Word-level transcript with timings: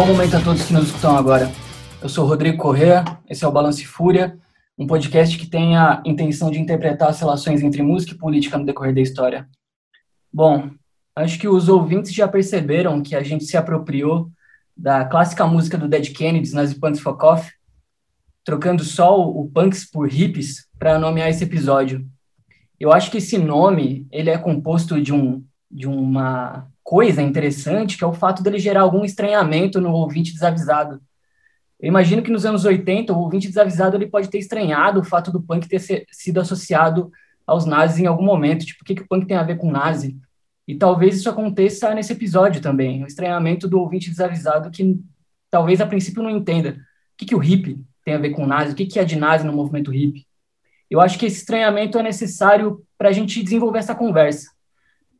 bom 0.00 0.06
momento 0.06 0.34
a 0.34 0.40
todos 0.40 0.64
que 0.64 0.72
nos 0.72 0.86
escutam 0.86 1.14
agora. 1.14 1.52
Eu 2.00 2.08
sou 2.08 2.26
Rodrigo 2.26 2.56
Correa, 2.56 3.04
esse 3.28 3.44
é 3.44 3.46
o 3.46 3.52
Balance 3.52 3.84
Fúria, 3.84 4.34
um 4.78 4.86
podcast 4.86 5.36
que 5.36 5.46
tem 5.46 5.76
a 5.76 6.02
intenção 6.06 6.50
de 6.50 6.58
interpretar 6.58 7.10
as 7.10 7.20
relações 7.20 7.62
entre 7.62 7.82
música 7.82 8.14
e 8.14 8.16
política 8.16 8.56
no 8.56 8.64
decorrer 8.64 8.94
da 8.94 9.02
história. 9.02 9.46
Bom, 10.32 10.70
acho 11.14 11.38
que 11.38 11.46
os 11.46 11.68
ouvintes 11.68 12.14
já 12.14 12.26
perceberam 12.26 13.02
que 13.02 13.14
a 13.14 13.22
gente 13.22 13.44
se 13.44 13.58
apropriou 13.58 14.30
da 14.74 15.04
clássica 15.04 15.46
música 15.46 15.76
do 15.76 15.86
Dead 15.86 16.10
Kennedys, 16.14 16.54
Nazi 16.54 16.80
Punks 16.80 17.00
for 17.00 17.18
Coffee, 17.18 17.52
trocando 18.42 18.82
só 18.82 19.20
o 19.20 19.50
punks 19.50 19.84
por 19.84 20.08
hippies 20.08 20.66
para 20.78 20.98
nomear 20.98 21.28
esse 21.28 21.44
episódio. 21.44 22.08
Eu 22.80 22.90
acho 22.90 23.10
que 23.10 23.18
esse 23.18 23.36
nome 23.36 24.06
ele 24.10 24.30
é 24.30 24.38
composto 24.38 24.98
de, 24.98 25.12
um, 25.12 25.44
de 25.70 25.86
uma 25.86 26.70
coisa 26.90 27.22
interessante, 27.22 27.96
que 27.96 28.02
é 28.02 28.06
o 28.08 28.12
fato 28.12 28.42
dele 28.42 28.58
gerar 28.58 28.80
algum 28.80 29.04
estranhamento 29.04 29.80
no 29.80 29.92
ouvinte 29.92 30.32
desavisado. 30.32 31.00
Eu 31.78 31.86
imagino 31.86 32.20
que 32.20 32.32
nos 32.32 32.44
anos 32.44 32.64
80, 32.64 33.12
o 33.12 33.18
ouvinte 33.20 33.46
desavisado 33.46 33.96
ele 33.96 34.08
pode 34.08 34.28
ter 34.28 34.38
estranhado 34.38 34.98
o 34.98 35.04
fato 35.04 35.30
do 35.30 35.40
punk 35.40 35.68
ter 35.68 35.78
sido 36.10 36.40
associado 36.40 37.12
aos 37.46 37.64
nazis 37.64 38.00
em 38.00 38.06
algum 38.06 38.24
momento. 38.24 38.66
Tipo, 38.66 38.82
o 38.82 38.84
que, 38.84 38.96
que 38.96 39.02
o 39.02 39.06
punk 39.06 39.24
tem 39.24 39.36
a 39.36 39.44
ver 39.44 39.56
com 39.56 39.70
nazi? 39.70 40.18
E 40.66 40.74
talvez 40.74 41.14
isso 41.14 41.30
aconteça 41.30 41.94
nesse 41.94 42.12
episódio 42.12 42.60
também, 42.60 43.04
o 43.04 43.06
estranhamento 43.06 43.68
do 43.68 43.78
ouvinte 43.78 44.10
desavisado 44.10 44.68
que 44.68 44.98
talvez 45.48 45.80
a 45.80 45.86
princípio 45.86 46.24
não 46.24 46.30
entenda. 46.30 46.70
O 46.70 46.74
que, 47.18 47.26
que 47.26 47.36
o 47.36 47.44
hip 47.44 47.78
tem 48.04 48.14
a 48.14 48.18
ver 48.18 48.30
com 48.30 48.44
nazi? 48.44 48.72
O 48.72 48.74
que, 48.74 48.86
que 48.86 48.98
é 48.98 49.04
de 49.04 49.14
nazi 49.14 49.46
no 49.46 49.52
movimento 49.52 49.94
hip? 49.94 50.26
Eu 50.90 51.00
acho 51.00 51.16
que 51.16 51.26
esse 51.26 51.36
estranhamento 51.36 51.96
é 52.00 52.02
necessário 52.02 52.84
para 52.98 53.10
a 53.10 53.12
gente 53.12 53.40
desenvolver 53.44 53.78
essa 53.78 53.94
conversa, 53.94 54.50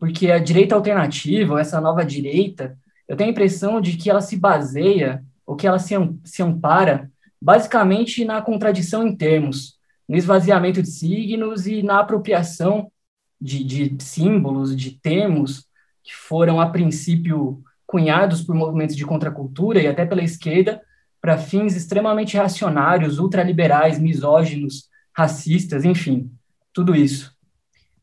porque 0.01 0.31
a 0.31 0.39
direita 0.39 0.75
alternativa, 0.75 1.61
essa 1.61 1.79
nova 1.79 2.03
direita, 2.03 2.77
eu 3.07 3.15
tenho 3.15 3.29
a 3.29 3.33
impressão 3.33 3.83
de 3.83 3.99
que 3.99 4.09
ela 4.09 4.23
se 4.23 4.35
baseia, 4.35 5.23
ou 5.47 5.55
que 5.55 5.67
ela 5.67 5.79
se, 5.79 5.95
se 6.25 6.43
ampara, 6.43 7.11
basicamente 7.41 8.25
na 8.25 8.41
contradição 8.41 9.07
em 9.07 9.15
termos, 9.15 9.79
no 10.09 10.17
esvaziamento 10.17 10.83
de 10.83 10.89
signos 10.89 11.67
e 11.67 11.83
na 11.83 12.01
apropriação 12.01 12.91
de, 13.39 13.63
de 13.63 14.03
símbolos, 14.03 14.75
de 14.75 14.93
termos 14.93 15.67
que 16.03 16.15
foram, 16.15 16.59
a 16.59 16.71
princípio, 16.71 17.63
cunhados 17.87 18.41
por 18.43 18.55
movimentos 18.55 18.97
de 18.97 19.05
contracultura 19.05 19.83
e 19.83 19.87
até 19.87 20.07
pela 20.07 20.23
esquerda, 20.23 20.81
para 21.21 21.37
fins 21.37 21.77
extremamente 21.77 22.35
reacionários, 22.35 23.19
ultraliberais, 23.19 23.99
misóginos, 23.99 24.89
racistas, 25.13 25.85
enfim, 25.85 26.31
tudo 26.73 26.95
isso. 26.95 27.37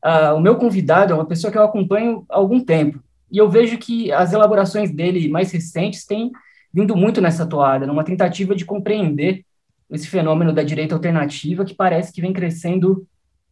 Uh, 0.04 0.36
o 0.36 0.40
meu 0.40 0.56
convidado 0.56 1.14
é 1.14 1.16
uma 1.16 1.26
pessoa 1.26 1.52
que 1.52 1.58
eu 1.58 1.64
acompanho 1.64 2.26
há 2.30 2.38
algum 2.38 2.64
tempo, 2.64 3.02
e 3.32 3.38
eu 3.38 3.50
vejo 3.50 3.78
que 3.78 4.12
as 4.12 4.32
elaborações 4.32 4.92
dele 4.92 5.28
mais 5.28 5.52
recentes 5.52 6.06
têm 6.06 6.32
vindo 6.74 6.96
muito 6.96 7.22
nessa 7.22 7.46
toada, 7.46 7.88
numa 7.88 8.04
tentativa 8.04 8.56
de 8.56 8.66
compreender 8.66 9.44
esse 9.90 10.08
fenômeno 10.08 10.54
da 10.54 10.64
direita 10.64 10.96
alternativa 10.96 11.66
que 11.66 11.74
parece 11.74 12.12
que 12.12 12.22
vem 12.22 12.34
crescendo 12.34 13.08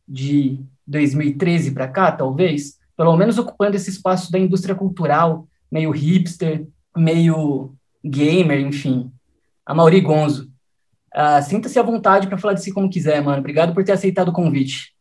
de 0.08 0.60
2013 0.86 1.72
para 1.72 1.88
cá, 1.88 2.12
talvez, 2.12 2.78
pelo 2.96 3.16
menos 3.18 3.38
ocupando 3.38 3.76
esse 3.76 3.90
espaço 3.90 4.32
da 4.32 4.40
indústria 4.40 4.76
cultural, 4.76 5.48
meio 5.72 5.92
hipster, 5.92 6.68
meio 6.96 7.74
gamer, 8.04 8.60
enfim. 8.60 9.12
A 9.66 9.74
Mauri 9.74 10.00
Gonzo. 10.02 10.52
Uh, 11.14 11.42
Sinta-se 11.44 11.80
à 11.80 11.84
vontade 11.84 12.28
para 12.28 12.38
falar 12.38 12.54
de 12.54 12.64
si 12.64 12.72
como 12.72 12.90
quiser, 12.90 13.22
mano. 13.22 13.40
Obrigado 13.40 13.74
por 13.74 13.84
ter 13.84 13.94
aceitado 13.94 14.30
o 14.30 14.34
convite. 14.34 14.95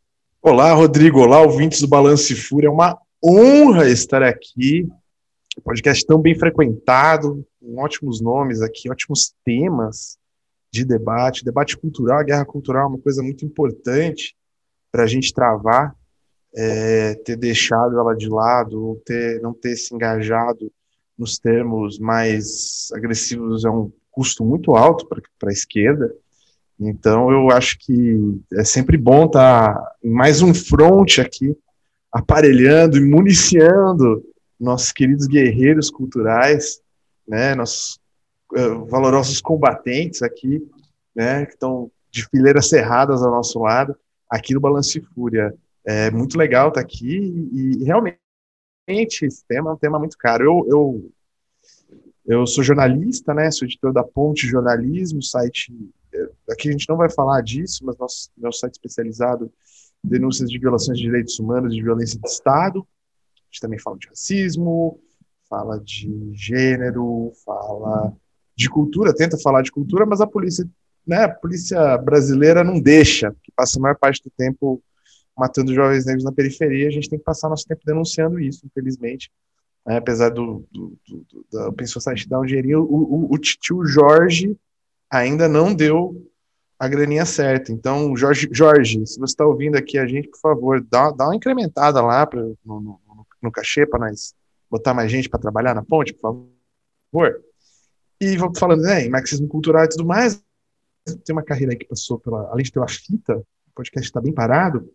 Olá, 0.47 0.75
Rodrigo. 0.75 1.21
Olá, 1.21 1.41
ouvintes 1.41 1.81
do 1.81 1.89
Balance 1.89 2.35
Fúria. 2.35 2.69
É 2.69 2.71
uma 2.71 3.01
honra 3.25 3.89
estar 3.89 4.23
aqui. 4.23 4.87
Podcast 5.65 6.05
tão 6.05 6.21
bem 6.21 6.35
frequentado, 6.35 7.43
com 7.59 7.81
ótimos 7.81 8.21
nomes 8.21 8.61
aqui, 8.61 8.91
ótimos 8.91 9.35
temas 9.43 10.19
de 10.71 10.85
debate. 10.85 11.47
Debate 11.47 11.79
cultural, 11.79 12.23
guerra 12.23 12.45
cultural 12.45 12.85
é 12.85 12.89
uma 12.89 12.99
coisa 12.99 13.23
muito 13.23 13.43
importante 13.43 14.37
para 14.93 15.05
a 15.05 15.07
gente 15.07 15.33
travar, 15.33 15.97
é, 16.55 17.15
ter 17.15 17.37
deixado 17.37 17.99
ela 17.99 18.15
de 18.15 18.29
lado, 18.29 19.01
ter, 19.07 19.41
não 19.41 19.55
ter 19.55 19.75
se 19.77 19.95
engajado 19.95 20.71
nos 21.17 21.39
termos 21.39 21.99
mais 21.99 22.91
agressivos 22.93 23.65
é 23.65 23.71
um 23.71 23.91
custo 24.11 24.45
muito 24.45 24.77
alto 24.77 25.09
para 25.09 25.49
a 25.49 25.53
esquerda. 25.53 26.15
Então, 26.79 27.31
eu 27.31 27.51
acho 27.51 27.79
que 27.79 28.41
é 28.53 28.65
sempre 28.65 28.97
bom 28.97 29.27
estar 29.27 29.75
tá 29.75 29.93
mais 30.03 30.43
um 30.43 30.53
front 30.53 31.19
aqui, 31.19 31.57
aparelhando 32.11 32.97
e 32.97 33.05
municiando 33.05 34.25
nossos 34.59 34.93
queridos 34.93 35.27
guerreiros 35.27 35.91
culturais, 35.91 36.81
né, 37.27 37.55
nossos 37.55 37.99
uh, 38.53 38.85
valorosos 38.87 39.41
combatentes 39.41 40.23
aqui, 40.23 40.67
né, 41.15 41.47
que 41.47 41.53
estão 41.53 41.91
de 42.11 42.27
fileiras 42.29 42.69
cerradas 42.69 43.23
ao 43.23 43.31
nosso 43.31 43.59
lado, 43.61 43.97
aqui 44.29 44.55
no 44.55 44.61
Balance 44.61 45.01
Fúria. 45.15 45.55
É 45.85 46.11
muito 46.11 46.39
legal 46.39 46.69
estar 46.69 46.81
tá 46.81 46.87
aqui 46.87 47.19
e, 47.53 47.83
e, 47.83 47.85
realmente 47.85 48.19
esse 49.23 49.45
tema 49.47 49.71
é 49.71 49.75
um 49.75 49.79
tema 49.79 49.99
muito 49.99 50.17
caro. 50.19 50.45
Eu, 50.45 50.67
eu 50.69 51.11
eu 52.27 52.47
sou 52.47 52.65
jornalista, 52.65 53.35
né? 53.35 53.51
Sou 53.51 53.67
editor 53.67 53.93
da 53.93 54.03
Ponte 54.03 54.47
Jornalismo, 54.47 55.23
site. 55.23 55.71
Aqui 56.51 56.69
a 56.69 56.73
gente 56.73 56.89
não 56.89 56.97
vai 56.97 57.11
falar 57.11 57.43
disso, 57.43 57.85
mas 57.85 57.97
nosso 57.99 58.31
meu 58.37 58.53
site 58.53 58.75
especializado 58.75 59.53
denúncias 60.03 60.51
de 60.51 60.59
violações 60.59 60.99
de 60.99 61.05
direitos 61.05 61.39
humanos, 61.39 61.75
de 61.75 61.83
violência 61.83 62.19
de 62.21 62.29
Estado. 62.29 62.81
A 62.81 63.47
gente 63.51 63.61
também 63.61 63.79
fala 63.79 63.99
de 63.99 64.09
racismo, 64.09 65.01
fala 65.49 65.81
de 65.81 66.31
gênero, 66.35 67.33
fala 67.45 68.13
de 68.55 68.69
cultura, 68.69 69.15
tenta 69.15 69.39
falar 69.39 69.63
de 69.63 69.73
cultura, 69.73 70.05
mas 70.05 70.21
a 70.21 70.27
polícia, 70.27 70.69
né? 71.07 71.25
A 71.25 71.29
polícia 71.29 71.97
brasileira 71.99 72.63
não 72.63 72.81
deixa, 72.81 73.35
que 73.43 73.51
passa 73.57 73.79
a 73.79 73.83
maior 73.83 73.97
parte 73.97 74.23
do 74.23 74.31
tempo 74.31 74.83
matando 75.37 75.75
jovens 75.75 76.05
negros 76.05 76.25
na 76.25 76.33
periferia. 76.33 76.89
A 76.89 76.93
gente 76.93 77.09
tem 77.09 77.19
que 77.19 77.25
passar 77.25 77.49
nosso 77.49 77.67
tempo 77.67 77.81
denunciando 77.85 78.39
isso, 78.39 78.65
infelizmente 78.67 79.31
né, 79.87 79.99
apesar 79.99 80.31
do, 80.31 80.67
do, 80.73 80.99
do, 81.07 81.27
do 81.31 81.47
da 81.53 81.69
Open 81.69 81.87
dar 82.29 82.41
um 82.41 82.47
dinheirinho, 82.47 82.81
o, 82.83 83.27
o, 83.27 83.35
o 83.35 83.39
tio 83.39 83.85
Jorge 83.85 84.57
ainda 85.11 85.49
não 85.49 85.75
deu 85.75 86.15
a 86.79 86.89
graninha 86.89 87.25
certa. 87.25 87.73
Então, 87.73 88.17
Jorge, 88.17 88.49
Jorge 88.53 89.07
se 89.07 89.19
você 89.19 89.33
está 89.33 89.47
ouvindo 89.47 89.77
aqui 89.77 89.99
a 89.99 90.07
gente, 90.07 90.29
por 90.29 90.41
favor, 90.41 90.85
dá, 90.91 91.11
dá 91.11 91.27
uma 91.27 91.37
incrementada 91.37 92.01
lá 92.03 92.27
pra, 92.27 92.41
no, 92.43 92.81
no, 92.81 93.01
no 93.43 93.53
cachê 93.53 93.87
para 93.87 94.01
nós 94.01 94.35
botar 94.71 94.93
mais 94.93 95.11
gente 95.11 95.29
para 95.29 95.41
trabalhar 95.41 95.75
na 95.75 95.85
ponte, 95.85 96.13
por 96.15 96.51
favor. 97.13 97.41
E 98.21 98.37
vamos 98.37 98.59
falando 98.59 98.83
né, 98.83 99.05
em 99.05 99.11
marxismo 99.11 99.49
cultural 99.49 99.85
e 99.85 99.89
tudo 99.89 100.05
mais. 100.05 100.43
Tem 101.25 101.35
uma 101.35 101.43
carreira 101.43 101.73
aí 101.73 101.79
que 101.79 101.87
passou 101.87 102.19
pela. 102.19 102.49
Além 102.51 102.65
de 102.65 102.73
ter 102.73 102.79
uma 102.79 102.89
fita, 102.89 103.37
o 103.37 103.73
podcast 103.75 104.09
está 104.09 104.21
bem 104.21 104.33
parado. 104.33 104.91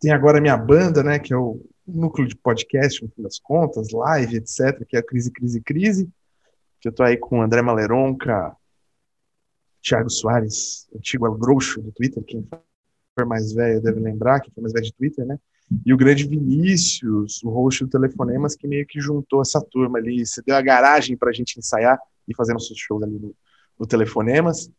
Tem 0.00 0.12
agora 0.12 0.38
a 0.38 0.40
minha 0.40 0.56
banda, 0.56 1.02
né, 1.02 1.18
que 1.18 1.32
é 1.32 1.36
o 1.36 1.60
núcleo 1.86 2.26
de 2.26 2.36
podcast, 2.36 3.02
no 3.02 3.10
fim 3.10 3.22
das 3.22 3.38
contas, 3.38 3.90
live, 3.90 4.36
etc., 4.36 4.84
que 4.86 4.96
é 4.96 5.00
a 5.00 5.02
Crise, 5.02 5.30
Crise, 5.30 5.60
Crise, 5.60 6.10
que 6.80 6.88
eu 6.88 6.92
tô 6.92 7.02
aí 7.02 7.16
com 7.16 7.38
o 7.38 7.42
André 7.42 7.62
Maleronca, 7.62 8.56
Thiago 9.84 10.08
Soares, 10.10 10.88
antigo 10.94 11.26
Algrouxo 11.26 11.82
do 11.82 11.92
Twitter, 11.92 12.22
quem 12.24 12.46
for 13.14 13.26
mais 13.26 13.52
velho 13.52 13.82
deve 13.82 14.00
lembrar, 14.00 14.40
quem 14.40 14.52
for 14.52 14.62
mais 14.62 14.72
velho 14.72 14.86
de 14.86 14.94
Twitter, 14.94 15.26
né? 15.26 15.38
E 15.84 15.92
o 15.92 15.96
grande 15.96 16.26
Vinícius, 16.26 17.42
o 17.42 17.50
host 17.50 17.84
do 17.84 17.90
Telefonemas, 17.90 18.54
que 18.54 18.66
meio 18.66 18.86
que 18.86 19.00
juntou 19.00 19.42
essa 19.42 19.60
turma 19.60 19.98
ali, 19.98 20.24
você 20.24 20.42
deu 20.42 20.56
a 20.56 20.62
garagem 20.62 21.16
para 21.16 21.30
a 21.30 21.32
gente 21.32 21.58
ensaiar 21.58 21.98
e 22.28 22.34
fazer 22.34 22.52
nossos 22.52 22.78
shows 22.78 23.02
ali 23.02 23.18
no, 23.18 23.34
no 23.78 23.86
Telefonemas 23.86 24.70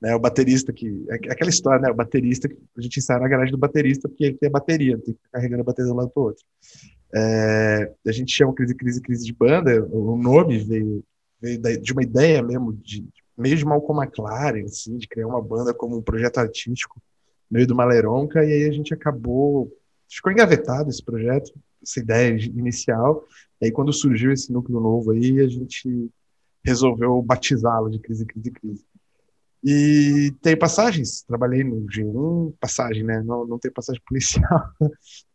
né, 0.00 0.14
o 0.14 0.18
baterista 0.18 0.72
que. 0.72 1.04
É 1.08 1.14
aquela 1.32 1.50
história, 1.50 1.80
né? 1.80 1.90
O 1.90 1.94
baterista, 1.94 2.48
a 2.76 2.80
gente 2.80 2.98
ensaia 2.98 3.20
na 3.20 3.28
garagem 3.28 3.52
do 3.52 3.58
baterista 3.58 4.08
porque 4.08 4.24
ele 4.24 4.36
tem 4.36 4.48
a 4.48 4.52
bateria, 4.52 4.96
tem 4.96 5.14
que 5.14 5.20
ficar 5.20 5.38
carregando 5.38 5.62
a 5.62 5.64
bateria 5.64 5.88
de 5.88 5.92
um 5.92 5.96
lado 5.96 6.10
para 6.10 6.20
o 6.20 6.26
outro. 6.26 6.44
É, 7.14 7.92
a 8.06 8.12
gente 8.12 8.32
chama 8.32 8.54
crise, 8.54 8.74
crise, 8.74 9.00
crise 9.00 9.24
de 9.24 9.32
banda, 9.32 9.84
o 9.90 10.16
nome 10.16 10.58
veio, 10.58 11.02
veio 11.40 11.80
de 11.80 11.92
uma 11.92 12.02
ideia 12.02 12.42
mesmo, 12.42 12.72
de, 12.74 13.08
meio 13.38 13.56
de 13.56 13.64
Malcolm 13.64 14.02
McLaren, 14.02 14.64
assim, 14.64 14.96
de 14.96 15.06
criar 15.06 15.28
uma 15.28 15.40
banda 15.40 15.72
como 15.72 15.96
um 15.96 16.02
projeto 16.02 16.38
artístico, 16.38 17.00
meio 17.50 17.66
do 17.66 17.74
Maleronca, 17.74 18.44
e 18.44 18.52
aí 18.52 18.64
a 18.68 18.72
gente 18.72 18.92
acabou. 18.92 19.72
Ficou 20.10 20.32
engavetado 20.32 20.90
esse 20.90 21.04
projeto, 21.04 21.52
essa 21.82 22.00
ideia 22.00 22.34
inicial, 22.36 23.24
e 23.60 23.66
aí 23.66 23.72
quando 23.72 23.92
surgiu 23.92 24.32
esse 24.32 24.52
núcleo 24.52 24.80
novo 24.80 25.12
aí, 25.12 25.38
a 25.40 25.48
gente 25.48 26.10
resolveu 26.64 27.20
batizá-lo 27.22 27.90
de 27.90 27.98
Crise, 27.98 28.26
Crise, 28.26 28.50
Crise. 28.50 28.84
E 29.62 30.32
tem 30.40 30.56
passagens, 30.56 31.22
trabalhei 31.22 31.64
no 31.64 31.86
G1, 31.86 32.54
passagem, 32.60 33.02
né? 33.02 33.22
Não, 33.24 33.46
não 33.46 33.58
tem 33.58 33.70
passagem 33.72 34.00
policial. 34.06 34.70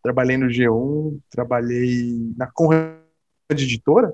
trabalhei 0.01 0.37
no 0.37 0.47
G1, 0.47 1.19
trabalhei 1.29 2.33
na 2.37 2.47
Conrad 2.47 2.97
Editora, 3.49 4.13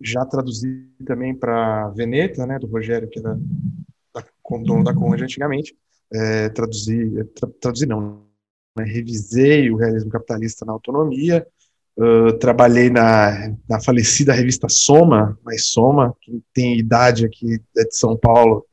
já 0.00 0.24
traduzi 0.24 0.86
também 1.04 1.34
para 1.34 1.88
Veneta, 1.90 2.46
né? 2.46 2.58
Do 2.58 2.66
Rogério, 2.66 3.08
que 3.08 3.18
era 3.18 3.38
da, 4.14 4.24
dono 4.64 4.84
da 4.84 4.94
Conrad 4.94 5.22
antigamente. 5.22 5.76
É, 6.12 6.48
traduzi, 6.50 7.18
é, 7.20 7.24
tra, 7.24 7.48
traduzi 7.60 7.86
não, 7.86 8.24
né? 8.76 8.84
revisei 8.84 9.70
o 9.70 9.76
realismo 9.76 10.10
capitalista 10.10 10.64
na 10.64 10.72
autonomia, 10.72 11.46
Uh, 12.00 12.32
trabalhei 12.38 12.90
na, 12.90 13.52
na 13.68 13.80
falecida 13.80 14.32
revista 14.32 14.68
Soma, 14.68 15.36
mas 15.42 15.66
Soma, 15.66 16.14
quem 16.20 16.40
tem 16.54 16.78
idade 16.78 17.26
aqui 17.26 17.60
é 17.76 17.82
de 17.82 17.96
São 17.96 18.16
Paulo 18.16 18.64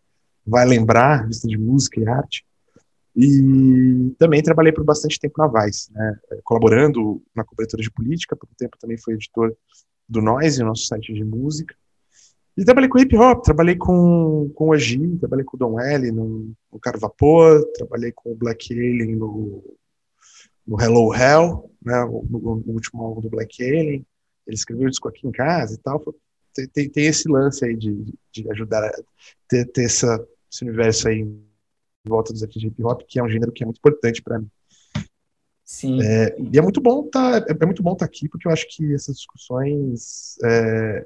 vai 0.46 0.64
lembrar, 0.64 1.22
revista 1.24 1.48
de 1.48 1.58
música 1.58 2.00
e 2.00 2.08
arte. 2.08 2.46
E 3.16 4.14
também 4.20 4.44
trabalhei 4.44 4.72
por 4.72 4.84
bastante 4.84 5.20
tempo 5.20 5.36
na 5.40 5.48
Vice, 5.48 5.92
né, 5.92 6.20
colaborando 6.44 7.20
na 7.36 7.44
cobertura 7.44 7.82
de 7.82 7.90
política, 7.90 8.36
por 8.36 8.48
um 8.48 8.56
tempo 8.56 8.78
também 8.80 8.98
fui 8.98 9.16
editor 9.16 9.56
do 10.08 10.22
Noise, 10.22 10.64
nosso 10.64 10.86
site 10.86 11.14
de 11.14 11.24
música. 11.24 11.76
E 12.58 12.64
trabalhei 12.64 12.90
com 12.90 13.00
hip 13.00 13.16
hop, 13.18 13.44
trabalhei 13.44 13.76
com, 13.76 14.50
com 14.56 14.70
o 14.70 14.74
Agi, 14.74 15.18
trabalhei 15.18 15.44
com 15.44 15.58
o 15.58 15.60
Don 15.60 15.80
L 15.80 16.12
no, 16.12 16.54
no 16.72 16.80
Caro 16.80 17.00
Vapor, 17.00 17.66
trabalhei 17.74 18.14
com 18.14 18.32
o 18.32 18.36
Black 18.36 18.72
Alien 18.72 19.16
no, 19.16 19.78
no 20.66 20.82
Hello 20.82 21.14
Hell, 21.14 21.70
né, 21.84 22.06
no, 22.06 22.64
no, 22.66 22.74
último 22.74 23.04
álbum 23.04 23.20
do 23.20 23.30
Black 23.30 23.62
Alien. 23.62 24.06
Ele 24.48 24.56
escreveu 24.56 24.88
o 24.88 24.90
disco 24.90 25.10
aqui 25.10 25.28
em 25.28 25.32
casa 25.32 25.74
e 25.74 25.78
tal. 25.78 26.02
Tem, 26.54 26.68
tem, 26.68 26.90
tem 26.90 27.06
esse 27.08 27.28
lance 27.28 27.66
aí 27.66 27.76
de, 27.76 28.14
de 28.32 28.50
ajudar 28.52 28.86
a 28.86 28.92
ter, 29.50 29.66
ter 29.66 29.84
essa, 29.84 30.26
esse 30.50 30.64
universo 30.64 31.10
aí 31.10 31.20
em 31.20 31.44
volta 32.08 32.32
dos 32.32 32.42
artistas 32.42 32.62
de 32.62 32.68
hip 32.70 32.84
hop, 32.86 33.02
que 33.06 33.20
é 33.20 33.24
um 33.24 33.30
gênero 33.30 33.52
que 33.52 33.64
é 33.64 33.66
muito 33.66 33.80
importante 33.80 34.22
para 34.22 34.40
mim. 34.40 34.50
Sim. 35.66 36.00
É, 36.04 36.36
e 36.40 36.60
é 36.60 36.62
muito 36.62 36.80
bom 36.80 37.10
tá, 37.10 37.38
é, 37.40 37.58
é 37.60 37.66
muito 37.66 37.82
bom 37.82 37.94
estar 37.94 38.06
tá 38.06 38.10
aqui, 38.10 38.30
porque 38.30 38.48
eu 38.48 38.52
acho 38.52 38.68
que 38.70 38.94
essas 38.94 39.18
discussões 39.18 40.38
é, 40.44 41.06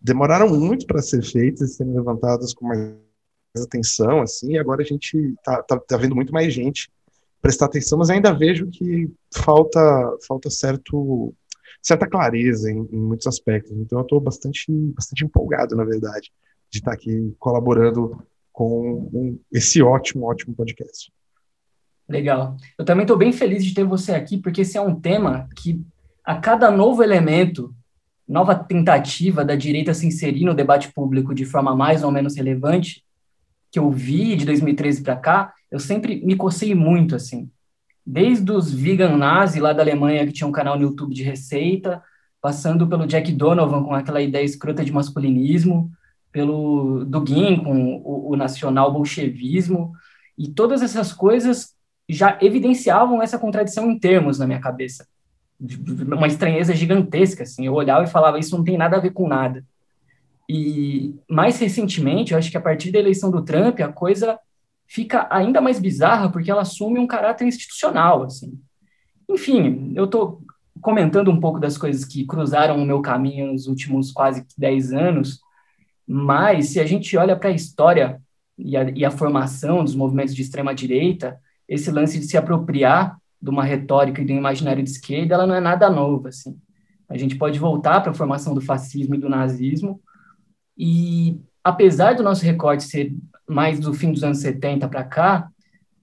demoraram 0.00 0.48
muito 0.48 0.86
para 0.86 1.02
ser 1.02 1.22
feitas, 1.22 1.74
serem 1.74 1.94
levantadas 1.94 2.54
com 2.54 2.66
mais 2.66 2.96
atenção, 3.62 4.22
assim, 4.22 4.52
e 4.52 4.58
agora 4.58 4.82
a 4.82 4.84
gente 4.84 5.34
tá, 5.44 5.62
tá, 5.62 5.78
tá 5.78 5.96
vendo 5.98 6.16
muito 6.16 6.32
mais 6.32 6.52
gente 6.54 6.90
prestar 7.42 7.66
atenção, 7.66 7.98
mas 7.98 8.08
ainda 8.08 8.32
vejo 8.32 8.66
que 8.68 9.10
falta 9.34 9.80
falta 10.26 10.50
certo 10.50 11.34
certa 11.82 12.08
clareza 12.08 12.70
em, 12.70 12.88
em 12.90 12.98
muitos 12.98 13.26
aspectos. 13.26 13.72
Então 13.72 13.98
eu 13.98 14.02
estou 14.02 14.20
bastante 14.20 14.72
bastante 14.94 15.24
empolgado, 15.24 15.76
na 15.76 15.84
verdade, 15.84 16.32
de 16.70 16.78
estar 16.78 16.92
tá 16.92 16.96
aqui 16.96 17.34
colaborando 17.38 18.20
com 18.52 19.10
um, 19.12 19.38
esse 19.52 19.82
ótimo 19.82 20.26
ótimo 20.26 20.54
podcast. 20.54 21.12
Legal. 22.08 22.56
Eu 22.78 22.84
também 22.84 23.02
estou 23.02 23.16
bem 23.16 23.32
feliz 23.32 23.64
de 23.64 23.74
ter 23.74 23.84
você 23.84 24.12
aqui, 24.12 24.38
porque 24.38 24.60
esse 24.60 24.78
é 24.78 24.80
um 24.80 24.94
tema 24.94 25.48
que 25.56 25.84
a 26.24 26.36
cada 26.36 26.70
novo 26.70 27.02
elemento 27.02 27.74
nova 28.28 28.54
tentativa 28.54 29.44
da 29.44 29.54
direita 29.54 29.94
se 29.94 30.06
inserir 30.06 30.44
no 30.44 30.54
debate 30.54 30.92
público 30.92 31.34
de 31.34 31.44
forma 31.44 31.76
mais 31.76 32.02
ou 32.02 32.10
menos 32.10 32.36
relevante, 32.36 33.04
que 33.70 33.78
eu 33.78 33.90
vi 33.90 34.34
de 34.36 34.44
2013 34.44 35.02
para 35.02 35.16
cá, 35.16 35.54
eu 35.70 35.78
sempre 35.78 36.24
me 36.24 36.34
cocei 36.34 36.74
muito, 36.74 37.14
assim. 37.14 37.48
Desde 38.04 38.50
os 38.50 38.72
vegan 38.72 39.16
nazi 39.16 39.60
lá 39.60 39.72
da 39.72 39.82
Alemanha, 39.82 40.26
que 40.26 40.32
tinha 40.32 40.46
um 40.46 40.52
canal 40.52 40.76
no 40.76 40.82
YouTube 40.82 41.14
de 41.14 41.22
receita, 41.22 42.02
passando 42.40 42.86
pelo 42.86 43.06
Jack 43.06 43.32
Donovan 43.32 43.82
com 43.82 43.94
aquela 43.94 44.20
ideia 44.20 44.44
escrota 44.44 44.84
de 44.84 44.92
masculinismo, 44.92 45.90
pelo 46.32 47.04
Dugin 47.04 47.56
com 47.62 47.96
o, 48.04 48.32
o 48.32 48.36
nacional 48.36 48.92
bolchevismo, 48.92 49.92
e 50.38 50.48
todas 50.48 50.82
essas 50.82 51.12
coisas 51.12 51.75
já 52.08 52.38
evidenciavam 52.40 53.22
essa 53.22 53.38
contradição 53.38 53.90
em 53.90 53.98
termos 53.98 54.38
na 54.38 54.46
minha 54.46 54.60
cabeça 54.60 55.06
uma 55.58 56.26
estranheza 56.26 56.74
gigantesca, 56.74 57.42
assim. 57.42 57.66
Eu 57.66 57.74
olhava 57.74 58.04
e 58.04 58.10
falava, 58.10 58.38
isso 58.38 58.56
não 58.56 58.64
tem 58.64 58.76
nada 58.76 58.96
a 58.96 59.00
ver 59.00 59.10
com 59.10 59.26
nada. 59.26 59.64
E 60.48 61.14
mais 61.28 61.58
recentemente, 61.58 62.32
eu 62.32 62.38
acho 62.38 62.50
que 62.50 62.56
a 62.56 62.60
partir 62.60 62.92
da 62.92 62.98
eleição 62.98 63.30
do 63.30 63.42
Trump, 63.42 63.80
a 63.80 63.88
coisa 63.88 64.38
fica 64.86 65.26
ainda 65.30 65.60
mais 65.60 65.80
bizarra 65.80 66.30
porque 66.30 66.50
ela 66.50 66.62
assume 66.62 66.98
um 66.98 67.06
caráter 67.06 67.46
institucional, 67.46 68.22
assim. 68.22 68.58
Enfim, 69.28 69.92
eu 69.96 70.04
estou 70.04 70.42
comentando 70.80 71.30
um 71.30 71.40
pouco 71.40 71.58
das 71.58 71.76
coisas 71.76 72.04
que 72.04 72.24
cruzaram 72.26 72.80
o 72.80 72.84
meu 72.84 73.00
caminho 73.00 73.52
nos 73.52 73.66
últimos 73.66 74.12
quase 74.12 74.46
10 74.56 74.92
anos, 74.92 75.40
mas 76.06 76.68
se 76.68 76.78
a 76.78 76.86
gente 76.86 77.16
olha 77.16 77.34
para 77.34 77.48
a 77.48 77.52
história 77.52 78.20
e 78.56 78.76
a, 78.76 78.84
e 78.90 79.04
a 79.04 79.10
formação 79.10 79.82
dos 79.82 79.96
movimentos 79.96 80.34
de 80.34 80.42
extrema 80.42 80.72
direita, 80.72 81.40
esse 81.68 81.90
lance 81.90 82.18
de 82.18 82.26
se 82.26 82.36
apropriar 82.36 83.16
de 83.40 83.50
uma 83.50 83.64
retórica 83.64 84.22
e 84.22 84.24
do 84.24 84.32
imaginário 84.32 84.82
de 84.82 84.90
esquerda, 84.90 85.34
ela 85.34 85.46
não 85.46 85.54
é 85.54 85.60
nada 85.60 85.90
nova, 85.90 86.28
assim. 86.28 86.58
A 87.08 87.16
gente 87.16 87.36
pode 87.36 87.58
voltar 87.58 88.00
para 88.00 88.10
a 88.10 88.14
formação 88.14 88.54
do 88.54 88.60
fascismo 88.60 89.14
e 89.14 89.18
do 89.18 89.28
nazismo, 89.28 90.00
e 90.76 91.40
apesar 91.62 92.14
do 92.14 92.22
nosso 92.22 92.44
recorte 92.44 92.84
ser 92.84 93.14
mais 93.48 93.78
do 93.80 93.94
fim 93.94 94.12
dos 94.12 94.24
anos 94.24 94.38
70 94.38 94.88
para 94.88 95.04
cá, 95.04 95.48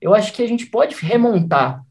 eu 0.01 0.13
acho 0.13 0.33
que 0.33 0.41
a 0.41 0.47
gente 0.47 0.65
pode 0.65 0.95
remontar 0.95 1.83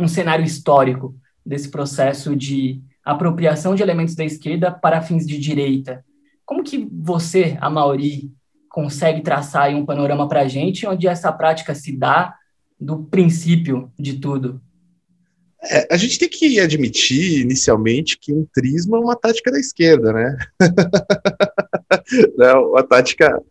um 0.00 0.08
cenário 0.08 0.44
histórico 0.44 1.14
desse 1.44 1.70
processo 1.70 2.34
de 2.34 2.82
apropriação 3.04 3.74
de 3.74 3.82
elementos 3.82 4.14
da 4.14 4.24
esquerda 4.24 4.70
para 4.70 5.00
fins 5.00 5.26
de 5.26 5.38
direita. 5.38 6.04
Como 6.44 6.64
que 6.64 6.88
você, 6.92 7.56
a 7.60 7.70
Mauri, 7.70 8.32
consegue 8.68 9.22
traçar 9.22 9.70
um 9.70 9.86
panorama 9.86 10.28
para 10.28 10.40
a 10.42 10.48
gente 10.48 10.86
onde 10.86 11.06
essa 11.06 11.32
prática 11.32 11.74
se 11.74 11.96
dá 11.96 12.34
do 12.78 13.04
princípio 13.04 13.90
de 13.98 14.18
tudo? 14.18 14.60
É, 15.62 15.88
a 15.92 15.96
gente 15.96 16.18
tem 16.18 16.28
que 16.28 16.60
admitir, 16.60 17.40
inicialmente, 17.40 18.18
que 18.18 18.32
o 18.32 18.48
trismo 18.52 18.96
é 18.96 19.00
uma 19.00 19.16
tática 19.16 19.50
da 19.50 19.58
esquerda, 19.58 20.12
né? 20.12 20.36
Não, 22.36 22.70
uma 22.70 22.82
tática 22.82 23.42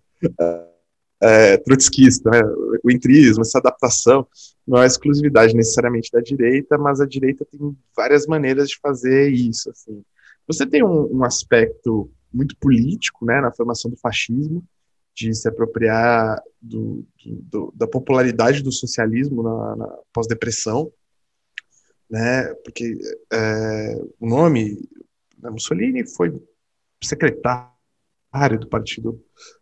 é, 1.21 1.57
trotskista, 1.57 2.29
né? 2.29 2.41
O 2.83 2.91
entrismo, 2.91 3.41
essa 3.41 3.57
adaptação, 3.57 4.27
não 4.67 4.81
é 4.81 4.87
exclusividade 4.87 5.55
necessariamente 5.55 6.11
da 6.11 6.21
direita, 6.21 6.77
mas 6.77 6.99
a 6.99 7.05
direita 7.05 7.45
tem 7.45 7.75
várias 7.95 8.25
maneiras 8.25 8.69
de 8.69 8.79
fazer 8.79 9.31
isso. 9.31 9.69
Assim. 9.69 10.03
Você 10.47 10.65
tem 10.65 10.83
um, 10.83 11.17
um 11.17 11.23
aspecto 11.23 12.09
muito 12.33 12.55
político, 12.57 13.25
né, 13.25 13.39
na 13.41 13.51
formação 13.51 13.89
do 13.89 13.97
fascismo, 13.97 14.63
de 15.15 15.33
se 15.33 15.47
apropriar 15.47 16.41
do, 16.61 17.05
do, 17.25 17.73
da 17.75 17.87
popularidade 17.87 18.61
do 18.61 18.71
socialismo 18.71 19.41
na, 19.41 19.75
na 19.77 19.87
pós-depressão, 20.11 20.91
né? 22.09 22.53
Porque 22.55 22.97
é, 23.31 23.95
o 24.19 24.27
nome 24.27 24.77
né, 25.39 25.49
Mussolini 25.49 26.05
foi 26.05 26.37
secretário 27.03 27.71
do 28.59 28.67
Partido 28.67 29.21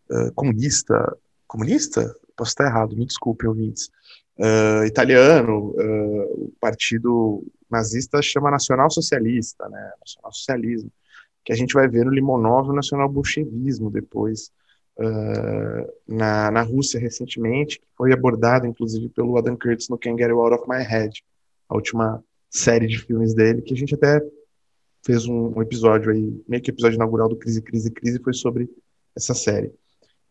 uh, 0.10 0.34
Comunista, 0.34 1.16
comunista? 1.48 2.16
Posso 2.36 2.50
estar 2.52 2.66
errado, 2.66 2.96
me 2.96 3.06
desculpe, 3.06 3.46
ouvintes. 3.46 3.90
Uh, 4.38 4.84
italiano, 4.86 5.76
uh, 5.78 6.46
o 6.46 6.54
Partido 6.60 7.46
Nazista 7.70 8.22
chama 8.22 8.50
Nacional 8.50 8.90
Socialista, 8.90 9.70
né? 9.70 9.92
Nacional 10.00 10.34
Socialismo, 10.34 10.92
que 11.46 11.54
a 11.54 11.56
gente 11.56 11.74
vai 11.74 11.88
ver 11.88 12.06
no 12.06 12.12
Limonov 12.12 12.70
o 12.70 12.74
Nacional 12.74 13.10
Bolchevismo 13.10 13.92
depois. 13.92 14.52
Uh, 14.96 15.92
na, 16.08 16.52
na 16.52 16.62
Rússia 16.62 17.00
recentemente, 17.00 17.80
que 17.80 17.86
foi 17.98 18.14
abordado 18.14 18.68
inclusive 18.68 19.10
pelo 19.10 19.36
Adam 19.38 19.58
Curtis 19.58 19.90
no 19.90 19.98
Can't 19.98 20.22
Get 20.22 20.30
You 20.30 20.40
Out 20.40 20.54
of 20.54 20.70
My 20.70 20.84
Head, 20.84 21.24
a 21.68 21.74
última 21.74 22.24
série 22.48 22.86
de 22.86 23.00
filmes 23.00 23.34
dele, 23.34 23.64
que 23.64 23.74
a 23.74 23.78
gente 23.78 23.96
até 23.96 24.22
fez 25.04 25.26
um, 25.26 25.58
um 25.58 25.62
episódio 25.62 26.12
aí, 26.12 26.44
meio 26.48 26.62
que 26.62 26.70
episódio 26.70 26.96
inaugural 26.96 27.28
do 27.28 27.36
Crise, 27.36 27.62
Crise, 27.62 27.92
Crise, 27.92 28.20
foi 28.20 28.34
sobre 28.34 28.70
essa 29.16 29.34
série. 29.34 29.74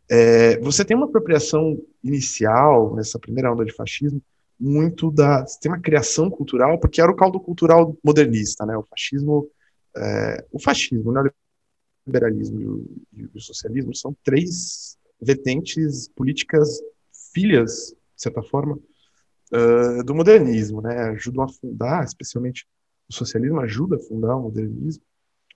É, 0.09 0.59
você 0.61 0.85
tem 0.85 0.97
uma 0.97 1.07
apropriação 1.07 1.78
inicial, 2.02 2.95
nessa 2.95 3.19
primeira 3.19 3.52
onda 3.52 3.64
de 3.64 3.73
fascismo, 3.73 4.23
muito 4.59 5.11
da. 5.11 5.45
Você 5.47 5.59
tem 5.61 5.73
uma 5.73 5.81
criação 5.81 6.31
cultural, 6.31 6.78
porque 6.78 7.00
era 7.00 7.11
o 7.11 7.16
caldo 7.16 7.40
cultural 7.40 7.97
modernista, 8.04 8.64
né? 8.64 8.76
O 8.76 8.85
fascismo. 8.85 9.49
É, 9.97 10.45
o 10.50 10.59
fascismo, 10.59 11.11
o 11.11 11.12
liberalismo 12.07 12.85
e 13.13 13.25
o, 13.35 13.41
socialismo 13.41 13.95
são 13.95 14.17
três 14.25 14.97
vertentes 15.21 16.09
políticas 16.09 16.81
filhas, 17.33 17.95
de 18.15 18.23
certa 18.23 18.43
forma, 18.43 18.79
uh, 19.53 20.05
do 20.05 20.15
modernismo, 20.15 20.81
né? 20.81 20.99
Ajudam 21.11 21.45
a 21.45 21.49
fundar, 21.49 22.05
especialmente 22.05 22.67
o 23.09 23.15
socialismo 23.15 23.61
ajuda 23.61 23.97
a 23.97 24.01
fundar 24.01 24.37
o 24.37 24.43
modernismo. 24.43 25.03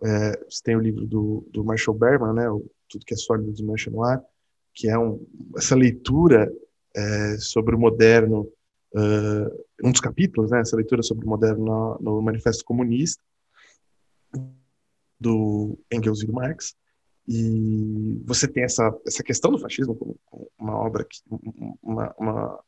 É, 0.02 0.44
você 0.44 0.62
tem 0.62 0.76
o 0.76 0.80
livro 0.80 1.06
do, 1.06 1.46
do 1.50 1.64
Marshall 1.64 1.96
Berman, 1.96 2.34
né? 2.34 2.50
O, 2.50 2.64
Tudo 2.88 3.04
que 3.04 3.14
é 3.14 3.16
sólido 3.16 3.50
desmancha 3.50 3.90
no 3.90 4.02
ar, 4.02 4.22
que 4.74 4.88
é 4.88 4.98
um, 4.98 5.26
essa 5.56 5.74
leitura 5.74 6.52
é, 6.94 7.36
sobre 7.38 7.74
o 7.74 7.78
moderno, 7.78 8.42
uh, 8.94 9.64
um 9.82 9.90
dos 9.90 10.00
capítulos, 10.00 10.50
né? 10.50 10.60
Essa 10.60 10.76
leitura 10.76 11.02
sobre 11.02 11.24
o 11.24 11.28
moderno 11.28 11.64
no, 11.64 11.98
no 12.00 12.22
Manifesto 12.22 12.64
Comunista 12.64 13.22
do 15.18 15.78
Engels 15.92 16.22
e 16.22 16.26
do 16.26 16.32
Marx. 16.32 16.74
E 17.28 18.22
você 18.24 18.46
tem 18.46 18.62
essa, 18.62 18.94
essa 19.06 19.22
questão 19.22 19.50
do 19.50 19.58
fascismo 19.58 19.94
como, 19.94 20.16
uma 20.58 20.76
obra, 20.76 21.04
que, 21.04 21.18
uma, 21.82 22.14
uma, 22.18 22.60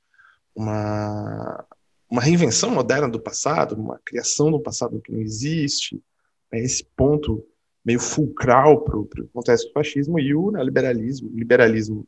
uma, 0.54 1.66
uma 2.10 2.20
reinvenção 2.20 2.70
moderna 2.70 3.08
do 3.08 3.20
passado, 3.20 3.76
uma 3.76 4.00
criação 4.04 4.50
do 4.50 4.60
passado 4.60 5.00
que 5.00 5.12
não 5.12 5.20
existe, 5.20 6.02
é 6.50 6.58
esse 6.58 6.84
ponto 6.96 7.44
meio 7.84 8.00
fulcral 8.00 8.82
para 8.82 8.98
o 8.98 9.06
que 9.06 9.22
acontece 9.22 9.64
com 9.64 9.70
o 9.70 9.74
fascismo 9.74 10.18
e 10.18 10.34
o 10.34 10.50
neoliberalismo, 10.50 11.30
liberalismo 11.32 12.06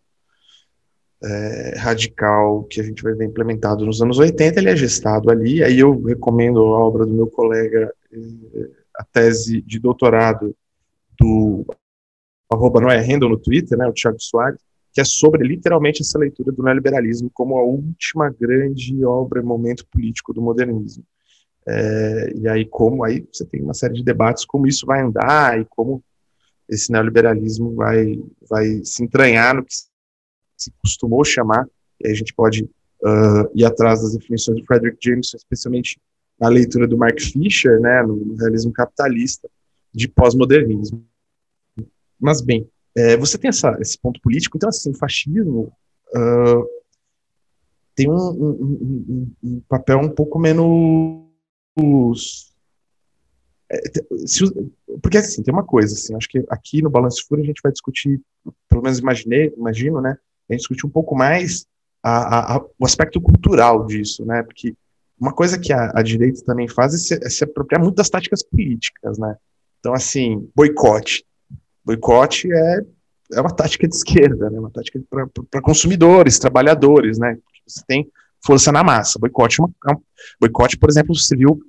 é, 1.22 1.74
radical 1.78 2.64
que 2.64 2.80
a 2.80 2.84
gente 2.84 3.02
vai 3.02 3.14
ver 3.14 3.26
implementado 3.26 3.84
nos 3.84 4.00
anos 4.02 4.18
80, 4.18 4.58
ele 4.58 4.70
é 4.70 4.76
gestado 4.76 5.30
ali, 5.30 5.62
aí 5.62 5.78
eu 5.78 6.02
recomendo 6.02 6.60
a 6.60 6.78
obra 6.80 7.06
do 7.06 7.12
meu 7.12 7.26
colega 7.28 7.94
é, 8.12 8.79
a 9.00 9.04
tese 9.04 9.62
de 9.62 9.78
doutorado 9.78 10.54
do 11.18 11.64
arroba 12.52 12.92
é 12.92 13.00
Handel 13.00 13.30
no 13.30 13.38
Twitter, 13.38 13.78
né, 13.78 13.86
o 13.86 13.92
Thiago 13.92 14.20
Soares, 14.20 14.60
que 14.92 15.00
é 15.00 15.04
sobre 15.04 15.46
literalmente 15.46 16.02
essa 16.02 16.18
leitura 16.18 16.52
do 16.52 16.62
neoliberalismo 16.62 17.30
como 17.32 17.56
a 17.56 17.62
última 17.62 18.28
grande 18.28 19.02
obra, 19.04 19.42
momento 19.42 19.86
político 19.86 20.34
do 20.34 20.42
modernismo. 20.42 21.02
É, 21.66 22.32
e 22.36 22.48
aí 22.48 22.66
como 22.66 23.04
aí 23.04 23.26
você 23.32 23.44
tem 23.44 23.62
uma 23.62 23.74
série 23.74 23.94
de 23.94 24.02
debates 24.02 24.46
como 24.46 24.66
isso 24.66 24.86
vai 24.86 25.02
andar 25.02 25.60
e 25.60 25.64
como 25.66 26.02
esse 26.68 26.90
neoliberalismo 26.90 27.74
vai 27.74 28.18
vai 28.48 28.80
se 28.82 29.04
entranhar 29.04 29.54
no 29.54 29.64
que 29.64 29.74
se 30.56 30.72
costumou 30.82 31.22
chamar 31.22 31.66
e 32.00 32.08
a 32.08 32.14
gente 32.14 32.34
pode 32.34 32.64
uh, 32.64 33.50
ir 33.54 33.64
atrás 33.64 34.02
das 34.02 34.14
definições 34.14 34.58
do 34.58 34.66
Frederick 34.66 34.96
Jameson, 35.02 35.36
especialmente 35.36 36.00
na 36.40 36.48
leitura 36.48 36.88
do 36.88 36.96
Mark 36.96 37.20
Fisher, 37.20 37.78
né, 37.80 38.02
no, 38.02 38.34
realismo 38.36 38.72
capitalista 38.72 39.48
de 39.92 40.08
pós-modernismo. 40.08 41.04
Mas 42.18 42.40
bem, 42.40 42.68
é, 42.96 43.16
você 43.16 43.36
tem 43.36 43.48
essa, 43.48 43.76
esse 43.80 43.98
ponto 43.98 44.20
político, 44.20 44.56
então 44.56 44.68
assim, 44.68 44.90
o 44.90 44.98
fascismo 44.98 45.72
uh, 46.14 46.66
tem 47.94 48.10
um, 48.10 48.14
um, 48.14 48.50
um, 48.50 49.32
um, 49.42 49.60
papel 49.68 49.98
um 49.98 50.08
pouco 50.08 50.38
menos 50.38 51.28
é, 53.70 53.80
se, 54.26 54.44
porque 55.00 55.18
assim, 55.18 55.42
tem 55.42 55.52
uma 55.52 55.64
coisa, 55.64 55.94
assim, 55.94 56.14
acho 56.14 56.28
que 56.28 56.44
aqui 56.48 56.82
no 56.82 56.90
Balanço 56.90 57.24
Fúria 57.28 57.42
a 57.42 57.46
gente 57.46 57.60
vai 57.62 57.70
discutir, 57.70 58.20
pelo 58.68 58.82
menos 58.82 58.98
imaginei, 58.98 59.52
imagino, 59.56 60.00
né, 60.00 60.16
a 60.48 60.52
gente 60.52 60.60
discutir 60.60 60.86
um 60.86 60.90
pouco 60.90 61.14
mais 61.14 61.66
a, 62.02 62.56
a, 62.56 62.64
o 62.78 62.84
aspecto 62.84 63.20
cultural 63.20 63.86
disso, 63.86 64.24
né, 64.24 64.42
porque 64.42 64.74
uma 65.20 65.32
coisa 65.32 65.58
que 65.58 65.72
a, 65.72 65.92
a 65.94 66.02
direita 66.02 66.42
também 66.44 66.66
faz 66.66 66.94
é 66.94 66.96
se, 66.96 67.14
é 67.26 67.28
se 67.28 67.44
apropriar 67.44 67.82
muito 67.82 67.96
das 67.96 68.08
táticas 68.08 68.42
políticas, 68.42 69.18
né, 69.18 69.36
então 69.78 69.92
assim, 69.92 70.48
boicote, 70.54 71.24
boicote 71.84 72.50
é, 72.52 72.80
é 73.34 73.40
uma 73.40 73.54
tática 73.54 73.86
de 73.86 73.94
esquerda, 73.94 74.50
né, 74.50 74.58
uma 74.58 74.70
tática 74.70 75.00
para 75.50 75.60
consumidores, 75.60 76.38
trabalhadores, 76.38 77.18
né, 77.18 77.36
você 77.66 77.82
tem 77.86 78.10
força 78.44 78.72
na 78.72 78.82
massa. 78.82 79.18
Boicote, 79.18 79.60
é 79.60 79.64
uma, 79.64 79.70
é 79.90 80.00
boicote 80.40 80.78
por 80.78 80.88
exemplo, 80.90 81.14
serviu 81.14 81.60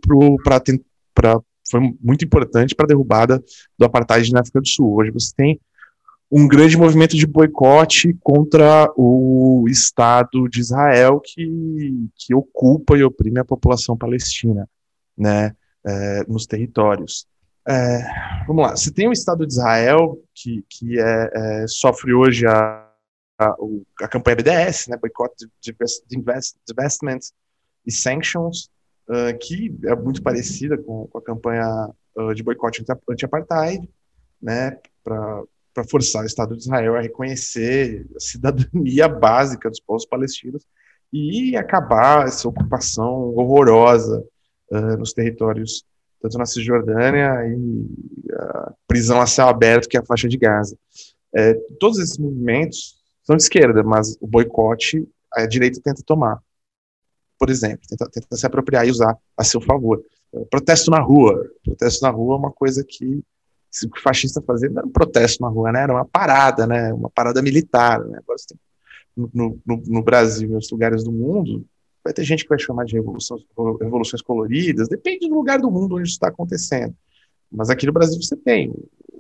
para 0.43 1.41
foi 1.69 1.79
muito 2.01 2.25
importante 2.25 2.75
para 2.75 2.85
a 2.85 2.87
derrubada 2.87 3.41
do 3.77 3.85
apartheid 3.85 4.31
na 4.33 4.41
África 4.41 4.59
do 4.59 4.67
Sul. 4.67 4.93
Hoje 4.97 5.11
você 5.11 5.31
tem 5.35 5.59
um 6.31 6.47
grande 6.47 6.77
movimento 6.77 7.17
de 7.17 7.27
boicote 7.27 8.17
contra 8.21 8.89
o 8.95 9.65
Estado 9.67 10.47
de 10.47 10.61
Israel 10.61 11.19
que, 11.19 12.09
que 12.15 12.33
ocupa 12.33 12.97
e 12.97 13.03
oprime 13.03 13.39
a 13.39 13.45
população 13.45 13.97
palestina, 13.97 14.69
né, 15.17 15.53
é, 15.85 16.23
nos 16.27 16.45
territórios. 16.45 17.27
É, 17.67 17.99
vamos 18.47 18.63
lá, 18.63 18.71
você 18.71 18.91
tem 18.91 19.09
o 19.09 19.11
Estado 19.11 19.45
de 19.45 19.53
Israel 19.53 20.17
que, 20.33 20.63
que 20.69 20.97
é, 20.97 21.31
é 21.33 21.65
sofre 21.67 22.13
hoje 22.13 22.47
a, 22.47 22.89
a, 23.37 23.55
a, 24.01 24.07
campanha 24.07 24.37
BDS, 24.37 24.87
né, 24.87 24.97
Boycott, 24.97 25.35
Divestment 26.65 27.19
e 27.85 27.91
Sanctions, 27.91 28.69
uh, 29.09 29.37
que 29.37 29.75
é 29.85 29.95
muito 29.95 30.23
parecida 30.23 30.77
com, 30.77 31.07
com 31.07 31.17
a 31.17 31.21
campanha 31.21 31.89
uh, 32.15 32.33
de 32.33 32.41
boicote 32.41 32.85
anti-apartheid, 33.09 33.87
né, 34.41 34.77
para 35.73 35.83
forçar 35.83 36.23
o 36.23 36.27
Estado 36.27 36.55
de 36.55 36.63
Israel 36.63 36.95
a 36.95 37.01
reconhecer 37.01 38.05
a 38.15 38.19
cidadania 38.19 39.07
básica 39.09 39.69
dos 39.69 39.79
povos 39.79 40.05
palestinos 40.05 40.65
e 41.11 41.55
acabar 41.55 42.27
essa 42.27 42.47
ocupação 42.47 43.33
horrorosa 43.35 44.23
uh, 44.71 44.97
nos 44.97 45.13
territórios, 45.13 45.83
tanto 46.21 46.37
na 46.37 46.45
Cisjordânia 46.45 47.31
e 47.47 48.31
a 48.33 48.73
prisão 48.87 49.19
a 49.19 49.27
céu 49.27 49.47
aberto, 49.47 49.89
que 49.89 49.97
é 49.97 49.99
a 49.99 50.05
faixa 50.05 50.27
de 50.27 50.37
Gaza. 50.37 50.77
É, 51.35 51.53
todos 51.79 51.99
esses 51.99 52.17
movimentos 52.17 52.97
são 53.23 53.35
de 53.35 53.43
esquerda, 53.43 53.83
mas 53.83 54.17
o 54.21 54.27
boicote 54.27 55.07
a 55.33 55.45
direita 55.45 55.79
tenta 55.81 56.01
tomar 56.05 56.41
por 57.41 57.49
exemplo, 57.49 57.79
tenta, 57.89 58.07
tenta 58.07 58.37
se 58.37 58.45
apropriar 58.45 58.87
e 58.87 58.91
usar 58.91 59.17
a 59.35 59.43
seu 59.43 59.59
favor. 59.59 59.99
Protesto 60.51 60.91
na 60.91 60.99
rua. 60.99 61.43
Protesto 61.65 62.05
na 62.05 62.11
rua 62.11 62.35
é 62.35 62.37
uma 62.37 62.51
coisa 62.51 62.85
que 62.87 63.23
o 63.85 63.99
fascista 64.01 64.41
fazia 64.41 64.69
não 64.69 64.79
era 64.79 64.87
um 64.87 64.91
protesto 64.91 65.41
na 65.41 65.49
rua, 65.49 65.71
né? 65.71 65.83
Era 65.83 65.93
uma 65.93 66.05
parada, 66.05 66.67
né? 66.67 66.93
Uma 66.93 67.09
parada 67.09 67.41
militar, 67.41 68.03
né? 68.05 68.19
Agora 68.21 68.37
tem, 68.47 68.57
no, 69.15 69.59
no, 69.65 69.83
no, 69.85 70.03
Brasil 70.03 70.49
e 70.49 70.53
outros 70.53 70.71
lugares 70.71 71.03
do 71.03 71.11
mundo, 71.11 71.65
vai 72.03 72.13
ter 72.13 72.23
gente 72.23 72.43
que 72.43 72.49
vai 72.49 72.59
chamar 72.59 72.85
de 72.85 72.93
revoluções, 72.93 73.41
revoluções 73.79 74.21
coloridas, 74.21 74.87
depende 74.87 75.27
do 75.27 75.35
lugar 75.35 75.59
do 75.59 75.69
mundo 75.69 75.95
onde 75.95 76.07
isso 76.07 76.15
está 76.15 76.27
acontecendo. 76.27 76.95
Mas 77.51 77.69
aqui 77.69 77.85
no 77.85 77.93
Brasil 77.93 78.21
você 78.21 78.35
tem 78.35 78.73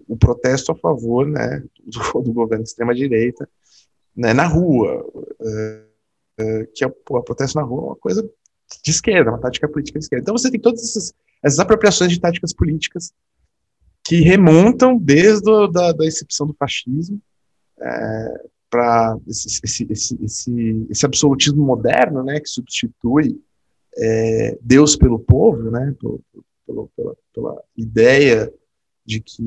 o 0.07 0.17
protesto 0.17 0.71
a 0.71 0.75
favor, 0.75 1.27
né, 1.27 1.63
do, 1.85 1.99
do 2.23 2.33
governo 2.33 2.63
de 2.63 2.69
extrema 2.69 2.93
direita, 2.93 3.47
né, 4.15 4.33
na 4.33 4.47
rua. 4.47 5.05
É, 5.41 5.91
eh, 6.41 6.67
que 6.73 6.83
é 6.83 6.87
o 6.87 7.21
protesto 7.23 7.59
na 7.59 7.63
rua, 7.63 7.87
uma 7.87 7.95
coisa 7.95 8.23
de 8.83 8.91
esquerda, 8.91 9.31
uma 9.31 9.39
tática 9.39 9.67
política 9.67 9.99
de 9.99 10.05
esquerda. 10.05 10.23
Então 10.23 10.37
você 10.37 10.49
tem 10.49 10.59
todas 10.59 10.81
essas, 10.81 11.13
essas 11.43 11.59
apropriações 11.59 12.11
de 12.11 12.19
táticas 12.19 12.53
políticas 12.53 13.13
que 14.03 14.21
remontam 14.21 14.97
desde 14.97 15.49
a 15.51 15.67
da, 15.67 15.91
da 15.91 16.05
excepção 16.05 16.47
do 16.47 16.53
fascismo 16.53 17.21
é, 17.79 18.45
para 18.69 19.17
esse, 19.27 19.59
esse, 19.63 19.87
esse, 19.91 20.87
esse, 20.89 21.05
absolutismo 21.05 21.63
moderno, 21.63 22.23
né, 22.23 22.39
que 22.39 22.49
substitui 22.49 23.39
é, 23.97 24.57
Deus 24.61 24.95
pelo 24.95 25.19
povo, 25.19 25.69
né, 25.69 25.93
pelo, 25.99 26.21
pelo, 26.65 26.91
pela, 26.95 27.15
pela, 27.33 27.63
ideia 27.75 28.51
de 29.05 29.19
que 29.19 29.43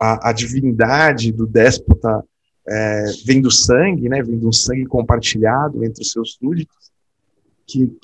a, 0.00 0.30
a 0.30 0.32
divindade 0.32 1.32
do 1.32 1.46
déspota 1.46 2.24
é, 2.66 3.04
vem 3.26 3.42
do 3.42 3.50
sangue, 3.50 4.08
né, 4.08 4.22
vem 4.22 4.44
um 4.44 4.52
sangue 4.52 4.86
compartilhado 4.86 5.84
entre 5.84 6.02
os 6.02 6.10
seus 6.10 6.34
súditos, 6.34 6.90
que, 7.66 7.94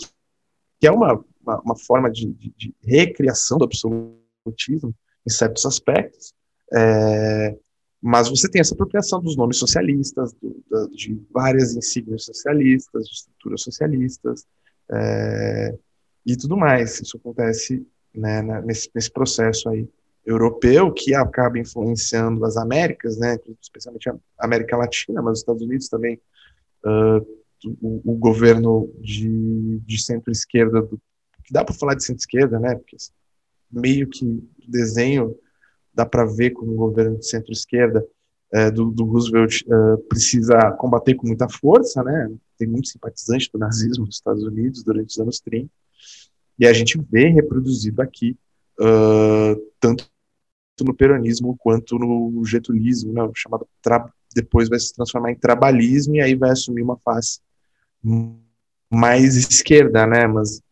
que 0.78 0.86
é 0.86 0.90
uma, 0.90 1.24
uma, 1.42 1.60
uma 1.60 1.76
forma 1.76 2.10
de, 2.10 2.26
de, 2.26 2.52
de, 2.56 2.74
recriação 2.82 3.58
do 3.58 3.64
absolutismo 3.64 4.94
em 5.26 5.30
certos 5.30 5.64
aspectos, 5.66 6.32
é, 6.72 7.56
mas 8.02 8.28
você 8.28 8.48
tem 8.48 8.60
essa 8.60 8.74
apropriação 8.74 9.20
dos 9.20 9.36
nomes 9.36 9.58
socialistas, 9.58 10.32
do, 10.34 10.90
de 10.94 11.20
várias 11.30 11.74
insígnias 11.74 12.24
socialistas, 12.24 13.04
de 13.06 13.12
estruturas 13.12 13.62
socialistas, 13.62 14.46
é, 14.90 15.74
e 16.24 16.36
tudo 16.36 16.56
mais. 16.56 17.00
Isso 17.00 17.16
acontece 17.16 17.86
né, 18.14 18.42
nesse, 18.62 18.90
nesse 18.94 19.10
processo 19.10 19.68
aí 19.68 19.88
europeu 20.24 20.92
que 20.92 21.14
acaba 21.14 21.58
influenciando 21.58 22.44
as 22.44 22.56
Américas, 22.56 23.18
né, 23.18 23.38
especialmente 23.60 24.08
a 24.08 24.16
América 24.38 24.76
Latina, 24.76 25.22
mas 25.22 25.32
os 25.32 25.38
Estados 25.40 25.62
Unidos 25.62 25.88
também, 25.88 26.20
uh, 26.84 27.20
o, 27.80 28.12
o, 28.12 28.16
governo 28.16 28.92
de, 29.00 29.80
de 29.80 30.02
centro-esquerda, 30.02 30.86
que 31.44 31.52
dá 31.52 31.64
para 31.64 31.74
falar 31.74 31.94
de 31.94 32.04
centro-esquerda, 32.04 32.58
né, 32.58 32.74
porque 32.74 32.96
meio 33.70 34.08
que 34.08 34.42
desenho 34.70 35.36
dá 35.92 36.06
para 36.06 36.24
ver 36.24 36.50
como 36.50 36.72
o 36.72 36.76
governo 36.76 37.18
de 37.18 37.26
centro-esquerda 37.26 38.06
uh, 38.54 38.72
do, 38.72 38.90
do, 38.90 39.04
Roosevelt 39.04 39.62
uh, 39.62 39.98
precisa 40.08 40.72
combater 40.72 41.14
com 41.14 41.26
muita 41.26 41.48
força, 41.48 42.02
né, 42.02 42.30
tem 42.58 42.68
muito 42.68 42.88
simpatizante 42.88 43.50
do 43.52 43.58
nazismo 43.58 44.06
nos 44.06 44.16
Estados 44.16 44.42
Unidos 44.44 44.82
durante 44.82 45.10
os 45.10 45.18
anos 45.18 45.40
30, 45.40 45.68
e 46.58 46.66
a 46.66 46.72
gente 46.72 47.00
vê 47.10 47.28
reproduzido 47.28 48.02
aqui 48.02 48.36
uh, 48.80 49.60
tanto 49.78 50.08
no 50.82 50.94
peronismo 50.94 51.56
quanto 51.58 51.98
no 51.98 52.42
getulismo, 52.44 53.12
né, 53.12 53.28
chamado 53.34 53.68
depois 54.34 54.68
vai 54.68 54.78
se 54.78 54.94
transformar 54.94 55.32
em 55.32 55.36
trabalismo 55.36 56.14
e 56.14 56.20
aí 56.20 56.34
vai 56.34 56.50
assumir 56.50 56.82
uma 56.82 56.96
face 56.98 57.40
mais 58.90 59.36
esquerda, 59.36 60.06
né, 60.06 60.26
mas 60.26 60.62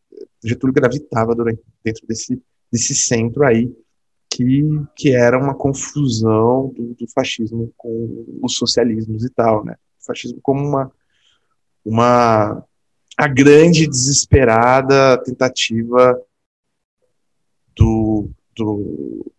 Getúlio 0.44 0.72
gravitava 0.72 1.34
durante, 1.34 1.62
dentro 1.84 2.06
desse, 2.06 2.40
desse 2.72 2.94
centro 2.94 3.44
aí, 3.44 3.74
que, 4.38 4.62
que 4.94 5.10
era 5.10 5.36
uma 5.36 5.52
confusão 5.52 6.72
do, 6.72 6.94
do 6.94 7.08
fascismo 7.12 7.72
com 7.76 8.38
os 8.40 8.54
socialismos 8.54 9.24
e 9.24 9.30
tal, 9.30 9.64
né, 9.64 9.74
o 10.00 10.06
fascismo 10.06 10.38
como 10.40 10.64
uma, 10.64 10.92
uma 11.84 12.64
a 13.16 13.26
grande 13.26 13.88
desesperada 13.88 15.20
tentativa 15.24 16.16
do, 17.76 18.30
do, 18.54 19.32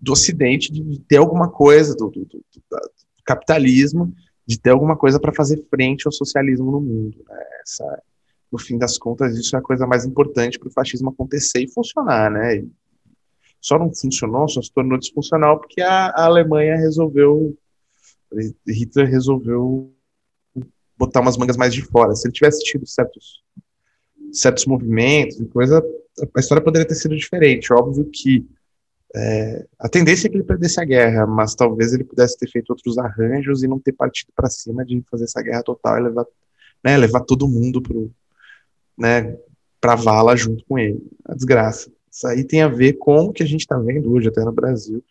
do 0.00 0.12
Ocidente 0.12 0.72
de 0.72 1.00
ter 1.00 1.18
alguma 1.18 1.50
coisa, 1.50 1.94
do, 1.94 2.08
do, 2.08 2.24
do, 2.24 2.38
do 2.38 3.24
capitalismo, 3.26 4.10
de 4.46 4.58
ter 4.58 4.70
alguma 4.70 4.96
coisa 4.96 5.20
para 5.20 5.34
fazer 5.34 5.62
frente 5.68 6.06
ao 6.06 6.12
socialismo 6.12 6.72
no 6.72 6.80
mundo. 6.80 7.22
Né? 7.28 7.44
Essa, 7.62 8.02
no 8.50 8.58
fim 8.58 8.78
das 8.78 8.96
contas, 8.96 9.36
isso 9.36 9.54
é 9.54 9.58
a 9.58 9.62
coisa 9.62 9.86
mais 9.86 10.06
importante 10.06 10.58
para 10.58 10.68
o 10.68 10.72
fascismo 10.72 11.10
acontecer 11.10 11.60
e 11.60 11.70
funcionar. 11.70 12.30
Né? 12.30 12.56
E 12.56 12.70
só 13.60 13.78
não 13.78 13.92
funcionou, 13.94 14.48
só 14.48 14.62
se 14.62 14.72
tornou 14.72 14.98
disfuncional 14.98 15.58
porque 15.58 15.80
a, 15.80 16.06
a 16.08 16.24
Alemanha 16.24 16.76
resolveu, 16.76 17.56
Hitler 18.66 19.08
resolveu 19.08 19.92
botar 20.96 21.20
umas 21.20 21.36
mangas 21.36 21.56
mais 21.56 21.72
de 21.72 21.82
fora. 21.82 22.14
Se 22.14 22.26
ele 22.26 22.34
tivesse 22.34 22.62
tido 22.64 22.86
certos 22.86 23.42
certos 24.32 24.66
movimentos 24.66 25.40
e 25.40 25.46
coisa, 25.46 25.82
a 26.34 26.40
história 26.40 26.62
poderia 26.62 26.86
ter 26.86 26.94
sido 26.94 27.16
diferente. 27.16 27.72
Óbvio 27.72 28.04
que 28.12 28.46
é, 29.14 29.66
a 29.78 29.88
tendência 29.88 30.26
é 30.26 30.30
que 30.30 30.36
ele 30.36 30.44
perdesse 30.44 30.80
a 30.80 30.84
guerra, 30.84 31.26
mas 31.26 31.54
talvez 31.54 31.92
ele 31.92 32.04
pudesse 32.04 32.36
ter 32.36 32.48
feito 32.48 32.70
outros 32.70 32.98
arranjos 32.98 33.62
e 33.62 33.68
não 33.68 33.78
ter 33.78 33.92
partido 33.92 34.32
para 34.34 34.50
cima 34.50 34.84
de 34.84 35.02
fazer 35.10 35.24
essa 35.24 35.40
guerra 35.40 35.62
total 35.62 35.98
e 35.98 36.02
levar, 36.02 36.26
né, 36.84 36.96
levar 36.96 37.20
todo 37.20 37.48
mundo 37.48 37.80
pro, 37.80 38.10
né, 38.96 39.36
para 39.80 39.94
vala 39.94 40.36
junto 40.36 40.64
com 40.66 40.78
ele. 40.78 41.02
A 41.24 41.34
desgraça. 41.34 41.90
Isso 42.10 42.26
aí 42.26 42.44
tem 42.44 42.62
a 42.62 42.68
ver 42.68 42.94
com 42.94 43.26
o 43.26 43.32
que 43.32 43.42
a 43.42 43.46
gente 43.46 43.60
está 43.60 43.78
vendo 43.78 44.12
hoje 44.12 44.28
até 44.28 44.44
no 44.44 44.52
Brasil, 44.52 45.02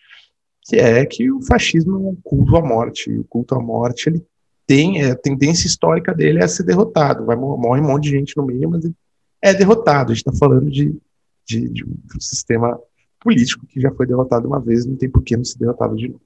que 0.63 0.75
é 0.75 1.06
que 1.06 1.32
o 1.32 1.42
fascismo 1.42 1.96
é 1.96 2.00
um 2.00 2.16
culto 2.24 2.56
à 2.56 2.62
morte. 2.62 3.10
E 3.10 3.20
o 3.20 3.24
culto 3.24 3.56
à 3.56 3.60
morte 3.60 4.10
ele 4.10 4.25
tem 4.66 5.01
é, 5.01 5.12
a 5.12 5.16
tendência 5.16 5.68
histórica 5.68 6.13
dele 6.13 6.44
é 6.44 6.48
ser 6.48 6.63
derrotado. 6.63 7.25
Vai 7.25 7.36
morre 7.36 7.82
um 7.82 7.88
monte 7.88 8.04
de 8.04 8.10
gente 8.12 8.36
no 8.36 8.46
meio, 8.46 8.70
mas 8.70 8.84
ele 8.84 8.96
é 9.42 9.54
derrotado. 9.54 10.12
A 10.12 10.16
gente 10.16 10.27
está 10.27 10.38
falando 10.38 10.70
de, 10.70 10.96
de, 11.46 11.70
de, 11.70 11.86
um 11.86 12.20
sistema 12.20 12.80
político 13.20 13.66
que 13.66 13.80
já 13.80 13.92
foi 13.92 14.06
derrotado 14.06 14.48
uma 14.48 14.60
vez, 14.60 14.86
não 14.86 14.96
tem 14.96 15.10
por 15.10 15.24
que 15.24 15.38
não 15.38 15.46
ser 15.46 15.58
derrotado 15.58 15.96
de 15.96 16.10
novo. 16.10 16.22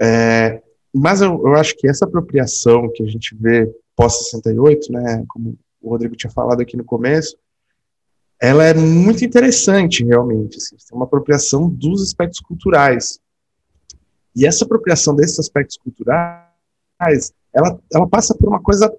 É, 0.00 0.62
mas 0.94 1.20
eu, 1.20 1.40
eu, 1.44 1.54
acho 1.54 1.76
que 1.76 1.88
essa 1.88 2.04
apropriação 2.04 2.90
que 2.92 3.02
a 3.02 3.06
gente 3.06 3.34
vê 3.34 3.70
pós-68, 3.96 4.90
né, 4.90 5.24
como 5.28 5.58
o 5.80 5.90
Rodrigo 5.90 6.16
tinha 6.16 6.30
falado 6.30 6.60
aqui 6.60 6.76
no 6.76 6.84
começo, 6.84 7.36
ela 8.40 8.64
é 8.64 8.74
muito 8.74 9.24
interessante, 9.24 10.04
realmente. 10.04 10.56
Assim, 10.56 10.76
tem 10.76 10.96
uma 10.96 11.04
apropriação 11.04 11.68
dos 11.68 12.02
aspectos 12.02 12.40
culturais. 12.40 13.20
E 14.34 14.46
essa 14.46 14.64
apropriação 14.64 15.16
desses 15.16 15.38
aspectos 15.38 15.76
culturais, 15.76 17.32
ela, 17.52 17.80
ela 17.92 18.08
passa 18.08 18.36
por 18.36 18.48
uma 18.48 18.62
coisa 18.62 18.92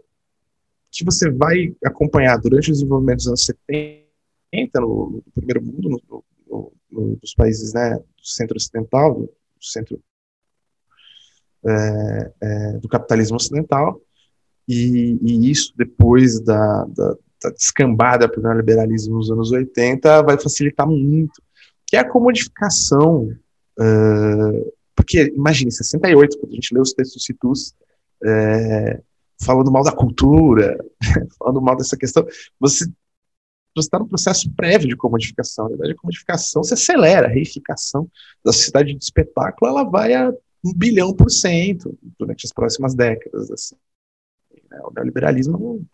que 0.92 1.06
você 1.06 1.30
vai 1.30 1.74
acompanhar 1.86 2.38
durante 2.38 2.70
o 2.70 2.74
desenvolvimento 2.74 3.18
dos 3.18 3.28
anos 3.28 3.46
70, 3.46 4.82
no, 4.82 5.24
no 5.26 5.32
primeiro 5.34 5.64
mundo, 5.64 5.90
no, 5.90 6.24
no, 6.50 6.74
no, 6.92 7.20
países 7.38 7.74
né, 7.74 7.96
do 7.96 8.28
centro 8.28 8.58
ocidental, 8.58 9.14
do, 9.14 9.22
do 9.22 9.66
centro 9.66 10.02
é, 11.66 12.32
é, 12.42 12.72
do 12.74 12.90
capitalismo 12.90 13.38
ocidental, 13.38 14.02
e, 14.68 15.18
e 15.22 15.50
isso 15.50 15.74
depois 15.78 16.40
da, 16.42 16.86
da, 16.86 17.18
da 17.42 17.50
descambada 17.50 18.28
pelo 18.28 18.44
neoliberalismo 18.44 19.16
nos 19.16 19.32
anos 19.32 19.52
80 19.52 20.24
vai 20.24 20.40
facilitar 20.40 20.88
muito, 20.88 21.42
que 21.88 21.96
é 21.96 22.00
a 22.00 22.10
comodificação, 22.10 23.30
uh, 23.80 24.74
porque 24.96 25.34
imagine, 25.36 25.72
68, 25.72 26.38
quando 26.38 26.52
a 26.52 26.56
gente 26.56 26.74
lê 26.74 26.82
os 26.82 26.94
textos 26.94 27.24
Citus, 27.24 27.74
é, 28.22 29.02
falando 29.42 29.72
mal 29.72 29.84
da 29.84 29.94
cultura, 29.94 30.78
falando 31.40 31.62
mal 31.62 31.76
dessa 31.76 31.96
questão, 31.96 32.26
você 32.60 32.86
está 33.78 33.98
no 33.98 34.08
processo 34.08 34.54
prévio 34.56 34.90
de 34.90 34.98
comodificação. 34.98 35.66
Na 35.66 35.70
verdade, 35.70 35.94
a 35.94 36.02
comodificação 36.02 36.64
se 36.64 36.74
acelera, 36.74 37.28
a 37.28 37.30
reificação 37.30 38.10
da 38.44 38.52
sociedade 38.52 38.94
de 38.94 39.02
espetáculo 39.02 39.72
ela 39.72 39.84
vai 39.84 40.14
a 40.14 40.34
um 40.64 40.74
bilhão 40.74 41.14
por 41.14 41.32
cento 41.32 41.98
durante 42.18 42.46
as 42.46 42.52
próximas 42.52 42.94
décadas. 42.94 43.50
Assim. 43.50 43.76
O 44.84 44.94
neoliberalismo 44.94 45.86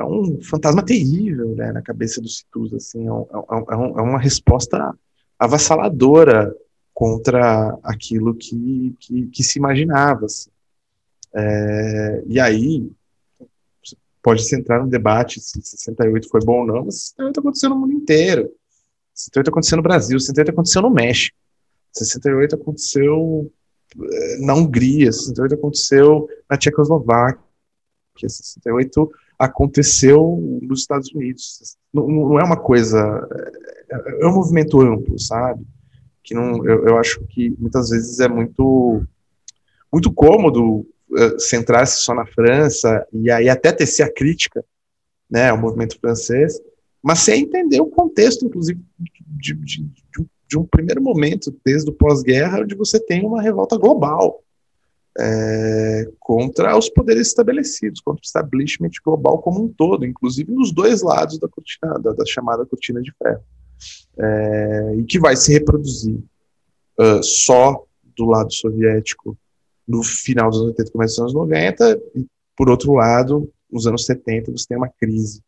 é 0.00 0.04
um, 0.04 0.38
é 0.40 0.44
fantasma 0.44 0.84
terrível 0.84 1.54
né, 1.54 1.72
na 1.72 1.82
cabeça 1.82 2.20
dos 2.20 2.38
Citus. 2.38 2.74
Assim, 2.74 3.06
é, 3.06 3.12
um, 3.12 3.26
é, 3.30 3.76
um, 3.76 3.98
é, 3.98 4.02
uma 4.02 4.18
resposta 4.18 4.94
avassaladora 5.38 6.54
contra 6.92 7.78
aquilo 7.82 8.34
que, 8.34 8.94
que, 8.98 9.26
que 9.26 9.42
se 9.42 9.58
imaginava. 9.58 10.26
Assim. 10.26 10.50
É, 11.34 12.22
e 12.26 12.40
aí, 12.40 12.90
pode 14.22 14.44
se 14.44 14.56
entrar 14.56 14.82
no 14.82 14.90
debate 14.90 15.40
se 15.40 15.60
68 15.62 16.28
foi 16.28 16.40
bom 16.44 16.60
ou 16.60 16.66
não, 16.66 16.84
mas 16.84 17.10
68 17.16 17.40
aconteceu 17.40 17.70
no 17.70 17.76
mundo 17.76 17.92
inteiro. 17.92 18.50
68 19.14 19.50
aconteceu 19.50 19.76
no 19.76 19.82
Brasil, 19.82 20.18
68 20.18 20.50
aconteceu 20.50 20.82
no 20.82 20.90
México, 20.90 21.36
68 21.92 22.54
aconteceu 22.54 23.52
eh, 24.00 24.38
na 24.40 24.54
Hungria, 24.54 25.12
68 25.12 25.54
aconteceu 25.54 26.28
na 26.48 26.56
Tchecoslováquia, 26.56 27.42
68 28.28 29.10
aconteceu 29.40 30.38
nos 30.60 30.80
Estados 30.80 31.10
Unidos. 31.14 31.78
Não, 31.92 32.06
não 32.06 32.38
é 32.38 32.44
uma 32.44 32.58
coisa. 32.58 33.26
É, 33.90 34.22
é 34.22 34.26
um 34.26 34.34
movimento 34.34 34.78
amplo, 34.82 35.18
sabe? 35.18 35.66
Que 36.22 36.34
não, 36.34 36.62
eu, 36.66 36.88
eu 36.88 36.98
acho 36.98 37.24
que 37.26 37.48
muitas 37.58 37.88
vezes 37.88 38.20
é 38.20 38.28
muito, 38.28 39.02
muito 39.90 40.12
cômodo 40.12 40.86
uh, 41.10 41.38
centrar-se 41.40 42.02
só 42.02 42.14
na 42.14 42.26
França 42.26 43.06
e 43.10 43.30
aí 43.30 43.48
até 43.48 43.72
tecer 43.72 44.02
a 44.02 44.12
crítica 44.12 44.62
né, 45.30 45.48
ao 45.48 45.56
movimento 45.56 45.98
francês, 45.98 46.60
mas 47.02 47.20
sem 47.20 47.44
entender 47.44 47.80
o 47.80 47.86
contexto, 47.86 48.44
inclusive, 48.44 48.78
de, 48.98 49.54
de, 49.54 49.84
de, 49.84 49.90
de 50.46 50.58
um 50.58 50.64
primeiro 50.64 51.02
momento, 51.02 51.56
desde 51.64 51.88
o 51.88 51.94
pós-guerra, 51.94 52.60
onde 52.60 52.74
você 52.74 53.00
tem 53.00 53.24
uma 53.24 53.40
revolta 53.40 53.78
global 53.78 54.42
é, 55.18 56.08
contra 56.18 56.76
os 56.76 56.88
poderes 56.88 57.28
estabelecidos, 57.28 58.00
contra 58.00 58.20
o 58.20 58.24
establishment 58.24 58.90
global 59.04 59.38
como 59.40 59.64
um 59.64 59.68
todo, 59.68 60.04
inclusive 60.04 60.52
nos 60.52 60.72
dois 60.72 61.02
lados 61.02 61.38
da, 61.38 61.48
cortina, 61.48 61.98
da, 61.98 62.12
da 62.12 62.24
chamada 62.26 62.64
cortina 62.64 63.00
de 63.02 63.12
ferro, 63.12 63.42
é, 64.18 64.94
e 64.98 65.04
que 65.04 65.18
vai 65.18 65.36
se 65.36 65.52
reproduzir 65.52 66.16
uh, 66.98 67.22
só 67.22 67.84
do 68.16 68.26
lado 68.26 68.52
soviético 68.52 69.36
no 69.86 70.02
final 70.02 70.50
dos 70.50 70.60
anos 70.60 70.70
80, 70.70 70.92
começo 70.92 71.14
dos 71.14 71.20
anos 71.20 71.34
90, 71.34 72.00
e 72.14 72.26
por 72.56 72.68
outro 72.70 72.92
lado, 72.92 73.50
nos 73.70 73.86
anos 73.86 74.04
70 74.04 74.52
você 74.52 74.66
tem 74.68 74.76
uma 74.76 74.88
crise 74.88 75.42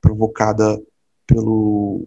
provocada 0.00 0.80
pelo, 1.26 2.06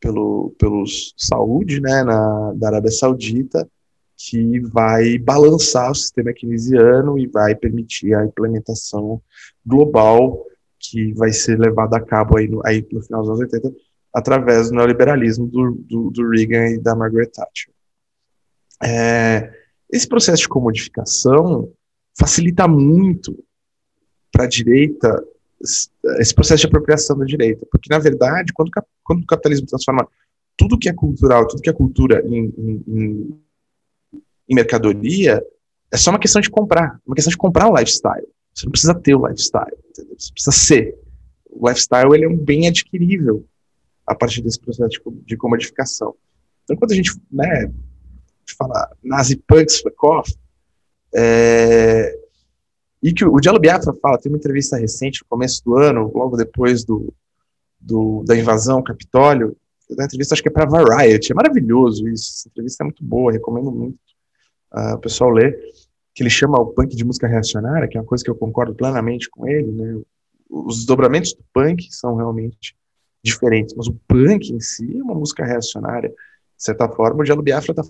pelo, 0.00 0.54
pelos 0.58 1.14
saúde, 1.16 1.80
né, 1.80 2.02
na, 2.02 2.52
da 2.54 2.68
Arábia 2.68 2.90
Saudita, 2.90 3.68
que 4.16 4.60
vai 4.60 5.18
balançar 5.18 5.90
o 5.90 5.94
sistema 5.94 6.32
keynesiano 6.32 7.18
e 7.18 7.26
vai 7.26 7.54
permitir 7.54 8.14
a 8.14 8.24
implementação 8.24 9.20
global 9.64 10.44
que 10.78 11.12
vai 11.12 11.32
ser 11.32 11.58
levada 11.58 11.96
a 11.96 12.00
cabo 12.00 12.38
aí 12.38 12.48
no, 12.48 12.60
aí 12.64 12.86
no 12.90 13.02
final 13.02 13.20
dos 13.20 13.30
anos 13.30 13.40
80 13.40 13.74
através 14.12 14.70
do 14.70 14.76
neoliberalismo 14.76 15.46
do, 15.46 15.72
do, 15.72 16.10
do 16.10 16.30
Reagan 16.30 16.70
e 16.70 16.78
da 16.78 16.96
Margaret 16.96 17.26
Thatcher. 17.26 17.72
É, 18.82 19.52
esse 19.92 20.08
processo 20.08 20.42
de 20.42 20.48
comodificação 20.48 21.70
facilita 22.18 22.66
muito 22.66 23.38
para 24.32 24.44
a 24.44 24.48
direita 24.48 25.22
esse 26.18 26.34
processo 26.34 26.60
de 26.60 26.66
apropriação 26.66 27.16
da 27.16 27.24
direita, 27.24 27.66
porque 27.70 27.88
na 27.90 27.98
verdade, 27.98 28.52
quando, 28.52 28.70
quando 29.02 29.22
o 29.22 29.26
capitalismo 29.26 29.66
transforma 29.66 30.06
tudo 30.56 30.78
que 30.78 30.88
é 30.88 30.92
cultural, 30.92 31.46
tudo 31.46 31.62
que 31.62 31.70
é 31.70 31.72
cultura 31.72 32.22
em, 32.26 32.52
em, 32.56 33.40
mercadoria, 34.54 35.42
é 35.90 35.96
só 35.96 36.10
uma 36.10 36.18
questão 36.18 36.40
de 36.40 36.50
comprar, 36.50 37.00
uma 37.06 37.14
questão 37.14 37.30
de 37.30 37.36
comprar 37.36 37.68
um 37.68 37.76
lifestyle. 37.76 38.26
Você 38.54 38.66
não 38.66 38.70
precisa 38.72 38.94
ter 38.94 39.14
o 39.14 39.26
lifestyle, 39.26 39.76
entendeu? 39.90 40.14
Você 40.18 40.32
precisa 40.32 40.52
ser. 40.52 40.98
O 41.50 41.68
lifestyle 41.68 42.14
ele 42.14 42.24
é 42.24 42.28
um 42.28 42.36
bem 42.36 42.66
adquirível 42.66 43.44
a 44.06 44.14
partir 44.14 44.42
desse 44.42 44.60
processo 44.60 44.88
de, 44.90 45.00
de 45.24 45.36
comodificação. 45.36 46.14
Então, 46.64 46.76
quando 46.76 46.92
a 46.92 46.94
gente 46.94 47.12
né, 47.30 47.70
fala 48.58 48.90
nazi 49.02 49.36
punks 49.36 49.80
fuck 49.80 49.96
off, 50.04 50.34
é, 51.14 52.18
e 53.02 53.12
que 53.12 53.24
o 53.24 53.38
Diallo 53.40 53.60
Biafra 53.60 53.94
fala, 53.94 54.18
tem 54.18 54.30
uma 54.30 54.38
entrevista 54.38 54.76
recente, 54.76 55.22
no 55.22 55.28
começo 55.28 55.62
do 55.64 55.76
ano, 55.76 56.10
logo 56.14 56.36
depois 56.36 56.84
do, 56.84 57.12
do 57.80 58.24
da 58.24 58.36
invasão 58.36 58.82
Capitólio, 58.82 59.56
da 59.90 60.04
entrevista 60.04 60.34
acho 60.34 60.42
que 60.42 60.48
é 60.48 60.52
para 60.52 60.66
Variety, 60.66 61.30
é 61.30 61.34
maravilhoso 61.34 62.08
isso, 62.08 62.32
essa 62.32 62.48
entrevista 62.48 62.82
é 62.82 62.86
muito 62.86 63.04
boa, 63.04 63.30
recomendo 63.30 63.70
muito 63.70 63.98
uh, 64.76 64.94
o 64.94 64.98
pessoal 64.98 65.30
ler, 65.30 65.58
que 66.14 66.22
ele 66.22 66.30
chama 66.30 66.58
o 66.58 66.66
punk 66.66 66.94
de 66.94 67.04
música 67.04 67.26
reacionária, 67.26 67.88
que 67.88 67.96
é 67.96 68.00
uma 68.00 68.06
coisa 68.06 68.24
que 68.24 68.30
eu 68.30 68.34
concordo 68.34 68.74
plenamente 68.74 69.28
com 69.30 69.46
ele, 69.46 69.70
né? 69.70 70.00
Os 70.48 70.76
desdobramentos 70.76 71.34
do 71.34 71.44
punk 71.52 71.88
são 71.90 72.16
realmente 72.16 72.76
diferentes, 73.22 73.74
mas 73.74 73.88
o 73.88 73.94
punk 74.06 74.52
em 74.52 74.60
si 74.60 74.98
é 74.98 75.02
uma 75.02 75.14
música 75.14 75.44
reacionária. 75.44 76.08
De 76.08 76.64
certa 76.64 76.88
forma, 76.88 77.20
o 77.20 77.24
Diallo 77.24 77.42
Biafra 77.42 77.72
está 77.72 77.82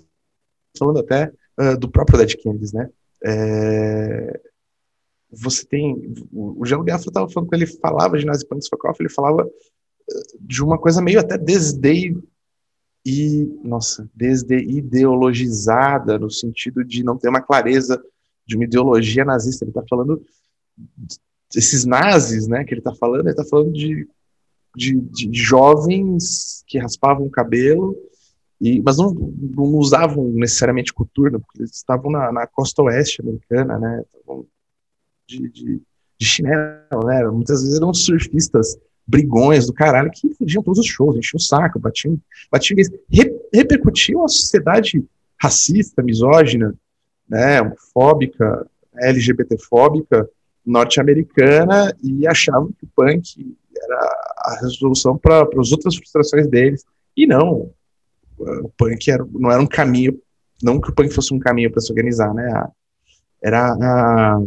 falando 0.79 1.01
até 1.01 1.31
uh, 1.61 1.77
do 1.77 1.90
próprio 1.90 2.18
Dead 2.18 2.35
Kennedys, 2.37 2.72
né? 2.72 2.88
É, 3.25 4.40
você 5.31 5.64
tem. 5.66 6.14
O 6.33 6.64
Diallo 6.64 6.85
Biafra 6.85 7.09
estava 7.09 7.29
falando 7.29 7.49
que 7.49 7.57
ele 7.57 7.66
falava 7.66 8.18
de 8.18 8.25
Nazi 8.25 8.46
Punk 8.46 8.64
Sokoff, 8.64 9.01
ele 9.01 9.09
falava 9.09 9.49
de 10.40 10.62
uma 10.62 10.79
coisa 10.79 11.03
meio 11.03 11.20
até 11.20 11.37
desde 11.37 11.79
e 13.09 13.61
nossa, 13.62 14.11
desde 14.12 14.59
ideologizada 14.59 16.19
no 16.19 16.29
sentido 16.29 16.85
de 16.85 17.05
não 17.05 17.16
ter 17.16 17.29
uma 17.29 17.40
clareza 17.40 18.03
de 18.45 18.57
uma 18.57 18.64
ideologia 18.64 19.25
nazista. 19.25 19.64
Ele 19.64 19.71
está 19.71 19.85
falando 19.88 20.21
esses 21.55 21.85
nazis, 21.85 22.49
né? 22.49 22.64
Que 22.64 22.75
ele 22.75 22.81
está 22.81 22.92
falando, 22.92 23.21
ele 23.21 23.31
está 23.31 23.45
falando 23.45 23.73
de, 23.73 24.09
de, 24.75 25.01
de, 25.01 25.31
jovens 25.33 26.64
que 26.66 26.81
raspavam 26.81 27.27
o 27.27 27.31
cabelo 27.31 27.97
e, 28.61 28.83
mas 28.83 28.99
não, 28.99 29.12
não 29.12 29.79
usavam 29.79 30.29
necessariamente 30.33 30.92
coturno, 30.92 31.38
porque 31.38 31.61
eles 31.61 31.77
estavam 31.77 32.11
na, 32.11 32.33
na 32.33 32.45
costa 32.49 32.83
oeste 32.83 33.23
americana, 33.23 33.79
né? 33.79 34.03
De, 35.29 35.49
de, 35.49 35.83
de 36.19 36.27
chinelo, 36.27 37.05
né? 37.05 37.25
Muitas 37.29 37.62
vezes 37.62 37.77
eram 37.77 37.95
surfistas 37.95 38.77
brigões 39.07 39.66
do 39.66 39.73
caralho 39.73 40.11
que 40.11 40.35
fugiam 40.35 40.62
todos 40.62 40.81
os 40.81 40.87
shows, 40.87 41.16
enchiam 41.16 41.38
o 41.38 41.40
saco, 41.40 41.79
batiam, 41.79 42.19
batiam 42.51 42.77
re, 43.09 43.33
repercutiu 43.53 44.25
a 44.25 44.29
sociedade 44.29 45.05
racista, 45.40 46.03
misógina, 46.03 46.75
né, 47.29 47.61
homofóbica, 47.61 48.66
LGBTfóbica 48.97 50.29
norte-americana 50.64 51.95
e 52.03 52.27
achavam 52.27 52.73
que 52.73 52.85
o 52.85 52.88
punk 52.95 53.57
era 53.77 53.99
a 54.38 54.59
resolução 54.62 55.16
para 55.16 55.47
as 55.59 55.71
outras 55.71 55.95
frustrações 55.95 56.49
deles. 56.49 56.85
E 57.16 57.27
não, 57.27 57.71
o 58.37 58.69
punk 58.77 59.09
era, 59.09 59.25
não 59.33 59.51
era 59.51 59.62
um 59.62 59.66
caminho, 59.66 60.21
não 60.62 60.81
que 60.81 60.90
o 60.90 60.95
punk 60.95 61.14
fosse 61.14 61.33
um 61.33 61.38
caminho 61.38 61.71
para 61.71 61.81
se 61.81 61.92
organizar, 61.92 62.35
né? 62.35 62.66
Era 63.40 63.73
a, 63.73 64.40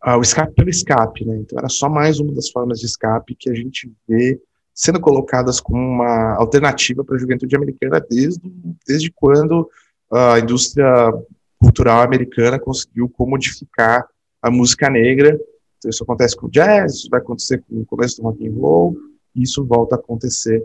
a, 0.00 0.16
o 0.16 0.22
escape 0.22 0.54
pelo 0.54 0.70
escape, 0.70 1.24
né? 1.24 1.38
Então 1.38 1.58
era 1.58 1.68
só 1.68 1.88
mais 1.88 2.20
uma 2.20 2.32
das 2.32 2.50
formas 2.50 2.80
de 2.80 2.86
escape 2.86 3.34
que 3.34 3.50
a 3.50 3.54
gente 3.54 3.92
vê 4.08 4.40
sendo 4.74 5.00
colocadas 5.00 5.60
como 5.60 5.80
uma 5.80 6.36
alternativa 6.36 7.04
para 7.04 7.16
a 7.16 7.18
juventude 7.18 7.56
americana 7.56 8.00
desde, 8.08 8.48
desde 8.86 9.10
quando 9.10 9.68
a 10.10 10.38
indústria 10.38 11.12
cultural 11.58 12.02
americana 12.02 12.58
conseguiu 12.58 13.08
comodificar 13.08 14.06
a 14.40 14.50
música 14.50 14.88
negra. 14.88 15.38
Então, 15.78 15.90
isso 15.90 16.02
acontece 16.02 16.36
com 16.36 16.46
o 16.46 16.50
jazz, 16.50 16.94
isso 16.94 17.08
vai 17.10 17.20
acontecer 17.20 17.58
com 17.68 17.80
o 17.80 17.86
começo 17.86 18.16
do 18.16 18.22
rock 18.22 18.46
and 18.46 18.54
roll, 18.54 18.96
e 19.34 19.42
isso 19.42 19.64
volta 19.64 19.96
a 19.96 19.98
acontecer 19.98 20.64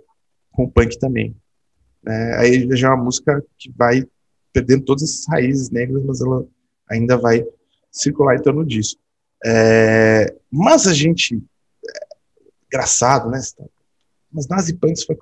com 0.51 0.65
o 0.65 0.71
punk 0.71 0.97
também. 0.99 1.35
É, 2.05 2.35
aí 2.37 2.77
já 2.77 2.89
é 2.89 2.91
uma 2.91 3.03
música 3.03 3.43
que 3.57 3.71
vai 3.75 4.05
perdendo 4.51 4.83
todas 4.85 5.03
essas 5.03 5.25
raízes 5.27 5.69
negras, 5.71 6.03
mas 6.03 6.21
ela 6.21 6.45
ainda 6.89 7.17
vai 7.17 7.43
circular 7.91 8.35
em 8.35 8.41
torno 8.41 8.65
disso. 8.65 8.97
É, 9.43 10.35
mas 10.51 10.87
a 10.87 10.93
gente. 10.93 11.35
É, 11.35 12.05
engraçado, 12.67 13.29
né? 13.29 13.39
Mas 14.31 14.47
nazi 14.47 14.73
punks 14.73 15.03
foi. 15.03 15.17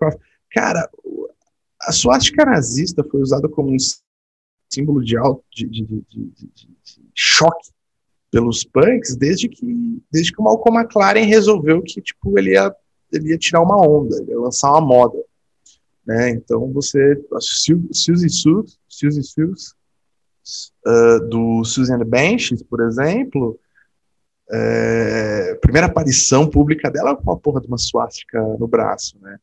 Cara, 0.51 0.89
a 1.81 1.91
suástica 1.91 2.45
nazista 2.45 3.03
foi 3.03 3.21
usada 3.21 3.49
como 3.49 3.73
um 3.73 3.77
símbolo 4.71 5.03
de, 5.03 5.17
alto, 5.17 5.43
de, 5.51 5.67
de, 5.67 5.85
de, 5.85 6.29
choque 7.15 7.69
pelos 8.29 8.63
punks 8.63 9.15
desde 9.15 9.49
que, 9.49 10.01
desde 10.11 10.31
que 10.31 10.39
o 10.39 10.43
Malcolm 10.43 10.79
McLaren 10.79 11.25
resolveu 11.25 11.81
que 11.81 12.01
tipo, 12.01 12.37
ele, 12.37 12.51
ia, 12.51 12.73
ele 13.11 13.29
ia 13.29 13.37
tirar 13.37 13.61
uma 13.61 13.77
onda, 13.77 14.17
ele 14.17 14.31
ia 14.31 14.39
lançar 14.39 14.71
uma 14.71 14.81
moda. 14.81 15.17
Né? 16.05 16.31
Então 16.31 16.71
você. 16.71 17.21
Suzy 17.91 18.29
Sus, 18.29 18.79
Suzy 18.87 19.23
Sus 19.23 19.75
uh, 20.85 21.27
do 21.27 21.63
Susan 21.63 21.99
Benches, 21.99 22.63
por 22.63 22.81
exemplo, 22.81 23.59
é, 24.53 25.55
primeira 25.61 25.87
aparição 25.87 26.49
pública 26.49 26.91
dela 26.91 27.15
com 27.15 27.31
a 27.31 27.37
porra 27.37 27.61
de 27.61 27.67
uma 27.67 27.77
suástica 27.77 28.41
no 28.59 28.67
braço, 28.67 29.17
né? 29.21 29.37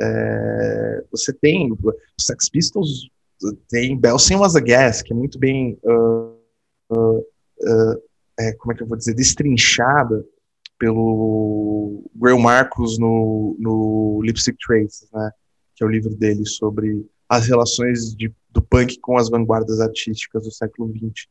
É, 0.00 1.04
você 1.10 1.32
tem 1.32 1.72
o 1.72 1.78
Sex 2.20 2.48
Pistols, 2.48 3.08
tem 3.68 3.96
Belsen 3.96 4.36
Was 4.38 4.56
a 4.56 4.60
Gas, 4.60 5.02
que 5.02 5.12
é 5.12 5.16
muito 5.16 5.38
bem 5.38 5.78
uh, 5.84 6.36
uh, 6.90 7.18
uh, 7.18 8.02
é, 8.38 8.52
como 8.54 8.72
é 8.72 8.76
que 8.76 8.82
eu 8.82 8.86
vou 8.86 8.96
dizer, 8.96 9.14
destrinchada 9.14 10.24
pelo 10.78 12.04
Grail 12.14 12.38
Marcos 12.38 12.98
no, 12.98 13.56
no 13.58 14.20
Lipstick 14.22 14.58
Traces, 14.58 15.08
né, 15.12 15.30
que 15.74 15.84
é 15.84 15.86
o 15.86 15.90
livro 15.90 16.14
dele 16.14 16.44
sobre 16.44 17.06
as 17.28 17.46
relações 17.46 18.14
de, 18.14 18.32
do 18.50 18.60
punk 18.60 18.98
com 19.00 19.16
as 19.16 19.30
vanguardas 19.30 19.80
artísticas 19.80 20.44
do 20.44 20.50
século 20.50 20.92
XX. 20.92 21.26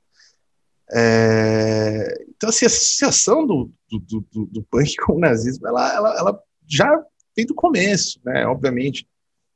É, 0.92 2.26
então, 2.30 2.50
assim, 2.50 2.66
a 2.66 2.68
associação 2.68 3.46
do, 3.46 3.72
do, 3.90 4.26
do, 4.32 4.46
do, 4.46 4.64
punk 4.64 4.96
com 5.06 5.14
o 5.14 5.20
nazismo, 5.20 5.68
ela, 5.68 5.94
ela, 5.96 6.18
ela 6.18 6.44
já 6.68 7.04
vem 7.36 7.46
do 7.46 7.56
começo, 7.56 8.20
né, 8.26 8.46
obviamente, 8.46 9.08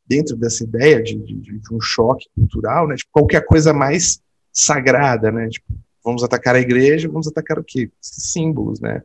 dentro 0.06 0.36
dessa 0.38 0.63
ideia 0.63 1.02
de, 1.04 1.16
de, 1.18 1.60
de 1.60 1.74
um 1.74 1.82
choque 1.82 2.28
cultural, 2.34 2.88
né, 2.88 2.96
tipo, 2.96 3.12
qualquer 3.12 3.46
coisa 3.46 3.74
mais 3.74 4.22
sagrada, 4.52 5.32
né, 5.32 5.50
tipo, 5.50 5.78
vamos 6.04 6.24
atacar 6.24 6.56
a 6.56 6.60
igreja, 6.62 7.10
vamos 7.10 7.28
atacar 7.28 7.60
o 7.60 7.63
quê? 7.63 7.92
Símbolos, 8.02 8.80
né? 8.80 9.04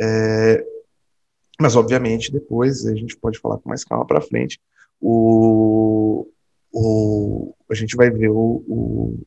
É, 0.00 0.64
mas, 1.60 1.76
obviamente, 1.76 2.32
depois 2.32 2.86
a 2.86 2.94
gente 2.94 3.14
pode 3.14 3.38
falar 3.38 3.58
com 3.58 3.68
mais 3.68 3.84
calma 3.84 4.06
para 4.06 4.22
frente. 4.22 4.58
O, 4.98 6.26
o, 6.72 7.54
a 7.70 7.74
gente 7.74 7.94
vai 7.94 8.10
ver 8.10 8.30
o, 8.30 8.64
o, 8.66 9.22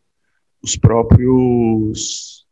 os 0.63 0.77
próprios. 0.77 2.45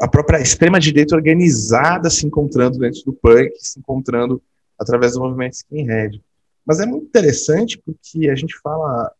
A 0.00 0.08
própria 0.08 0.40
extrema-direita 0.40 1.14
organizada 1.14 2.08
se 2.08 2.26
encontrando 2.26 2.78
dentro 2.78 3.02
do 3.04 3.12
punk, 3.12 3.52
se 3.58 3.78
encontrando 3.78 4.42
através 4.78 5.14
do 5.14 5.20
movimento 5.20 5.54
skinhead. 5.54 6.22
Mas 6.64 6.80
é 6.80 6.86
muito 6.86 7.06
interessante 7.06 7.80
porque 7.84 8.28
a 8.28 8.34
gente 8.34 8.56
fala. 8.62 9.12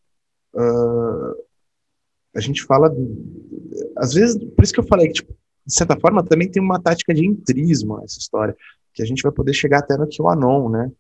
Uh, 0.55 1.45
a 2.35 2.41
gente 2.41 2.65
fala, 2.65 2.93
às 3.97 4.13
vezes, 4.13 4.37
por 4.37 4.65
isso 4.65 4.73
que 4.73 4.81
eu 4.81 4.87
falei 4.87 5.07
que, 5.07 5.15
tipo, 5.15 5.33
de 5.67 5.75
certa 5.75 5.99
forma, 5.99 6.25
também 6.25 6.51
tem 6.51 6.61
uma 6.61 6.81
tática 6.81 7.15
de 7.15 7.25
entrismo 7.25 8.03
essa 8.03 8.19
história, 8.19 8.57
que 8.93 9.03
a 9.03 9.07
gente 9.07 9.23
vai 9.23 9.31
poder 9.31 9.53
chegar 9.53 9.79
até 9.79 9.97
no 9.97 10.09
QAnon, 10.09 10.69
né, 10.69 10.93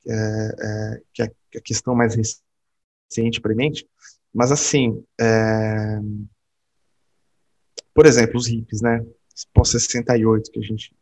que 0.00 0.10
é, 0.10 0.54
é, 0.60 1.02
que 1.12 1.22
é 1.22 1.58
a 1.58 1.60
questão 1.60 1.92
mais 1.92 2.14
recente 2.14 3.40
para 3.40 3.54
mente, 3.54 3.84
mas 4.36 4.52
assim, 4.52 5.02
é, 5.18 5.98
por 7.94 8.04
exemplo, 8.04 8.36
os 8.36 8.46
hippies, 8.46 8.82
né, 8.82 9.02
pós 9.54 9.70
68, 9.70 10.50
que 10.50 10.58
a 10.58 10.62
gente 10.62 10.94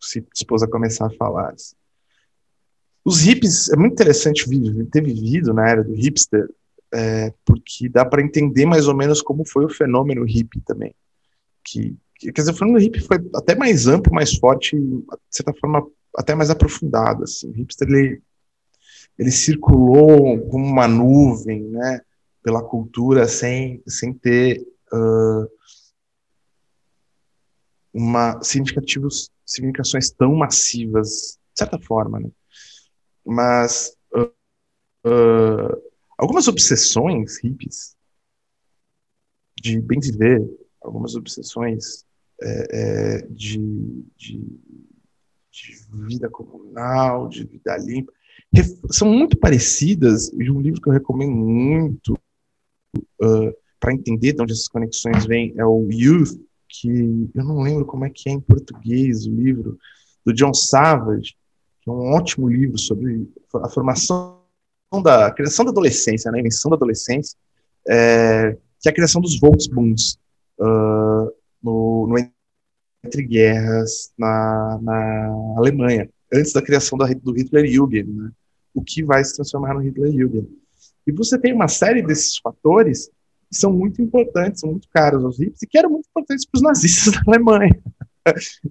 se 0.00 0.20
dispôs 0.34 0.60
a 0.60 0.66
começar 0.66 1.06
a 1.06 1.10
falar. 1.10 1.52
Assim. 1.52 1.76
Os 3.04 3.20
hippies, 3.20 3.68
é 3.70 3.76
muito 3.76 3.92
interessante 3.92 4.44
ter 4.90 5.00
vivido 5.00 5.54
na 5.54 5.68
era 5.68 5.84
do 5.84 5.94
hipster, 5.94 6.52
é, 6.92 7.32
porque 7.44 7.88
dá 7.88 8.04
para 8.04 8.20
entender 8.20 8.66
mais 8.66 8.88
ou 8.88 8.96
menos 8.96 9.22
como 9.22 9.46
foi 9.46 9.64
o 9.64 9.70
fenômeno 9.72 10.24
hippie 10.24 10.60
também. 10.62 10.92
Que, 11.64 11.96
que, 12.16 12.32
quer 12.32 12.40
dizer, 12.40 12.50
o 12.50 12.56
fenômeno 12.56 12.82
hippie 12.82 12.98
foi 12.98 13.18
até 13.32 13.54
mais 13.54 13.86
amplo, 13.86 14.12
mais 14.12 14.34
forte, 14.34 14.76
de 14.76 15.04
certa 15.30 15.54
forma 15.54 15.86
até 16.16 16.34
mais 16.34 16.50
aprofundado. 16.50 17.22
Assim. 17.22 17.48
O 17.48 17.52
hipster 17.52 17.88
ele, 17.88 18.20
ele 19.16 19.30
circulou 19.30 20.40
como 20.48 20.66
uma 20.66 20.88
nuvem, 20.88 21.62
né, 21.62 22.00
pela 22.42 22.62
cultura 22.62 23.26
sem, 23.28 23.82
sem 23.86 24.12
ter 24.12 24.60
uh, 24.92 25.50
uma 27.92 28.42
significativos 28.42 29.30
significações 29.44 30.10
tão 30.10 30.34
massivas, 30.36 31.38
de 31.52 31.58
certa 31.58 31.78
forma, 31.78 32.20
né? 32.20 32.30
Mas 33.24 33.96
uh, 34.14 34.32
uh, 35.06 35.82
algumas 36.16 36.46
obsessões 36.46 37.38
hippies 37.42 37.96
de 39.60 39.80
bem 39.80 39.98
viver, 40.00 40.40
algumas 40.80 41.14
obsessões 41.14 42.04
é, 42.42 42.66
é, 42.70 43.26
de, 43.28 43.58
de, 44.16 44.38
de, 45.50 45.76
vida 46.08 46.30
comunal, 46.30 47.28
de 47.28 47.44
vida 47.44 47.76
limpa, 47.76 48.12
são 48.90 49.08
muito 49.08 49.36
parecidas, 49.36 50.32
e 50.32 50.50
um 50.50 50.60
livro 50.60 50.80
que 50.80 50.88
eu 50.88 50.92
recomendo 50.92 51.32
muito 51.32 52.18
uh, 52.96 53.54
para 53.78 53.94
entender 53.94 54.32
de 54.32 54.42
onde 54.42 54.52
essas 54.52 54.68
conexões 54.68 55.24
vêm 55.24 55.54
é 55.56 55.64
o 55.64 55.88
Youth, 55.90 56.38
que 56.68 57.30
eu 57.34 57.44
não 57.44 57.62
lembro 57.62 57.84
como 57.84 58.04
é 58.04 58.10
que 58.10 58.28
é 58.28 58.32
em 58.32 58.40
português 58.40 59.26
o 59.26 59.30
livro, 59.30 59.78
do 60.24 60.32
John 60.32 60.54
Savage, 60.54 61.34
que 61.80 61.90
é 61.90 61.92
um 61.92 62.12
ótimo 62.12 62.48
livro 62.48 62.78
sobre 62.78 63.28
a 63.54 63.68
formação 63.68 64.40
da 65.02 65.26
a 65.26 65.30
criação 65.32 65.64
da 65.64 65.70
adolescência, 65.70 66.30
né, 66.30 66.38
a 66.38 66.40
invenção 66.40 66.70
da 66.70 66.76
adolescência, 66.76 67.36
é, 67.88 68.56
que 68.80 68.88
é 68.88 68.90
a 68.90 68.94
criação 68.94 69.20
dos 69.20 69.38
Volksbunds 69.38 70.18
uh, 70.58 71.32
no, 71.62 72.06
no, 72.06 72.16
entre 73.04 73.22
guerras 73.22 74.12
na, 74.18 74.78
na 74.82 75.26
Alemanha, 75.56 76.08
antes 76.32 76.52
da 76.52 76.62
criação 76.62 76.98
da, 76.98 77.06
do 77.06 77.36
Hitlerjugend, 77.36 78.10
né, 78.10 78.30
o 78.74 78.82
que 78.82 79.02
vai 79.02 79.22
se 79.24 79.34
transformar 79.34 79.74
no 79.74 79.82
Hitlerjugend. 79.82 80.48
E 81.06 81.12
você 81.12 81.38
tem 81.38 81.52
uma 81.52 81.68
série 81.68 82.02
desses 82.02 82.38
fatores 82.38 83.10
que 83.48 83.56
são 83.56 83.72
muito 83.72 84.00
importantes, 84.00 84.60
são 84.60 84.70
muito 84.70 84.88
caros 84.88 85.24
aos 85.24 85.38
hippies 85.38 85.62
e 85.62 85.66
que 85.66 85.78
eram 85.78 85.90
muito 85.90 86.06
importantes 86.08 86.46
para 86.46 86.58
os 86.58 86.62
nazistas 86.62 87.14
da 87.14 87.22
Alemanha. 87.26 87.82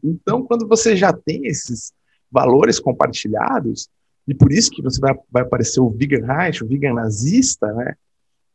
então, 0.03 0.43
quando 0.43 0.67
você 0.67 0.95
já 0.95 1.11
tem 1.11 1.45
esses 1.47 1.91
valores 2.31 2.79
compartilhados, 2.79 3.89
e 4.27 4.33
por 4.33 4.51
isso 4.51 4.69
que 4.69 4.81
você 4.81 4.99
vai, 5.01 5.15
vai 5.31 5.41
aparecer 5.41 5.79
o 5.79 5.89
vegan 5.89 6.25
Reich, 6.25 6.63
o 6.63 6.67
vegan 6.67 6.93
nazista, 6.93 7.73
né? 7.73 7.95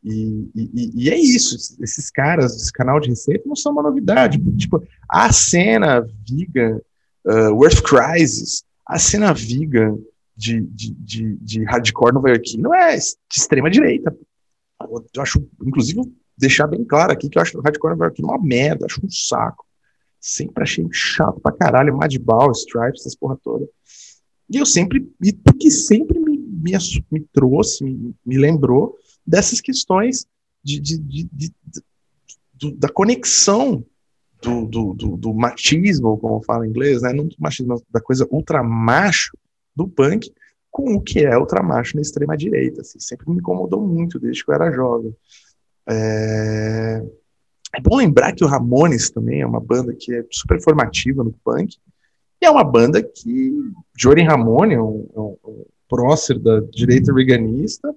E, 0.05 0.51
e, 0.55 0.91
e, 0.95 1.11
é 1.11 1.19
isso, 1.19 1.57
esses 1.83 2.11
caras 2.11 2.55
desse 2.55 2.71
canal 2.71 3.01
de 3.01 3.09
receita 3.09 3.43
não 3.47 3.57
são 3.57 3.73
uma 3.73 3.83
novidade. 3.83 4.39
Tipo, 4.57 4.83
a 5.09 5.33
cena 5.33 6.07
vegan, 6.29 6.79
uh, 7.27 7.55
Worth 7.55 7.83
Crisis, 7.83 8.65
a 8.87 8.99
cena 8.99 9.33
vegan 9.33 9.99
de, 10.37 10.61
de, 10.61 10.95
de, 10.95 11.37
de 11.37 11.65
hardcore 11.65 12.13
nova-iorquino 12.13 12.75
é 12.75 12.97
de 12.97 13.17
extrema 13.37 13.71
direita. 13.71 14.17
Eu 15.15 15.23
acho, 15.23 15.47
inclusive, 15.65 16.01
deixar 16.37 16.67
bem 16.67 16.85
claro 16.85 17.13
aqui 17.13 17.29
que 17.29 17.39
eu 17.39 17.43
acho 17.43 17.59
o 17.59 17.63
hardcore 17.63 17.93
nova-iorquino 17.93 18.29
uma 18.29 18.43
merda, 18.43 18.87
acho 18.87 19.05
um 19.05 19.09
saco. 19.09 19.65
Sempre 20.21 20.63
achei 20.63 20.87
chato 20.91 21.41
pra 21.41 21.53
caralho, 21.53 21.97
Madball, 21.97 22.51
Stripes, 22.53 23.03
essas 23.03 23.15
porra 23.15 23.39
toda. 23.43 23.69
E 24.51 24.57
eu 24.57 24.67
sempre, 24.67 25.09
e 25.23 25.33
porque 25.33 25.71
sempre 25.71 26.19
me, 26.19 26.39
me, 26.39 26.73
me 27.11 27.21
trouxe, 27.33 27.85
me, 27.85 28.15
me, 28.25 28.39
lembrou 28.39 28.97
dessas 29.27 29.61
questões 29.61 30.27
de, 30.63 30.81
de, 30.81 30.99
de, 30.99 31.29
de 31.33 31.53
da 32.77 32.89
conexão 32.89 33.85
do, 34.43 34.65
do, 34.67 34.95
do, 34.95 35.17
do, 35.17 35.35
machismo, 35.35 36.17
como 36.19 36.43
fala 36.43 36.67
em 36.67 36.71
inglês, 36.71 37.03
né? 37.03 37.13
não 37.13 37.27
do 37.27 37.37
machismo, 37.39 37.83
da 37.91 38.01
coisa 38.01 38.27
ultramacho 38.31 39.37
do 39.75 39.89
punk, 39.89 40.33
com 40.71 40.95
o 40.95 41.01
que 41.01 41.25
é 41.25 41.37
ultramacho 41.39 41.97
na 41.97 42.03
extrema 42.03 42.37
direita. 42.37 42.81
Assim, 42.81 42.99
sempre 42.99 43.31
me 43.31 43.37
incomodou 43.37 43.81
muito 43.81 44.19
desde 44.19 44.45
que 44.45 44.51
eu 44.51 44.55
era 44.55 44.73
jovem. 44.73 45.15
É... 45.89 47.03
é 47.77 47.81
bom 47.81 47.97
lembrar 47.97 48.33
que 48.33 48.45
o 48.45 48.49
Ramones 48.49 49.11
também 49.11 49.41
é 49.41 49.47
uma 49.47 49.61
banda 49.61 49.95
que 49.95 50.13
é 50.15 50.25
super 50.31 50.61
formativa 50.61 51.23
no 51.23 51.35
punk, 51.45 51.77
e 52.43 52.47
é 52.47 52.51
uma 52.51 52.65
banda 52.65 53.03
que 53.03 53.53
Jory 53.97 54.23
Ramone 54.23 54.75
é 54.75 54.83
um, 54.83 55.09
é 55.15 55.21
um, 55.21 55.37
um 55.47 55.65
prócer 55.89 56.39
da 56.39 56.61
direita 56.61 57.13
veganista, 57.13 57.95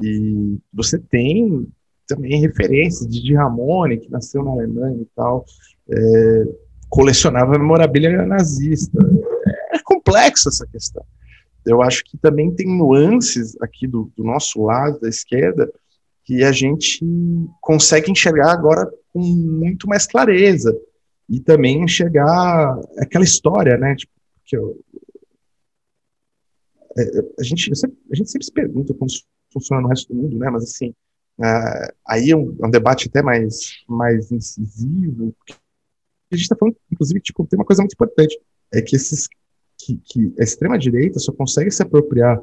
e 0.00 0.58
você 0.72 0.98
tem 0.98 1.66
também 2.06 2.40
referências 2.40 3.08
de 3.08 3.22
Di 3.22 3.34
Ramone, 3.34 3.98
que 3.98 4.10
nasceu 4.10 4.42
na 4.42 4.50
Alemanha 4.50 5.00
e 5.00 5.08
tal, 5.14 5.44
é, 5.90 6.44
colecionava 6.88 7.58
memorabilia 7.58 8.26
nazista. 8.26 8.98
Complexa 10.12 10.48
essa 10.48 10.66
questão 10.66 11.04
eu 11.64 11.80
acho 11.80 12.04
que 12.04 12.16
também 12.18 12.54
tem 12.54 12.66
nuances 12.66 13.56
aqui 13.60 13.86
do, 13.86 14.12
do, 14.16 14.24
nosso 14.24 14.62
lado, 14.62 15.00
da 15.00 15.08
esquerda, 15.08 15.70
que 16.24 16.42
a 16.42 16.52
gente 16.52 17.00
consegue 17.60 18.10
enxergar 18.10 18.52
agora 18.52 18.90
com 19.12 19.20
muito 19.20 19.88
mais 19.88 20.06
clareza. 20.06 20.76
E 21.28 21.40
também 21.40 21.82
enxergar 21.82 22.78
aquela 22.98 23.24
história, 23.24 23.76
né? 23.76 23.94
Tipo, 23.94 24.12
que 24.44 24.56
eu, 24.56 24.78
é, 26.98 27.02
a, 27.38 27.42
gente, 27.42 27.70
a 27.72 28.14
gente 28.14 28.30
sempre 28.30 28.44
se 28.44 28.52
pergunta 28.52 28.92
como 28.92 29.10
funciona 29.52 29.80
no 29.80 29.88
resto 29.88 30.12
do 30.12 30.20
mundo, 30.20 30.36
né? 30.36 30.50
Mas 30.50 30.64
assim, 30.64 30.90
uh, 31.38 31.94
aí 32.06 32.30
é 32.30 32.36
um, 32.36 32.56
é 32.60 32.66
um, 32.66 32.70
debate 32.70 33.08
até 33.08 33.22
mais, 33.22 33.82
mais 33.88 34.30
incisivo. 34.30 35.34
A 36.30 36.36
gente 36.36 36.42
está 36.42 36.56
falando, 36.56 36.76
inclusive, 36.90 37.20
tipo, 37.20 37.46
tem 37.46 37.58
uma 37.58 37.64
coisa 37.64 37.82
muito 37.82 37.94
importante, 37.94 38.38
é 38.72 38.82
que 38.82 38.96
esses 38.96 39.28
que, 39.84 40.00
que 40.04 40.34
a 40.38 40.42
extrema-direita 40.42 41.18
só 41.18 41.32
consegue 41.32 41.70
se 41.70 41.82
apropriar 41.82 42.40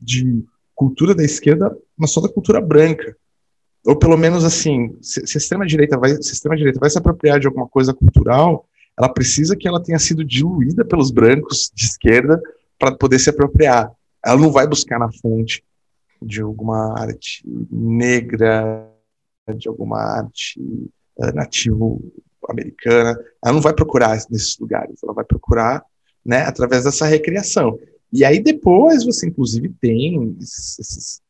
de 0.00 0.44
cultura 0.74 1.14
da 1.14 1.24
esquerda, 1.24 1.76
mas 1.96 2.10
só 2.10 2.20
da 2.20 2.28
cultura 2.28 2.60
branca. 2.60 3.16
Ou 3.86 3.96
pelo 3.96 4.16
menos 4.16 4.44
assim, 4.44 4.96
se, 5.00 5.20
a 5.20 5.38
extrema-direita 5.38 5.98
vai, 5.98 6.10
se 6.22 6.32
extrema-direita 6.32 6.80
vai 6.80 6.90
se 6.90 6.98
apropriar 6.98 7.38
de 7.38 7.46
alguma 7.46 7.68
coisa 7.68 7.94
cultural, 7.94 8.66
ela 8.98 9.08
precisa 9.08 9.56
que 9.56 9.66
ela 9.66 9.82
tenha 9.82 9.98
sido 9.98 10.24
diluída 10.24 10.84
pelos 10.84 11.10
brancos 11.10 11.70
de 11.74 11.84
esquerda 11.84 12.40
para 12.78 12.96
poder 12.96 13.18
se 13.18 13.30
apropriar. 13.30 13.92
Ela 14.24 14.40
não 14.40 14.52
vai 14.52 14.66
buscar 14.66 14.98
na 14.98 15.10
fonte 15.10 15.64
de 16.20 16.40
alguma 16.40 16.98
arte 16.98 17.42
negra, 17.70 18.88
de 19.56 19.68
alguma 19.68 19.98
arte 19.98 20.60
uh, 21.16 21.34
nativo 21.34 22.00
americana. 22.48 23.18
Ela 23.44 23.54
não 23.54 23.60
vai 23.60 23.74
procurar 23.74 24.16
nesses 24.30 24.58
lugares. 24.58 25.02
Ela 25.02 25.14
vai 25.14 25.24
procurar 25.24 25.84
né, 26.24 26.42
através 26.42 26.84
dessa 26.84 27.06
recriação. 27.06 27.78
E 28.12 28.24
aí 28.24 28.40
depois 28.40 29.04
você, 29.04 29.26
inclusive, 29.26 29.74
tem 29.80 30.36
esses, 30.40 31.20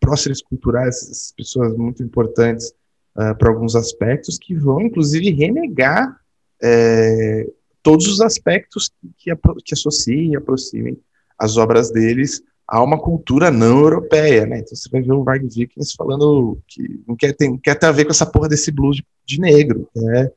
próceres 0.00 0.42
culturais, 0.42 0.96
essas 0.96 1.32
pessoas 1.36 1.74
muito 1.76 2.02
importantes 2.02 2.74
uh, 3.16 3.36
para 3.36 3.48
alguns 3.48 3.74
aspectos, 3.74 4.38
que 4.38 4.54
vão, 4.54 4.82
inclusive, 4.82 5.30
renegar 5.30 6.20
é, 6.62 7.46
todos 7.82 8.06
os 8.06 8.20
aspectos 8.20 8.90
que, 9.18 9.34
que 9.64 9.74
associem 9.74 10.32
e 10.32 10.36
aproximem 10.36 10.98
as 11.38 11.56
obras 11.56 11.90
deles 11.90 12.42
a 12.66 12.82
uma 12.82 12.98
cultura 12.98 13.50
não 13.50 13.80
europeia, 13.80 14.46
né? 14.46 14.58
Então 14.58 14.74
você 14.74 14.88
vai 14.88 15.02
ver 15.02 15.12
o 15.12 15.22
Varg 15.22 15.42
Vikernes 15.42 15.92
falando 15.92 16.58
que 16.66 17.02
não 17.06 17.14
quer 17.14 17.34
ter, 17.34 17.58
quer 17.58 17.74
ter 17.74 17.86
a 17.86 17.92
ver 17.92 18.04
com 18.04 18.10
essa 18.10 18.24
porra 18.24 18.48
desse 18.48 18.70
blues 18.70 18.96
de, 18.96 19.04
de 19.26 19.40
negro, 19.40 19.88
né? 19.94 20.30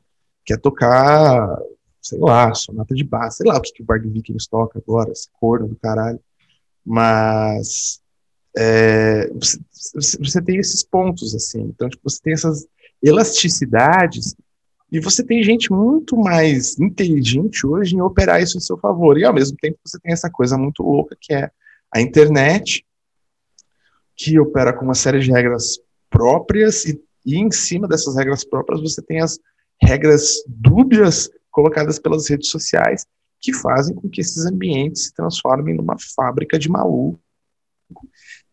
Quer 0.44 0.58
tocar 0.58 1.58
sei 2.08 2.18
lá, 2.18 2.54
sonata 2.54 2.94
de 2.94 3.04
baixo, 3.04 3.38
sei 3.38 3.46
lá 3.46 3.58
o 3.58 3.60
que, 3.60 3.72
que 3.72 3.82
o 3.82 3.84
Bard 3.84 4.08
Vikings 4.08 4.48
toca 4.48 4.78
agora, 4.78 5.12
esse 5.12 5.28
corno 5.32 5.68
do 5.68 5.76
caralho. 5.76 6.20
Mas 6.84 8.00
é, 8.56 9.28
você, 9.34 9.58
você, 10.18 10.42
tem 10.42 10.56
esses 10.56 10.82
pontos, 10.82 11.34
assim. 11.34 11.60
Então, 11.60 11.88
tipo, 11.88 12.08
você 12.08 12.20
tem 12.22 12.32
essas 12.32 12.66
elasticidades 13.02 14.34
e 14.90 14.98
você 14.98 15.22
tem 15.22 15.42
gente 15.42 15.70
muito 15.70 16.16
mais 16.16 16.78
inteligente 16.78 17.66
hoje 17.66 17.94
em 17.94 18.00
operar 18.00 18.42
isso 18.42 18.56
em 18.56 18.60
seu 18.60 18.78
favor. 18.78 19.18
E 19.18 19.24
ao 19.24 19.34
mesmo 19.34 19.56
tempo 19.58 19.78
você 19.84 19.98
tem 20.00 20.12
essa 20.12 20.30
coisa 20.30 20.56
muito 20.56 20.82
louca 20.82 21.16
que 21.20 21.34
é 21.34 21.50
a 21.94 22.00
internet, 22.00 22.84
que 24.16 24.38
opera 24.38 24.72
com 24.72 24.84
uma 24.84 24.94
série 24.94 25.20
de 25.20 25.30
regras 25.30 25.78
próprias 26.10 26.86
e, 26.86 27.00
e 27.24 27.36
em 27.36 27.50
cima 27.50 27.86
dessas 27.86 28.16
regras 28.16 28.44
próprias 28.44 28.80
você 28.80 29.02
tem 29.02 29.20
as 29.20 29.38
regras 29.80 30.42
dúbias 30.46 31.30
colocadas 31.58 31.98
pelas 31.98 32.28
redes 32.28 32.50
sociais, 32.50 33.04
que 33.40 33.52
fazem 33.52 33.92
com 33.92 34.08
que 34.08 34.20
esses 34.20 34.46
ambientes 34.46 35.06
se 35.06 35.12
transformem 35.12 35.74
numa 35.74 35.96
fábrica 36.14 36.56
de 36.56 36.68
maluco 36.68 37.18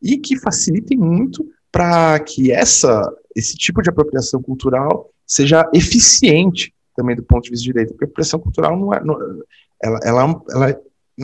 e 0.02 0.18
que 0.18 0.40
facilitem 0.40 0.98
muito 0.98 1.48
para 1.72 2.20
que 2.20 2.52
essa, 2.52 3.08
esse 3.36 3.56
tipo 3.56 3.80
de 3.84 3.92
apropriação 3.92 4.42
cultural 4.42 5.12
seja 5.24 5.70
eficiente 5.72 6.74
também 6.96 7.16
do 7.16 7.22
ponto 7.22 7.44
de 7.44 7.52
vista 7.52 7.64
de 7.64 7.72
direito, 7.72 7.90
porque 7.90 8.06
a 8.06 8.08
apropriação 8.08 8.40
cultural 8.40 8.76
não 8.76 8.92
é, 8.92 9.04
não, 9.04 9.16
ela, 9.84 10.00
ela, 10.04 10.44
ela, 10.50 10.82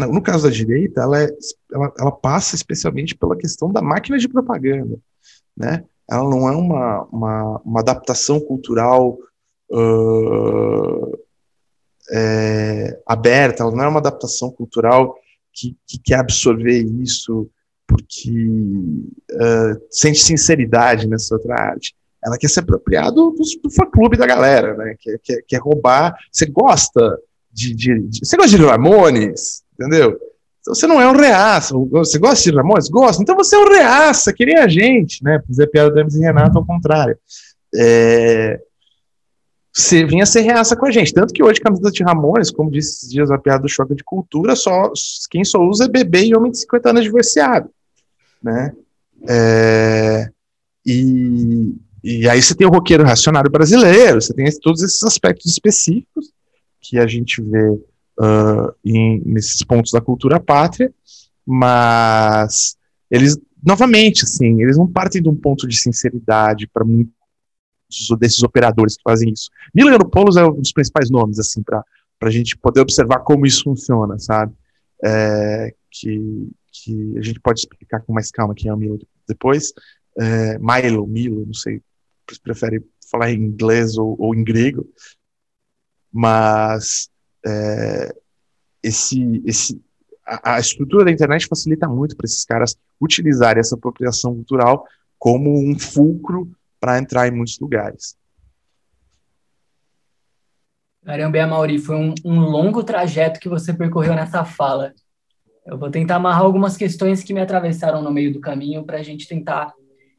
no 0.07 0.21
caso 0.21 0.43
da 0.43 0.53
direita, 0.53 1.01
ela, 1.01 1.23
é, 1.23 1.29
ela, 1.73 1.93
ela 1.97 2.11
passa 2.11 2.55
especialmente 2.55 3.15
pela 3.15 3.35
questão 3.35 3.71
da 3.71 3.81
máquina 3.81 4.19
de 4.19 4.29
propaganda, 4.29 4.99
né? 5.57 5.83
Ela 6.07 6.29
não 6.29 6.47
é 6.47 6.51
uma, 6.51 7.03
uma, 7.05 7.61
uma 7.63 7.79
adaptação 7.79 8.39
cultural 8.39 9.17
uh, 9.71 11.20
é, 12.11 12.99
aberta, 13.07 13.63
ela 13.63 13.71
não 13.71 13.83
é 13.83 13.87
uma 13.87 13.99
adaptação 13.99 14.51
cultural 14.51 15.15
que, 15.53 15.75
que 15.87 15.97
quer 15.99 16.19
absorver 16.19 16.81
isso 17.01 17.49
porque 17.87 18.31
uh, 19.33 19.81
sente 19.89 20.19
sinceridade 20.19 21.07
nessa 21.07 21.35
outra 21.35 21.55
arte. 21.55 21.93
Ela 22.23 22.37
quer 22.37 22.49
se 22.49 22.59
apropriar 22.59 23.11
do, 23.11 23.31
do, 23.31 23.43
do 23.63 23.69
fã-clube 23.69 24.15
da 24.15 24.25
galera, 24.25 24.75
né? 24.77 24.95
Quer, 24.99 25.19
quer, 25.21 25.43
quer 25.45 25.57
roubar. 25.57 26.15
Você 26.31 26.45
gosta 26.45 27.19
de, 27.51 27.73
de, 27.75 27.99
de, 28.07 28.25
Você 28.25 28.37
gosta 28.37 28.55
de 28.55 28.63
Ramones, 28.63 29.63
entendeu? 29.73 30.17
Então 30.61 30.75
você 30.75 30.87
não 30.87 31.01
é 31.01 31.09
um 31.09 31.17
reaça. 31.17 31.75
Você 31.91 32.19
gosta 32.19 32.49
de 32.49 32.55
Ramones? 32.55 32.87
Gosta. 32.87 33.21
Então 33.21 33.35
você 33.35 33.55
é 33.55 33.59
um 33.59 33.69
reaça, 33.69 34.31
que 34.31 34.45
nem 34.45 34.57
a 34.57 34.67
gente, 34.67 35.23
né? 35.23 35.39
Pra 35.39 35.47
dizer 35.49 35.67
piada 35.67 35.89
do 35.89 35.99
Hermes 35.99 36.15
e 36.15 36.21
Renato 36.21 36.57
ao 36.57 36.65
contrário. 36.65 37.17
É, 37.75 38.61
você 39.73 40.05
vinha 40.05 40.25
ser 40.25 40.41
reaça 40.41 40.75
com 40.75 40.85
a 40.85 40.91
gente. 40.91 41.13
Tanto 41.13 41.33
que 41.33 41.41
hoje, 41.41 41.61
camiseta 41.61 41.91
de 41.91 42.03
Ramones, 42.03 42.51
como 42.51 42.69
disse 42.69 42.97
esses 42.97 43.09
dias 43.09 43.31
a 43.31 43.37
piada 43.37 43.63
do 43.63 43.69
choque 43.69 43.95
de 43.95 44.03
cultura, 44.03 44.55
só, 44.55 44.91
quem 45.29 45.45
só 45.45 45.59
usa 45.59 45.85
é 45.85 45.87
bebê 45.87 46.25
e 46.25 46.35
homem 46.35 46.51
de 46.51 46.59
50 46.59 46.89
anos 46.89 47.03
divorciado. 47.03 47.69
Né? 48.43 48.73
É, 49.29 50.29
e, 50.85 51.75
e 52.03 52.27
aí 52.27 52.41
você 52.41 52.53
tem 52.53 52.67
o 52.67 52.71
roqueiro 52.71 53.03
racionário 53.03 53.51
brasileiro, 53.51 54.21
você 54.21 54.33
tem 54.33 54.45
todos 54.59 54.81
esses 54.81 55.03
aspectos 55.03 55.49
específicos 55.51 56.33
que 56.81 56.97
a 56.97 57.07
gente 57.07 57.41
vê 57.41 57.69
uh, 57.69 58.73
em, 58.83 59.21
nesses 59.25 59.63
pontos 59.63 59.91
da 59.91 60.01
cultura 60.01 60.39
pátria, 60.39 60.91
mas 61.45 62.75
eles, 63.09 63.37
novamente, 63.63 64.25
assim, 64.25 64.61
eles 64.61 64.77
não 64.77 64.87
partem 64.87 65.21
de 65.21 65.29
um 65.29 65.35
ponto 65.35 65.67
de 65.67 65.77
sinceridade 65.77 66.67
para 66.67 66.83
muito 66.83 67.11
desses 68.19 68.41
operadores 68.43 68.95
que 68.95 69.03
fazem 69.03 69.31
isso. 69.31 69.49
Mila 69.73 69.91
Yiannopoulos 69.91 70.37
é 70.37 70.45
um 70.45 70.53
dos 70.53 70.71
principais 70.71 71.09
nomes, 71.09 71.39
assim, 71.39 71.61
para 71.63 71.83
a 72.21 72.29
gente 72.29 72.57
poder 72.57 72.81
observar 72.81 73.19
como 73.19 73.45
isso 73.45 73.63
funciona, 73.63 74.17
sabe? 74.19 74.53
É, 75.03 75.73
que, 75.89 76.49
que 76.71 77.17
a 77.17 77.21
gente 77.21 77.39
pode 77.39 77.59
explicar 77.59 78.01
com 78.01 78.13
mais 78.13 78.31
calma 78.31 78.55
quem 78.55 78.69
é 78.69 78.73
o 78.73 78.77
Milo 78.77 78.99
depois. 79.27 79.73
É, 80.17 80.57
Milo, 80.59 81.07
Milo, 81.07 81.45
não 81.45 81.53
sei, 81.53 81.81
prefere 82.43 82.83
falar 83.09 83.31
em 83.31 83.43
inglês 83.43 83.97
ou, 83.97 84.15
ou 84.17 84.33
em 84.33 84.43
grego, 84.43 84.87
mas 86.11 87.09
é, 87.45 88.13
esse, 88.81 89.41
esse, 89.45 89.81
a, 90.25 90.55
a, 90.55 90.59
estrutura 90.59 91.05
da 91.05 91.11
internet 91.11 91.47
facilita 91.47 91.87
muito 91.87 92.15
para 92.15 92.25
esses 92.25 92.45
caras 92.45 92.77
utilizarem 92.99 93.59
essa 93.59 93.75
apropriação 93.75 94.35
cultural 94.35 94.85
como 95.17 95.51
um 95.57 95.77
fulcro 95.77 96.49
para 96.81 96.97
entrar 96.97 97.27
em 97.27 97.31
muitos 97.31 97.59
lugares. 97.59 98.17
Caramba, 101.05 101.45
Mauri, 101.45 101.77
foi 101.77 101.95
um, 101.95 102.13
um 102.25 102.39
longo 102.39 102.83
trajeto 102.83 103.39
que 103.39 103.47
você 103.47 103.71
percorreu 103.73 104.15
nessa 104.15 104.43
fala. 104.43 104.93
Eu 105.65 105.77
vou 105.77 105.91
tentar 105.91 106.15
amarrar 106.15 106.41
algumas 106.41 106.75
questões 106.75 107.23
que 107.23 107.33
me 107.33 107.39
atravessaram 107.39 108.01
no 108.01 108.11
meio 108.11 108.33
do 108.33 108.41
caminho 108.41 108.83
para 108.83 108.97
a 108.97 109.03
gente 109.03 109.27
tentar 109.27 109.73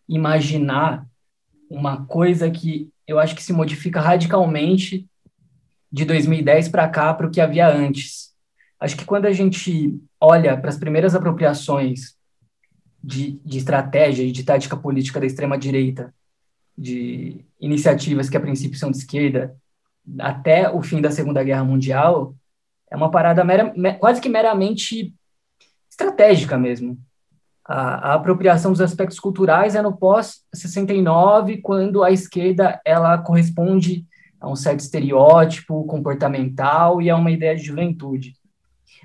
imaginar 0.09 1.05
uma 1.69 2.07
coisa 2.07 2.51
que 2.51 2.89
eu 3.07 3.19
acho 3.19 3.35
que 3.35 3.43
se 3.43 3.53
modifica 3.53 4.01
radicalmente 4.01 5.07
de 5.91 6.05
2010 6.05 6.69
para 6.69 6.89
cá 6.89 7.13
para 7.13 7.27
o 7.27 7.31
que 7.31 7.41
havia 7.41 7.69
antes. 7.69 8.33
Acho 8.79 8.97
que 8.97 9.05
quando 9.05 9.27
a 9.27 9.33
gente 9.33 10.01
olha 10.21 10.57
para 10.57 10.71
as 10.71 10.79
primeiras 10.79 11.15
apropriações 11.15 12.17
de, 13.03 13.41
de 13.45 13.59
estratégia 13.59 14.25
e 14.25 14.33
de 14.33 14.45
tática 14.45 14.77
política 14.77 15.19
da 15.19 15.27
extrema-direita, 15.27 16.15
de 16.77 17.45
iniciativas 17.61 18.29
que 18.29 18.37
a 18.37 18.41
princípio 18.41 18.79
são 18.79 18.91
de 18.91 18.99
esquerda, 18.99 19.57
até 20.19 20.71
o 20.71 20.83
fim 20.83 21.01
da 21.01 21.11
Segunda 21.11 21.43
Guerra 21.43 21.65
Mundial, 21.65 22.35
é 22.91 22.97
uma 22.97 23.11
parada 23.11 23.45
mera, 23.45 23.73
quase 23.99 24.21
que 24.21 24.29
meramente 24.29 25.15
estratégica 25.91 26.59
mesmo. 26.59 26.99
A, 27.65 28.11
a, 28.11 28.15
apropriação 28.15 28.73
dos 28.73 28.81
aspectos 28.81 29.21
culturais 29.21 29.75
é 29.75 29.83
no 29.83 29.97
pós-69, 29.97 31.61
quando 31.63 32.03
a 32.03 32.11
esquerda 32.11 32.81
ela 32.85 33.17
corresponde 33.19 34.05
a 34.41 34.51
um 34.51 34.57
certo 34.57 34.81
estereótipo 34.81 35.85
comportamental 35.87 37.01
e 37.01 37.09
a 37.09 37.17
uma 37.17 37.31
ideia 37.31 37.55
de 37.55 37.63
juventude. 37.63 38.35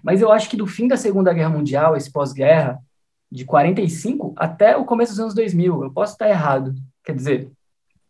Mas 0.03 0.21
eu 0.21 0.31
acho 0.31 0.49
que 0.49 0.57
do 0.57 0.65
fim 0.65 0.87
da 0.87 0.97
Segunda 0.97 1.31
Guerra 1.31 1.49
Mundial, 1.49 1.95
esse 1.95 2.11
pós-guerra, 2.11 2.79
de 3.31 3.45
45 3.45 4.33
até 4.37 4.75
o 4.75 4.85
começo 4.85 5.11
dos 5.11 5.19
anos 5.19 5.33
2000, 5.35 5.83
eu 5.83 5.91
posso 5.91 6.13
estar 6.13 6.29
errado. 6.29 6.73
Quer 7.03 7.13
dizer, 7.13 7.51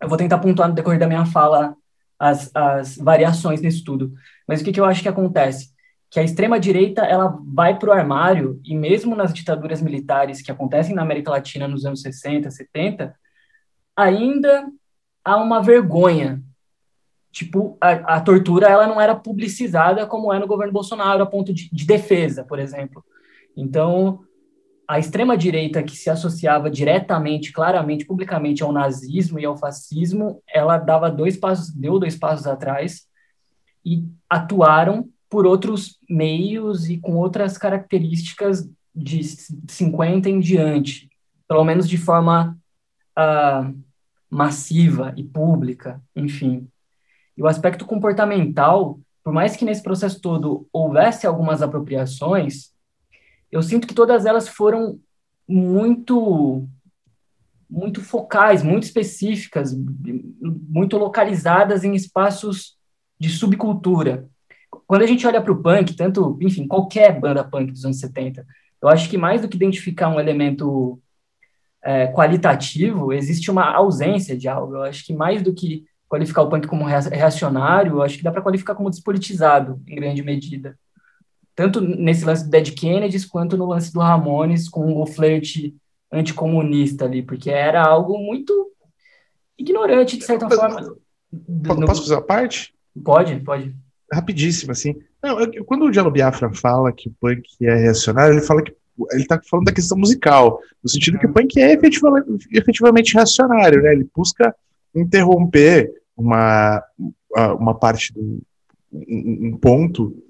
eu 0.01 0.07
vou 0.07 0.17
tentar 0.17 0.37
pontuar 0.39 0.69
no 0.69 0.75
decorrer 0.75 0.99
da 0.99 1.07
minha 1.07 1.25
fala 1.25 1.75
as, 2.19 2.49
as 2.55 2.97
variações 2.97 3.61
nesse 3.61 3.83
tudo. 3.83 4.13
Mas 4.47 4.61
o 4.61 4.63
que, 4.63 4.71
que 4.71 4.79
eu 4.79 4.85
acho 4.85 5.01
que 5.01 5.09
acontece? 5.09 5.71
Que 6.09 6.19
a 6.19 6.23
extrema-direita 6.23 7.01
ela 7.01 7.37
vai 7.53 7.77
para 7.77 7.89
o 7.89 7.93
armário, 7.93 8.59
e 8.63 8.75
mesmo 8.75 9.15
nas 9.15 9.33
ditaduras 9.33 9.81
militares 9.81 10.41
que 10.41 10.51
acontecem 10.51 10.95
na 10.95 11.01
América 11.01 11.31
Latina 11.31 11.67
nos 11.67 11.85
anos 11.85 12.01
60, 12.01 12.49
70, 12.49 13.15
ainda 13.95 14.67
há 15.23 15.37
uma 15.37 15.61
vergonha 15.61 16.41
tipo, 17.37 17.77
a, 17.79 18.15
a, 18.15 18.21
tortura 18.21 18.67
ela 18.67 18.87
não 18.87 18.99
era 18.99 19.13
publicizada 19.13 20.07
como 20.07 20.33
é 20.33 20.39
no 20.39 20.47
governo 20.47 20.73
Bolsonaro, 20.73 21.21
a 21.21 21.25
ponto 21.25 21.53
de, 21.53 21.69
de 21.71 21.85
defesa, 21.85 22.43
por 22.43 22.57
exemplo. 22.57 23.05
Então, 23.55 24.21
a 24.87 24.97
extrema-direita 24.97 25.83
que 25.83 25.97
se 25.97 26.09
associava 26.09 26.71
diretamente, 26.71 27.51
claramente, 27.51 28.05
publicamente 28.05 28.63
ao 28.63 28.71
nazismo 28.71 29.37
e 29.37 29.45
ao 29.45 29.57
fascismo, 29.57 30.41
ela 30.47 30.77
dava 30.77 31.11
dois 31.11 31.35
passos, 31.35 31.69
deu 31.73 31.99
dois 31.99 32.15
passos 32.15 32.47
atrás 32.47 33.05
e 33.85 34.05
atuaram 34.29 35.09
por 35.29 35.45
outros 35.45 35.99
meios 36.09 36.89
e 36.89 36.97
com 36.97 37.15
outras 37.15 37.57
características 37.57 38.69
de 38.95 39.21
50 39.23 40.29
em 40.29 40.39
diante, 40.39 41.09
pelo 41.47 41.65
menos 41.65 41.87
de 41.87 41.97
forma 41.97 42.57
uh, 43.17 43.77
massiva 44.29 45.13
e 45.17 45.23
pública, 45.23 46.01
enfim. 46.15 46.65
E 47.37 47.43
o 47.43 47.47
aspecto 47.47 47.85
comportamental, 47.85 48.99
por 49.21 49.33
mais 49.33 49.57
que 49.57 49.65
nesse 49.65 49.83
processo 49.83 50.21
todo 50.21 50.65
houvesse 50.71 51.27
algumas 51.27 51.61
apropriações, 51.61 52.71
eu 53.51 53.61
sinto 53.61 53.87
que 53.87 53.93
todas 53.93 54.25
elas 54.25 54.47
foram 54.47 54.99
muito 55.47 56.67
muito 57.69 58.01
focais, 58.01 58.63
muito 58.63 58.83
específicas, 58.83 59.75
muito 60.41 60.97
localizadas 60.97 61.83
em 61.83 61.93
espaços 61.93 62.77
de 63.19 63.29
subcultura. 63.29 64.25
Quando 64.85 65.01
a 65.01 65.05
gente 65.05 65.27
olha 65.27 65.41
para 65.41 65.51
o 65.51 65.61
punk, 65.61 65.93
tanto, 65.95 66.37
enfim, 66.41 66.65
qualquer 66.65 67.19
banda 67.19 67.43
punk 67.43 67.73
dos 67.73 67.83
anos 67.83 67.99
70, 67.99 68.45
eu 68.81 68.87
acho 68.87 69.09
que 69.09 69.17
mais 69.17 69.41
do 69.41 69.49
que 69.49 69.57
identificar 69.57 70.07
um 70.07 70.19
elemento 70.19 70.97
é, 71.83 72.07
qualitativo, 72.07 73.11
existe 73.11 73.51
uma 73.51 73.73
ausência 73.73 74.37
de 74.37 74.47
algo. 74.47 74.75
Eu 74.75 74.83
acho 74.83 75.05
que 75.05 75.13
mais 75.13 75.41
do 75.41 75.53
que 75.53 75.85
qualificar 76.07 76.43
o 76.43 76.49
punk 76.49 76.67
como 76.67 76.85
reacionário, 76.85 78.01
acho 78.01 78.17
que 78.17 78.23
dá 78.23 78.31
para 78.31 78.41
qualificar 78.41 78.75
como 78.75 78.89
despolitizado, 78.89 79.81
em 79.87 79.95
grande 79.95 80.23
medida. 80.23 80.77
Tanto 81.57 81.81
nesse 81.81 82.23
lance 82.23 82.43
do 82.43 82.51
Dead 82.51 82.71
Kennedys, 82.75 83.25
quanto 83.25 83.57
no 83.57 83.65
lance 83.65 83.91
do 83.91 83.99
Ramones, 83.99 84.69
com 84.69 85.01
o 85.01 85.07
flerte 85.07 85.75
anticomunista 86.11 87.05
ali, 87.05 87.23
porque 87.23 87.49
era 87.49 87.83
algo 87.83 88.15
muito 88.19 88.71
ignorante, 89.57 90.17
de 90.17 90.23
certa 90.23 90.47
forma. 90.47 90.95
Posso, 91.65 91.79
no... 91.79 91.87
fazer 91.87 92.13
a 92.13 92.21
parte? 92.21 92.75
Pode, 93.03 93.39
pode. 93.39 93.75
Rapidíssimo, 94.13 94.71
assim. 94.71 94.97
Não, 95.21 95.39
eu, 95.39 95.65
quando 95.65 95.85
o 95.85 95.89
Diallo 95.89 96.11
Biafra 96.11 96.53
fala 96.53 96.93
que 96.93 97.09
o 97.09 97.15
punk 97.19 97.43
é 97.63 97.73
reacionário, 97.73 98.35
ele 98.35 98.45
fala 98.45 98.61
que 98.61 98.75
ele 99.11 99.23
está 99.23 99.41
falando 99.49 99.65
da 99.65 99.73
questão 99.73 99.97
musical, 99.97 100.59
no 100.83 100.89
sentido 100.91 101.17
que 101.17 101.25
o 101.25 101.33
punk 101.33 101.59
é 101.59 101.73
efetivamente, 101.73 102.47
efetivamente 102.51 103.15
reacionário, 103.15 103.81
né? 103.81 103.93
Ele 103.93 104.07
busca 104.15 104.55
interromper 104.95 105.91
uma, 106.15 106.83
uma 107.59 107.73
parte 107.73 108.13
do 108.13 108.43
um, 108.93 109.47
um 109.47 109.57
ponto 109.57 110.23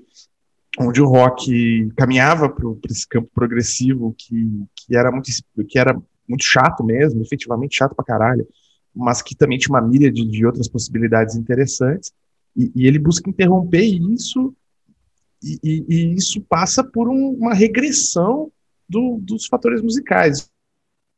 onde 0.80 1.02
o 1.02 1.08
rock 1.08 1.90
caminhava 1.98 2.50
para 2.50 2.92
esse 2.92 3.08
campo 3.08 3.30
progressivo 3.34 4.13
que, 4.18 4.63
que 4.76 4.96
era 4.96 5.12
muito 5.12 5.30
que 5.68 5.80
era 5.80 6.00
muito 6.28 6.44
chato 6.44 6.84
mesmo, 6.84 7.22
efetivamente 7.22 7.78
chato 7.78 7.96
pra 7.96 8.06
caralho, 8.06 8.48
mas 8.94 9.22
que 9.22 9.36
também 9.36 9.58
tinha 9.58 9.74
uma 9.74 9.82
milha 9.82 10.12
de, 10.12 10.26
de 10.30 10.46
outras 10.46 10.68
possibilidades 10.68 11.36
interessantes, 11.36 12.12
e, 12.56 12.72
e, 12.76 12.88
ele 12.88 13.00
busca 13.00 13.30
interromper 13.30 13.84
isso, 13.84 14.54
e, 15.44 15.60
e, 15.63 15.86
e 15.88 16.13
isso 16.16 16.42
passa 16.42 16.84
por 16.84 17.08
um, 17.08 17.30
uma 17.40 17.54
regressão 17.54 18.52
do, 18.90 19.20
dos 19.22 19.46
fatores 19.46 19.82
musicais. 19.82 20.50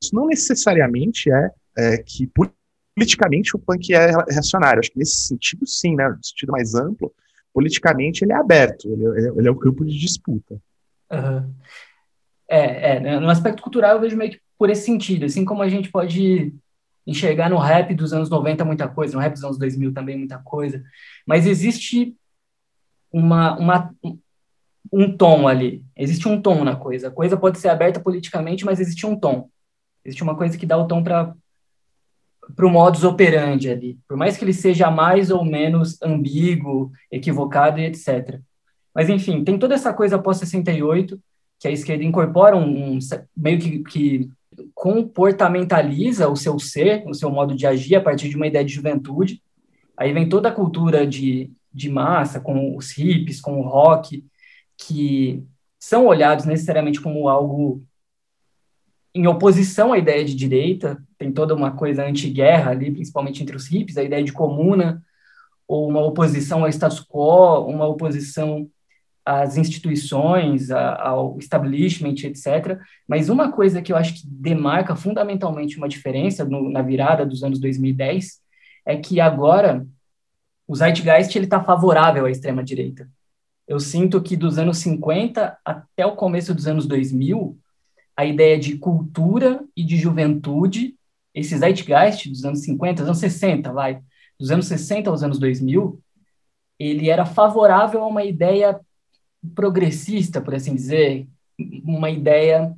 Isso 0.01 0.13
não 0.13 0.27
necessariamente 0.27 1.31
é, 1.31 1.49
é 1.77 1.97
que, 1.97 2.29
politicamente 2.95 3.55
o 3.55 3.59
punk 3.59 3.93
é 3.93 4.11
reacionário. 4.29 4.79
Acho 4.79 4.91
que 4.91 4.99
nesse 4.99 5.27
sentido, 5.27 5.65
sim, 5.65 5.95
né? 5.95 6.09
No 6.09 6.23
sentido 6.23 6.51
mais 6.51 6.75
amplo, 6.75 7.13
politicamente 7.59 8.23
ele 8.23 8.31
é 8.31 8.37
aberto, 8.37 8.87
ele 8.87 9.05
é, 9.05 9.29
ele 9.37 9.47
é 9.49 9.51
o 9.51 9.55
campo 9.55 9.83
de 9.83 9.99
disputa. 9.99 10.61
Uhum. 11.11 11.53
É, 12.47 12.95
é, 12.95 12.99
né, 13.01 13.19
no 13.19 13.29
aspecto 13.29 13.61
cultural 13.61 13.95
eu 13.95 13.99
vejo 13.99 14.15
meio 14.15 14.31
que 14.31 14.39
por 14.57 14.69
esse 14.69 14.85
sentido, 14.85 15.25
assim 15.25 15.43
como 15.43 15.61
a 15.61 15.67
gente 15.67 15.91
pode 15.91 16.53
enxergar 17.05 17.49
no 17.49 17.57
rap 17.57 17.93
dos 17.93 18.13
anos 18.13 18.29
90 18.29 18.63
muita 18.63 18.87
coisa, 18.87 19.13
no 19.13 19.19
rap 19.19 19.33
dos 19.33 19.43
anos 19.43 19.57
2000 19.57 19.93
também 19.93 20.17
muita 20.17 20.37
coisa, 20.39 20.81
mas 21.27 21.45
existe 21.45 22.15
uma, 23.11 23.57
uma, 23.57 23.93
um 24.93 25.15
tom 25.17 25.45
ali, 25.45 25.83
existe 25.97 26.27
um 26.29 26.41
tom 26.41 26.63
na 26.63 26.77
coisa. 26.77 27.09
A 27.09 27.11
coisa 27.11 27.35
pode 27.35 27.59
ser 27.59 27.67
aberta 27.67 27.99
politicamente, 27.99 28.63
mas 28.63 28.79
existe 28.79 29.05
um 29.05 29.19
tom. 29.19 29.49
Existe 30.05 30.23
uma 30.23 30.35
coisa 30.35 30.57
que 30.57 30.65
dá 30.65 30.77
o 30.77 30.87
tom 30.87 31.03
para 31.03 31.35
para 32.55 32.65
o 32.65 32.69
modus 32.69 33.03
operandi 33.03 33.69
ali, 33.69 33.97
por 34.07 34.17
mais 34.17 34.37
que 34.37 34.43
ele 34.43 34.53
seja 34.53 34.89
mais 34.89 35.29
ou 35.29 35.43
menos 35.43 36.01
ambíguo, 36.01 36.91
equivocado 37.11 37.79
e 37.79 37.85
etc. 37.85 38.39
Mas, 38.93 39.09
enfim, 39.09 39.43
tem 39.43 39.57
toda 39.57 39.75
essa 39.75 39.93
coisa 39.93 40.19
pós-68, 40.19 41.17
que 41.59 41.67
a 41.67 41.71
esquerda 41.71 42.03
incorpora 42.03 42.55
um, 42.55 42.95
um 42.95 42.99
meio 43.35 43.59
que, 43.59 43.79
que, 43.83 44.29
comportamentaliza 44.73 46.27
o 46.27 46.35
seu 46.35 46.59
ser, 46.59 47.03
o 47.07 47.13
seu 47.13 47.29
modo 47.29 47.55
de 47.55 47.65
agir 47.65 47.95
a 47.95 48.01
partir 48.01 48.29
de 48.29 48.35
uma 48.35 48.47
ideia 48.47 48.65
de 48.65 48.73
juventude. 48.73 49.41
Aí 49.95 50.11
vem 50.11 50.27
toda 50.27 50.49
a 50.49 50.53
cultura 50.53 51.05
de, 51.05 51.51
de 51.73 51.89
massa, 51.89 52.39
com 52.39 52.75
os 52.75 52.91
hippies, 52.91 53.39
com 53.39 53.59
o 53.59 53.63
rock, 53.63 54.23
que 54.77 55.43
são 55.79 56.07
olhados 56.07 56.45
necessariamente 56.45 56.99
como 56.99 57.29
algo 57.29 57.81
em 59.13 59.27
oposição 59.27 59.91
à 59.93 59.97
ideia 59.97 60.23
de 60.23 60.35
direita, 60.35 61.01
tem 61.17 61.31
toda 61.31 61.55
uma 61.55 61.71
coisa 61.71 62.05
anti-guerra 62.05 62.71
ali, 62.71 62.91
principalmente 62.91 63.41
entre 63.41 63.55
os 63.55 63.67
hippies, 63.67 63.97
a 63.97 64.03
ideia 64.03 64.23
de 64.23 64.31
comuna, 64.31 65.03
ou 65.67 65.87
uma 65.87 66.01
oposição 66.01 66.63
ao 66.63 66.69
status 66.69 66.99
quo, 67.01 67.65
uma 67.67 67.87
oposição 67.87 68.69
às 69.25 69.57
instituições, 69.57 70.71
ao 70.71 71.37
establishment, 71.37 72.15
etc. 72.23 72.79
Mas 73.07 73.29
uma 73.29 73.51
coisa 73.51 73.81
que 73.81 73.91
eu 73.91 73.97
acho 73.97 74.15
que 74.15 74.21
demarca 74.25 74.95
fundamentalmente 74.95 75.77
uma 75.77 75.87
diferença 75.87 76.43
no, 76.43 76.69
na 76.69 76.81
virada 76.81 77.25
dos 77.25 77.43
anos 77.43 77.59
2010 77.59 78.39
é 78.85 78.97
que 78.97 79.19
agora 79.19 79.85
o 80.67 80.75
Zeitgeist 80.75 81.35
está 81.35 81.63
favorável 81.63 82.25
à 82.25 82.31
extrema-direita. 82.31 83.09
Eu 83.67 83.79
sinto 83.79 84.21
que 84.21 84.35
dos 84.35 84.57
anos 84.57 84.79
50 84.79 85.57
até 85.63 86.05
o 86.05 86.15
começo 86.15 86.53
dos 86.55 86.65
anos 86.65 86.87
2000, 86.87 87.55
a 88.19 88.25
ideia 88.25 88.59
de 88.59 88.77
cultura 88.77 89.63
e 89.73 89.81
de 89.81 89.95
juventude, 89.95 90.93
esse 91.33 91.57
zeitgeist 91.57 92.27
dos 92.27 92.43
anos 92.43 92.59
50, 92.63 92.95
dos 92.95 93.07
anos 93.07 93.19
60, 93.19 93.71
vai, 93.71 94.01
dos 94.37 94.51
anos 94.51 94.67
60 94.67 95.09
aos 95.09 95.23
anos 95.23 95.39
2000, 95.39 96.01
ele 96.77 97.09
era 97.09 97.25
favorável 97.25 98.03
a 98.03 98.07
uma 98.07 98.25
ideia 98.25 98.77
progressista, 99.55 100.41
por 100.41 100.53
assim 100.53 100.75
dizer, 100.75 101.29
uma 101.85 102.09
ideia 102.09 102.75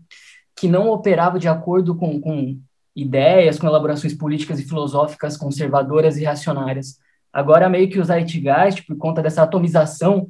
que 0.56 0.68
não 0.68 0.92
operava 0.92 1.40
de 1.40 1.48
acordo 1.48 1.96
com, 1.96 2.22
com 2.22 2.60
ideias, 2.96 3.58
com 3.58 3.66
elaborações 3.66 4.14
políticas 4.14 4.60
e 4.60 4.70
filosóficas 4.70 5.38
conservadoras 5.38 6.18
e 6.18 6.22
reacionárias. 6.22 7.00
Agora, 7.34 7.68
meio 7.68 7.90
que 7.90 8.00
o 8.00 8.06
Zeitgeist, 8.06 8.86
por 8.86 8.96
conta 8.96 9.24
dessa 9.24 9.42
atomização, 9.42 10.30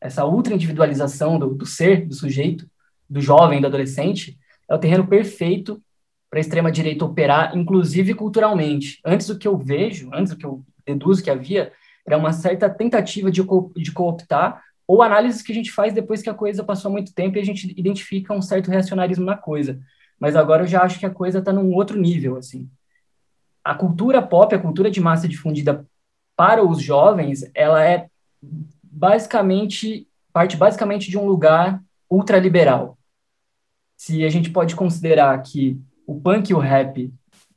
essa 0.00 0.24
ultra-individualização 0.24 1.40
do, 1.40 1.54
do 1.54 1.66
ser, 1.66 2.06
do 2.06 2.14
sujeito, 2.14 2.70
do 3.10 3.20
jovem, 3.20 3.60
do 3.60 3.66
adolescente, 3.66 4.38
é 4.68 4.74
o 4.74 4.78
terreno 4.78 5.06
perfeito 5.06 5.82
para 6.30 6.38
a 6.38 6.40
extrema-direita 6.40 7.04
operar, 7.04 7.56
inclusive 7.56 8.14
culturalmente. 8.14 9.00
Antes 9.04 9.26
do 9.28 9.38
que 9.38 9.46
eu 9.46 9.56
vejo, 9.56 10.10
antes 10.12 10.32
do 10.32 10.38
que 10.38 10.44
eu 10.44 10.64
deduzo 10.84 11.22
que 11.22 11.30
havia, 11.30 11.72
era 12.06 12.18
uma 12.18 12.32
certa 12.32 12.68
tentativa 12.68 13.30
de, 13.30 13.42
co 13.42 13.72
de 13.76 13.92
cooptar 13.92 14.62
ou 14.86 15.02
análises 15.02 15.42
que 15.42 15.52
a 15.52 15.54
gente 15.54 15.70
faz 15.70 15.92
depois 15.92 16.22
que 16.22 16.28
a 16.28 16.34
coisa 16.34 16.62
passou 16.62 16.90
muito 16.90 17.14
tempo 17.14 17.38
e 17.38 17.40
a 17.40 17.44
gente 17.44 17.72
identifica 17.78 18.34
um 18.34 18.42
certo 18.42 18.70
reacionarismo 18.70 19.24
na 19.24 19.36
coisa. 19.36 19.80
Mas 20.18 20.36
agora 20.36 20.64
eu 20.64 20.66
já 20.66 20.82
acho 20.82 20.98
que 20.98 21.06
a 21.06 21.10
coisa 21.10 21.38
está 21.38 21.52
num 21.52 21.72
outro 21.72 21.98
nível, 21.98 22.36
assim. 22.36 22.68
A 23.62 23.74
cultura 23.74 24.20
pop, 24.20 24.54
a 24.54 24.58
cultura 24.58 24.90
de 24.90 25.00
massa 25.00 25.26
difundida 25.26 25.86
para 26.36 26.62
os 26.62 26.82
jovens, 26.82 27.48
ela 27.54 27.82
é 27.82 28.08
basicamente 28.82 30.06
parte 30.32 30.56
basicamente 30.56 31.10
de 31.10 31.16
um 31.16 31.26
lugar 31.26 31.80
ultraliberal. 32.10 32.98
Se 34.04 34.22
a 34.22 34.28
gente 34.28 34.50
pode 34.50 34.76
considerar 34.76 35.40
que 35.40 35.80
o 36.06 36.20
punk 36.20 36.50
e 36.50 36.54
o 36.54 36.58
rap 36.58 37.10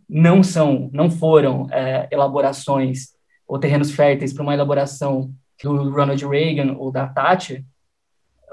não 0.07 0.41
são, 0.41 0.89
não 0.93 1.11
foram 1.11 1.67
é, 1.69 2.07
elaborações 2.09 3.09
ou 3.45 3.59
terrenos 3.59 3.91
férteis 3.91 4.31
para 4.31 4.43
uma 4.43 4.53
elaboração 4.53 5.29
do 5.61 5.89
Ronald 5.91 6.25
Reagan 6.25 6.77
ou 6.77 6.89
da 6.89 7.05
Thatcher, 7.05 7.65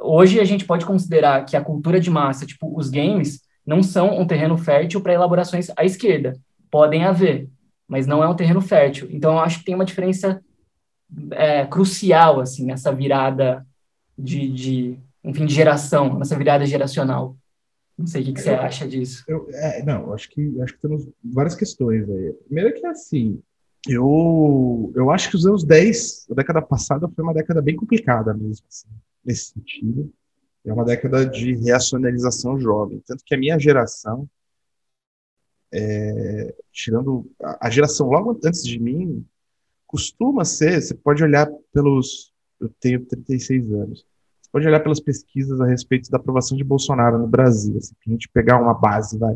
hoje 0.00 0.40
a 0.40 0.44
gente 0.44 0.64
pode 0.64 0.84
considerar 0.84 1.44
que 1.44 1.56
a 1.56 1.62
cultura 1.62 2.00
de 2.00 2.10
massa, 2.10 2.44
tipo 2.44 2.76
os 2.76 2.90
games, 2.90 3.42
não 3.64 3.80
são 3.80 4.18
um 4.18 4.26
terreno 4.26 4.58
fértil 4.58 5.00
para 5.00 5.14
elaborações 5.14 5.68
à 5.76 5.84
esquerda. 5.84 6.36
Podem 6.72 7.04
haver, 7.04 7.48
mas 7.86 8.08
não 8.08 8.24
é 8.24 8.28
um 8.28 8.34
terreno 8.34 8.60
fértil. 8.60 9.06
Então, 9.08 9.34
eu 9.34 9.38
acho 9.38 9.60
que 9.60 9.66
tem 9.66 9.74
uma 9.76 9.84
diferença 9.84 10.42
é, 11.30 11.64
crucial, 11.64 12.40
assim, 12.40 12.66
nessa 12.66 12.92
virada 12.92 13.64
de, 14.18 14.48
de, 14.48 14.98
enfim, 15.22 15.46
de 15.46 15.54
geração, 15.54 16.18
nessa 16.18 16.36
virada 16.36 16.66
geracional. 16.66 17.36
Não 17.96 18.06
sei 18.06 18.22
o 18.22 18.24
que, 18.24 18.32
que 18.34 18.40
você 18.40 18.50
eu, 18.50 18.60
acha 18.60 18.88
disso. 18.88 19.24
Eu, 19.28 19.48
é, 19.50 19.82
não, 19.84 20.12
acho 20.12 20.28
que 20.28 20.60
acho 20.60 20.74
que 20.74 20.80
temos 20.80 21.08
várias 21.22 21.54
questões 21.54 22.08
aí. 22.08 22.32
Primeiro 22.46 22.70
é 22.70 22.72
que 22.72 22.86
assim, 22.86 23.40
eu, 23.86 24.92
eu 24.96 25.10
acho 25.10 25.30
que 25.30 25.36
os 25.36 25.46
anos 25.46 25.62
10, 25.62 26.26
a 26.30 26.34
década 26.34 26.62
passada, 26.62 27.08
foi 27.08 27.22
uma 27.22 27.34
década 27.34 27.60
bem 27.60 27.76
complicada 27.76 28.32
mesmo, 28.32 28.66
assim, 28.68 28.88
nesse 29.24 29.52
sentido. 29.52 30.12
É 30.64 30.72
uma 30.72 30.84
década 30.84 31.26
de 31.26 31.54
reacionalização 31.56 32.58
jovem. 32.58 33.02
Tanto 33.06 33.22
que 33.24 33.34
a 33.34 33.38
minha 33.38 33.58
geração, 33.58 34.28
é, 35.70 36.54
tirando 36.72 37.30
a, 37.42 37.66
a 37.66 37.70
geração 37.70 38.08
logo 38.08 38.40
antes 38.42 38.64
de 38.64 38.80
mim, 38.80 39.24
costuma 39.86 40.44
ser, 40.44 40.80
você 40.80 40.94
pode 40.94 41.22
olhar 41.22 41.48
pelos. 41.72 42.32
Eu 42.58 42.70
tenho 42.80 43.04
36 43.04 43.70
anos. 43.72 44.06
Pode 44.54 44.68
olhar 44.68 44.78
pelas 44.78 45.00
pesquisas 45.00 45.60
a 45.60 45.66
respeito 45.66 46.08
da 46.08 46.16
aprovação 46.16 46.56
de 46.56 46.62
Bolsonaro 46.62 47.18
no 47.18 47.26
Brasil. 47.26 47.76
Assim, 47.76 47.92
a 48.06 48.10
gente 48.10 48.28
pegar 48.28 48.56
uma 48.62 48.72
base, 48.72 49.18
vai. 49.18 49.34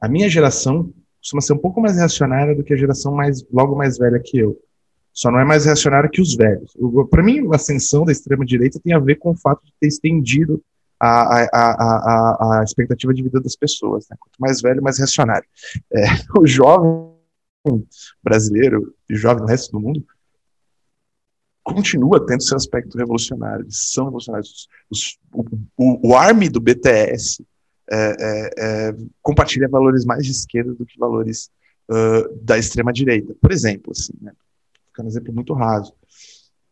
A 0.00 0.08
minha 0.08 0.28
geração 0.28 0.94
costuma 1.20 1.40
ser 1.40 1.54
um 1.54 1.58
pouco 1.58 1.80
mais 1.80 1.96
reacionária 1.96 2.54
do 2.54 2.62
que 2.62 2.72
a 2.72 2.76
geração 2.76 3.12
mais 3.12 3.44
logo 3.52 3.74
mais 3.74 3.98
velha 3.98 4.20
que 4.24 4.38
eu. 4.38 4.56
Só 5.12 5.32
não 5.32 5.40
é 5.40 5.44
mais 5.44 5.64
reacionária 5.64 6.08
que 6.08 6.20
os 6.20 6.36
velhos. 6.36 6.72
Para 7.10 7.20
mim, 7.20 7.48
a 7.50 7.56
ascensão 7.56 8.04
da 8.04 8.12
extrema-direita 8.12 8.78
tem 8.78 8.92
a 8.92 9.00
ver 9.00 9.16
com 9.16 9.32
o 9.32 9.36
fato 9.36 9.64
de 9.64 9.72
ter 9.80 9.88
estendido 9.88 10.62
a, 11.00 11.42
a, 11.42 11.48
a, 11.52 12.60
a, 12.60 12.62
expectativa 12.62 13.12
de 13.12 13.24
vida 13.24 13.40
das 13.40 13.56
pessoas. 13.56 14.06
Né? 14.08 14.16
Quanto 14.20 14.36
mais 14.38 14.62
velho, 14.62 14.80
mais 14.80 14.98
reacionário. 14.98 15.48
É, 15.92 16.04
o 16.38 16.46
jovem 16.46 17.10
brasileiro 18.22 18.94
e 19.10 19.16
jovem 19.16 19.42
no 19.42 19.48
resto 19.48 19.72
do 19.72 19.80
mundo 19.80 20.06
continua 21.74 22.24
tendo 22.24 22.42
seu 22.42 22.56
aspecto 22.56 22.96
revolucionário. 22.96 23.64
Eles 23.64 23.92
são 23.92 24.06
revolucionários. 24.06 24.68
Os, 24.90 25.18
o, 25.32 25.44
o, 25.76 26.14
o 26.14 26.50
do 26.50 26.60
BTS 26.60 27.44
é, 27.90 28.16
é, 28.20 28.50
é, 28.58 28.96
compartilha 29.22 29.68
valores 29.68 30.04
mais 30.04 30.24
de 30.24 30.32
esquerda 30.32 30.74
do 30.74 30.86
que 30.86 30.98
valores 30.98 31.50
uh, 31.90 32.34
da 32.42 32.58
extrema 32.58 32.92
direita. 32.92 33.34
Por 33.40 33.52
exemplo, 33.52 33.92
assim, 33.92 34.12
né? 34.20 34.32
Ficando 34.86 35.06
um 35.06 35.10
exemplo 35.10 35.32
muito 35.32 35.52
raso. 35.52 35.94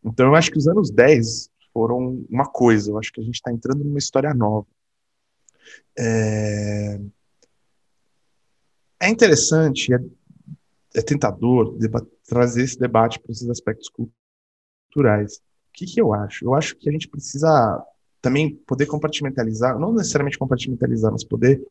Então, 0.05 0.27
eu 0.27 0.35
acho 0.35 0.51
que 0.51 0.59
os 0.59 0.69
anos 0.69 0.91
10 0.91 1.51
foram 1.73 2.25
uma 2.29 2.47
coisa. 2.47 2.91
Eu 2.91 2.99
acho 2.99 3.13
que 3.13 3.21
a 3.21 3.25
gente 3.25 3.35
está 3.35 3.53
entrando 3.53 3.85
numa 3.85 3.99
história 3.99 4.33
nova. 4.33 4.67
É, 5.99 7.01
é 9.01 9.09
interessante, 9.09 9.93
é, 9.93 9.99
é 10.95 11.03
tentador 11.03 11.77
trazer 12.27 12.63
esse 12.63 12.79
debate 12.79 13.19
para 13.19 13.33
esses 13.33 13.49
aspectos 13.49 13.89
O 15.05 15.73
que, 15.73 15.87
que 15.87 16.01
eu 16.01 16.15
acho? 16.15 16.45
Eu 16.45 16.55
acho 16.55 16.77
que 16.77 16.89
a 16.89 16.93
gente 16.93 17.09
precisa 17.09 17.85
também 18.23 18.57
poder 18.67 18.87
compartimentalizar, 18.87 19.79
não 19.79 19.93
necessariamente 19.93 20.39
compartimentalizar, 20.39 21.13
mas 21.13 21.25
poder 21.25 21.63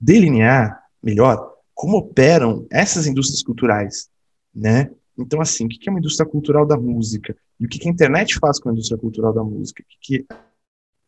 delinear 0.00 0.82
melhor 1.02 1.54
como 1.74 1.96
operam 1.96 2.66
essas 2.70 3.06
indústrias 3.06 3.42
culturais, 3.42 4.10
né? 4.54 4.90
Então, 5.16 5.40
assim, 5.40 5.66
o 5.66 5.68
que 5.68 5.88
é 5.88 5.90
uma 5.90 6.00
indústria 6.00 6.28
cultural 6.28 6.66
da 6.66 6.76
música? 6.76 7.36
E 7.58 7.66
o 7.66 7.68
que 7.68 7.88
a 7.88 7.90
internet 7.90 8.38
faz 8.38 8.60
com 8.60 8.68
a 8.68 8.72
indústria 8.72 8.98
cultural 8.98 9.32
da 9.32 9.42
música? 9.42 9.82
O 9.82 9.86
que 10.00 10.26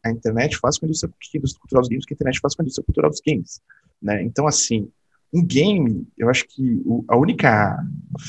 a 0.05 0.11
internet 0.11 0.59
faz 0.59 0.79
com 0.79 0.87
a 0.87 0.89
indústria, 0.89 1.13
a 1.13 1.39
indústria 1.39 1.61
cultural 1.61 1.83
dos 1.83 1.89
games? 1.89 2.05
O 2.05 2.07
que 2.07 2.15
a 2.15 2.17
internet 2.17 2.41
faz 2.41 2.55
com 2.55 2.63
a 2.63 2.65
indústria 2.65 2.85
cultural 2.85 3.11
dos 3.11 3.21
games? 3.25 3.61
Né? 4.01 4.23
Então, 4.23 4.47
assim, 4.47 4.91
um 5.33 5.45
game, 5.45 6.07
eu 6.19 6.29
acho 6.29 6.47
que 6.49 6.83
a 7.09 7.17
única 7.17 7.77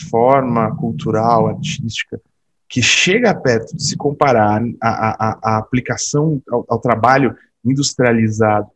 forma 0.09 0.75
cultural, 0.77 1.47
artística, 1.47 2.21
que 2.71 2.81
chega 2.81 3.35
perto 3.35 3.75
de 3.75 3.83
se 3.85 3.97
comparar 3.97 4.63
a 4.79 5.57
aplicação 5.57 6.41
ao, 6.49 6.65
ao, 6.69 6.79
trabalho 6.79 7.35
industrializado 7.65 8.71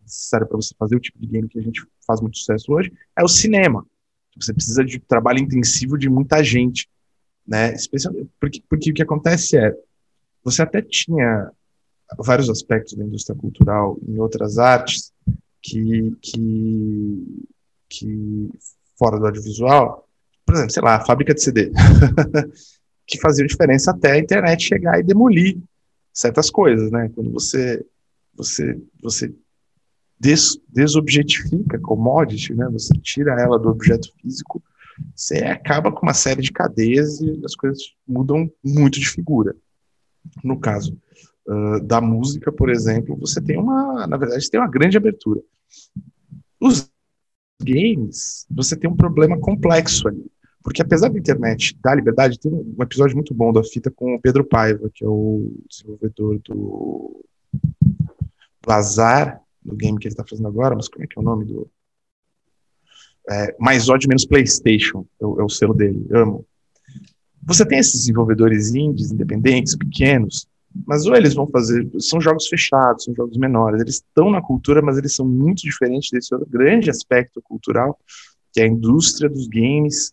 necessário 0.00 0.46
para 0.46 0.56
você 0.56 0.72
fazer 0.78 0.94
o 0.94 1.00
tipo 1.00 1.18
de 1.18 1.26
game 1.26 1.48
que 1.48 1.58
a 1.58 1.62
gente 1.62 1.84
faz 2.06 2.20
muito 2.20 2.38
sucesso 2.38 2.72
hoje, 2.72 2.92
é 3.16 3.24
o 3.24 3.28
cinema. 3.28 3.84
Você 4.36 4.54
precisa 4.54 4.84
de 4.84 5.00
trabalho 5.00 5.40
intensivo 5.40 5.98
de 5.98 6.08
muita 6.08 6.44
gente, 6.44 6.88
né? 7.44 7.74
Especialmente 7.74 8.30
porque, 8.40 8.62
porque 8.68 8.92
o 8.92 8.94
que 8.94 9.02
acontece 9.02 9.58
é, 9.58 9.74
você 10.44 10.62
até 10.62 10.80
tinha 10.80 11.50
vários 12.18 12.48
aspectos 12.48 12.94
da 12.94 13.04
indústria 13.04 13.36
cultural 13.36 13.98
em 14.06 14.16
outras 14.18 14.58
artes 14.58 15.12
que, 15.60 16.16
que, 16.22 17.46
que 17.88 18.48
fora 18.96 19.18
do 19.18 19.26
audiovisual, 19.26 20.08
por 20.46 20.54
exemplo, 20.54 20.72
sei 20.72 20.82
lá, 20.84 20.94
a 20.94 21.04
fábrica 21.04 21.34
de 21.34 21.42
CD. 21.42 21.72
que 23.08 23.18
faziam 23.18 23.46
diferença 23.46 23.90
até 23.90 24.12
a 24.12 24.18
internet 24.18 24.62
chegar 24.62 25.00
e 25.00 25.02
demolir 25.02 25.58
certas 26.12 26.50
coisas, 26.50 26.90
né? 26.92 27.10
Quando 27.14 27.32
você 27.32 27.84
você 28.34 28.78
você 29.02 29.34
des, 30.20 30.60
desobjetifica 30.68 31.78
commodity, 31.80 32.54
né? 32.54 32.68
Você 32.70 32.92
tira 33.02 33.40
ela 33.40 33.58
do 33.58 33.70
objeto 33.70 34.12
físico, 34.20 34.62
você 35.16 35.38
acaba 35.38 35.90
com 35.90 36.02
uma 36.02 36.12
série 36.12 36.42
de 36.42 36.52
cadeias 36.52 37.20
e 37.20 37.40
as 37.44 37.54
coisas 37.54 37.82
mudam 38.06 38.50
muito 38.62 39.00
de 39.00 39.08
figura. 39.08 39.56
No 40.44 40.60
caso 40.60 40.96
uh, 41.48 41.80
da 41.80 42.02
música, 42.02 42.52
por 42.52 42.68
exemplo, 42.68 43.16
você 43.16 43.40
tem 43.40 43.58
uma, 43.58 44.06
na 44.06 44.18
verdade, 44.18 44.50
tem 44.50 44.60
uma 44.60 44.68
grande 44.68 44.98
abertura. 44.98 45.40
Os 46.60 46.90
games, 47.62 48.44
você 48.50 48.76
tem 48.76 48.90
um 48.90 48.96
problema 48.96 49.38
complexo 49.38 50.08
ali 50.08 50.30
porque 50.68 50.82
apesar 50.82 51.08
da 51.08 51.18
internet 51.18 51.74
dar 51.82 51.94
liberdade, 51.94 52.38
tem 52.38 52.52
um 52.52 52.82
episódio 52.82 53.16
muito 53.16 53.32
bom 53.32 53.50
da 53.54 53.64
fita 53.64 53.90
com 53.90 54.14
o 54.14 54.20
Pedro 54.20 54.44
Paiva, 54.44 54.90
que 54.92 55.02
é 55.02 55.08
o 55.08 55.50
desenvolvedor 55.66 56.38
do, 56.40 57.24
do 58.60 58.70
Azar, 58.70 59.40
do 59.64 59.74
game 59.74 59.98
que 59.98 60.06
ele 60.06 60.12
está 60.12 60.26
fazendo 60.28 60.46
agora, 60.46 60.76
mas 60.76 60.86
como 60.86 61.02
é 61.02 61.06
que 61.06 61.18
é 61.18 61.22
o 61.22 61.24
nome 61.24 61.46
do. 61.46 61.70
É, 63.30 63.56
mais 63.58 63.88
ódio 63.88 64.10
menos 64.10 64.26
PlayStation, 64.26 65.06
é 65.18 65.24
o, 65.24 65.40
é 65.40 65.42
o 65.44 65.48
selo 65.48 65.72
dele, 65.72 66.06
amo. 66.12 66.44
Você 67.46 67.64
tem 67.64 67.78
esses 67.78 68.00
desenvolvedores 68.00 68.74
indies, 68.74 69.10
independentes, 69.10 69.74
pequenos, 69.74 70.46
mas 70.86 71.06
ou 71.06 71.16
eles 71.16 71.32
vão 71.32 71.46
fazer, 71.46 71.88
são 71.98 72.20
jogos 72.20 72.46
fechados, 72.46 73.04
são 73.04 73.14
jogos 73.14 73.38
menores, 73.38 73.80
eles 73.80 73.94
estão 73.94 74.30
na 74.30 74.42
cultura, 74.42 74.82
mas 74.82 74.98
eles 74.98 75.14
são 75.14 75.26
muito 75.26 75.62
diferentes 75.62 76.10
desse 76.10 76.34
outro 76.34 76.46
grande 76.46 76.90
aspecto 76.90 77.40
cultural, 77.40 77.98
que 78.52 78.60
é 78.60 78.64
a 78.64 78.68
indústria 78.68 79.30
dos 79.30 79.48
games, 79.48 80.12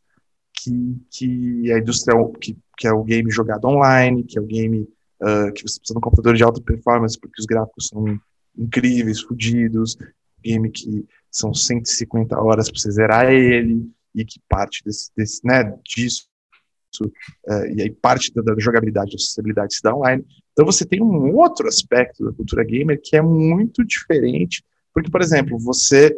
que, 0.58 0.98
que 1.12 1.72
indústria 1.78 2.16
que, 2.40 2.58
que 2.78 2.88
é 2.88 2.92
o 2.92 3.04
game 3.04 3.30
jogado 3.32 3.66
online, 3.66 4.24
que 4.24 4.38
é 4.38 4.42
o 4.42 4.46
game 4.46 4.88
uh, 5.22 5.52
que 5.54 5.62
você 5.62 5.80
precisa 5.80 5.94
de 5.94 5.98
um 5.98 6.02
computador 6.02 6.36
de 6.36 6.44
alta 6.44 6.62
performance 6.62 7.20
porque 7.20 7.40
os 7.40 7.46
gráficos 7.46 7.88
são 7.88 8.20
incríveis, 8.58 9.22
fodidos, 9.22 9.98
game 10.44 10.70
que 10.70 11.06
são 11.32 11.54
150 11.54 12.40
horas 12.40 12.70
para 12.70 12.80
você 12.80 12.92
zerar 12.92 13.32
ele 13.32 13.90
e 14.14 14.24
que 14.24 14.40
parte 14.48 14.84
desse, 14.84 15.12
desse 15.16 15.46
né, 15.46 15.78
disso 15.84 16.28
uh, 17.04 17.66
e 17.76 17.82
aí 17.82 17.92
parte 17.92 18.34
da, 18.34 18.42
da 18.42 18.56
jogabilidade, 18.58 19.12
da 19.12 19.16
acessibilidade 19.16 19.76
se 19.76 19.84
dá 19.84 19.96
online. 19.96 20.26
Então 20.54 20.66
você 20.66 20.86
tem 20.86 21.02
um 21.02 21.36
outro 21.36 21.68
aspecto 21.68 22.24
da 22.24 22.32
cultura 22.32 22.64
gamer 22.64 23.00
que 23.04 23.18
é 23.18 23.22
muito 23.22 23.84
diferente, 23.84 24.64
porque 24.94 25.12
por 25.12 25.22
exemplo 25.22 25.58
você 25.60 26.18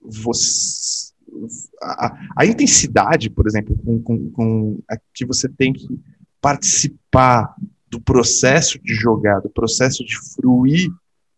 você 0.00 1.12
a, 1.82 2.18
a 2.36 2.46
intensidade, 2.46 3.30
por 3.30 3.46
exemplo, 3.46 3.76
com, 3.84 4.02
com, 4.02 4.30
com 4.30 4.78
que 5.14 5.24
você 5.24 5.48
tem 5.48 5.72
que 5.72 5.86
participar 6.40 7.54
do 7.88 8.00
processo 8.00 8.78
de 8.82 8.94
jogar, 8.94 9.40
do 9.40 9.48
processo 9.48 10.04
de 10.04 10.16
fruir 10.34 10.90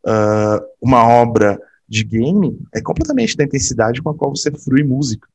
uh, 0.06 0.64
uma 0.80 1.06
obra 1.06 1.60
de 1.88 2.04
game, 2.04 2.58
é 2.74 2.80
completamente 2.80 3.36
da 3.36 3.44
intensidade 3.44 4.02
com 4.02 4.10
a 4.10 4.14
qual 4.14 4.34
você 4.34 4.50
frui 4.50 4.82
música. 4.82 5.26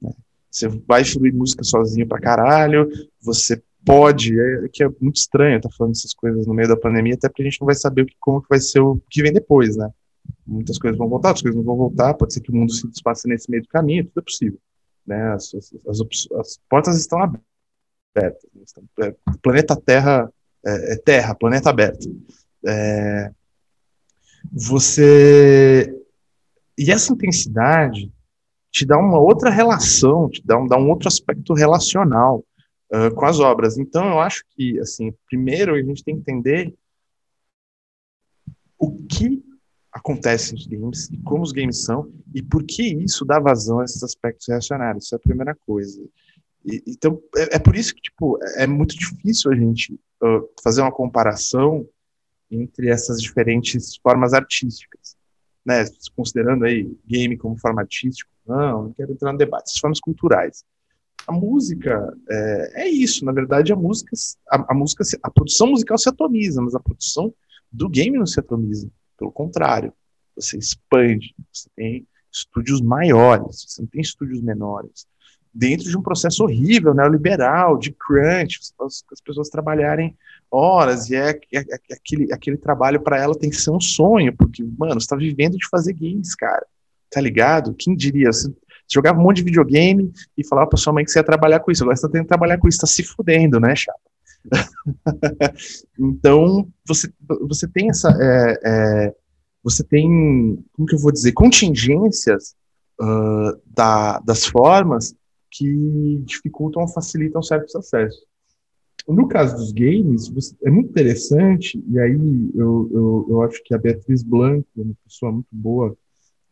Né? 0.00 0.12
você 0.50 0.68
vai 0.68 1.04
fluir 1.04 1.34
música 1.34 1.62
sozinho 1.62 2.06
pra 2.06 2.20
caralho, 2.20 2.88
você 3.20 3.62
pode, 3.84 4.38
é, 4.38 4.68
que 4.68 4.82
é 4.82 4.88
muito 5.00 5.16
estranho 5.16 5.56
estar 5.56 5.68
tá 5.68 5.74
falando 5.76 5.92
essas 5.92 6.14
coisas 6.14 6.46
no 6.46 6.54
meio 6.54 6.68
da 6.68 6.76
pandemia, 6.76 7.14
até 7.14 7.28
porque 7.28 7.42
a 7.42 7.44
gente 7.44 7.60
não 7.60 7.66
vai 7.66 7.74
saber 7.74 8.06
como 8.18 8.42
que 8.42 8.48
vai 8.48 8.60
ser 8.60 8.80
o 8.80 9.00
que 9.08 9.22
vem 9.22 9.32
depois, 9.32 9.76
né? 9.76 9.90
Muitas 10.46 10.78
coisas 10.78 10.98
vão 10.98 11.08
voltar, 11.08 11.28
outras 11.28 11.42
coisas 11.42 11.56
não 11.56 11.64
vão 11.64 11.76
voltar, 11.76 12.14
pode 12.14 12.34
ser 12.34 12.40
que 12.40 12.50
o 12.50 12.54
mundo 12.54 12.72
se 12.72 12.86
despasse 12.88 13.28
nesse 13.28 13.50
meio 13.50 13.62
do 13.62 13.68
caminho, 13.68 14.04
tudo 14.04 14.20
é 14.20 14.22
possível. 14.22 14.60
Né? 15.06 15.32
As, 15.32 15.54
as, 15.54 15.72
as, 15.88 16.00
as 16.38 16.60
portas 16.68 16.96
estão 16.98 17.22
abertas. 17.22 18.44
Estão, 18.62 18.84
é, 19.00 19.14
planeta 19.42 19.76
Terra 19.76 20.30
é, 20.64 20.92
é, 20.92 20.96
Terra, 20.96 21.34
planeta 21.34 21.70
aberto. 21.70 22.08
É, 22.66 23.32
você. 24.52 25.94
E 26.76 26.90
essa 26.90 27.12
intensidade 27.12 28.12
te 28.70 28.86
dá 28.86 28.98
uma 28.98 29.18
outra 29.18 29.50
relação, 29.50 30.28
te 30.28 30.44
dá 30.44 30.58
um, 30.58 30.66
dá 30.66 30.76
um 30.76 30.88
outro 30.88 31.08
aspecto 31.08 31.54
relacional 31.54 32.44
uh, 32.92 33.14
com 33.14 33.26
as 33.26 33.40
obras. 33.40 33.78
Então, 33.78 34.08
eu 34.08 34.20
acho 34.20 34.44
que, 34.50 34.78
assim, 34.78 35.12
primeiro 35.26 35.74
a 35.74 35.82
gente 35.82 36.04
tem 36.04 36.14
que 36.14 36.20
entender 36.20 36.74
o 38.78 38.96
que 39.06 39.42
acontece 39.92 40.52
nos 40.52 40.66
games 40.66 41.10
e 41.10 41.18
como 41.18 41.42
os 41.42 41.52
games 41.52 41.84
são 41.84 42.12
e 42.34 42.42
por 42.42 42.64
que 42.64 42.82
isso 42.82 43.24
dá 43.24 43.38
vazão 43.40 43.80
a 43.80 43.84
esses 43.84 44.02
aspectos 44.02 44.46
reacionários. 44.48 45.04
Isso 45.04 45.14
é 45.14 45.16
a 45.16 45.20
primeira 45.20 45.54
coisa. 45.54 46.00
E, 46.64 46.82
então, 46.86 47.20
é, 47.36 47.56
é, 47.56 47.58
por 47.58 47.74
isso 47.74 47.94
que, 47.94 48.00
tipo, 48.00 48.38
é 48.56 48.66
muito 48.66 48.96
difícil 48.96 49.50
a 49.50 49.56
gente 49.56 49.94
uh, 50.22 50.48
fazer 50.62 50.82
uma 50.82 50.92
comparação 50.92 51.86
entre 52.50 52.88
essas 52.88 53.20
diferentes 53.20 53.96
formas 53.96 54.34
artísticas, 54.34 55.16
né? 55.64 55.84
Considerando 56.16 56.64
aí 56.64 56.90
game 57.06 57.36
como 57.36 57.58
forma 57.58 57.80
artística, 57.80 58.30
não, 58.46 58.84
não 58.84 58.92
quero 58.92 59.12
entrar 59.12 59.32
no 59.32 59.38
debate, 59.38 59.70
as 59.72 59.78
formas 59.78 60.00
culturais. 60.00 60.64
A 61.26 61.32
música 61.32 62.12
é, 62.28 62.82
é 62.84 62.88
isso, 62.88 63.24
na 63.24 63.32
verdade, 63.32 63.72
a 63.72 63.76
música, 63.76 64.10
a, 64.50 64.72
a, 64.72 64.74
música, 64.74 65.04
a 65.22 65.30
produção 65.30 65.68
musical 65.68 65.98
se 65.98 66.08
atomiza, 66.08 66.60
mas 66.60 66.74
a 66.74 66.80
produção 66.80 67.32
do 67.70 67.88
game 67.88 68.18
não 68.18 68.26
se 68.26 68.40
atomiza. 68.40 68.90
Pelo 69.20 69.30
contrário, 69.30 69.92
você 70.34 70.58
expande, 70.58 71.32
você 71.52 71.68
tem 71.76 72.06
estúdios 72.32 72.80
maiores, 72.80 73.66
você 73.68 73.82
não 73.82 73.88
tem 73.88 74.00
estúdios 74.00 74.40
menores 74.40 75.06
dentro 75.52 75.88
de 75.88 75.96
um 75.96 76.02
processo 76.02 76.44
horrível, 76.44 76.94
neoliberal, 76.94 77.76
de 77.76 77.92
crunch, 77.92 78.58
as, 78.80 79.04
as 79.12 79.20
pessoas 79.20 79.48
trabalharem 79.48 80.16
horas, 80.50 81.10
e 81.10 81.16
é, 81.16 81.30
é, 81.30 81.58
é 81.58 81.94
aquele, 81.94 82.32
aquele 82.32 82.56
trabalho 82.56 83.00
para 83.00 83.18
ela 83.18 83.36
tem 83.36 83.50
que 83.50 83.56
ser 83.56 83.70
um 83.70 83.80
sonho, 83.80 84.34
porque, 84.36 84.62
mano, 84.62 84.94
você 84.94 85.04
está 85.04 85.16
vivendo 85.16 85.56
de 85.56 85.68
fazer 85.68 85.92
games, 85.92 86.34
cara, 86.34 86.64
tá 87.10 87.20
ligado? 87.20 87.74
Quem 87.74 87.94
diria? 87.94 88.32
Você 88.32 88.52
jogava 88.92 89.18
um 89.18 89.22
monte 89.22 89.38
de 89.38 89.44
videogame 89.44 90.12
e 90.36 90.46
falava 90.46 90.68
para 90.68 90.78
sua 90.78 90.92
mãe 90.92 91.04
que 91.04 91.10
você 91.10 91.18
ia 91.18 91.24
trabalhar 91.24 91.60
com 91.60 91.70
isso, 91.70 91.82
agora 91.82 91.96
você 91.96 92.06
está 92.06 92.12
tendo 92.12 92.22
que 92.22 92.28
trabalhar 92.28 92.58
com 92.58 92.68
isso, 92.68 92.76
está 92.76 92.86
se 92.86 93.02
fudendo, 93.02 93.60
né, 93.60 93.74
chapa? 93.76 93.98
então, 95.98 96.68
você, 96.86 97.12
você 97.48 97.68
tem 97.68 97.90
essa. 97.90 98.10
É, 98.20 98.60
é, 98.64 99.14
você 99.62 99.84
tem, 99.84 100.64
como 100.72 100.88
que 100.88 100.94
eu 100.94 100.98
vou 100.98 101.12
dizer, 101.12 101.32
contingências 101.32 102.56
uh, 103.00 103.60
da, 103.66 104.18
das 104.20 104.46
formas 104.46 105.14
que 105.50 106.22
dificultam 106.24 106.82
ou 106.82 106.88
facilitam 106.88 107.42
certos 107.42 107.74
acessos. 107.74 108.24
No 109.08 109.28
caso 109.28 109.56
dos 109.56 109.72
games, 109.72 110.32
é 110.62 110.70
muito 110.70 110.90
interessante, 110.90 111.82
e 111.88 111.98
aí 111.98 112.50
eu, 112.54 112.88
eu, 112.92 113.26
eu 113.30 113.42
acho 113.42 113.62
que 113.64 113.74
a 113.74 113.78
Beatriz 113.78 114.22
Blanco, 114.22 114.66
uma 114.76 114.94
pessoa 115.04 115.32
muito 115.32 115.48
boa, 115.50 115.96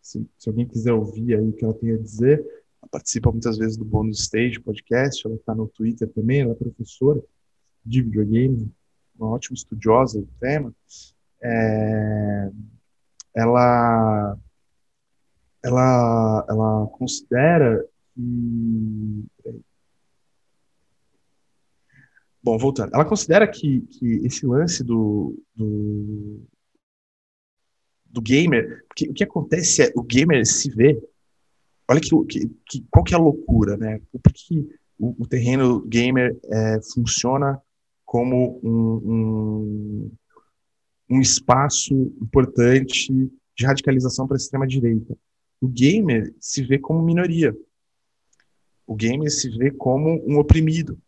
se, 0.02 0.26
se 0.38 0.48
alguém 0.48 0.66
quiser 0.66 0.92
ouvir 0.92 1.34
aí 1.34 1.48
o 1.48 1.52
que 1.52 1.64
ela 1.64 1.74
tem 1.74 1.92
a 1.92 1.96
dizer, 1.96 2.44
participa 2.90 3.30
muitas 3.30 3.58
vezes 3.58 3.76
do 3.76 3.84
Bonus 3.84 4.20
Stage 4.20 4.60
podcast, 4.60 5.26
ela 5.26 5.36
está 5.36 5.54
no 5.54 5.68
Twitter 5.68 6.08
também, 6.08 6.40
ela 6.40 6.52
é 6.52 6.54
professora 6.54 7.22
de 7.84 8.02
videogame, 8.02 8.70
uma 9.18 9.30
ótima 9.30 9.54
estudiosa 9.54 10.20
do 10.20 10.28
tema. 10.40 10.72
É, 11.42 12.50
ela, 13.34 14.36
ela, 15.62 16.46
ela 16.48 16.86
considera 16.88 17.84
Bom, 22.42 22.56
voltando. 22.56 22.94
Ela 22.94 23.04
considera 23.04 23.46
que, 23.46 23.82
que 23.82 24.06
esse 24.24 24.46
lance 24.46 24.82
do, 24.82 25.38
do, 25.54 26.40
do 28.06 28.22
gamer, 28.22 28.84
porque 28.88 29.08
o 29.08 29.12
que 29.12 29.22
acontece 29.22 29.82
é 29.82 29.92
o 29.94 30.02
gamer 30.02 30.46
se 30.46 30.70
vê. 30.70 31.00
Olha 31.88 32.00
que, 32.00 32.08
que, 32.26 32.50
que 32.66 32.86
qual 32.90 33.04
que 33.04 33.14
é 33.14 33.16
a 33.16 33.20
loucura, 33.20 33.76
né? 33.76 34.00
Porque 34.22 34.66
o, 34.98 35.22
o 35.22 35.26
terreno 35.26 35.80
gamer 35.86 36.38
é, 36.44 36.80
funciona 36.92 37.60
como 38.08 38.58
um, 38.62 39.12
um, 39.12 40.10
um 41.10 41.20
espaço 41.20 41.92
importante 42.22 43.12
de 43.54 43.66
radicalização 43.66 44.26
para 44.26 44.34
a 44.34 44.38
extrema 44.38 44.66
direita. 44.66 45.14
O 45.60 45.68
gamer 45.68 46.34
se 46.40 46.64
vê 46.64 46.78
como 46.78 47.02
minoria. 47.02 47.54
O 48.86 48.96
game 48.96 49.30
se 49.30 49.50
vê 49.50 49.70
como 49.70 50.24
um 50.26 50.38
oprimido, 50.38 50.98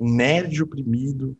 um 0.00 0.10
nerd 0.10 0.62
oprimido, 0.62 1.36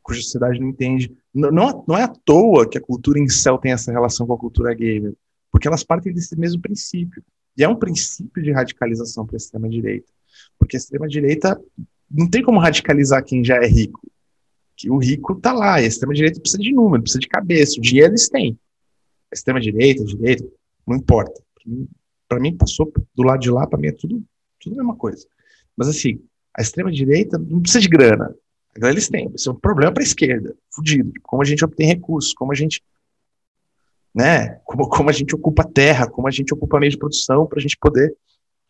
cuja 0.00 0.22
sociedade 0.22 0.60
não 0.60 0.68
entende. 0.68 1.12
Não, 1.34 1.50
não, 1.50 1.84
não 1.88 1.98
é 1.98 2.04
à 2.04 2.08
toa 2.08 2.68
que 2.68 2.78
a 2.78 2.80
cultura 2.80 3.18
em 3.18 3.28
céu 3.28 3.58
tem 3.58 3.72
essa 3.72 3.90
relação 3.90 4.28
com 4.28 4.34
a 4.34 4.38
cultura 4.38 4.72
gamer, 4.74 5.12
porque 5.50 5.66
elas 5.66 5.82
partem 5.82 6.14
desse 6.14 6.38
mesmo 6.38 6.62
princípio. 6.62 7.20
E 7.56 7.64
é 7.64 7.68
um 7.68 7.74
princípio 7.74 8.40
de 8.40 8.52
radicalização 8.52 9.26
para 9.26 9.34
a 9.34 9.38
extrema-direita. 9.38 10.06
Porque 10.56 10.76
a 10.76 10.78
extrema-direita 10.78 11.60
não 12.08 12.30
tem 12.30 12.44
como 12.44 12.60
radicalizar 12.60 13.24
quem 13.24 13.42
já 13.42 13.56
é 13.56 13.66
rico. 13.66 14.00
Que 14.82 14.90
o 14.90 14.98
rico 14.98 15.34
está 15.34 15.52
lá, 15.52 15.80
e 15.80 15.84
a 15.84 15.86
extrema-direita 15.86 16.40
precisa 16.40 16.60
de 16.60 16.72
número, 16.72 17.04
precisa 17.04 17.20
de 17.20 17.28
cabeça. 17.28 17.78
O 17.78 17.80
dinheiro 17.80 18.10
eles 18.10 18.28
têm. 18.28 18.58
A 19.30 19.34
extrema-direita, 19.34 20.02
a 20.02 20.06
direita, 20.06 20.44
não 20.84 20.96
importa. 20.96 21.40
Para 22.28 22.40
mim, 22.40 22.56
passou 22.56 22.92
do 23.14 23.22
lado 23.22 23.38
de 23.38 23.48
lá, 23.48 23.64
para 23.64 23.78
mim 23.78 23.86
é 23.86 23.92
tudo 23.92 24.20
tudo 24.58 24.74
a 24.74 24.78
mesma 24.78 24.96
coisa. 24.96 25.24
Mas 25.76 25.86
assim, 25.86 26.20
a 26.52 26.62
extrema-direita 26.62 27.38
não 27.38 27.60
precisa 27.60 27.80
de 27.80 27.88
grana. 27.88 28.34
A 28.74 28.78
grana 28.78 28.94
eles 28.94 29.08
têm. 29.08 29.30
Isso 29.32 29.50
é 29.50 29.52
um 29.52 29.56
problema 29.56 29.92
para 29.92 30.02
a 30.02 30.04
esquerda. 30.04 30.52
Fudido. 30.68 31.12
Como 31.22 31.42
a 31.42 31.44
gente 31.44 31.64
obtém 31.64 31.86
recursos, 31.86 32.34
como 32.34 32.50
a 32.50 32.54
gente. 32.56 32.82
Né, 34.12 34.56
como, 34.64 34.88
como 34.88 35.10
a 35.10 35.12
gente 35.12 35.32
ocupa 35.32 35.64
terra, 35.64 36.08
como 36.08 36.26
a 36.26 36.30
gente 36.32 36.52
ocupa 36.52 36.80
meio 36.80 36.90
de 36.90 36.98
produção 36.98 37.46
para 37.46 37.60
a 37.60 37.62
gente 37.62 37.78
poder 37.78 38.14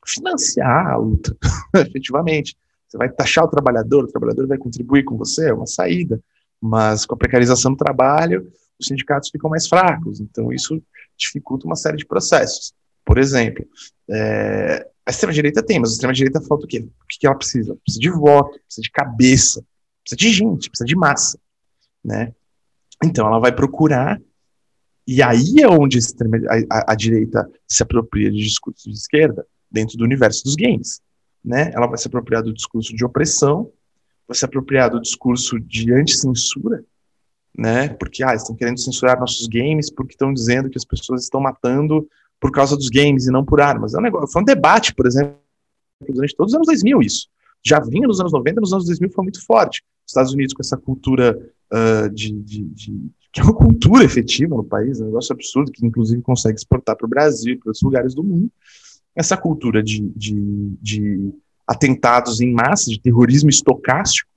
financiar 0.07 0.89
a 0.89 0.97
luta, 0.97 1.35
efetivamente. 1.75 2.55
Você 2.93 2.99
vai 2.99 3.09
taxar 3.09 3.45
o 3.45 3.49
trabalhador, 3.49 4.05
o 4.05 4.07
trabalhador 4.07 4.47
vai 4.47 4.59
contribuir 4.59 5.03
com 5.03 5.17
você, 5.17 5.49
é 5.49 5.55
uma 5.55 5.67
saída. 5.67 6.23
Mas 6.61 7.07
com 7.07 7.15
a 7.15 7.19
precarização 7.19 7.73
do 7.73 7.79
trabalho, 7.79 8.53
os 8.79 8.87
sindicatos 8.87 9.31
ficam 9.31 9.49
mais 9.49 9.67
fracos. 9.67 10.21
Então, 10.21 10.53
isso 10.53 10.81
dificulta 11.17 11.67
uma 11.67 11.75
série 11.75 11.97
de 11.97 12.05
processos. 12.05 12.75
Por 13.03 13.17
exemplo, 13.17 13.65
é, 14.11 14.87
a 15.07 15.11
extrema-direita 15.11 15.63
tem, 15.63 15.81
mas 15.81 15.89
a 15.89 15.93
extrema-direita 15.95 16.43
falta 16.43 16.67
o 16.67 16.69
quê? 16.69 16.81
O 16.81 17.07
que 17.09 17.27
ela 17.27 17.35
precisa? 17.35 17.75
Precisa 17.77 18.01
de 18.01 18.11
voto, 18.11 18.61
precisa 18.67 18.83
de 18.83 18.91
cabeça, 18.91 19.65
precisa 20.05 20.17
de 20.19 20.31
gente, 20.31 20.69
precisa 20.69 20.87
de 20.87 20.95
massa, 20.95 21.39
né? 22.05 22.35
Então 23.03 23.27
ela 23.27 23.41
vai 23.41 23.53
procurar, 23.53 24.21
e 25.07 25.23
aí 25.23 25.63
é 25.63 25.69
onde 25.69 25.99
a, 25.99 26.77
a, 26.77 26.93
a 26.93 26.95
direita 26.95 27.51
se 27.67 27.83
apropria 27.83 28.31
de 28.31 28.37
discurso 28.37 28.89
de 28.89 28.95
esquerda, 28.95 29.47
dentro 29.71 29.97
do 29.97 30.05
universo 30.05 30.45
dos 30.45 30.55
games, 30.55 31.01
né? 31.45 31.71
Ela 31.75 31.87
vai 31.87 31.99
se 31.99 32.07
apropriar 32.07 32.43
do 32.43 32.53
discurso 32.53 32.95
de 32.95 33.05
opressão, 33.05 33.71
vai 34.27 34.37
se 34.37 34.45
apropriar 34.45 34.91
do 34.91 35.01
discurso 35.01 35.59
de 35.59 35.93
anticensura, 35.93 36.85
né? 37.57 37.89
Porque, 37.91 38.23
ah, 38.23 38.35
estão 38.35 38.55
querendo 38.55 38.81
censurar 38.81 39.19
nossos 39.19 39.47
games 39.47 39.91
porque 39.91 40.15
estão 40.15 40.33
dizendo 40.33 40.71
que 40.71 40.79
as 40.79 40.85
pessoas 40.85 41.23
estão 41.23 41.41
matando 41.41 42.09
por 42.41 42.51
causa 42.51 42.77
dos 42.77 42.89
games 42.89 43.27
e 43.27 43.31
não 43.31 43.45
por 43.45 43.61
armas. 43.61 43.95
É 43.95 43.99
um 43.99 44.03
negócio, 44.03 44.33
foi 44.33 44.43
um 44.43 44.45
debate, 44.45 44.95
por 44.95 45.07
exemplo, 45.07 45.37
durante 46.09 46.35
todos 46.35 46.53
os 46.53 46.57
anos 46.57 46.67
2000 46.67 47.01
isso. 47.03 47.29
Já 47.65 47.79
vinha 47.79 48.07
nos 48.07 48.21
anos 48.21 48.33
90, 48.33 48.61
nos 48.61 48.73
anos 48.73 48.87
2000 48.87 49.11
foi 49.11 49.25
muito 49.25 49.45
forte. 49.45 49.83
Os 50.05 50.11
Estados 50.11 50.33
Unidos 50.33 50.53
com 50.53 50.63
essa 50.63 50.77
cultura 50.77 51.39
uh, 51.73 52.11
de, 52.11 52.33
de, 52.33 52.65
de, 52.65 53.11
que 53.33 53.41
é 53.41 53.45
uma 53.45 53.55
cultura 53.55 54.05
efetiva 54.05 54.57
no 54.57 54.65
país, 54.65 55.01
é 55.01 55.05
um 55.05 55.07
negócio 55.07 55.33
absurdo, 55.33 55.71
que 55.71 55.87
inclusive 55.87 56.21
consegue 56.23 56.59
exportar 56.59 56.97
para 56.97 57.07
o 57.07 57.09
Brasil 57.09 57.59
para 57.59 57.71
outros 57.71 57.83
lugares 57.83 58.15
do 58.15 58.25
mundo. 58.25 58.51
Essa 59.15 59.37
cultura 59.37 59.83
de, 59.83 60.01
de, 60.17 60.77
de 60.81 61.33
atentados 61.67 62.41
em 62.41 62.53
massa, 62.53 62.91
de 62.91 63.01
terrorismo 63.01 63.51
estocástico, 63.51 64.29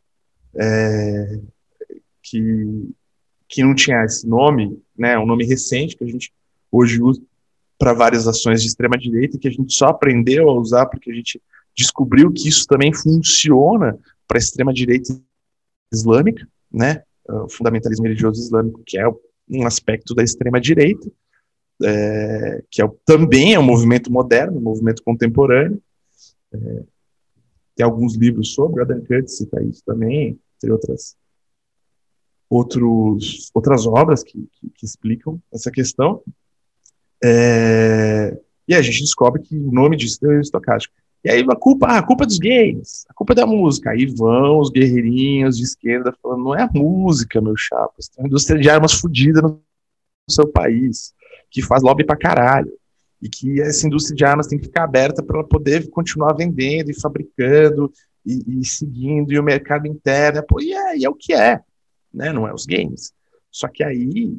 é, 0.56 1.40
que, 2.22 2.90
que 3.48 3.64
não 3.64 3.76
tinha 3.76 4.04
esse 4.04 4.28
nome, 4.28 4.82
né, 4.98 5.18
um 5.18 5.26
nome 5.26 5.46
recente 5.46 5.96
que 5.96 6.04
a 6.04 6.08
gente 6.08 6.34
hoje 6.72 7.02
usa, 7.02 7.22
para 7.78 7.94
várias 7.94 8.28
ações 8.28 8.62
de 8.62 8.68
extrema 8.68 8.98
direita 8.98 9.38
que 9.38 9.48
a 9.48 9.52
gente 9.52 9.74
só 9.74 9.88
aprendeu 9.88 10.50
a 10.50 10.54
usar 10.54 10.86
porque 10.86 11.12
a 11.12 11.14
gente 11.14 11.42
descobriu 11.76 12.32
que 12.32 12.48
isso 12.48 12.66
também 12.68 12.94
funciona 12.94 13.98
para 14.28 14.38
a 14.38 14.40
extrema 14.40 14.74
direita 14.74 15.14
islâmica, 15.94 16.48
né? 16.72 17.04
O 17.28 17.50
fundamentalismo 17.50 18.06
religioso 18.06 18.42
islâmico, 18.42 18.82
que 18.86 18.98
é 18.98 19.06
um 19.50 19.66
aspecto 19.66 20.16
da 20.16 20.24
extrema 20.24 20.60
direita, 20.60 21.12
é, 21.84 22.64
que 22.70 22.82
é, 22.82 22.90
também 23.06 23.54
é 23.54 23.60
um 23.60 23.64
movimento 23.64 24.12
moderno, 24.12 24.58
um 24.58 24.62
movimento 24.62 25.04
contemporâneo. 25.04 25.82
É, 26.54 26.84
tem 27.76 27.86
alguns 27.86 28.16
livros 28.16 28.54
sobre, 28.54 28.82
Adam 28.82 29.02
Curtis 29.02 29.38
cita 29.38 29.62
isso 29.64 29.84
também, 29.86 30.40
entre 30.56 30.72
outras, 30.72 31.16
outros, 32.50 33.52
outras 33.54 33.86
obras 33.86 34.24
que, 34.24 34.48
que, 34.54 34.70
que 34.70 34.86
explicam 34.86 35.42
essa 35.54 35.70
questão. 35.70 36.24
É, 37.24 38.38
e 38.68 38.74
a 38.74 38.82
gente 38.82 39.02
descobre 39.02 39.42
que 39.42 39.58
o 39.58 39.72
nome 39.72 39.98
disso 39.98 40.26
é 40.32 40.40
estocástico. 40.40 40.96
E 41.24 41.30
aí 41.30 41.44
a 41.50 41.56
culpa, 41.56 41.88
ah, 41.88 41.98
a 41.98 42.04
culpa 42.04 42.24
é 42.24 42.28
dos 42.28 42.38
gays, 42.38 43.04
a 43.10 43.14
culpa 43.14 43.34
é 43.34 43.36
da 43.36 43.48
música. 43.48 43.90
Aí 43.90 44.06
vão 44.06 44.60
os 44.60 44.70
guerreirinhos 44.70 45.58
de 45.58 45.64
esquerda 45.64 46.16
falando, 46.22 46.44
não 46.44 46.56
é 46.56 46.62
a 46.62 46.70
música, 46.72 47.42
meu 47.42 47.58
chapa, 47.58 47.96
tem 47.98 48.24
uma 48.24 48.28
indústria 48.28 48.60
de 48.60 48.70
armas 48.70 48.94
fodida 48.94 49.42
no 49.42 49.60
seu 50.30 50.48
país, 50.48 51.15
que 51.56 51.62
faz 51.62 51.82
lobby 51.82 52.04
pra 52.04 52.18
caralho. 52.18 52.70
E 53.22 53.30
que 53.30 53.62
essa 53.62 53.88
indústria 53.88 54.14
de 54.14 54.26
armas 54.26 54.46
tem 54.46 54.60
que 54.60 54.66
ficar 54.66 54.84
aberta 54.84 55.24
para 55.24 55.40
ela 55.40 55.48
poder 55.48 55.90
continuar 55.90 56.34
vendendo 56.34 56.92
e 56.92 57.00
fabricando 57.00 57.90
e, 58.26 58.60
e 58.60 58.66
seguindo, 58.66 59.32
e 59.32 59.40
o 59.40 59.44
mercado 59.44 59.88
interno. 59.88 60.44
Pô, 60.46 60.60
e, 60.60 60.74
é, 60.74 60.98
e 60.98 61.06
é 61.06 61.10
o 61.10 61.16
que 61.16 61.34
é, 61.34 61.62
né? 62.14 62.34
não 62.34 62.46
é 62.46 62.54
os 62.54 62.66
games. 62.66 63.14
Só 63.50 63.70
que 63.70 63.86
aí 63.86 64.36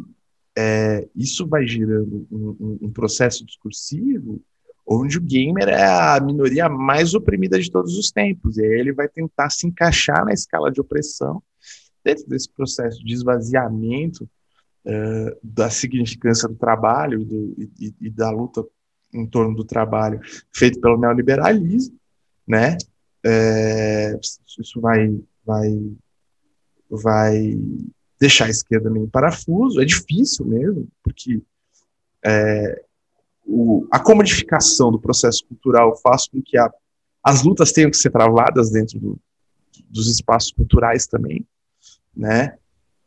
é, 0.58 1.08
isso 1.16 1.46
vai 1.48 1.66
gerando 1.66 2.26
um, 2.30 2.56
um, 2.60 2.78
um, 2.82 2.92
processo 2.92 3.46
discursivo 3.46 4.42
onde 4.86 5.16
o 5.16 5.22
gamer 5.22 5.68
é 5.68 5.84
a 5.84 6.20
minoria 6.20 6.68
mais 6.68 7.14
oprimida 7.14 7.58
de 7.58 7.70
todos 7.70 7.96
os 7.96 8.12
tempos, 8.12 8.56
e 8.56 8.64
aí 8.64 8.78
ele 8.78 8.92
vai 8.92 9.08
tentar 9.08 9.50
se 9.50 9.66
encaixar 9.66 10.24
na 10.24 10.32
escala 10.32 10.70
de 10.70 10.80
opressão 10.80 11.42
dentro 12.04 12.28
desse 12.28 12.48
processo 12.48 13.02
de 13.02 13.14
esvaziamento 13.14 14.28
uh, 14.86 15.38
da 15.42 15.68
significância 15.68 16.48
do 16.48 16.54
trabalho 16.54 17.24
do, 17.24 17.54
e, 17.78 17.94
e, 18.00 18.10
da 18.10 18.30
luta 18.30 18.64
em 19.12 19.26
torno 19.26 19.54
do 19.54 19.64
trabalho 19.64 20.20
feito 20.52 20.80
pelo 20.80 20.98
neoliberalismo, 20.98 21.96
né? 22.46 22.76
É, 23.24 24.18
isso 24.58 24.80
vai, 24.80 25.18
vai, 25.44 25.70
vai 26.88 27.58
deixar 28.20 28.46
a 28.46 28.50
esquerda 28.50 28.88
meio 28.88 29.08
parafuso, 29.08 29.80
é 29.80 29.84
difícil 29.84 30.46
mesmo, 30.46 30.86
porque 31.02 31.42
é, 32.24 32.84
o, 33.44 33.86
a 33.90 33.98
comodificação 33.98 34.92
do 34.92 35.00
processo 35.00 35.44
cultural 35.46 35.96
faz 35.96 36.28
com 36.28 36.40
que 36.40 36.56
a, 36.56 36.70
as 37.22 37.42
lutas 37.42 37.72
tenham 37.72 37.90
que 37.90 37.96
ser 37.96 38.10
travadas 38.10 38.70
dentro 38.70 39.00
do, 39.00 39.20
dos 39.88 40.08
espaços 40.08 40.52
culturais 40.52 41.06
também, 41.06 41.44
né? 42.16 42.56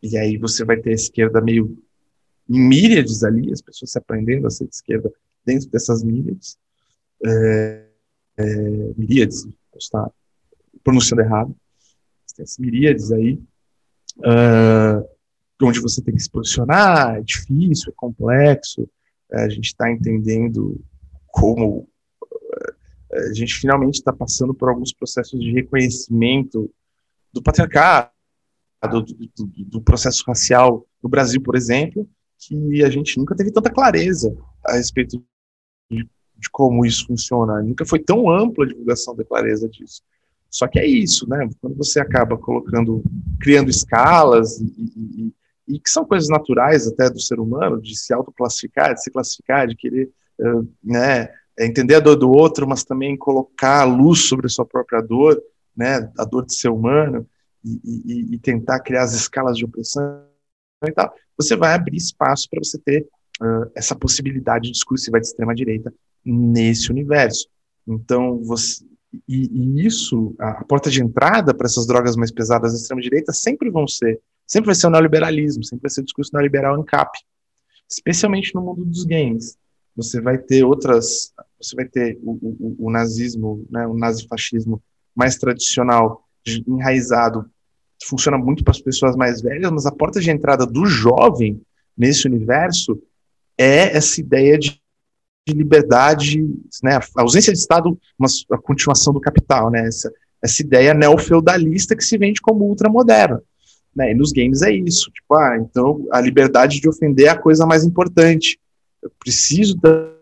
E 0.02 0.18
aí 0.18 0.38
você 0.38 0.64
vai 0.64 0.78
ter 0.78 0.92
a 0.92 0.96
esquerda 0.96 1.42
meio 1.42 1.78
em 2.50 2.68
míriades 2.68 3.24
ali, 3.24 3.52
as 3.52 3.62
pessoas 3.62 3.92
se 3.92 3.98
aprendendo 3.98 4.48
a 4.48 4.50
ser 4.50 4.68
de 4.68 4.76
esquerda 4.76 5.12
dentro 5.46 5.70
dessas 5.70 6.04
míriades. 6.04 6.58
É, 7.26 7.86
é, 8.38 8.94
miríades, 8.98 9.48
estar 9.78 10.10
pronunciando 10.84 11.22
errado. 11.22 11.56
Tem 12.36 12.44
as 12.44 12.58
miríades 12.58 13.12
aí, 13.12 13.34
uh, 14.20 15.06
onde 15.62 15.82
você 15.82 16.02
tem 16.02 16.16
que 16.16 16.24
se 16.24 16.30
posicionar, 16.30 17.18
é 17.18 17.22
difícil, 17.22 17.92
é 17.92 17.94
complexo, 17.98 18.90
a 19.30 19.50
gente 19.50 19.66
está 19.66 19.92
entendendo 19.92 20.82
como 21.28 21.90
a 23.12 23.34
gente 23.34 23.56
finalmente 23.56 23.96
está 23.96 24.14
passando 24.14 24.54
por 24.54 24.70
alguns 24.70 24.94
processos 24.94 25.40
de 25.40 25.52
reconhecimento 25.52 26.72
do 27.34 27.42
patriarcado, 27.42 28.12
do, 28.88 29.02
do, 29.02 29.52
do, 29.66 29.82
processo 29.82 30.24
racial 30.26 30.86
no 31.04 31.10
Brasil, 31.10 31.42
por 31.42 31.56
exemplo, 31.56 32.08
que 32.38 32.84
a 32.84 32.90
gente 32.90 33.18
nunca 33.18 33.36
teve 33.36 33.52
tanta 33.52 33.70
clareza 33.70 34.34
a 34.66 34.74
respeito 34.74 35.22
de, 35.92 36.04
de 36.04 36.50
como 36.52 36.86
isso 36.86 37.06
funciona. 37.08 37.62
Nunca 37.62 37.86
foi 37.86 38.00
tão 38.00 38.30
ampla 38.30 38.64
a 38.64 38.68
divulgação 38.68 39.16
da 39.16 39.26
clareza 39.26 39.68
disso. 39.68 40.02
Só 40.50 40.68
que 40.68 40.80
é 40.80 40.86
isso, 40.86 41.30
né? 41.30 41.48
Quando 41.62 41.76
você 41.76 42.00
acaba 42.00 42.38
colocando, 42.38 43.04
criando 43.40 43.70
escalas 43.70 44.60
e, 44.60 44.66
e, 45.68 45.76
e 45.76 45.80
que 45.80 45.90
são 45.90 46.06
coisas 46.06 46.28
naturais 46.30 46.88
até 46.88 47.10
do 47.10 47.20
ser 47.20 47.40
humano, 47.40 47.82
de 47.82 47.98
se 47.98 48.14
autoclassificar, 48.14 48.94
de 48.94 49.04
se 49.04 49.12
classificar, 49.12 49.68
de 49.68 49.76
querer, 49.76 50.10
uh, 50.40 50.68
né, 50.84 51.30
entender 51.60 51.96
a 51.96 52.00
dor 52.00 52.16
do 52.16 52.32
outro, 52.32 52.68
mas 52.68 52.84
também 52.84 53.16
colocar 53.16 53.82
a 53.82 53.86
luz 53.86 54.28
sobre 54.28 54.48
a 54.48 54.50
sua 54.50 54.66
própria 54.66 55.02
dor, 55.02 55.40
né, 55.76 56.12
a 56.18 56.26
dor 56.26 56.46
de 56.46 56.56
ser 56.56 56.70
humano, 56.70 57.28
e, 57.64 58.36
e, 58.36 58.40
tentar 58.40 58.80
criar 58.80 59.04
as 59.04 59.14
escalas 59.14 59.58
de 59.58 59.66
opressão 59.66 60.24
e 60.86 60.92
tal, 60.92 61.14
você 61.38 61.56
vai 61.56 61.74
abrir 61.74 61.98
espaço 61.98 62.48
para 62.50 62.60
você 62.64 62.78
ter 62.78 63.08
uh, 63.42 63.70
essa 63.76 63.96
possibilidade 63.96 64.72
discursiva 64.72 65.20
de 65.20 65.28
extrema 65.28 65.54
direita 65.54 65.94
nesse 66.24 66.92
universo. 66.92 67.48
Então, 67.88 68.42
você, 68.44 68.84
e, 69.28 69.50
e, 69.52 69.86
isso, 69.86 70.36
a, 70.40 70.64
porta 70.64 70.90
de 70.90 71.02
entrada 71.02 71.54
para 71.54 71.66
essas 71.66 71.86
drogas 71.88 72.16
mais 72.16 72.32
pesadas 72.32 72.72
da 72.72 72.78
extrema-direita 72.78 73.34
sempre 73.34 73.70
vão 73.70 73.88
ser, 73.88 74.20
sempre 74.46 74.68
vai 74.68 74.76
ser 74.76 74.88
o 74.88 74.90
neoliberalismo, 74.90 75.64
sempre 75.64 75.84
vai 75.84 75.90
ser 75.90 76.02
o 76.02 76.06
discurso 76.06 76.32
neoliberal 76.34 76.76
ANCAP, 76.76 77.12
especialmente 77.90 78.54
no 78.54 78.62
mundo 78.62 78.86
dos 78.86 79.04
games. 79.04 79.58
Você 79.96 80.22
vai 80.22 80.38
ter 80.38 80.64
outras, 80.64 81.34
você 81.62 81.76
vai 81.76 81.86
ter 81.86 82.20
o, 82.22 82.32
o, 82.32 82.88
o 82.88 82.92
nazismo, 82.92 83.66
né, 83.70 83.86
o 83.88 83.98
nazifascismo 83.98 84.82
mais 85.16 85.36
tradicional, 85.38 86.29
enraizado, 86.68 87.50
funciona 88.04 88.38
muito 88.38 88.64
para 88.64 88.72
as 88.72 88.82
pessoas 88.82 89.16
mais 89.16 89.42
velhas, 89.42 89.72
mas 89.72 89.86
a 89.86 89.92
porta 89.92 90.20
de 90.20 90.32
entrada 90.32 90.66
do 90.66 90.86
jovem 90.86 91.62
nesse 91.98 92.28
universo 92.28 93.02
é 93.58 93.96
essa 93.96 94.22
ideia 94.22 94.58
de 94.58 94.82
de 95.50 95.54
liberdade, 95.54 96.42
né, 96.84 96.96
a 96.96 97.22
ausência 97.22 97.52
de 97.52 97.60
Estado, 97.60 97.98
mas 98.18 98.46
a 98.52 98.58
continuação 98.58 99.14
do 99.14 99.20
capital, 99.20 99.70
né, 99.72 99.88
essa, 99.88 100.12
essa 100.44 100.62
ideia 100.62 100.94
neofeudalista 100.94 101.96
que 101.96 102.04
se 102.04 102.18
vende 102.18 102.42
como 102.42 102.66
ultramoderna. 102.66 103.42
Né, 103.96 104.12
e 104.12 104.16
nos 104.16 104.32
games 104.32 104.62
é 104.62 104.72
isso, 104.72 105.12
tipo, 105.12 105.36
ah, 105.36 105.58
então 105.58 106.06
a 106.12 106.22
liberdade 106.22 106.80
de 106.80 106.88
ofender 106.88 107.28
é 107.28 107.30
a 107.30 107.38
coisa 107.38 107.66
mais 107.66 107.84
importante. 107.84 108.60
Eu 109.02 109.12
preciso 109.20 109.76
da, 109.78 110.14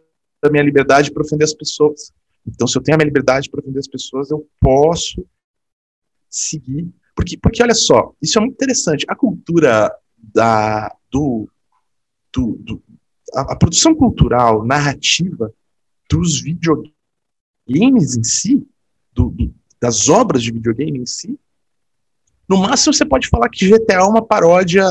da 0.41 0.49
minha 0.49 0.63
liberdade 0.63 1.11
para 1.11 1.24
ofender 1.24 1.43
as 1.43 1.53
pessoas. 1.53 2.11
Então, 2.47 2.65
se 2.65 2.78
eu 2.78 2.82
tenho 2.82 2.95
a 2.95 2.97
minha 2.97 3.07
liberdade 3.07 3.49
para 3.49 3.59
ofender 3.59 3.80
as 3.80 3.88
pessoas, 3.88 4.32
eu 4.32 4.47
posso 4.61 5.26
seguir. 6.30 6.88
Porque, 7.15 7.38
porque 7.38 7.63
olha 7.63 7.73
só, 7.73 8.13
isso 8.21 8.38
é 8.38 8.41
muito 8.41 8.53
interessante. 8.53 9.05
A 9.07 9.15
cultura 9.15 9.91
da, 10.17 10.93
do, 11.11 11.49
do, 12.34 12.57
do, 12.59 12.84
a, 13.34 13.53
a 13.53 13.55
produção 13.55 13.95
cultural, 13.95 14.65
narrativa 14.65 15.51
dos 16.09 16.39
videogames 16.39 18.15
em 18.17 18.23
si, 18.23 18.67
do, 19.11 19.30
do, 19.30 19.53
das 19.80 20.09
obras 20.09 20.43
de 20.43 20.51
videogame 20.51 20.99
em 20.99 21.05
si, 21.05 21.39
no 22.47 22.57
máximo 22.57 22.93
você 22.93 23.05
pode 23.05 23.28
falar 23.28 23.49
que 23.49 23.67
GTA 23.67 23.95
é 23.95 24.03
uma 24.03 24.25
paródia 24.25 24.84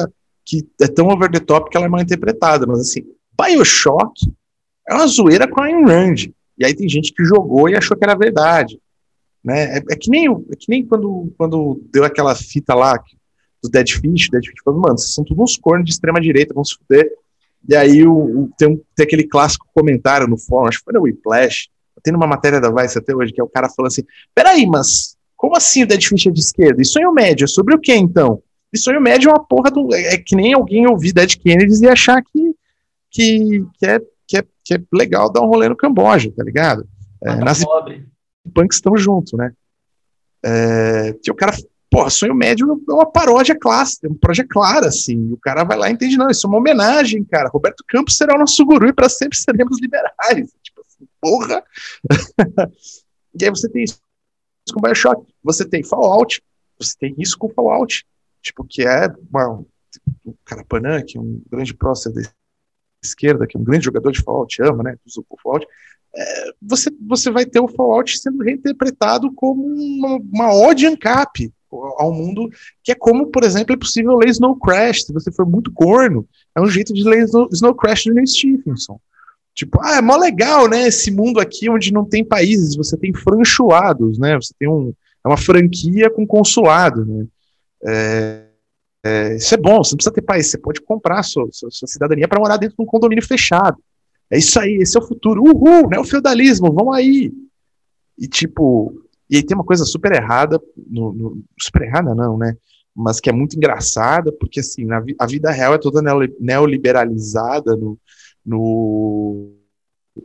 que 0.44 0.68
é 0.80 0.86
tão 0.86 1.08
over 1.08 1.30
the 1.30 1.40
top 1.40 1.70
que 1.70 1.76
ela 1.76 1.86
é 1.86 1.88
mal 1.88 2.00
interpretada, 2.00 2.66
mas 2.66 2.80
assim, 2.80 3.02
Bioshock 3.38 4.32
é 4.88 4.94
uma 4.94 5.06
zoeira 5.06 5.48
com 5.48 5.60
a 5.60 5.66
Ayn 5.66 5.84
Rand. 5.84 6.30
E 6.58 6.64
aí 6.64 6.74
tem 6.74 6.88
gente 6.88 7.12
que 7.12 7.24
jogou 7.24 7.68
e 7.68 7.76
achou 7.76 7.96
que 7.96 8.04
era 8.04 8.14
verdade. 8.14 8.78
Né? 9.46 9.76
É, 9.76 9.82
é 9.90 9.96
que 9.96 10.10
nem, 10.10 10.26
é 10.26 10.56
que 10.58 10.68
nem 10.68 10.84
quando, 10.84 11.32
quando 11.38 11.80
deu 11.92 12.04
aquela 12.04 12.34
fita 12.34 12.74
lá 12.74 13.00
do 13.62 13.70
Dead 13.70 13.88
Fish, 13.88 14.28
Dead 14.28 14.44
Fish 14.44 14.60
falando, 14.64 14.82
mano, 14.82 14.98
vocês 14.98 15.14
são 15.14 15.24
todos 15.24 15.52
uns 15.52 15.56
cornos 15.56 15.86
de 15.86 15.92
extrema 15.92 16.20
direita, 16.20 16.52
vão 16.52 16.64
se 16.64 16.74
fuder. 16.76 17.08
E 17.68 17.76
aí 17.76 18.04
o, 18.04 18.12
o, 18.12 18.50
tem, 18.58 18.68
um, 18.68 18.80
tem 18.96 19.06
aquele 19.06 19.22
clássico 19.22 19.64
comentário 19.72 20.26
no 20.26 20.36
fórum, 20.36 20.66
acho 20.66 20.78
que 20.78 20.84
foi 20.84 20.94
no 20.94 21.02
Whiplash, 21.02 21.68
tem 22.02 22.14
uma 22.14 22.26
matéria 22.26 22.60
da 22.60 22.70
Vice 22.70 22.98
até 22.98 23.14
hoje, 23.14 23.32
que 23.32 23.40
é 23.40 23.44
o 23.44 23.48
cara 23.48 23.68
falando 23.68 23.90
assim, 23.90 24.02
peraí, 24.34 24.66
mas 24.66 25.16
como 25.36 25.56
assim 25.56 25.84
o 25.84 25.86
Dead 25.86 26.02
Fish 26.04 26.26
é 26.26 26.30
de 26.30 26.40
esquerda? 26.40 26.82
E 26.82 26.84
sonho 26.84 27.12
médio 27.12 27.44
é 27.44 27.48
sobre 27.48 27.74
o 27.74 27.78
que 27.78 27.94
então? 27.94 28.42
E 28.72 28.78
sonho 28.78 29.00
médio 29.00 29.28
é 29.28 29.32
uma 29.32 29.44
porra 29.44 29.70
do... 29.70 29.94
É, 29.94 30.14
é 30.14 30.18
que 30.18 30.34
nem 30.34 30.54
alguém 30.54 30.88
ouvir 30.88 31.12
Dead 31.12 31.36
Kennedys 31.36 31.80
e 31.82 31.88
achar 31.88 32.20
que, 32.20 32.54
que, 33.12 33.64
que, 33.78 33.86
é, 33.86 34.00
que, 34.26 34.38
é, 34.38 34.44
que 34.64 34.74
é 34.74 34.78
legal 34.92 35.30
dar 35.32 35.42
um 35.42 35.46
rolê 35.46 35.68
no 35.68 35.76
Camboja, 35.76 36.32
tá 36.36 36.42
ligado? 36.42 36.86
É, 37.22 37.28
tá 37.28 37.44
nas 37.44 37.64
punks 38.46 38.76
estão 38.76 38.96
junto, 38.96 39.36
né? 39.36 39.52
É, 40.44 41.12
que 41.22 41.30
o 41.30 41.34
cara 41.34 41.56
Pô, 41.88 42.10
Sonho 42.10 42.34
Médio 42.34 42.82
é 42.88 42.92
uma 42.92 43.10
paródia 43.10 43.56
clássica, 43.58 44.08
uma 44.08 44.18
paródia 44.18 44.46
clara, 44.48 44.88
assim. 44.88 45.32
O 45.32 45.36
cara 45.36 45.64
vai 45.64 45.78
lá 45.78 45.88
e 45.88 45.92
entende, 45.92 46.16
não, 46.16 46.28
isso 46.28 46.46
é 46.46 46.50
uma 46.50 46.58
homenagem, 46.58 47.24
cara. 47.24 47.48
Roberto 47.48 47.84
Campos 47.86 48.16
será 48.16 48.34
o 48.34 48.38
nosso 48.38 48.64
guru 48.66 48.88
e 48.88 48.92
para 48.92 49.08
sempre 49.08 49.38
seremos 49.38 49.80
liberais. 49.80 50.52
Tipo 50.62 50.80
assim, 50.80 51.08
porra! 51.20 51.62
e 53.40 53.44
aí 53.44 53.50
você 53.50 53.68
tem 53.68 53.84
isso 53.84 54.00
com 54.74 54.80
Bioshock, 54.80 55.32
você 55.44 55.64
tem 55.64 55.84
Fallout, 55.84 56.42
você 56.78 56.94
tem 56.98 57.14
isso 57.18 57.38
com 57.38 57.48
Fallout, 57.48 58.04
tipo, 58.42 58.64
que 58.64 58.82
é 58.82 59.06
uma, 59.30 59.64
o 60.24 60.34
Carapanã, 60.44 61.00
que 61.02 61.16
é 61.16 61.20
um 61.20 61.40
grande 61.48 61.72
prócer 61.72 62.12
da 62.12 62.20
esquerda, 63.02 63.46
que 63.46 63.56
é 63.56 63.60
um 63.60 63.64
grande 63.64 63.84
jogador 63.84 64.10
de 64.10 64.20
Fallout, 64.22 64.60
ama, 64.60 64.82
né, 64.82 64.96
usa 65.06 65.22
o 65.28 65.36
Fallout, 65.40 65.66
você, 66.62 66.90
você 67.06 67.30
vai 67.30 67.44
ter 67.44 67.60
o 67.60 67.68
Fallout 67.68 68.18
sendo 68.18 68.42
reinterpretado 68.42 69.32
como 69.34 69.66
uma, 69.66 70.16
uma 70.16 70.54
ode 70.54 70.86
ANCAP, 70.86 71.52
ao 71.98 72.12
mundo, 72.12 72.48
que 72.82 72.92
é 72.92 72.94
como, 72.94 73.26
por 73.26 73.44
exemplo, 73.44 73.74
é 73.74 73.76
possível 73.78 74.16
ler 74.16 74.30
Snow 74.30 74.56
Crash, 74.56 75.04
se 75.04 75.12
você 75.12 75.30
for 75.32 75.46
muito 75.46 75.72
corno, 75.72 76.26
é 76.54 76.60
um 76.60 76.68
jeito 76.68 76.94
de 76.94 77.02
ler 77.04 77.24
Snow, 77.24 77.48
Snow 77.52 77.74
Crash 77.74 78.04
do 78.04 78.14
Neil 78.14 78.26
Stephenson. 78.26 78.98
Tipo, 79.54 79.80
ah, 79.82 79.96
é 79.96 80.00
mó 80.00 80.16
legal, 80.16 80.68
né, 80.68 80.86
esse 80.86 81.10
mundo 81.10 81.40
aqui 81.40 81.68
onde 81.68 81.92
não 81.92 82.04
tem 82.04 82.24
países, 82.24 82.76
você 82.76 82.96
tem 82.96 83.12
franchuados, 83.12 84.18
né, 84.18 84.36
você 84.36 84.52
tem 84.58 84.68
um, 84.68 84.92
é 85.24 85.28
uma 85.28 85.36
franquia 85.36 86.10
com 86.10 86.26
consulado, 86.26 87.04
né? 87.04 87.26
É, 87.84 88.46
é, 89.04 89.36
isso 89.36 89.54
é 89.54 89.58
bom, 89.58 89.82
você 89.82 89.92
não 89.92 89.96
precisa 89.96 90.14
ter 90.14 90.22
país, 90.22 90.50
você 90.50 90.58
pode 90.58 90.80
comprar 90.80 91.22
sua, 91.22 91.48
sua, 91.52 91.70
sua 91.70 91.88
cidadania 91.88 92.28
para 92.28 92.38
morar 92.38 92.56
dentro 92.56 92.76
de 92.76 92.82
um 92.82 92.86
condomínio 92.86 93.24
fechado. 93.24 93.76
É 94.30 94.38
isso 94.38 94.58
aí, 94.58 94.76
esse 94.76 94.96
é 94.96 95.00
o 95.00 95.06
futuro. 95.06 95.42
Uhul, 95.42 95.88
né? 95.88 95.98
O 95.98 96.04
feudalismo, 96.04 96.72
vamos 96.72 96.94
aí. 96.94 97.32
E 98.18 98.26
tipo, 98.26 98.94
e 99.28 99.36
aí 99.36 99.42
tem 99.42 99.56
uma 99.56 99.64
coisa 99.64 99.84
super 99.84 100.12
errada, 100.12 100.60
no, 100.88 101.12
no, 101.12 101.44
super 101.60 101.82
errada 101.82 102.14
não, 102.14 102.38
né? 102.38 102.56
Mas 102.94 103.20
que 103.20 103.28
é 103.28 103.32
muito 103.32 103.56
engraçada, 103.56 104.32
porque 104.32 104.60
assim, 104.60 104.84
na, 104.86 105.04
a 105.18 105.26
vida 105.26 105.50
real 105.50 105.74
é 105.74 105.78
toda 105.78 106.00
neoliberalizada 106.40 107.76
no, 107.76 107.98
no, 108.44 109.52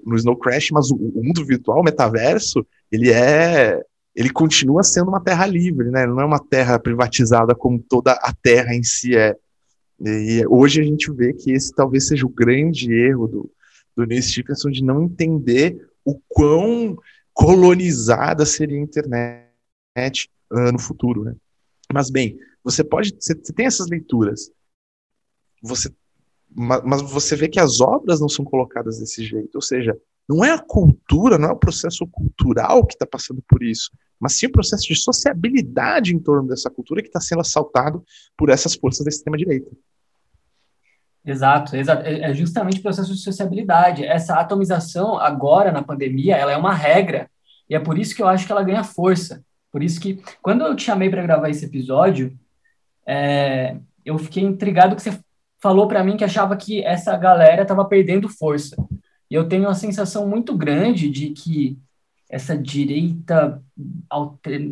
no 0.06 0.16
Snow 0.16 0.38
Crash, 0.38 0.72
mas 0.72 0.90
o, 0.90 0.96
o 0.96 1.24
mundo 1.24 1.46
virtual, 1.46 1.82
o 1.82 1.84
metaverso, 1.84 2.66
ele 2.92 3.12
é 3.12 3.82
ele 4.14 4.30
continua 4.30 4.84
sendo 4.84 5.08
uma 5.08 5.22
terra 5.22 5.46
livre, 5.46 5.90
né? 5.90 6.06
Não 6.06 6.20
é 6.20 6.26
uma 6.26 6.40
terra 6.40 6.78
privatizada 6.78 7.56
como 7.56 7.80
toda 7.80 8.12
a 8.12 8.34
terra 8.34 8.76
em 8.76 8.84
si 8.84 9.16
é. 9.16 9.36
E 10.04 10.44
hoje 10.50 10.82
a 10.82 10.84
gente 10.84 11.12
vê 11.12 11.32
que 11.32 11.52
esse 11.52 11.74
talvez 11.74 12.08
seja 12.08 12.26
o 12.26 12.30
grande 12.30 12.92
erro 12.92 13.28
do, 13.28 13.52
do 13.96 14.06
Neil 14.06 14.22
Stephenson 14.22 14.70
de 14.70 14.84
não 14.84 15.04
entender 15.04 15.88
o 16.04 16.20
quão 16.28 16.98
colonizada 17.34 18.46
seria 18.46 18.78
a 18.78 18.82
internet 18.82 20.30
uh, 20.52 20.72
no 20.72 20.80
futuro, 20.80 21.24
né? 21.24 21.36
Mas 21.94 22.10
bem, 22.10 22.38
você 22.64 22.84
pode, 22.84 23.16
você, 23.20 23.34
você 23.34 23.54
tem 23.54 23.66
essas 23.66 23.88
leituras, 23.88 24.52
você, 25.62 25.94
mas, 26.50 26.82
mas 26.84 27.02
você 27.02 27.36
vê 27.36 27.48
que 27.48 27.60
as 27.60 27.82
obras 27.82 28.20
não 28.20 28.30
são 28.30 28.46
colocadas 28.46 29.00
desse 29.00 29.24
jeito, 29.24 29.56
ou 29.56 29.62
seja, 29.62 29.98
não 30.28 30.44
é 30.46 30.52
a 30.52 30.60
cultura, 30.60 31.38
não 31.38 31.50
é 31.50 31.52
o 31.52 31.60
processo 31.60 32.08
cultural 32.08 32.86
que 32.86 32.94
está 32.94 33.06
passando 33.06 33.44
por 33.48 33.64
isso, 33.64 33.92
mas 34.20 34.38
sim 34.38 34.46
o 34.46 34.52
processo 34.52 34.88
de 34.88 34.96
sociabilidade 34.96 36.16
em 36.16 36.20
torno 36.20 36.48
dessa 36.48 36.70
cultura 36.70 37.02
que 37.02 37.08
está 37.08 37.20
sendo 37.20 37.42
assaltado 37.42 38.04
por 38.38 38.50
essas 38.50 38.76
forças 38.76 39.04
da 39.04 39.10
extrema-direita. 39.10 39.70
Exato, 41.26 41.76
exato. 41.76 42.04
É, 42.06 42.32
é 42.32 42.34
justamente 42.34 42.80
o 42.80 42.84
processo 42.84 43.14
de 43.14 43.22
sociabilidade. 43.22 44.06
Essa 44.06 44.36
atomização, 44.36 45.18
agora 45.18 45.72
na 45.72 45.84
pandemia, 45.84 46.36
ela 46.36 46.52
é 46.52 46.58
uma 46.58 46.74
regra. 46.74 47.30
E 47.70 47.76
é 47.76 47.80
por 47.80 47.98
isso 47.98 48.16
que 48.16 48.22
eu 48.22 48.28
acho 48.28 48.46
que 48.46 48.52
ela 48.52 48.64
ganha 48.64 48.84
força. 48.84 49.44
Por 49.72 49.84
isso 49.84 50.00
que, 50.00 50.22
quando 50.42 50.66
eu 50.66 50.76
te 50.76 50.84
chamei 50.84 51.10
para 51.10 51.22
gravar 51.22 51.50
esse 51.50 51.66
episódio, 51.66 52.38
é, 53.06 53.78
eu 54.04 54.18
fiquei 54.18 54.44
intrigado 54.44 54.96
que 54.96 55.02
você 55.02 55.18
falou 55.62 55.88
para 55.88 56.04
mim 56.04 56.18
que 56.18 56.24
achava 56.24 56.58
que 56.58 56.84
essa 56.84 57.16
galera 57.16 57.62
estava 57.62 57.86
perdendo 57.86 58.28
força. 58.28 58.76
E 59.30 59.36
eu 59.36 59.48
tenho 59.48 59.64
uma 59.64 59.76
sensação 59.76 60.28
muito 60.28 60.58
grande 60.58 61.10
de 61.10 61.30
que 61.30 61.78
essa 62.30 62.58
direita, 62.58 63.62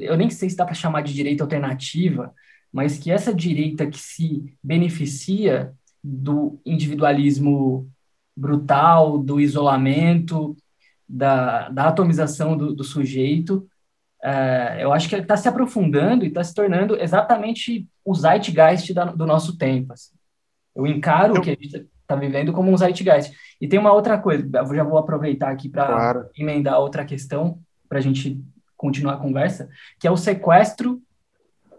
eu 0.01 0.17
nem 0.17 0.29
sei 0.29 0.49
se 0.49 0.55
dá 0.55 0.65
para 0.65 0.73
chamar 0.73 1.01
de 1.01 1.13
direita 1.13 1.43
alternativa, 1.43 2.33
mas 2.71 2.97
que 2.97 3.11
essa 3.11 3.33
direita 3.33 3.87
que 3.87 3.97
se 3.97 4.53
beneficia 4.63 5.73
do 6.03 6.59
individualismo 6.65 7.89
brutal, 8.35 9.17
do 9.17 9.39
isolamento, 9.39 10.55
da, 11.07 11.69
da 11.69 11.87
atomização 11.87 12.55
do, 12.55 12.73
do 12.73 12.83
sujeito, 12.83 13.67
é, 14.23 14.79
eu 14.81 14.91
acho 14.91 15.07
que 15.07 15.15
está 15.15 15.37
se 15.37 15.47
aprofundando 15.47 16.23
e 16.23 16.27
está 16.27 16.43
se 16.43 16.53
tornando 16.53 16.95
exatamente 16.99 17.87
o 18.03 18.13
zeitgeist 18.13 18.93
da, 18.93 19.05
do 19.05 19.25
nosso 19.25 19.57
tempo. 19.57 19.93
Assim. 19.93 20.13
Eu 20.75 20.85
encaro 20.85 21.35
eu... 21.35 21.39
o 21.39 21.43
que 21.43 21.49
a 21.49 21.53
gente 21.53 21.87
está 22.01 22.15
vivendo 22.15 22.51
como 22.51 22.71
um 22.71 22.77
zeitgeist. 22.77 23.33
E 23.59 23.67
tem 23.67 23.79
uma 23.79 23.93
outra 23.93 24.17
coisa, 24.17 24.47
eu 24.53 24.75
já 24.75 24.83
vou 24.83 24.97
aproveitar 24.97 25.51
aqui 25.51 25.69
para 25.69 25.85
claro. 25.85 26.29
emendar 26.37 26.79
outra 26.79 27.05
questão, 27.05 27.59
para 27.87 27.99
a 27.99 28.01
gente 28.01 28.41
continuar 28.75 29.13
a 29.15 29.19
conversa, 29.19 29.69
que 29.99 30.07
é 30.07 30.11
o 30.11 30.17
sequestro 30.17 31.01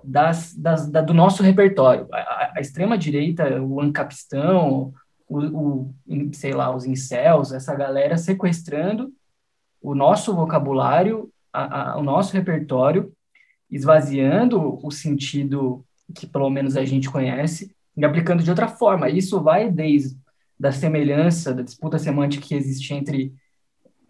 das, 0.03 0.55
das, 0.55 0.89
da, 0.89 1.01
do 1.01 1.15
nosso 1.15 1.43
repertório. 1.43 2.07
A, 2.13 2.53
a 2.57 2.61
extrema-direita, 2.61 3.61
o 3.61 3.81
ancapistão, 3.81 4.93
o, 5.29 5.39
o, 5.39 5.95
sei 6.33 6.53
lá, 6.53 6.75
os 6.75 6.85
incels, 6.85 7.53
essa 7.53 7.75
galera 7.75 8.17
sequestrando 8.17 9.13
o 9.81 9.95
nosso 9.95 10.35
vocabulário, 10.35 11.31
a, 11.53 11.93
a, 11.93 11.99
o 11.99 12.03
nosso 12.03 12.33
repertório, 12.35 13.13
esvaziando 13.71 14.79
o 14.85 14.91
sentido 14.91 15.85
que 16.15 16.27
pelo 16.27 16.51
menos 16.51 16.77
a 16.77 16.85
gente 16.85 17.09
conhece 17.09 17.75
e 17.97 18.05
aplicando 18.05 18.43
de 18.43 18.51
outra 18.51 18.69
forma. 18.69 19.09
Isso 19.09 19.41
vai 19.41 19.71
desde 19.71 20.19
da 20.59 20.73
semelhança, 20.73 21.55
da 21.55 21.63
disputa 21.63 21.99
semântica 21.99 22.47
que 22.47 22.55
existe 22.55 22.93
entre 22.93 23.33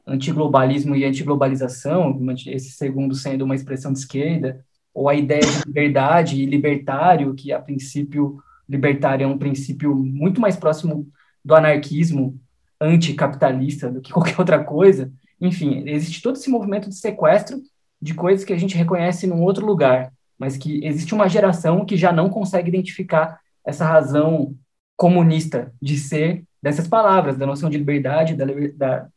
antiglobalismo 0.07 0.97
e 0.97 1.05
antiglobalização, 1.05 2.18
esse 2.47 2.70
segundo 2.70 3.14
sendo 3.14 3.45
uma 3.45 3.55
expressão 3.55 3.93
de 3.93 4.01
esquerda, 4.01 4.64
ou 4.93 5.09
a 5.09 5.14
ideia 5.14 5.41
de 5.41 5.66
liberdade 5.66 6.43
e 6.43 6.47
libertário, 6.47 7.34
que 7.34 7.53
a 7.53 7.61
princípio 7.61 8.43
libertário 8.68 9.24
é 9.24 9.26
um 9.26 9.38
princípio 9.38 9.95
muito 9.95 10.41
mais 10.41 10.57
próximo 10.57 11.09
do 11.45 11.55
anarquismo 11.55 12.38
anticapitalista 12.80 13.91
do 13.91 14.01
que 14.01 14.12
qualquer 14.12 14.38
outra 14.38 14.62
coisa. 14.62 15.12
Enfim, 15.41 15.88
existe 15.88 16.22
todo 16.22 16.36
esse 16.36 16.51
movimento 16.51 16.88
de 16.88 16.97
sequestro 16.97 17.61
de 18.01 18.14
coisas 18.14 18.45
que 18.45 18.53
a 18.53 18.59
gente 18.59 18.76
reconhece 18.76 19.26
num 19.26 19.43
outro 19.43 19.66
lugar, 19.66 20.12
mas 20.38 20.57
que 20.57 20.84
existe 20.84 21.14
uma 21.14 21.28
geração 21.28 21.84
que 21.84 21.97
já 21.97 22.12
não 22.12 22.30
consegue 22.30 22.68
identificar 22.68 23.38
essa 23.64 23.84
razão 23.84 24.57
comunista 24.97 25.72
de 25.80 25.99
ser 25.99 26.45
dessas 26.62 26.86
palavras, 26.86 27.36
da 27.36 27.47
noção 27.47 27.68
de 27.70 27.78
liberdade, 27.78 28.34
da, 28.34 28.45
da, 28.74 29.09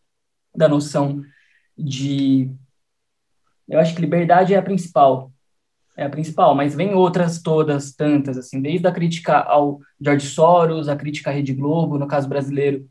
da 0.56 0.68
noção 0.68 1.22
de. 1.78 2.50
Eu 3.68 3.80
acho 3.80 3.96
que 3.96 4.02
liberdade 4.02 4.54
é 4.54 4.58
a 4.58 4.62
principal, 4.62 5.32
é 5.96 6.06
a 6.06 6.10
principal, 6.10 6.56
mas 6.56 6.74
vem 6.74 6.94
outras 6.94 7.42
todas, 7.42 7.94
tantas, 7.94 8.38
assim, 8.38 8.62
desde 8.62 8.88
a 8.88 8.92
crítica 8.92 9.40
ao 9.40 9.80
George 10.02 10.28
Soros, 10.28 10.90
a 10.90 10.96
crítica 10.96 11.30
à 11.30 11.34
Rede 11.34 11.54
Globo, 11.54 11.98
no 11.98 12.08
caso 12.08 12.28
brasileiro, 12.28 12.88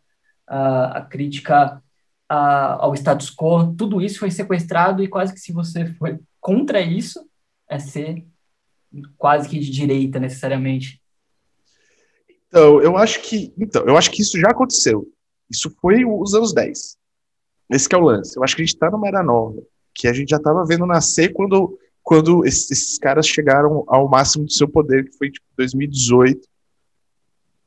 a, 0.47 0.99
a 0.99 1.01
crítica 1.03 1.83
a, 2.29 2.85
ao 2.85 2.95
status 2.95 3.31
quo, 3.31 3.75
tudo 3.77 4.01
isso 4.01 4.21
foi 4.21 4.31
sequestrado 4.31 5.03
e 5.03 5.09
quase 5.09 5.35
que 5.35 5.41
se 5.41 5.53
você 5.53 5.87
for 5.95 6.21
contra 6.41 6.81
isso, 6.81 7.21
é 7.69 7.79
ser 7.79 8.25
quase 9.17 9.49
que 9.49 9.59
de 9.59 9.71
direita, 9.71 10.21
necessariamente. 10.21 11.01
Então, 12.49 12.81
eu 12.83 12.97
acho 12.97 13.21
que, 13.23 13.53
então, 13.59 13.85
eu 13.87 13.97
acho 13.97 14.11
que 14.11 14.23
isso 14.23 14.39
já 14.39 14.51
aconteceu. 14.51 15.07
Isso 15.51 15.75
foi 15.81 16.05
os 16.05 16.35
anos 16.35 16.53
10. 16.53 16.97
Esse 17.71 17.89
é 17.95 17.97
o 17.97 18.01
lance. 18.01 18.37
Eu 18.37 18.45
acho 18.45 18.55
que 18.55 18.63
a 18.63 18.65
gente 18.65 18.75
está 18.75 18.91
numa 18.91 19.09
era 19.09 19.23
nova, 19.23 19.61
que 19.95 20.07
a 20.07 20.13
gente 20.13 20.29
já 20.29 20.37
estava 20.37 20.65
vendo 20.67 20.87
nascer 20.87 21.33
quando 21.33 21.79
quando 22.03 22.45
esses, 22.45 22.99
caras 22.99 23.27
chegaram 23.27 23.85
ao 23.87 24.09
máximo 24.09 24.45
do 24.45 24.53
seu 24.53 24.69
poder, 24.69 25.09
que 25.09 25.17
foi 25.17 25.31
tipo 25.31 25.47
2018, 25.57 26.47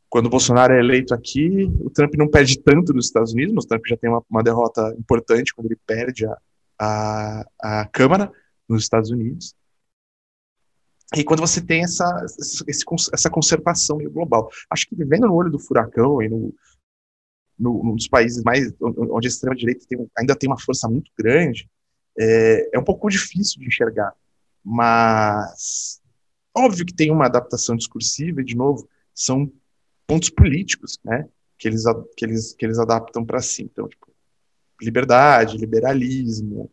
quando 0.10 0.28
o 0.28 0.30
Bolsonaro 0.30 0.74
é 0.74 0.80
eleito 0.80 1.14
aqui, 1.14 1.72
o 1.80 1.90
Trump 1.90 2.14
não 2.16 2.30
perde 2.30 2.60
tanto 2.60 2.94
nos 2.94 3.08
Estados 3.08 3.34
Unidos, 3.34 3.66
o 3.66 3.68
Trump 3.68 3.84
já 3.88 3.98
tem 3.98 4.10
uma, 4.10 4.24
uma 4.30 4.44
derrota 4.44 4.96
importante 4.98 5.54
quando 5.54 5.68
ele 5.68 5.80
perde 5.86 6.26
a, 6.26 6.38
a, 6.80 7.46
a 7.62 7.86
Câmara 7.88 8.32
nos 8.68 8.84
Estados 8.84 9.10
Unidos. 9.10 9.56
E 11.16 11.24
quando 11.24 11.40
você 11.40 11.62
tem 11.62 11.84
essa, 11.84 12.26
esse, 12.68 12.84
essa 13.14 13.30
conservação 13.30 13.98
global. 13.98 14.50
Acho 14.70 14.88
que 14.88 14.96
vivendo 14.96 15.28
no 15.28 15.34
olho 15.34 15.52
do 15.52 15.60
furacão 15.60 16.22
e 16.22 16.28
no, 16.28 16.54
no, 17.58 17.84
num 17.84 17.96
dos 17.96 18.08
países 18.08 18.44
mais 18.44 18.74
onde 18.82 19.28
a 19.28 19.30
extrema-direita 19.30 19.86
ainda 20.18 20.36
tem 20.36 20.50
uma 20.50 20.60
força 20.60 20.90
muito 20.90 21.12
grande, 21.18 21.70
é, 22.18 22.76
é 22.76 22.80
um 22.80 22.84
pouco 22.84 23.10
difícil 23.10 23.60
de 23.60 23.68
enxergar. 23.68 24.14
Mas 24.66 26.01
óbvio 26.55 26.86
que 26.86 26.93
tem 26.93 27.11
uma 27.11 27.26
adaptação 27.26 27.76
discursiva, 27.76 28.41
e 28.41 28.45
de 28.45 28.55
novo, 28.55 28.88
são 29.13 29.51
pontos 30.07 30.30
políticos, 30.30 30.97
né? 31.03 31.28
Que 31.57 31.68
eles, 31.68 31.84
que 32.16 32.26
eles, 32.26 32.53
que 32.53 32.66
eles 32.66 32.80
adaptam 32.80 33.26
para 33.26 33.41
si. 33.41 33.63
Então, 33.63 33.88
tipo, 33.88 34.07
liberdade, 34.82 35.57
liberalismo, 35.57 36.72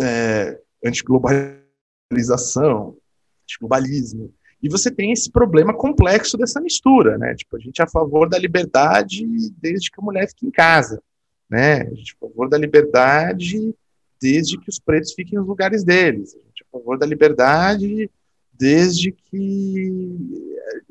é, 0.00 0.60
antiglobalização, 0.84 2.96
antiglobalismo. 3.42 4.32
E 4.62 4.68
você 4.68 4.90
tem 4.90 5.12
esse 5.12 5.30
problema 5.30 5.72
complexo 5.72 6.36
dessa 6.36 6.60
mistura, 6.60 7.16
né? 7.18 7.34
Tipo, 7.34 7.56
a 7.56 7.60
gente 7.60 7.80
é 7.80 7.84
a 7.84 7.88
favor 7.88 8.28
da 8.28 8.38
liberdade 8.38 9.24
desde 9.60 9.90
que 9.90 10.00
a 10.00 10.04
mulher 10.04 10.28
fique 10.28 10.46
em 10.46 10.50
casa, 10.50 11.02
né? 11.48 11.82
A 11.82 11.94
gente 11.94 12.12
é 12.12 12.16
a 12.16 12.28
favor 12.28 12.48
da 12.48 12.58
liberdade 12.58 13.74
desde 14.20 14.58
que 14.58 14.68
os 14.68 14.78
pretos 14.78 15.12
fiquem 15.12 15.38
nos 15.38 15.46
lugares 15.46 15.84
deles. 15.84 16.34
A 16.34 16.38
gente 16.38 16.62
é 16.62 16.66
a 16.66 16.78
favor 16.78 16.98
da 16.98 17.06
liberdade 17.06 18.10
desde 18.52 19.12
que. 19.12 19.92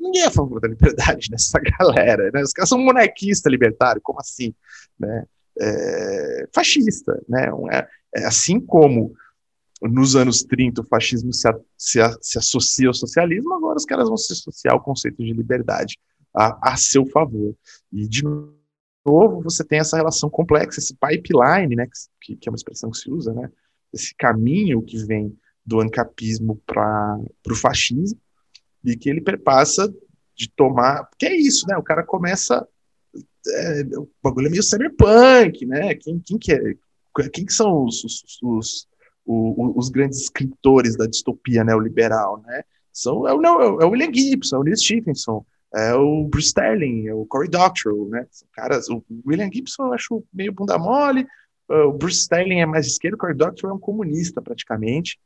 Ninguém 0.00 0.22
é 0.22 0.26
a 0.26 0.30
favor 0.30 0.60
da 0.60 0.68
liberdade 0.68 1.28
nessa 1.30 1.60
galera. 1.78 2.30
Né? 2.32 2.42
Os 2.42 2.52
caras 2.52 2.68
são 2.68 2.78
monarquista 2.78 3.50
libertário, 3.50 4.00
como 4.02 4.20
assim? 4.20 4.54
Né? 4.98 5.24
É, 5.60 6.48
fascista. 6.54 7.20
Né? 7.28 7.50
É, 7.70 7.88
é, 8.16 8.24
assim 8.26 8.58
como 8.58 9.12
nos 9.82 10.16
anos 10.16 10.42
30 10.42 10.80
o 10.80 10.84
fascismo 10.84 11.32
se, 11.32 11.46
a, 11.48 11.56
se, 11.76 12.00
a, 12.00 12.16
se, 12.20 12.38
associa 12.38 12.88
ao 12.88 12.94
socialismo, 12.94 13.54
agora 13.54 13.76
os 13.76 13.84
caras 13.84 14.08
vão 14.08 14.16
se 14.16 14.32
associar 14.32 14.74
ao 14.74 14.82
conceito 14.82 15.22
de 15.22 15.32
liberdade 15.32 15.96
a, 16.34 16.72
a 16.72 16.76
seu 16.76 17.06
favor. 17.06 17.54
E, 17.92 18.08
de 18.08 18.24
novo, 18.24 18.57
você 19.04 19.64
tem 19.64 19.78
essa 19.78 19.96
relação 19.96 20.28
complexa, 20.28 20.80
esse 20.80 20.94
pipeline, 20.94 21.74
né, 21.74 21.88
que, 22.20 22.36
que 22.36 22.48
é 22.48 22.50
uma 22.50 22.56
expressão 22.56 22.90
que 22.90 22.98
se 22.98 23.10
usa, 23.10 23.32
né, 23.32 23.50
esse 23.92 24.14
caminho 24.14 24.82
que 24.82 24.98
vem 25.04 25.36
do 25.64 25.80
ancapismo 25.80 26.60
para 26.66 27.18
o 27.50 27.54
fascismo, 27.54 28.18
e 28.84 28.96
que 28.96 29.10
ele 29.10 29.20
perpassa 29.20 29.92
de 30.34 30.48
tomar. 30.50 31.04
Porque 31.04 31.26
é 31.26 31.36
isso, 31.36 31.66
né? 31.66 31.76
O 31.76 31.82
cara 31.82 32.04
começa. 32.04 32.66
É, 33.46 33.82
o 33.98 34.08
bagulho 34.22 34.46
é 34.46 34.50
meio 34.50 34.62
cyberpunk, 34.62 35.66
né? 35.66 35.94
Quem, 35.94 36.18
quem 36.20 36.38
que 36.38 36.52
é? 36.52 36.58
Quem 37.32 37.44
que 37.44 37.52
são 37.52 37.84
os, 37.84 38.04
os, 38.04 38.38
os, 38.42 38.88
os, 39.26 39.76
os 39.76 39.88
grandes 39.88 40.20
escritores 40.20 40.96
da 40.96 41.06
distopia 41.06 41.64
neoliberal, 41.64 42.40
né? 42.42 42.62
São, 42.92 43.26
é, 43.26 43.34
o, 43.34 43.80
é 43.80 43.84
o 43.84 43.90
William 43.90 44.12
Gibson, 44.12 44.56
é 44.56 44.58
o 44.60 44.62
Neil 44.62 44.76
Stephenson, 44.76 45.44
é 45.74 45.94
o 45.94 46.24
Bruce 46.24 46.48
Sterling, 46.48 47.08
é 47.08 47.14
o 47.14 47.26
Cory 47.26 47.48
Doctorow, 47.48 48.08
né? 48.08 48.26
São 48.30 48.48
caras, 48.52 48.88
o 48.88 49.04
William 49.26 49.50
Gibson 49.52 49.86
eu 49.86 49.92
acho 49.92 50.24
meio 50.32 50.52
bunda 50.52 50.78
mole, 50.78 51.26
o 51.68 51.92
Bruce 51.92 52.20
Sterling 52.20 52.60
é 52.60 52.66
mais 52.66 52.86
esquerdo, 52.86 53.14
o 53.14 53.18
Cory 53.18 53.34
Doctorow 53.34 53.72
é 53.72 53.76
um 53.76 53.80
comunista 53.80 54.40
praticamente, 54.40 55.18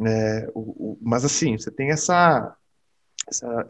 é, 0.00 0.50
o, 0.54 0.60
o, 0.60 0.98
mas 1.02 1.24
assim, 1.24 1.58
você 1.58 1.70
tem 1.70 1.90
essa, 1.90 2.56
essa 3.28 3.66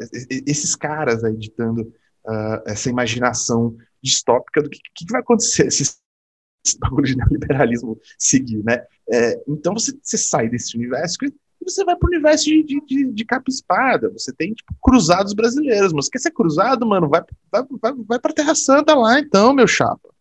esses 0.47 0.77
caras 0.77 1.25
aí 1.25 1.37
ditando 1.37 1.83
uh, 2.25 2.63
essa 2.65 2.89
imaginação 2.89 3.77
distópica 4.01 4.63
do 4.63 4.71
que, 4.71 4.79
que 4.95 5.05
vai 5.11 5.21
acontecer 5.21 5.71
se 5.71 5.83
esse 6.65 6.79
bagulho 6.79 7.07
de 7.07 7.17
neoliberalismo 7.17 8.01
seguir, 8.17 8.63
né? 8.65 8.85
É, 9.11 9.43
então 9.49 9.75
você, 9.75 9.93
você 10.01 10.17
sai 10.17 10.49
desse 10.49 10.77
universo 10.77 11.17
e 11.25 11.35
você 11.65 11.85
vai 11.85 11.97
para 11.97 12.07
o 12.07 12.11
universo 12.11 12.45
de, 12.45 12.63
de, 12.63 12.81
de, 12.87 13.13
de 13.13 13.25
capa 13.25 13.49
espada. 13.49 14.11
Você 14.11 14.33
tem, 14.33 14.53
tipo, 14.53 14.75
cruzados 14.83 15.33
brasileiros. 15.33 15.93
Mas 15.93 16.09
quer 16.09 16.19
ser 16.19 16.31
cruzado, 16.31 16.87
mano? 16.87 17.09
Vai, 17.09 17.23
vai, 17.51 17.65
vai, 17.81 17.93
vai 18.09 18.19
para 18.19 18.33
Terra 18.33 18.55
Santa 18.55 18.95
lá, 18.95 19.19
então, 19.19 19.53
meu 19.53 19.67
chapa. 19.67 20.13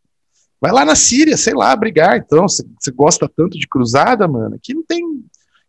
Vai 0.59 0.71
lá 0.71 0.85
na 0.85 0.95
Síria, 0.95 1.35
sei 1.37 1.53
lá, 1.53 1.75
brigar, 1.75 2.17
então. 2.17 2.47
Você, 2.47 2.63
gosta 2.93 3.27
tanto 3.27 3.57
de 3.57 3.67
cruzada, 3.67 4.27
mano? 4.27 4.55
Aqui 4.55 4.73
não 4.73 4.83
tem, 4.83 5.01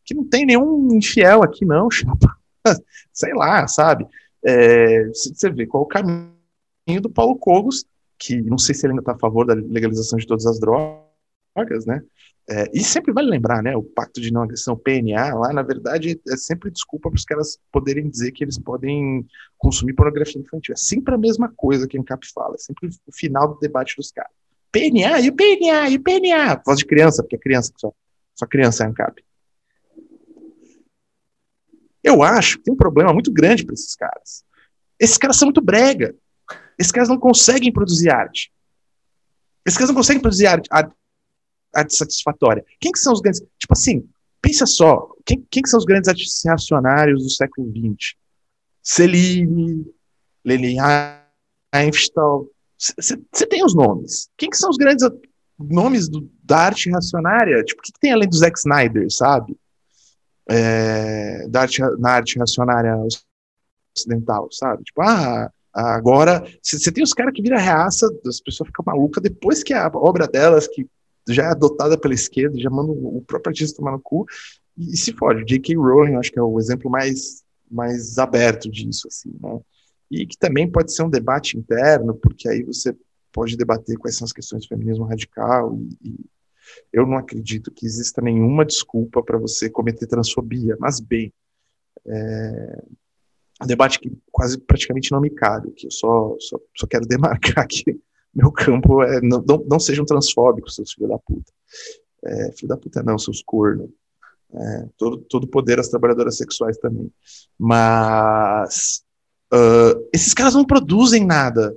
que 0.04 0.14
não 0.14 0.24
tem 0.24 0.44
nenhum 0.44 0.92
infiel 0.92 1.42
aqui, 1.42 1.64
não, 1.64 1.90
chapa. 1.90 2.36
sei 3.12 3.32
lá, 3.32 3.66
sabe? 3.66 4.06
É, 4.44 5.06
você 5.08 5.50
vê 5.50 5.66
qual 5.66 5.84
o 5.84 5.86
caminho 5.86 6.30
do 7.00 7.08
Paulo 7.08 7.36
Cogos, 7.36 7.84
que 8.18 8.40
não 8.42 8.58
sei 8.58 8.74
se 8.74 8.84
ele 8.84 8.92
ainda 8.92 9.02
está 9.02 9.12
a 9.12 9.18
favor 9.18 9.46
da 9.46 9.54
legalização 9.54 10.18
de 10.18 10.26
todas 10.26 10.46
as 10.46 10.60
drogas, 10.60 11.86
né? 11.86 12.02
É, 12.50 12.68
e 12.74 12.82
sempre 12.82 13.12
vale 13.12 13.30
lembrar, 13.30 13.62
né, 13.62 13.76
o 13.76 13.82
Pacto 13.82 14.20
de 14.20 14.32
Não 14.32 14.42
Agressão, 14.42 14.76
PNA, 14.76 15.32
lá, 15.34 15.52
na 15.52 15.62
verdade, 15.62 16.20
é 16.28 16.36
sempre 16.36 16.70
desculpa 16.70 17.08
para 17.08 17.16
os 17.16 17.24
caras 17.24 17.58
poderem 17.70 18.08
dizer 18.08 18.32
que 18.32 18.42
eles 18.42 18.58
podem 18.58 19.24
consumir 19.56 19.94
pornografia 19.94 20.40
infantil. 20.40 20.72
É 20.72 20.76
sempre 20.76 21.14
a 21.14 21.18
mesma 21.18 21.52
coisa 21.56 21.86
que 21.86 21.96
o 21.96 22.00
ANCAP 22.00 22.26
fala, 22.34 22.56
é 22.56 22.58
sempre 22.58 22.88
o 22.88 23.12
final 23.12 23.54
do 23.54 23.60
debate 23.60 23.94
dos 23.96 24.10
caras. 24.10 24.32
PNA, 24.72 25.20
e 25.20 25.28
o 25.28 25.36
PNA, 25.36 25.90
e 25.90 25.96
o 25.96 26.02
PNA? 26.02 26.62
Voz 26.66 26.78
de 26.78 26.86
criança, 26.86 27.22
porque 27.22 27.36
é 27.36 27.38
criança, 27.38 27.72
só, 27.78 27.92
só 28.34 28.46
criança 28.46 28.84
é 28.84 28.86
ANCAP. 28.88 29.24
Eu 32.02 32.22
acho 32.22 32.58
que 32.58 32.64
tem 32.64 32.74
um 32.74 32.76
problema 32.76 33.12
muito 33.12 33.32
grande 33.32 33.64
para 33.64 33.74
esses 33.74 33.94
caras. 33.94 34.44
Esses 34.98 35.16
caras 35.16 35.36
são 35.36 35.46
muito 35.46 35.60
brega. 35.60 36.14
Esses 36.76 36.90
caras 36.90 37.08
não 37.08 37.18
conseguem 37.18 37.72
produzir 37.72 38.10
arte. 38.10 38.52
Esses 39.64 39.78
caras 39.78 39.90
não 39.90 39.96
conseguem 39.96 40.20
produzir 40.20 40.46
arte, 40.46 40.68
arte 40.72 40.92
satisfatória. 41.88 42.64
Quem 42.80 42.92
que 42.92 42.98
são 42.98 43.12
os 43.12 43.20
grandes. 43.20 43.40
Tipo 43.58 43.72
assim, 43.72 44.08
pensa 44.40 44.66
só, 44.66 45.08
quem, 45.24 45.46
quem 45.50 45.62
que 45.62 45.68
são 45.68 45.78
os 45.78 45.84
grandes 45.84 46.08
artistas 46.08 46.42
reacionários 46.44 47.22
do 47.22 47.30
século 47.30 47.70
XX? 47.70 48.14
Celine, 48.82 49.86
Leni 50.44 50.76
Einstein. 51.72 52.46
Você 52.78 53.46
tem 53.46 53.64
os 53.64 53.74
nomes. 53.74 54.28
Quem 54.36 54.50
que 54.50 54.56
são 54.56 54.68
os 54.68 54.76
grandes 54.76 55.08
nomes 55.58 56.08
do, 56.08 56.28
da 56.42 56.58
arte 56.58 56.90
reacionária? 56.90 57.62
Tipo, 57.62 57.80
o 57.80 57.82
que, 57.82 57.92
que, 57.92 58.00
tem 58.00 58.12
além 58.12 58.28
do 58.28 58.36
Zack 58.36 58.58
Snyder, 58.58 59.06
sabe? 59.10 59.56
É, 60.48 61.46
da 61.48 61.60
arte, 61.60 61.80
na 61.98 62.10
arte 62.10 62.36
reacionária 62.36 62.96
ocidental, 63.96 64.48
sabe? 64.50 64.82
Tipo, 64.82 65.00
ah, 65.02 65.48
agora 65.72 66.44
você 66.60 66.90
tem 66.90 67.04
os 67.04 67.14
caras 67.14 67.32
que 67.32 67.42
viram 67.42 67.56
reaça, 67.56 68.06
as 68.26 68.40
pessoas 68.40 68.66
ficam 68.66 68.84
malucas 68.84 69.22
depois 69.22 69.62
que 69.62 69.72
a 69.72 69.86
obra 69.94 70.26
delas, 70.26 70.66
que 70.66 70.86
já 71.28 71.44
é 71.44 71.46
adotada 71.46 71.98
pela 71.98 72.14
esquerda, 72.14 72.58
já 72.58 72.70
manda 72.70 72.92
o 72.92 73.22
próprio 73.26 73.50
artista 73.50 73.76
tomar 73.76 73.92
no 73.92 74.00
cu 74.00 74.26
e, 74.76 74.92
e 74.92 74.96
se 74.96 75.12
fode. 75.12 75.44
J.K. 75.44 75.76
Rowling, 75.76 76.16
acho 76.16 76.32
que 76.32 76.38
é 76.38 76.42
o 76.42 76.58
exemplo 76.58 76.90
mais, 76.90 77.42
mais 77.70 78.18
aberto 78.18 78.70
disso, 78.70 79.08
assim, 79.08 79.32
né? 79.40 79.60
E 80.10 80.26
que 80.26 80.36
também 80.36 80.70
pode 80.70 80.94
ser 80.94 81.02
um 81.02 81.10
debate 81.10 81.56
interno, 81.56 82.14
porque 82.14 82.46
aí 82.48 82.62
você 82.62 82.94
pode 83.32 83.56
debater 83.56 83.96
quais 83.96 84.16
são 84.16 84.26
as 84.26 84.32
questões 84.32 84.62
do 84.62 84.68
feminismo 84.68 85.04
radical 85.04 85.74
e, 86.02 86.08
e 86.10 86.20
eu 86.92 87.06
não 87.06 87.16
acredito 87.16 87.70
que 87.70 87.86
exista 87.86 88.20
nenhuma 88.20 88.64
desculpa 88.64 89.22
para 89.22 89.38
você 89.38 89.70
cometer 89.70 90.06
transfobia, 90.06 90.76
mas 90.78 91.00
bem, 91.00 91.32
é 92.06 92.82
um 93.62 93.66
debate 93.66 93.98
que 94.00 94.12
quase 94.30 94.58
praticamente 94.58 95.12
não 95.12 95.20
me 95.20 95.30
cabe, 95.30 95.70
que 95.72 95.86
eu 95.86 95.90
só, 95.90 96.36
só, 96.38 96.58
só 96.76 96.86
quero 96.86 97.06
demarcar 97.06 97.66
que 97.66 97.98
meu 98.34 98.50
campo 98.50 99.02
é 99.02 99.20
não, 99.20 99.42
não, 99.46 99.64
não 99.68 99.80
sejam 99.80 100.04
transfóbicos, 100.04 100.74
seus 100.74 100.92
filhos 100.92 101.10
da 101.10 101.18
puta. 101.18 101.52
É, 102.24 102.52
filho 102.52 102.68
da 102.68 102.76
puta 102.76 103.02
não, 103.02 103.18
seus 103.18 103.42
cornos. 103.42 103.90
É, 104.54 104.88
todo, 104.96 105.18
todo 105.18 105.46
poder 105.46 105.80
às 105.80 105.88
trabalhadoras 105.88 106.36
sexuais 106.36 106.76
também. 106.78 107.10
Mas 107.58 109.02
uh, 109.52 110.08
esses 110.12 110.34
caras 110.34 110.54
não 110.54 110.64
produzem 110.64 111.24
nada 111.24 111.76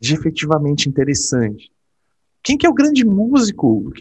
de 0.00 0.14
efetivamente 0.14 0.88
interessante. 0.88 1.70
Quem 2.42 2.56
que 2.56 2.66
é 2.66 2.70
o 2.70 2.74
grande 2.74 3.04
músico? 3.04 3.92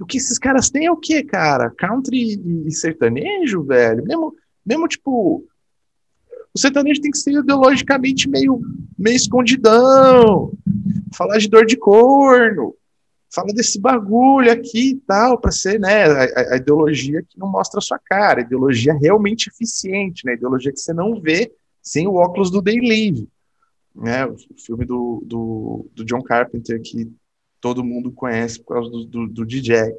O 0.00 0.06
que 0.06 0.18
esses 0.18 0.38
caras 0.38 0.68
têm 0.68 0.86
é 0.86 0.90
o 0.90 0.96
que, 0.96 1.22
cara? 1.22 1.70
Country 1.70 2.40
e 2.66 2.72
sertanejo, 2.72 3.62
velho? 3.62 4.04
Mesmo, 4.04 4.34
mesmo 4.64 4.88
tipo, 4.88 5.44
o 6.52 6.58
sertanejo 6.58 7.00
tem 7.00 7.10
que 7.10 7.18
ser 7.18 7.32
ideologicamente 7.32 8.28
meio, 8.28 8.60
meio 8.98 9.16
escondidão, 9.16 10.52
falar 11.16 11.38
de 11.38 11.48
dor 11.48 11.64
de 11.64 11.76
corno, 11.76 12.76
fala 13.34 13.52
desse 13.52 13.80
bagulho 13.80 14.50
aqui 14.50 14.90
e 14.90 14.96
tal, 14.96 15.38
para 15.38 15.50
ser 15.50 15.80
né, 15.80 16.04
a, 16.04 16.54
a, 16.54 16.56
ideologia 16.56 17.22
que 17.22 17.38
não 17.38 17.48
mostra 17.48 17.78
a 17.78 17.82
sua 17.82 17.98
cara, 17.98 18.40
a 18.40 18.44
ideologia 18.44 18.94
realmente 18.94 19.48
eficiente, 19.48 20.24
né, 20.24 20.32
a 20.32 20.34
ideologia 20.36 20.72
que 20.72 20.80
você 20.80 20.92
não 20.92 21.20
vê 21.20 21.52
sem 21.82 22.06
o 22.06 22.14
óculos 22.14 22.50
do 22.50 22.62
Day. 22.62 23.26
Né, 23.94 24.26
o 24.26 24.36
filme 24.58 24.84
do, 24.84 25.22
do, 25.24 25.88
do, 25.94 26.04
John 26.04 26.22
Carpenter 26.22 26.80
que 26.82 27.10
todo 27.60 27.82
mundo 27.82 28.12
conhece 28.12 28.58
por 28.62 28.74
causa 28.74 28.90
do, 28.90 29.04
do, 29.04 29.26
do 29.26 29.46
DJ. 29.46 29.94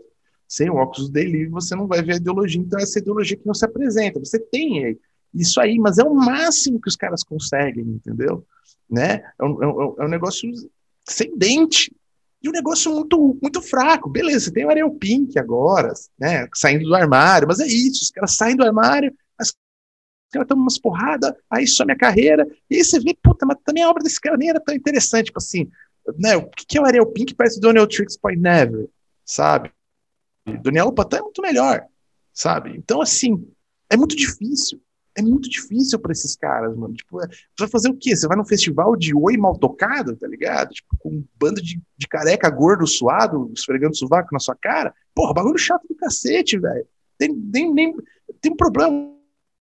Sem 0.48 0.70
o 0.70 0.76
óculos 0.76 1.10
do 1.10 1.14
Day 1.14 1.48
você 1.48 1.76
não 1.76 1.88
vai 1.88 2.02
ver 2.04 2.14
a 2.14 2.18
ideologia, 2.18 2.62
então 2.62 2.80
essa 2.80 3.00
ideologia 3.00 3.36
que 3.36 3.46
não 3.48 3.56
se 3.56 3.66
apresenta. 3.66 4.20
Você 4.20 4.40
tem 4.40 4.98
isso 5.34 5.60
aí, 5.60 5.78
mas 5.78 5.98
é 5.98 6.04
o 6.04 6.14
máximo 6.14 6.80
que 6.80 6.88
os 6.88 6.96
caras 6.96 7.24
conseguem, 7.24 7.84
entendeu? 7.84 8.46
Né? 8.90 9.24
É 9.40 9.44
um, 9.44 9.64
é 9.64 9.68
um, 9.68 9.96
é 10.00 10.06
um 10.06 10.10
negócio 10.10 10.50
sem 11.10 11.36
dente. 11.38 11.94
E 12.42 12.50
um 12.50 12.52
negócio 12.52 12.94
muito, 12.94 13.38
muito 13.42 13.62
fraco. 13.62 14.10
Beleza, 14.10 14.46
você 14.46 14.52
tem 14.52 14.66
o 14.66 14.70
Ariel 14.70 14.92
Pink 14.92 15.38
agora, 15.40 15.92
né? 16.20 16.48
Saindo 16.54 16.86
do 16.86 16.96
armário, 16.96 17.48
mas 17.48 17.60
é 17.60 17.66
isso, 17.66 18.04
os 18.04 18.12
caras 18.12 18.36
saem 18.36 18.56
do 18.56 18.64
armário, 18.64 19.14
as 19.38 19.54
caras 20.32 20.48
tomam 20.48 20.64
umas 20.64 20.78
porradas, 20.78 21.34
aí 21.50 21.68
some 21.68 21.92
a 21.92 21.98
carreira, 21.98 22.48
e 22.70 22.76
aí 22.76 22.84
você 22.84 23.00
vê, 23.00 23.18
puta, 23.22 23.46
mas 23.46 23.58
também 23.66 23.84
a 23.84 23.90
obra 23.90 24.04
desse 24.04 24.20
cara 24.22 24.38
nem 24.38 24.50
era 24.50 24.60
tão 24.60 24.76
interessante, 24.76 25.28
tipo 25.28 25.40
assim, 25.40 25.68
né? 26.18 26.38
O 26.38 26.48
que 26.50 26.78
é 26.78 26.82
o 26.82 26.86
Ariel 26.86 27.08
Pink 27.08 27.34
parece 27.34 27.60
do 27.60 27.68
Daniel 27.68 27.88
Tricks 27.88 28.18
Point 28.18 28.40
Never, 28.40 28.88
sabe? 29.26 29.72
Daniel 30.62 30.94
Patã 30.94 31.18
é 31.18 31.22
muito 31.22 31.42
melhor, 31.42 31.86
sabe? 32.32 32.78
Então, 32.78 33.02
assim, 33.02 33.50
é 33.90 33.98
muito 33.98 34.16
difícil 34.16 34.80
é 35.18 35.22
muito 35.22 35.50
difícil 35.50 35.98
para 35.98 36.12
esses 36.12 36.36
caras, 36.36 36.78
mano. 36.78 36.94
Tipo, 36.94 37.20
é, 37.24 37.28
você 37.28 37.62
vai 37.62 37.68
fazer 37.68 37.90
o 37.90 37.96
quê? 37.96 38.16
Você 38.16 38.28
vai 38.28 38.38
num 38.38 38.46
festival 38.46 38.96
de 38.96 39.16
oi 39.16 39.36
mal 39.36 39.58
tocado, 39.58 40.16
tá 40.16 40.28
ligado? 40.28 40.70
Tipo, 40.70 40.96
com 41.00 41.10
um 41.10 41.26
bando 41.40 41.60
de, 41.60 41.82
de 41.98 42.08
careca 42.08 42.50
gordo 42.52 42.86
suado, 42.86 43.52
esfregando 43.56 43.98
sovaco 43.98 44.30
na 44.32 44.40
sua 44.40 44.56
cara. 44.56 44.94
Porra, 45.16 45.34
bagulho 45.34 45.58
chato 45.58 45.88
do 45.90 45.96
cacete, 45.96 46.60
velho. 46.60 46.86
Tem, 47.18 47.34
tem, 47.52 47.74
tem, 47.74 47.96
tem 48.40 48.52
um 48.52 48.56
problema 48.56 49.12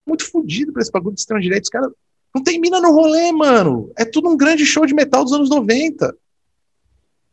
muito 0.07 0.25
fodido 0.31 0.73
pra 0.73 0.81
esse 0.81 0.91
bagulho 0.91 1.15
de 1.15 1.21
extrema 1.21 1.43
direita. 1.43 1.65
Os 1.65 1.69
caras 1.69 1.93
não 2.35 2.43
tem 2.43 2.59
mina 2.59 2.81
no 2.81 2.91
rolê, 2.91 3.31
mano. 3.31 3.93
É 3.99 4.07
tudo 4.07 4.31
um 4.31 4.37
grande 4.37 4.65
show 4.65 4.87
de 4.87 4.95
metal 4.95 5.23
dos 5.23 5.35
anos 5.35 5.51
90. 5.51 6.17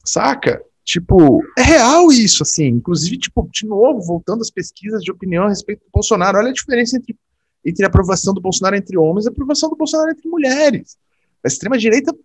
Saca? 0.03 0.61
Tipo, 0.83 1.41
é 1.57 1.61
real 1.61 2.11
isso, 2.11 2.43
assim. 2.43 2.65
Inclusive, 2.65 3.17
tipo, 3.17 3.47
de 3.53 3.65
novo, 3.65 4.01
voltando 4.01 4.41
às 4.41 4.51
pesquisas 4.51 5.01
de 5.03 5.11
opinião 5.11 5.45
a 5.45 5.49
respeito 5.49 5.79
do 5.85 5.91
Bolsonaro, 5.93 6.37
olha 6.37 6.49
a 6.49 6.53
diferença 6.53 6.97
entre 6.97 7.15
entre 7.65 7.85
a 7.85 7.87
aprovação 7.87 8.33
do 8.33 8.41
Bolsonaro 8.41 8.75
entre 8.75 8.97
homens 8.97 9.25
e 9.25 9.29
a 9.29 9.31
aprovação 9.31 9.69
do 9.69 9.75
Bolsonaro 9.75 10.11
entre 10.11 10.27
mulheres. 10.29 10.97
A 11.43 11.47
extrema-direita 11.47 12.15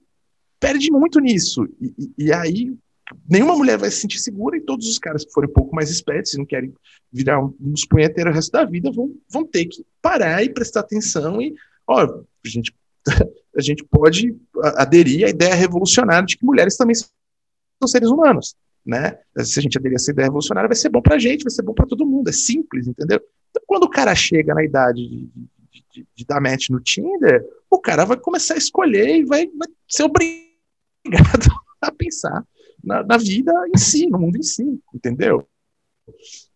perde 0.60 0.90
muito 0.90 1.20
nisso. 1.20 1.64
E, 1.80 1.94
e, 1.98 2.24
e, 2.26 2.32
aí, 2.32 2.74
nenhuma 3.28 3.56
mulher 3.56 3.78
vai 3.78 3.90
se 3.90 3.98
sentir 3.98 4.18
segura 4.18 4.56
e 4.56 4.60
todos 4.60 4.88
os 4.88 4.98
caras 4.98 5.24
que 5.24 5.32
forem 5.32 5.50
um 5.50 5.52
pouco 5.52 5.74
mais 5.74 5.90
espertos 5.90 6.32
e 6.32 6.38
não 6.38 6.46
querem 6.46 6.72
virar 7.12 7.40
uns 7.60 7.84
punheteiros 7.84 8.32
o 8.32 8.34
resto 8.34 8.52
da 8.52 8.64
vida 8.64 8.90
vão, 8.90 9.14
vão 9.28 9.44
ter 9.44 9.66
que 9.66 9.84
parar 10.00 10.42
e 10.42 10.48
prestar 10.48 10.80
atenção 10.80 11.40
e, 11.40 11.54
ó, 11.86 12.02
a 12.02 12.48
gente, 12.48 12.74
a 13.56 13.60
gente 13.60 13.84
pode 13.84 14.36
aderir 14.76 15.26
à 15.26 15.30
ideia 15.30 15.54
revolucionária 15.54 16.26
de 16.26 16.36
que 16.36 16.44
mulheres 16.44 16.76
também 16.76 16.94
são 16.94 17.08
seres 17.86 18.08
humanos, 18.08 18.56
né? 18.84 19.18
Se 19.38 19.58
a 19.58 19.62
gente 19.62 19.76
aderir 19.78 19.96
a 19.96 20.00
essa 20.00 20.10
ideia 20.10 20.26
revolucionária, 20.26 20.68
vai 20.68 20.76
ser 20.76 20.88
bom 20.88 21.02
pra 21.02 21.18
gente, 21.18 21.44
vai 21.44 21.50
ser 21.50 21.62
bom 21.62 21.74
para 21.74 21.86
todo 21.86 22.06
mundo, 22.06 22.28
é 22.28 22.32
simples, 22.32 22.86
entendeu? 22.86 23.20
Então, 23.54 23.62
quando 23.68 23.84
o 23.84 23.90
cara 23.90 24.12
chega 24.16 24.52
na 24.52 24.64
idade 24.64 25.00
de, 25.00 25.30
de, 25.70 25.84
de, 25.92 26.08
de 26.12 26.24
dar 26.26 26.40
match 26.40 26.70
no 26.70 26.80
Tinder, 26.80 27.46
o 27.70 27.78
cara 27.78 28.04
vai 28.04 28.16
começar 28.16 28.54
a 28.54 28.58
escolher 28.58 29.20
e 29.20 29.24
vai, 29.24 29.46
vai 29.46 29.68
ser 29.88 30.02
obrigado 30.02 30.44
a 31.80 31.92
pensar 31.92 32.44
na, 32.82 33.04
na, 33.04 33.16
vida 33.16 33.52
em 33.72 33.78
si, 33.78 34.08
no 34.08 34.18
mundo 34.18 34.36
em 34.36 34.42
si, 34.42 34.80
entendeu? 34.92 35.46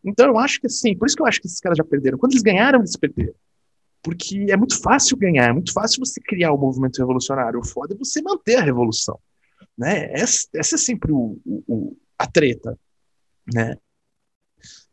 Então 0.05 0.27
eu 0.27 0.39
acho 0.39 0.61
que 0.61 0.67
assim, 0.67 0.97
por 0.97 1.07
isso 1.07 1.15
que 1.15 1.23
eu 1.23 1.27
acho 1.27 1.41
que 1.41 1.47
esses 1.47 1.61
caras 1.61 1.79
já 1.79 1.85
perderam. 1.85 2.19
Quando 2.19 2.33
eles 2.33 2.43
ganharam, 2.43 2.81
eles 2.81 2.97
perderam. 2.97 3.35
Porque 4.03 4.47
é 4.51 4.57
muito 4.57 4.81
fácil 4.81 5.17
ganhar, 5.17 5.49
é 5.49 5.53
muito 5.53 5.73
fácil 5.73 6.05
você 6.05 6.21
criar 6.21 6.53
o 6.53 6.57
um 6.57 6.61
movimento 6.61 6.99
revolucionário. 6.99 7.61
O 7.61 7.67
foda 7.67 7.95
é 7.95 7.97
você 7.97 8.21
manter 8.21 8.57
a 8.57 8.63
revolução. 8.63 9.19
Né? 9.77 10.11
Essa, 10.13 10.49
essa 10.55 10.75
é 10.75 10.79
sempre 10.79 11.13
o, 11.13 11.41
o, 11.47 11.97
a 12.19 12.27
treta. 12.27 12.79
Né? 13.53 13.77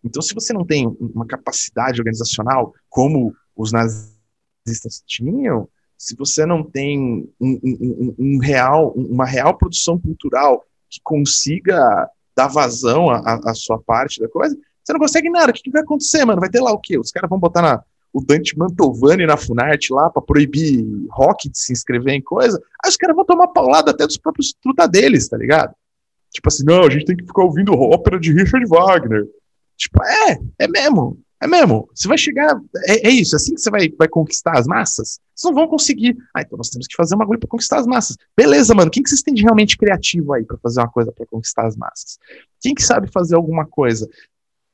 Então, 0.05 0.21
se 0.21 0.35
você 0.35 0.53
não 0.53 0.63
tem 0.63 0.95
uma 0.99 1.25
capacidade 1.25 1.99
organizacional 1.99 2.73
como 2.87 3.35
os 3.55 3.71
nazistas 3.71 5.03
tinham, 5.05 5.67
se 5.97 6.15
você 6.15 6.45
não 6.45 6.63
tem 6.63 7.27
um, 7.41 7.59
um, 7.63 8.15
um 8.19 8.37
real, 8.37 8.91
uma 8.91 9.25
real 9.25 9.57
produção 9.57 9.99
cultural 9.99 10.63
que 10.89 10.99
consiga 11.03 12.07
dar 12.35 12.47
vazão 12.47 13.09
à, 13.09 13.53
sua 13.55 13.81
parte 13.81 14.19
da 14.19 14.29
coisa, 14.29 14.55
você 14.83 14.93
não 14.93 14.99
consegue 14.99 15.29
nada. 15.29 15.51
O 15.51 15.53
que, 15.53 15.63
que, 15.63 15.71
vai 15.71 15.81
acontecer, 15.81 16.23
mano? 16.23 16.39
Vai 16.39 16.49
ter 16.49 16.59
lá 16.59 16.71
o 16.71 16.79
quê? 16.79 16.99
Os 16.99 17.09
caras 17.09 17.29
vão 17.29 17.39
botar 17.39 17.61
na, 17.61 17.83
o 18.13 18.21
Dante 18.21 18.55
Mantovani 18.57 19.25
na 19.25 19.37
Funarte 19.37 19.91
lá 19.91 20.09
para 20.11 20.21
proibir 20.21 20.85
rock 21.09 21.49
de 21.49 21.57
se 21.57 21.73
inscrever 21.73 22.13
em 22.13 22.21
coisa. 22.21 22.61
Aí 22.83 22.89
os 22.89 22.97
caras 22.97 23.15
vão 23.15 23.25
tomar 23.25 23.47
paulada 23.47 23.89
até 23.89 24.05
dos 24.05 24.17
próprios 24.17 24.53
truta 24.61 24.87
deles, 24.87 25.27
tá 25.27 25.37
ligado? 25.37 25.73
Tipo 26.31 26.49
assim, 26.49 26.63
não, 26.65 26.83
a 26.83 26.89
gente 26.89 27.05
tem 27.05 27.15
que 27.15 27.25
ficar 27.25 27.43
ouvindo 27.43 27.73
ópera 27.73 28.19
de 28.19 28.31
Richard 28.33 28.67
Wagner. 28.67 29.25
Tipo, 29.77 30.03
é, 30.03 30.39
é 30.59 30.67
mesmo. 30.67 31.19
É 31.41 31.47
mesmo. 31.47 31.89
Você 31.93 32.07
vai 32.07 32.17
chegar. 32.17 32.59
É, 32.85 33.07
é, 33.07 33.11
isso, 33.11 33.35
é 33.35 33.37
assim 33.37 33.53
que 33.53 33.61
você 33.61 33.69
vai, 33.69 33.89
vai 33.89 34.07
conquistar 34.07 34.57
as 34.57 34.65
massas? 34.65 35.19
Vocês 35.33 35.51
não 35.51 35.53
vão 35.53 35.67
conseguir. 35.67 36.17
Ah, 36.33 36.41
então 36.41 36.57
nós 36.57 36.69
temos 36.69 36.87
que 36.87 36.95
fazer 36.95 37.15
uma 37.15 37.25
coisa 37.25 37.39
para 37.39 37.49
conquistar 37.49 37.79
as 37.79 37.85
massas. 37.85 38.17
Beleza, 38.35 38.73
mano. 38.73 38.89
Quem 38.89 39.03
que 39.03 39.09
vocês 39.09 39.21
têm 39.21 39.33
de 39.33 39.43
realmente 39.43 39.77
criativo 39.77 40.33
aí 40.33 40.45
para 40.45 40.57
fazer 40.57 40.79
uma 40.79 40.89
coisa 40.89 41.11
para 41.11 41.25
conquistar 41.25 41.67
as 41.67 41.75
massas? 41.75 42.17
Quem 42.61 42.73
que 42.73 42.83
sabe 42.83 43.11
fazer 43.11 43.35
alguma 43.35 43.65
coisa? 43.65 44.09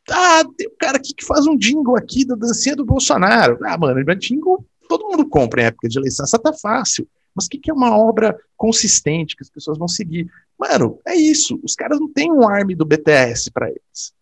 Ah, 0.10 0.44
tem 0.58 0.68
um 0.68 0.76
cara 0.80 0.98
aqui 0.98 1.14
que 1.14 1.26
faz 1.26 1.46
um 1.48 1.58
jingle 1.58 1.96
aqui 1.96 2.26
da 2.26 2.36
dancinha 2.36 2.76
do 2.76 2.86
Bolsonaro. 2.86 3.58
Ah, 3.64 3.78
mano, 3.78 4.04
jingle 4.16 4.66
todo 4.98 5.08
mundo 5.08 5.28
compra 5.28 5.62
em 5.62 5.66
época 5.66 5.88
de 5.88 5.98
eleição, 5.98 6.26
essa 6.26 6.38
tá 6.38 6.52
fácil. 6.52 7.08
Mas 7.34 7.46
o 7.46 7.50
que, 7.50 7.58
que 7.58 7.72
é 7.72 7.74
uma 7.74 7.98
obra 7.98 8.38
consistente 8.58 9.38
que 9.38 9.44
as 9.44 9.50
pessoas 9.50 9.78
vão 9.78 9.88
seguir? 9.88 10.30
Mano, 10.60 11.00
é 11.08 11.16
isso. 11.16 11.58
Os 11.64 11.76
caras 11.76 11.98
não 11.98 12.12
têm 12.12 12.30
um 12.30 12.46
arme 12.46 12.76
do 12.76 12.86
BTS 12.86 13.50
para 13.52 13.70
eles. 13.70 14.14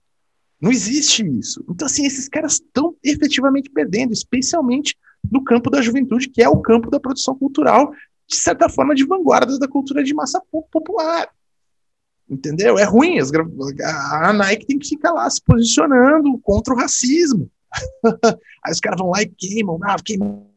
Não 0.61 0.71
existe 0.71 1.25
isso. 1.25 1.63
Então, 1.69 1.85
assim, 1.85 2.05
esses 2.05 2.27
caras 2.27 2.53
estão 2.53 2.95
efetivamente 3.03 3.69
perdendo, 3.69 4.11
especialmente 4.11 4.97
no 5.31 5.43
campo 5.43 5.69
da 5.69 5.81
juventude, 5.81 6.29
que 6.29 6.41
é 6.41 6.49
o 6.49 6.61
campo 6.61 6.89
da 6.89 6.99
produção 6.99 7.35
cultural, 7.35 7.91
de 8.27 8.35
certa 8.35 8.67
forma, 8.67 8.93
de 8.93 9.05
vanguarda 9.05 9.57
da 9.57 9.67
cultura 9.67 10.03
de 10.03 10.13
massa 10.13 10.41
popular. 10.71 11.29
Entendeu? 12.29 12.77
É 12.77 12.83
ruim. 12.83 13.19
As, 13.19 13.31
a 13.33 14.33
Nike 14.33 14.67
tem 14.67 14.77
que 14.77 14.87
ficar 14.87 15.11
lá 15.11 15.29
se 15.29 15.41
posicionando 15.41 16.37
contra 16.39 16.73
o 16.73 16.77
racismo. 16.77 17.49
Aí 18.63 18.71
os 18.71 18.79
caras 18.79 18.99
vão 18.99 19.09
lá 19.09 19.21
e 19.21 19.27
queimam, 19.27 19.79
ah, 19.83 19.95
queimam 20.03 20.47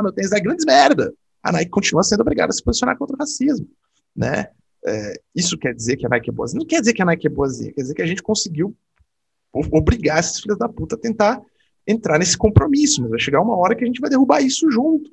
meu 0.00 0.12
tênis, 0.12 0.32
é 0.32 0.40
grandes 0.40 0.64
merda. 0.64 1.12
A 1.42 1.52
Nike 1.52 1.70
continua 1.70 2.02
sendo 2.02 2.20
obrigada 2.20 2.50
a 2.50 2.52
se 2.52 2.62
posicionar 2.62 2.96
contra 2.96 3.14
o 3.14 3.18
racismo. 3.18 3.68
Né? 4.16 4.48
É, 4.84 5.20
isso 5.34 5.58
quer 5.58 5.74
dizer 5.74 5.96
que 5.96 6.06
a 6.06 6.08
Nike 6.08 6.30
é 6.30 6.32
boazinha? 6.32 6.60
Não 6.60 6.66
quer 6.66 6.80
dizer 6.80 6.94
que 6.94 7.02
a 7.02 7.04
Nike 7.04 7.26
é 7.26 7.30
boazinha, 7.30 7.72
quer 7.72 7.82
dizer 7.82 7.94
que 7.94 8.02
a 8.02 8.06
gente 8.06 8.22
conseguiu 8.22 8.74
obrigar 9.52 10.20
esses 10.20 10.40
filhos 10.40 10.58
da 10.58 10.68
puta 10.68 10.96
a 10.96 10.98
tentar 10.98 11.40
entrar 11.86 12.18
nesse 12.18 12.36
compromisso, 12.36 13.02
mas 13.02 13.10
vai 13.10 13.20
chegar 13.20 13.40
uma 13.40 13.56
hora 13.56 13.74
que 13.74 13.84
a 13.84 13.86
gente 13.86 14.00
vai 14.00 14.08
derrubar 14.08 14.40
isso 14.40 14.70
junto. 14.70 15.10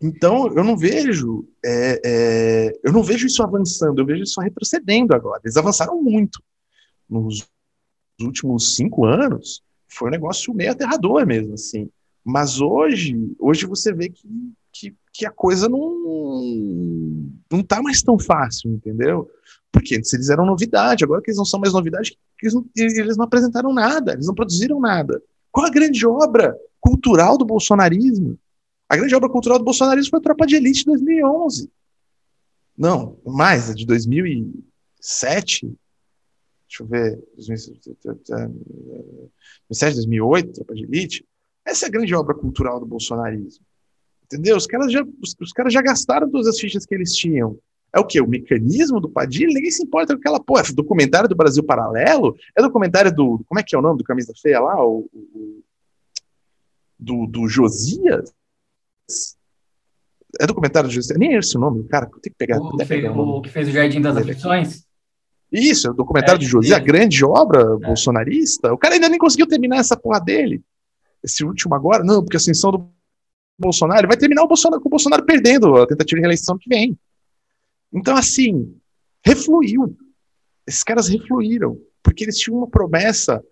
Então, 0.00 0.46
eu 0.56 0.64
não 0.64 0.76
vejo, 0.76 1.46
é, 1.62 2.00
é, 2.04 2.80
eu 2.82 2.92
não 2.92 3.02
vejo 3.02 3.26
isso 3.26 3.42
avançando, 3.42 4.00
eu 4.00 4.06
vejo 4.06 4.22
isso 4.22 4.40
retrocedendo 4.40 5.14
agora. 5.14 5.42
Eles 5.44 5.58
avançaram 5.58 6.02
muito 6.02 6.42
nos 7.08 7.46
últimos 8.18 8.76
cinco 8.76 9.04
anos. 9.04 9.62
Foi 9.88 10.08
um 10.08 10.12
negócio 10.12 10.54
meio 10.54 10.72
aterrador 10.72 11.26
mesmo, 11.26 11.52
assim. 11.52 11.90
Mas 12.24 12.60
hoje, 12.60 13.34
hoje 13.38 13.66
você 13.66 13.92
vê 13.92 14.08
que, 14.08 14.26
que, 14.72 14.96
que 15.12 15.26
a 15.26 15.30
coisa 15.30 15.68
não 15.68 15.90
não 17.50 17.62
tá 17.62 17.82
mais 17.82 18.02
tão 18.02 18.18
fácil, 18.18 18.70
entendeu? 18.70 19.28
Porque 19.72 19.96
antes 19.96 20.12
eles 20.12 20.30
eram 20.30 20.46
novidade, 20.46 21.04
agora 21.04 21.20
que 21.20 21.30
eles 21.30 21.38
não 21.38 21.44
são 21.44 21.60
mais 21.60 21.72
novidade, 21.72 22.16
eles 22.42 22.54
não, 22.54 22.64
eles 22.76 23.16
não 23.16 23.24
apresentaram 23.24 23.72
nada, 23.72 24.12
eles 24.12 24.26
não 24.26 24.34
produziram 24.34 24.80
nada. 24.80 25.22
Qual 25.50 25.66
a 25.66 25.70
grande 25.70 26.06
obra 26.06 26.56
cultural 26.80 27.36
do 27.36 27.44
bolsonarismo? 27.44 28.38
A 28.88 28.96
grande 28.96 29.14
obra 29.14 29.28
cultural 29.28 29.58
do 29.58 29.64
bolsonarismo 29.64 30.10
foi 30.10 30.18
a 30.18 30.22
Tropa 30.22 30.46
de 30.46 30.56
Elite 30.56 30.80
de 30.80 30.86
2011. 30.86 31.70
Não, 32.76 33.18
mais, 33.24 33.74
de 33.74 33.86
2007. 33.86 35.72
Deixa 36.66 36.82
eu 36.82 36.86
ver. 36.86 37.22
2007, 37.34 39.94
2008, 39.94 40.52
Tropa 40.52 40.74
de 40.74 40.84
Elite. 40.84 41.26
Essa 41.64 41.86
é 41.86 41.88
a 41.88 41.90
grande 41.90 42.14
obra 42.14 42.34
cultural 42.34 42.80
do 42.80 42.86
bolsonarismo. 42.86 43.64
Entendeu? 44.24 44.56
Os 44.56 44.66
caras 44.66 44.92
já, 44.92 45.04
os, 45.22 45.36
os 45.40 45.52
caras 45.52 45.72
já 45.72 45.82
gastaram 45.82 46.30
todas 46.30 46.46
as 46.46 46.58
fichas 46.58 46.86
que 46.86 46.94
eles 46.94 47.14
tinham. 47.14 47.58
É 47.92 47.98
o 47.98 48.06
que? 48.06 48.20
O 48.20 48.28
mecanismo 48.28 49.00
do 49.00 49.08
Padilha? 49.08 49.52
Ninguém 49.52 49.70
se 49.70 49.82
importa 49.82 50.14
com 50.14 50.20
aquela 50.20 50.40
porra. 50.40 50.62
É 50.68 50.72
documentário 50.72 51.28
do 51.28 51.34
Brasil 51.34 51.62
Paralelo? 51.62 52.36
É 52.56 52.62
documentário 52.62 53.12
do. 53.12 53.42
Como 53.46 53.58
é 53.58 53.62
que 53.62 53.74
é 53.74 53.78
o 53.78 53.82
nome 53.82 53.98
do 53.98 54.04
Camisa 54.04 54.32
Feia 54.40 54.60
lá? 54.60 54.84
O, 54.84 55.08
o 55.12 55.62
do, 56.98 57.26
do 57.26 57.48
Josias? 57.48 58.32
É 60.40 60.46
documentário 60.46 60.88
do 60.88 60.94
Josias? 60.94 61.18
Nem 61.18 61.34
é 61.34 61.38
esse 61.38 61.56
o 61.56 61.60
nome, 61.60 61.82
cara. 61.88 62.06
Tem 62.06 62.32
que 62.32 62.38
pegar. 62.38 62.58
O, 62.58 62.76
que 62.76 62.84
fez, 62.84 63.04
o, 63.04 63.42
que 63.42 63.50
fez 63.50 63.68
o 63.68 63.72
Jardim 63.72 64.00
das 64.00 64.16
Aflições? 64.16 64.84
Isso, 65.50 65.88
é 65.88 65.90
o 65.90 65.94
documentário 65.94 66.38
é, 66.38 66.40
de 66.40 66.46
Josias, 66.46 66.76
a 66.76 66.78
grande 66.78 67.24
obra 67.24 67.60
é. 67.60 67.86
bolsonarista. 67.86 68.72
O 68.72 68.78
cara 68.78 68.94
ainda 68.94 69.08
nem 69.08 69.18
conseguiu 69.18 69.48
terminar 69.48 69.78
essa 69.78 69.96
porra 69.96 70.20
dele. 70.20 70.62
Esse 71.24 71.44
último 71.44 71.74
agora, 71.74 72.04
não, 72.04 72.22
porque 72.22 72.36
a 72.36 72.38
ascensão 72.38 72.70
do 72.70 72.88
Bolsonaro 73.58 74.06
vai 74.06 74.16
terminar 74.16 74.44
o 74.44 74.48
Bolsonaro, 74.48 74.80
com 74.80 74.88
o 74.88 74.90
Bolsonaro 74.90 75.24
perdendo 75.24 75.76
a 75.76 75.86
tentativa 75.86 76.16
de 76.16 76.20
reeleição 76.20 76.56
que 76.56 76.68
vem. 76.68 76.96
Então, 77.92 78.16
assim, 78.16 78.74
refluiu. 79.24 79.96
Esses 80.66 80.82
caras 80.82 81.08
refluíram, 81.08 81.80
porque 82.02 82.24
eles 82.24 82.38
tinham 82.38 82.58
uma 82.58 82.68
promessa 82.68 83.42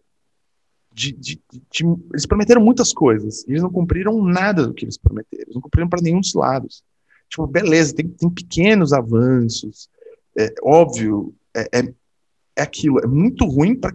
de, 0.92 1.12
de, 1.12 1.42
de, 1.70 1.84
eles 2.12 2.26
prometeram 2.26 2.60
muitas 2.60 2.92
coisas, 2.92 3.46
eles 3.46 3.62
não 3.62 3.70
cumpriram 3.70 4.22
nada 4.22 4.66
do 4.66 4.74
que 4.74 4.84
eles 4.84 4.98
prometeram, 4.98 5.42
eles 5.44 5.54
não 5.54 5.62
cumpriram 5.62 5.88
para 5.88 6.02
nenhum 6.02 6.20
dos 6.20 6.34
lados. 6.34 6.82
Tipo, 7.28 7.46
beleza, 7.46 7.94
tem, 7.94 8.08
tem 8.08 8.30
pequenos 8.30 8.92
avanços, 8.92 9.88
é 10.36 10.52
óbvio, 10.62 11.34
é, 11.54 11.78
é, 11.78 11.94
é 12.56 12.62
aquilo, 12.62 12.98
é 13.00 13.06
muito 13.06 13.44
ruim 13.44 13.78
para 13.78 13.92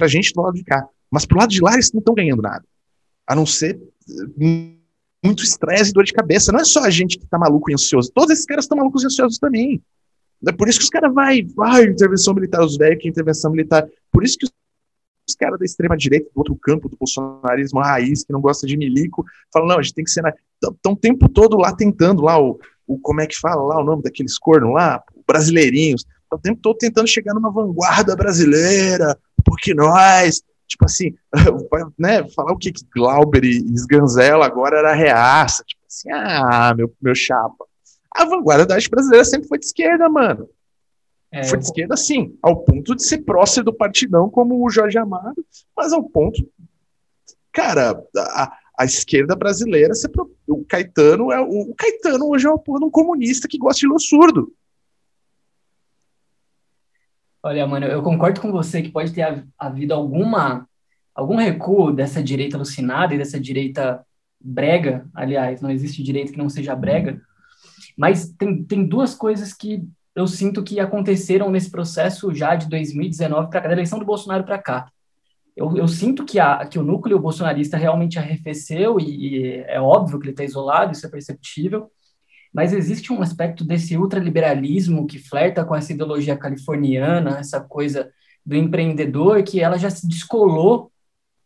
a 0.00 0.08
gente 0.08 0.32
do 0.32 0.42
lado 0.42 0.54
de 0.54 0.64
cá, 0.64 0.88
mas 1.10 1.26
pro 1.26 1.38
lado 1.38 1.50
de 1.50 1.60
lá 1.60 1.74
eles 1.74 1.92
não 1.92 2.00
estão 2.00 2.14
ganhando 2.14 2.42
nada, 2.42 2.64
a 3.26 3.34
não 3.34 3.46
ser 3.46 3.80
muito 5.22 5.44
estresse 5.44 5.90
e 5.90 5.92
dor 5.92 6.04
de 6.04 6.12
cabeça. 6.12 6.52
Não 6.52 6.60
é 6.60 6.64
só 6.64 6.82
a 6.82 6.90
gente 6.90 7.18
que 7.18 7.26
tá 7.26 7.38
maluco 7.38 7.70
e 7.70 7.74
ansioso. 7.74 8.10
Todos 8.12 8.32
esses 8.32 8.44
caras 8.44 8.64
estão 8.64 8.76
malucos 8.76 9.02
e 9.02 9.06
ansiosos 9.06 9.38
também. 9.38 9.80
É 10.46 10.52
por 10.52 10.68
isso 10.68 10.78
que 10.78 10.84
os 10.84 10.90
caras 10.90 11.14
vai, 11.14 11.42
vai, 11.54 11.84
intervenção 11.84 12.34
militar, 12.34 12.64
os 12.64 12.76
velhos 12.76 13.00
que 13.00 13.08
intervenção 13.08 13.50
militar. 13.52 13.86
Por 14.10 14.24
isso 14.24 14.36
que 14.36 14.46
os 14.46 15.36
caras 15.36 15.58
da 15.58 15.64
extrema 15.64 15.96
direita, 15.96 16.28
do 16.34 16.38
outro 16.38 16.56
campo 16.56 16.88
do 16.88 16.96
bolsonarismo 16.96 17.80
raiz, 17.80 18.24
que 18.24 18.32
não 18.32 18.40
gosta 18.40 18.66
de 18.66 18.76
milico, 18.76 19.24
falam, 19.52 19.68
não, 19.68 19.78
a 19.78 19.82
gente 19.82 19.94
tem 19.94 20.04
que 20.04 20.10
ser. 20.10 20.22
Estão 20.62 20.92
o 20.92 20.96
tempo 20.96 21.28
todo 21.28 21.56
lá 21.56 21.74
tentando, 21.74 22.22
lá, 22.22 22.40
o, 22.40 22.58
o, 22.86 22.98
como 22.98 23.20
é 23.20 23.26
que 23.26 23.38
fala 23.38 23.62
lá 23.62 23.80
o 23.80 23.84
nome 23.84 24.02
daqueles 24.02 24.36
cornos 24.36 24.74
lá? 24.74 25.00
Brasileirinhos. 25.26 26.04
Estão 26.24 26.38
o 26.38 26.42
tempo 26.42 26.60
todo 26.60 26.76
tentando 26.76 27.06
chegar 27.06 27.34
numa 27.34 27.52
vanguarda 27.52 28.16
brasileira, 28.16 29.16
porque 29.44 29.74
nós 29.74 30.42
tipo 30.72 30.84
assim, 30.84 31.14
né, 31.98 32.28
falar 32.30 32.52
o 32.52 32.58
que, 32.58 32.72
que 32.72 32.84
Glauber 32.94 33.44
e 33.44 33.58
Sganzella 33.74 34.46
agora 34.46 34.78
era 34.78 34.94
reaça, 34.94 35.62
tipo 35.64 35.82
assim, 35.86 36.10
ah, 36.10 36.74
meu, 36.74 36.92
meu 37.00 37.14
chapa. 37.14 37.64
A 38.14 38.24
vanguarda 38.24 38.66
da 38.66 38.74
arte 38.74 38.90
brasileira 38.90 39.24
sempre 39.24 39.48
foi 39.48 39.58
de 39.58 39.66
esquerda, 39.66 40.08
mano. 40.08 40.48
É, 41.30 41.44
foi 41.44 41.58
de 41.58 41.64
esquerda, 41.64 41.96
sim, 41.96 42.36
ao 42.42 42.62
ponto 42.62 42.94
de 42.94 43.04
ser 43.04 43.18
próximo 43.18 43.64
do 43.64 43.72
partidão 43.72 44.28
como 44.28 44.62
o 44.62 44.70
Jorge 44.70 44.98
Amado, 44.98 45.44
mas 45.74 45.92
ao 45.92 46.02
ponto, 46.02 46.46
cara, 47.50 48.02
a, 48.16 48.52
a 48.78 48.84
esquerda 48.84 49.34
brasileira, 49.34 49.94
o 50.46 50.64
Caetano 50.64 51.32
é 51.32 51.40
o, 51.40 51.70
o 51.70 51.74
Caetano 51.74 52.28
hoje 52.28 52.46
é 52.46 52.50
uma 52.50 52.58
porra 52.58 52.80
de 52.80 52.84
um 52.84 52.90
comunista 52.90 53.48
que 53.48 53.58
gosta 53.58 53.80
de 53.80 53.88
ler 53.88 53.98
surdo. 53.98 54.52
Olha, 57.42 57.66
mano, 57.66 57.86
eu 57.86 58.02
concordo 58.02 58.40
com 58.40 58.52
você 58.52 58.80
que 58.82 58.90
pode 58.90 59.12
ter 59.12 59.44
havido 59.58 59.92
alguma 59.94 60.66
algum 61.14 61.36
recuo 61.36 61.92
dessa 61.92 62.22
direita 62.22 62.56
alucinada 62.56 63.14
e 63.14 63.18
dessa 63.18 63.38
direita 63.38 64.04
brega, 64.40 65.06
aliás, 65.14 65.60
não 65.60 65.70
existe 65.70 66.02
direita 66.02 66.32
que 66.32 66.38
não 66.38 66.48
seja 66.48 66.74
brega, 66.74 67.20
mas 67.96 68.30
tem, 68.30 68.64
tem 68.64 68.86
duas 68.86 69.14
coisas 69.14 69.52
que 69.52 69.86
eu 70.14 70.26
sinto 70.26 70.62
que 70.62 70.80
aconteceram 70.80 71.50
nesse 71.50 71.70
processo 71.70 72.34
já 72.34 72.54
de 72.54 72.68
2019 72.68 73.50
para 73.50 73.68
a 73.68 73.72
eleição 73.72 73.98
do 73.98 74.04
Bolsonaro 74.04 74.44
para 74.44 74.58
cá. 74.58 74.90
eu, 75.56 75.76
eu 75.76 75.88
sinto 75.88 76.24
que, 76.24 76.38
a, 76.38 76.64
que 76.66 76.78
o 76.78 76.82
núcleo 76.82 77.18
bolsonarista 77.18 77.76
realmente 77.76 78.18
arrefeceu 78.18 78.98
e, 78.98 79.04
e 79.04 79.56
é 79.66 79.80
óbvio 79.80 80.18
que 80.18 80.26
ele 80.26 80.32
está 80.32 80.44
isolado, 80.44 80.92
isso 80.92 81.06
é 81.06 81.10
perceptível, 81.10 81.90
mas 82.52 82.72
existe 82.72 83.12
um 83.12 83.22
aspecto 83.22 83.64
desse 83.64 83.96
ultraliberalismo 83.96 85.06
que 85.06 85.18
flerta 85.18 85.64
com 85.64 85.74
essa 85.74 85.92
ideologia 85.92 86.36
californiana, 86.36 87.38
essa 87.38 87.60
coisa 87.60 88.12
do 88.44 88.54
empreendedor, 88.54 89.42
que 89.42 89.60
ela 89.60 89.78
já 89.78 89.88
se 89.88 90.06
descolou 90.06 90.92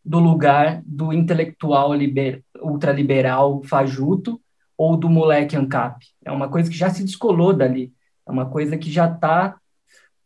do 0.03 0.19
lugar 0.19 0.81
do 0.85 1.13
intelectual 1.13 1.93
liber, 1.93 2.43
ultraliberal 2.61 3.61
fajuto 3.63 4.41
ou 4.77 4.97
do 4.97 5.09
moleque 5.09 5.55
ANCAP. 5.55 6.05
É 6.25 6.31
uma 6.31 6.49
coisa 6.49 6.69
que 6.69 6.77
já 6.77 6.89
se 6.89 7.03
descolou 7.03 7.53
dali, 7.53 7.93
é 8.25 8.31
uma 8.31 8.49
coisa 8.49 8.77
que 8.77 8.91
já 8.91 9.09
está 9.09 9.57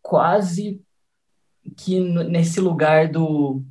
quase 0.02 0.82
que 1.78 2.00
nesse 2.00 2.60
lugar 2.60 3.08
do 3.08 3.64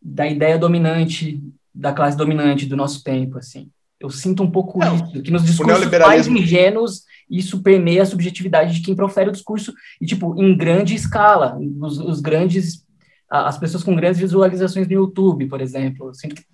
da 0.00 0.26
ideia 0.26 0.58
dominante 0.58 1.42
da 1.74 1.92
classe 1.92 2.16
dominante 2.16 2.66
do 2.66 2.76
nosso 2.76 3.02
tempo, 3.02 3.38
assim. 3.38 3.70
Eu 4.04 4.10
sinto 4.10 4.42
um 4.42 4.50
pouco 4.50 4.78
Não, 4.78 4.96
isso, 4.96 5.22
que 5.22 5.30
nos 5.30 5.42
discursos 5.42 5.90
mais 5.90 6.28
ingênuos 6.28 7.04
isso 7.30 7.62
permeia 7.62 8.02
a 8.02 8.06
subjetividade 8.06 8.74
de 8.74 8.82
quem 8.82 8.94
profere 8.94 9.30
o 9.30 9.32
discurso 9.32 9.72
e 9.98 10.04
tipo 10.04 10.38
em 10.38 10.54
grande 10.54 10.94
escala, 10.94 11.58
os, 11.80 11.98
os 11.98 12.20
grandes 12.20 12.84
as 13.30 13.58
pessoas 13.58 13.82
com 13.82 13.96
grandes 13.96 14.20
visualizações 14.20 14.86
no 14.86 14.92
YouTube, 14.92 15.46
por 15.46 15.60
exemplo. 15.60 16.14
Sinto 16.14 16.36
que 16.36 16.44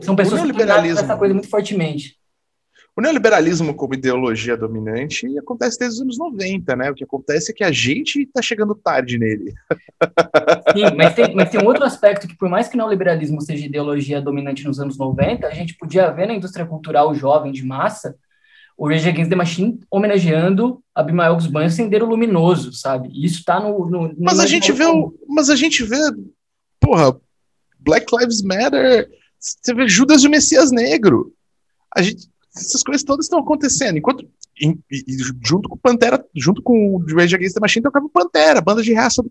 são 0.00 0.14
pessoas 0.16 0.40
que 0.40 0.62
essa 0.62 1.16
coisa 1.16 1.34
muito 1.34 1.50
fortemente. 1.50 2.16
O 2.96 3.00
neoliberalismo 3.00 3.74
como 3.74 3.94
ideologia 3.94 4.56
dominante 4.56 5.26
acontece 5.36 5.78
desde 5.78 5.96
os 5.96 6.02
anos 6.02 6.18
90, 6.18 6.76
né? 6.76 6.90
O 6.90 6.94
que 6.94 7.02
acontece 7.02 7.50
é 7.50 7.54
que 7.54 7.64
a 7.64 7.72
gente 7.72 8.22
está 8.22 8.40
chegando 8.40 8.74
tarde 8.74 9.18
nele. 9.18 9.52
Sim, 10.72 10.94
mas 10.96 11.14
tem, 11.14 11.34
mas 11.34 11.50
tem 11.50 11.60
um 11.60 11.66
outro 11.66 11.84
aspecto 11.84 12.28
que, 12.28 12.36
por 12.36 12.48
mais 12.48 12.68
que 12.68 12.76
o 12.76 12.78
neoliberalismo 12.78 13.40
seja 13.40 13.66
ideologia 13.66 14.20
dominante 14.20 14.64
nos 14.64 14.78
anos 14.78 14.96
90, 14.96 15.46
a 15.46 15.50
gente 15.50 15.76
podia 15.76 16.08
ver 16.10 16.28
na 16.28 16.34
indústria 16.34 16.64
cultural 16.64 17.12
jovem 17.14 17.50
de 17.50 17.64
massa 17.64 18.14
o 18.76 18.88
Rage 18.88 19.08
Against 19.08 19.30
the 19.30 19.36
Machine 19.36 19.80
homenageando 19.90 20.82
Abimael 20.94 21.34
Guzmán 21.34 21.68
Sendero 21.70 22.06
Luminoso, 22.06 22.72
sabe? 22.72 23.08
E 23.12 23.24
isso 23.24 23.38
está 23.38 23.60
no, 23.60 23.88
no, 23.88 24.08
no, 24.08 24.14
Mas 24.18 24.40
a 24.40 24.46
gente 24.46 24.72
vê 24.72 24.84
o, 24.84 25.14
Mas 25.28 25.48
a 25.48 25.56
gente 25.56 25.82
vê, 25.84 25.98
porra, 26.80 27.16
Black 27.78 28.06
Lives 28.16 28.42
Matter, 28.42 29.08
você 29.38 29.74
vê 29.74 29.88
Judas 29.88 30.22
e 30.22 30.26
o 30.26 30.30
Messias 30.30 30.70
Negro. 30.70 31.32
A 31.94 32.02
gente, 32.02 32.28
essas 32.56 32.82
coisas 32.82 33.04
todas 33.04 33.26
estão 33.26 33.40
acontecendo. 33.40 33.98
Enquanto 33.98 34.28
e, 34.60 34.78
junto 35.44 35.68
com 35.68 35.76
Pantera, 35.76 36.24
junto 36.34 36.62
com 36.62 36.94
o 36.94 37.04
Rage 37.14 37.34
Against 37.34 37.54
the 37.54 37.60
Machine, 37.60 37.82
tocava 37.82 38.08
Pantera, 38.08 38.60
banda 38.60 38.82
de 38.82 38.94
raça 38.94 39.22
do 39.22 39.30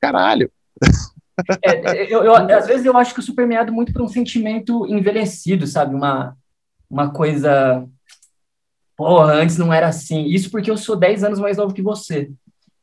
caralho. 0.00 0.50
É, 1.64 2.12
eu, 2.12 2.22
eu, 2.22 2.34
às 2.34 2.66
vezes 2.66 2.86
eu 2.86 2.96
acho 2.96 3.14
que 3.14 3.20
isso 3.20 3.34
permeado 3.34 3.72
muito 3.72 3.92
por 3.92 4.02
um 4.02 4.08
sentimento 4.08 4.86
envelhecido, 4.86 5.66
sabe? 5.66 5.94
Uma, 5.94 6.36
uma 6.88 7.10
coisa. 7.10 7.88
Porra, 8.96 9.34
antes 9.34 9.58
não 9.58 9.72
era 9.72 9.88
assim. 9.88 10.26
Isso 10.26 10.50
porque 10.50 10.70
eu 10.70 10.76
sou 10.76 10.94
10 10.94 11.24
anos 11.24 11.40
mais 11.40 11.56
novo 11.56 11.74
que 11.74 11.82
você. 11.82 12.30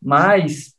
Mas 0.02 0.76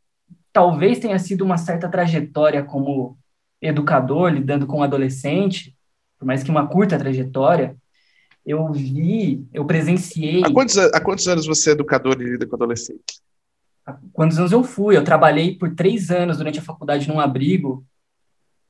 talvez 0.52 0.98
tenha 0.98 1.18
sido 1.18 1.44
uma 1.44 1.56
certa 1.56 1.88
trajetória 1.88 2.62
como 2.62 3.16
educador, 3.60 4.30
lidando 4.30 4.66
com 4.66 4.82
adolescente, 4.82 5.74
por 6.18 6.26
mais 6.26 6.42
que 6.42 6.50
uma 6.50 6.66
curta 6.66 6.98
trajetória, 6.98 7.76
eu 8.44 8.72
vi, 8.72 9.46
eu 9.52 9.64
presenciei. 9.64 10.42
Há 10.44 10.52
quantos, 10.52 10.76
há 10.76 11.00
quantos 11.00 11.28
anos 11.28 11.46
você 11.46 11.70
é 11.70 11.72
educador 11.72 12.20
e 12.20 12.24
lida 12.24 12.46
com 12.46 12.56
adolescente? 12.56 13.20
Há 13.86 13.96
quantos 14.12 14.38
anos 14.38 14.52
eu 14.52 14.64
fui? 14.64 14.96
Eu 14.96 15.04
trabalhei 15.04 15.56
por 15.56 15.74
três 15.74 16.10
anos 16.10 16.38
durante 16.38 16.58
a 16.58 16.62
faculdade 16.62 17.08
num 17.08 17.20
abrigo 17.20 17.84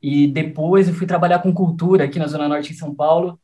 e 0.01 0.27
depois 0.27 0.89
eu 0.89 0.95
fui 0.95 1.07
trabalhar 1.07 1.39
com 1.41 1.53
cultura 1.53 2.05
aqui 2.05 2.19
na 2.19 2.27
Zona 2.27 2.49
Norte 2.49 2.73
de 2.73 2.79
São 2.79 2.95
Paulo 2.95 3.39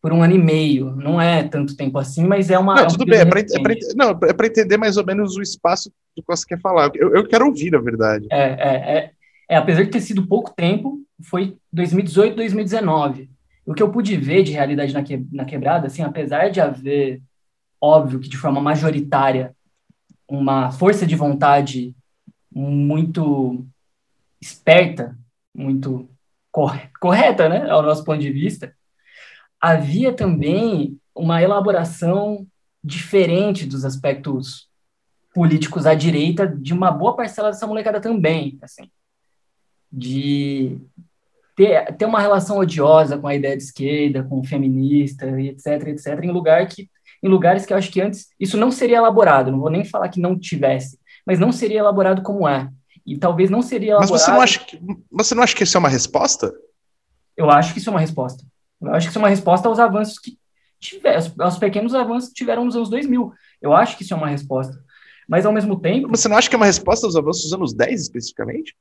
por 0.00 0.12
um 0.12 0.22
ano 0.22 0.34
e 0.34 0.38
meio. 0.38 0.94
Não 0.96 1.20
é 1.20 1.42
tanto 1.42 1.76
tempo 1.76 1.98
assim, 1.98 2.26
mas 2.26 2.48
é 2.50 2.58
uma. 2.58 2.74
Não, 2.74 2.82
é 2.82 2.86
um 2.86 2.90
tudo 2.90 3.04
bem, 3.04 3.20
é 3.20 3.24
para 3.24 4.46
é 4.46 4.48
entender 4.48 4.76
mais 4.76 4.96
ou 4.96 5.04
menos 5.04 5.36
o 5.36 5.42
espaço 5.42 5.90
do 6.16 6.22
que 6.22 6.28
você 6.28 6.46
quer 6.46 6.60
falar. 6.60 6.90
Eu, 6.94 7.14
eu 7.14 7.26
quero 7.26 7.46
ouvir, 7.46 7.70
na 7.70 7.80
verdade. 7.80 8.26
É, 8.30 8.38
é, 8.38 8.98
é, 8.98 9.10
é, 9.50 9.56
apesar 9.56 9.82
de 9.82 9.90
ter 9.90 10.00
sido 10.00 10.26
pouco 10.26 10.54
tempo, 10.54 11.00
foi 11.22 11.56
2018, 11.72 12.36
2019 12.36 13.35
o 13.66 13.74
que 13.74 13.82
eu 13.82 13.90
pude 13.90 14.16
ver 14.16 14.44
de 14.44 14.52
realidade 14.52 14.94
na, 14.94 15.02
que, 15.02 15.26
na 15.32 15.44
quebrada, 15.44 15.88
assim, 15.88 16.02
apesar 16.02 16.50
de 16.50 16.60
haver, 16.60 17.20
óbvio 17.80 18.20
que 18.20 18.28
de 18.28 18.36
forma 18.36 18.60
majoritária, 18.60 19.54
uma 20.28 20.70
força 20.70 21.04
de 21.04 21.16
vontade 21.16 21.94
muito 22.50 23.66
esperta, 24.40 25.18
muito 25.52 26.08
correta, 27.00 27.48
né, 27.48 27.68
ao 27.68 27.82
nosso 27.82 28.04
ponto 28.04 28.20
de 28.20 28.30
vista, 28.30 28.72
havia 29.60 30.12
também 30.12 30.98
uma 31.14 31.42
elaboração 31.42 32.46
diferente 32.82 33.66
dos 33.66 33.84
aspectos 33.84 34.68
políticos 35.34 35.86
à 35.86 35.94
direita 35.94 36.46
de 36.46 36.72
uma 36.72 36.90
boa 36.90 37.16
parcela 37.16 37.50
dessa 37.50 37.66
molecada 37.66 38.00
também, 38.00 38.58
assim, 38.62 38.90
de 39.92 40.78
ter, 41.56 41.96
ter 41.96 42.04
uma 42.04 42.20
relação 42.20 42.58
odiosa 42.58 43.18
com 43.18 43.26
a 43.26 43.34
ideia 43.34 43.56
de 43.56 43.62
esquerda, 43.62 44.22
com 44.22 44.40
o 44.40 44.44
feminista, 44.44 45.26
etc, 45.40 45.88
etc, 45.88 46.22
em 46.22 46.30
lugar 46.30 46.68
que 46.68 46.88
em 47.22 47.28
lugares 47.28 47.64
que 47.64 47.72
eu 47.72 47.76
acho 47.76 47.90
que 47.90 48.00
antes 48.00 48.28
isso 48.38 48.56
não 48.56 48.70
seria 48.70 48.98
elaborado, 48.98 49.50
não 49.50 49.58
vou 49.58 49.70
nem 49.70 49.84
falar 49.84 50.10
que 50.10 50.20
não 50.20 50.38
tivesse, 50.38 50.98
mas 51.26 51.40
não 51.40 51.50
seria 51.50 51.78
elaborado 51.78 52.22
como 52.22 52.46
é. 52.46 52.68
E 53.06 53.16
talvez 53.16 53.48
não 53.48 53.62
seria 53.62 53.92
elaborado. 53.92 54.12
Mas 54.12 54.22
você 54.22 54.30
não 54.30 54.40
acha 54.40 54.60
que, 54.60 54.80
você 55.10 55.34
não 55.34 55.42
acha 55.42 55.56
que 55.56 55.62
isso 55.62 55.76
é 55.76 55.80
uma 55.80 55.88
resposta? 55.88 56.52
Eu 57.36 57.50
acho 57.50 57.72
que 57.72 57.78
isso 57.78 57.88
é 57.88 57.92
uma 57.92 58.00
resposta. 58.00 58.44
Eu 58.80 58.94
acho 58.94 59.06
que 59.06 59.10
isso 59.10 59.18
é 59.18 59.22
uma 59.22 59.28
resposta 59.28 59.68
aos 59.68 59.78
avanços 59.78 60.18
que 60.18 60.38
tiveram, 60.78 61.32
aos 61.40 61.58
pequenos 61.58 61.94
avanços 61.94 62.28
que 62.28 62.34
tiveram 62.34 62.64
nos 62.64 62.76
anos 62.76 62.90
2000. 62.90 63.32
Eu 63.62 63.72
acho 63.72 63.96
que 63.96 64.02
isso 64.02 64.12
é 64.12 64.16
uma 64.16 64.28
resposta. 64.28 64.78
Mas 65.28 65.46
ao 65.46 65.52
mesmo 65.52 65.80
tempo. 65.80 66.08
Você 66.08 66.28
não 66.28 66.36
acha 66.36 66.48
que 66.48 66.54
é 66.54 66.58
uma 66.58 66.66
resposta 66.66 67.06
aos 67.06 67.16
avanços 67.16 67.44
dos 67.44 67.52
anos 67.52 67.74
10 67.74 68.02
especificamente? 68.02 68.76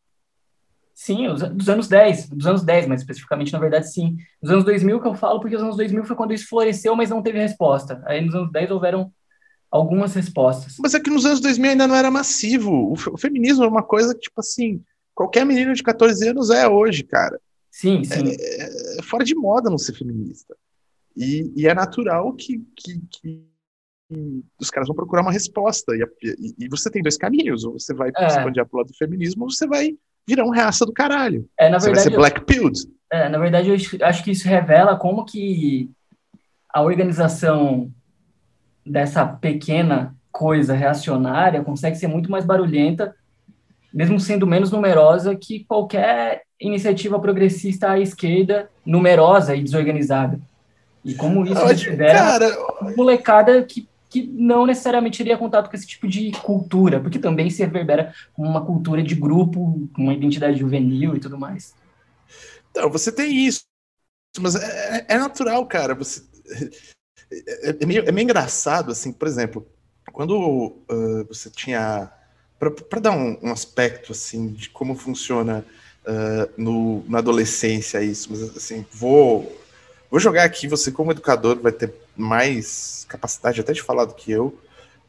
Sim, 0.96 1.28
dos 1.28 1.68
anos 1.68 1.90
10, 1.90 2.30
dos 2.30 2.48
anos 2.48 2.64
10, 2.64 2.88
mas 2.88 3.02
especificamente, 3.02 3.52
na 3.52 3.60
verdade, 3.60 3.92
sim. 3.92 4.16
Dos 4.42 4.50
anos 4.50 4.64
2000 4.64 5.02
que 5.02 5.08
eu 5.08 5.14
falo, 5.14 5.42
porque 5.42 5.58
os 5.58 5.62
anos 5.62 5.76
2000 5.76 6.06
foi 6.06 6.16
quando 6.16 6.34
isso 6.34 6.48
floresceu, 6.48 6.96
mas 6.96 7.10
não 7.10 7.22
teve 7.22 7.38
resposta. 7.38 8.02
Aí 8.06 8.24
nos 8.24 8.34
anos 8.34 8.50
10 8.50 8.72
houveram 8.72 9.12
algumas 9.70 10.14
respostas. 10.16 10.78
Mas 10.80 10.94
é 10.94 11.00
que 11.02 11.10
nos 11.10 11.26
anos 11.26 11.42
2000 11.42 11.72
ainda 11.72 11.86
não 11.86 11.96
era 11.96 12.10
massivo. 12.10 12.94
O, 12.94 13.18
feminismo 13.18 13.66
é 13.66 13.68
uma 13.68 13.84
coisa 13.84 14.16
que, 14.16 14.22
tipo 14.22 14.40
assim, 14.40 14.82
qualquer 15.14 15.46
menino 15.46 15.74
de 15.74 15.84
14 15.84 16.30
anos 16.30 16.50
é 16.50 16.66
hoje, 16.66 17.04
cara. 17.04 17.42
Sim, 17.70 18.02
sim. 18.06 18.30
É, 18.30 19.00
é 19.00 19.02
fora 19.04 19.26
de 19.26 19.36
moda 19.36 19.70
não 19.70 19.78
ser 19.78 19.96
feminista. 19.96 20.56
E, 21.14 21.52
e 21.58 21.68
é 21.68 21.74
natural 21.74 22.32
que, 22.34 22.66
que, 22.74 23.02
que, 23.12 23.46
os 24.62 24.70
caras 24.70 24.88
vão 24.88 24.96
procurar 24.96 25.24
uma 25.24 25.32
resposta. 25.32 25.94
E, 25.94 26.04
e, 26.24 26.56
e 26.58 26.70
você 26.70 26.90
tem 26.90 27.02
dois 27.02 27.18
caminhos. 27.18 27.66
Ou 27.66 27.74
você 27.74 27.94
vai 27.94 28.12
é. 28.16 28.28
expandir 28.28 28.66
pro 28.66 28.78
lado 28.78 28.88
do 28.88 28.98
feminismo, 28.98 29.44
ou 29.44 29.52
você 29.52 29.68
vai 29.68 29.94
um 30.44 30.50
reaça 30.50 30.86
do 30.86 30.94
caralho. 30.94 31.48
É, 31.58 31.70
na 31.70 31.80
Você 31.80 31.88
verdade, 31.88 32.10
vai 32.10 32.14
ser 32.14 32.18
black 32.18 32.46
pilled. 32.46 32.80
É, 33.12 33.30
na 33.30 33.38
verdade, 33.38 33.70
eu 33.70 34.08
acho 34.08 34.24
que 34.24 34.32
isso 34.32 34.48
revela 34.48 34.96
como 34.98 35.26
que 35.26 35.90
a 36.70 36.82
organização 36.82 37.92
dessa 38.86 39.26
pequena 39.26 40.16
coisa 40.32 40.74
reacionária 40.74 41.64
consegue 41.64 41.96
ser 41.96 42.08
muito 42.08 42.30
mais 42.30 42.44
barulhenta, 42.44 43.16
mesmo 43.94 44.20
sendo 44.20 44.46
menos 44.46 44.72
numerosa 44.72 45.36
que 45.36 45.64
qualquer 45.64 46.44
iniciativa 46.60 47.20
progressista 47.20 47.92
à 47.92 48.00
esquerda, 48.00 48.70
numerosa 48.86 49.56
e 49.56 49.64
desorganizada. 49.64 50.40
E 51.04 51.14
como 51.14 51.46
isso 51.46 51.66
revela 51.66 52.40
cara... 52.40 52.58
molecada 52.98 53.64
que 53.64 53.88
que 54.16 54.26
não 54.34 54.66
necessariamente 54.66 55.18
teria 55.18 55.38
contato 55.38 55.70
com 55.70 55.76
esse 55.76 55.86
tipo 55.86 56.08
de 56.08 56.32
cultura, 56.42 57.02
porque 57.02 57.20
também 57.20 57.50
se 57.50 57.62
reverbera 57.62 58.14
como 58.34 58.48
uma 58.48 58.66
cultura 58.66 59.04
de 59.04 59.14
grupo, 59.14 59.90
com 59.94 60.04
uma 60.04 60.14
identidade 60.14 60.58
juvenil 60.58 61.18
e 61.18 61.20
tudo 61.20 61.38
mais. 61.38 61.76
Então, 62.72 62.90
você 62.90 63.12
tem 63.12 63.46
isso, 63.46 63.66
mas 64.40 64.56
é, 64.56 65.06
é, 65.10 65.16
é 65.16 65.18
natural, 65.18 65.66
cara. 65.66 65.94
Você, 65.96 66.24
é, 67.30 67.76
é, 67.82 67.86
meio, 67.86 68.08
é 68.08 68.12
meio 68.14 68.24
engraçado, 68.24 68.90
assim, 68.90 69.12
por 69.12 69.28
exemplo, 69.28 69.68
quando 70.14 70.38
uh, 70.90 71.26
você 71.28 71.50
tinha. 71.50 72.10
Para 72.58 73.02
dar 73.02 73.12
um, 73.12 73.38
um, 73.44 73.52
aspecto, 73.52 74.14
assim, 74.14 74.48
de 74.48 74.70
como 74.70 74.96
funciona 74.96 75.66
uh, 76.08 76.50
no, 76.56 77.04
na 77.10 77.18
adolescência 77.18 78.02
isso, 78.02 78.30
mas, 78.32 78.42
assim, 78.56 78.86
vou 78.94 79.52
Vou 80.10 80.20
jogar 80.20 80.44
aqui, 80.44 80.68
você 80.68 80.92
como 80.92 81.12
educador 81.12 81.60
vai 81.60 81.72
ter 81.72 81.94
mais 82.16 83.06
capacidade 83.10 83.60
até 83.60 83.74
de 83.74 83.82
falar 83.82 84.06
do 84.06 84.14
que 84.14 84.32
eu. 84.32 84.58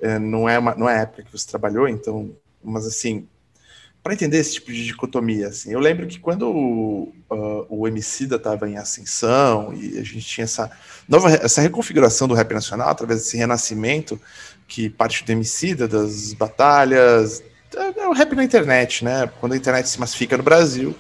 É, 0.00 0.18
não, 0.18 0.48
é 0.48 0.58
uma, 0.58 0.74
não 0.74 0.88
é 0.88 0.98
a 0.98 1.02
época 1.02 1.22
que 1.22 1.32
você 1.32 1.48
trabalhou, 1.48 1.88
então, 1.88 2.30
mas 2.62 2.86
assim, 2.86 3.26
para 4.02 4.14
entender 4.14 4.38
esse 4.38 4.54
tipo 4.54 4.70
de 4.70 4.84
dicotomia, 4.84 5.48
assim, 5.48 5.72
eu 5.72 5.80
lembro 5.80 6.06
que 6.06 6.20
quando 6.20 6.48
o, 6.48 7.14
uh, 7.30 7.66
o 7.68 7.88
estava 7.88 8.68
em 8.68 8.76
ascensão 8.76 9.72
e 9.74 9.98
a 9.98 10.02
gente 10.02 10.20
tinha 10.20 10.44
essa 10.44 10.70
nova 11.08 11.28
essa 11.30 11.60
reconfiguração 11.60 12.28
do 12.28 12.34
rap 12.34 12.52
nacional 12.52 12.88
através 12.88 13.20
desse 13.20 13.36
renascimento 13.36 14.20
que 14.68 14.88
parte 14.88 15.24
do 15.24 15.32
Emicida, 15.32 15.88
das 15.88 16.32
batalhas, 16.34 17.42
é, 17.74 18.00
é 18.00 18.08
o 18.08 18.12
rap 18.12 18.34
na 18.34 18.44
internet, 18.44 19.04
né? 19.04 19.28
Quando 19.40 19.52
a 19.52 19.56
internet 19.56 19.88
se 19.88 19.98
massifica 19.98 20.36
no 20.36 20.42
Brasil, 20.42 20.94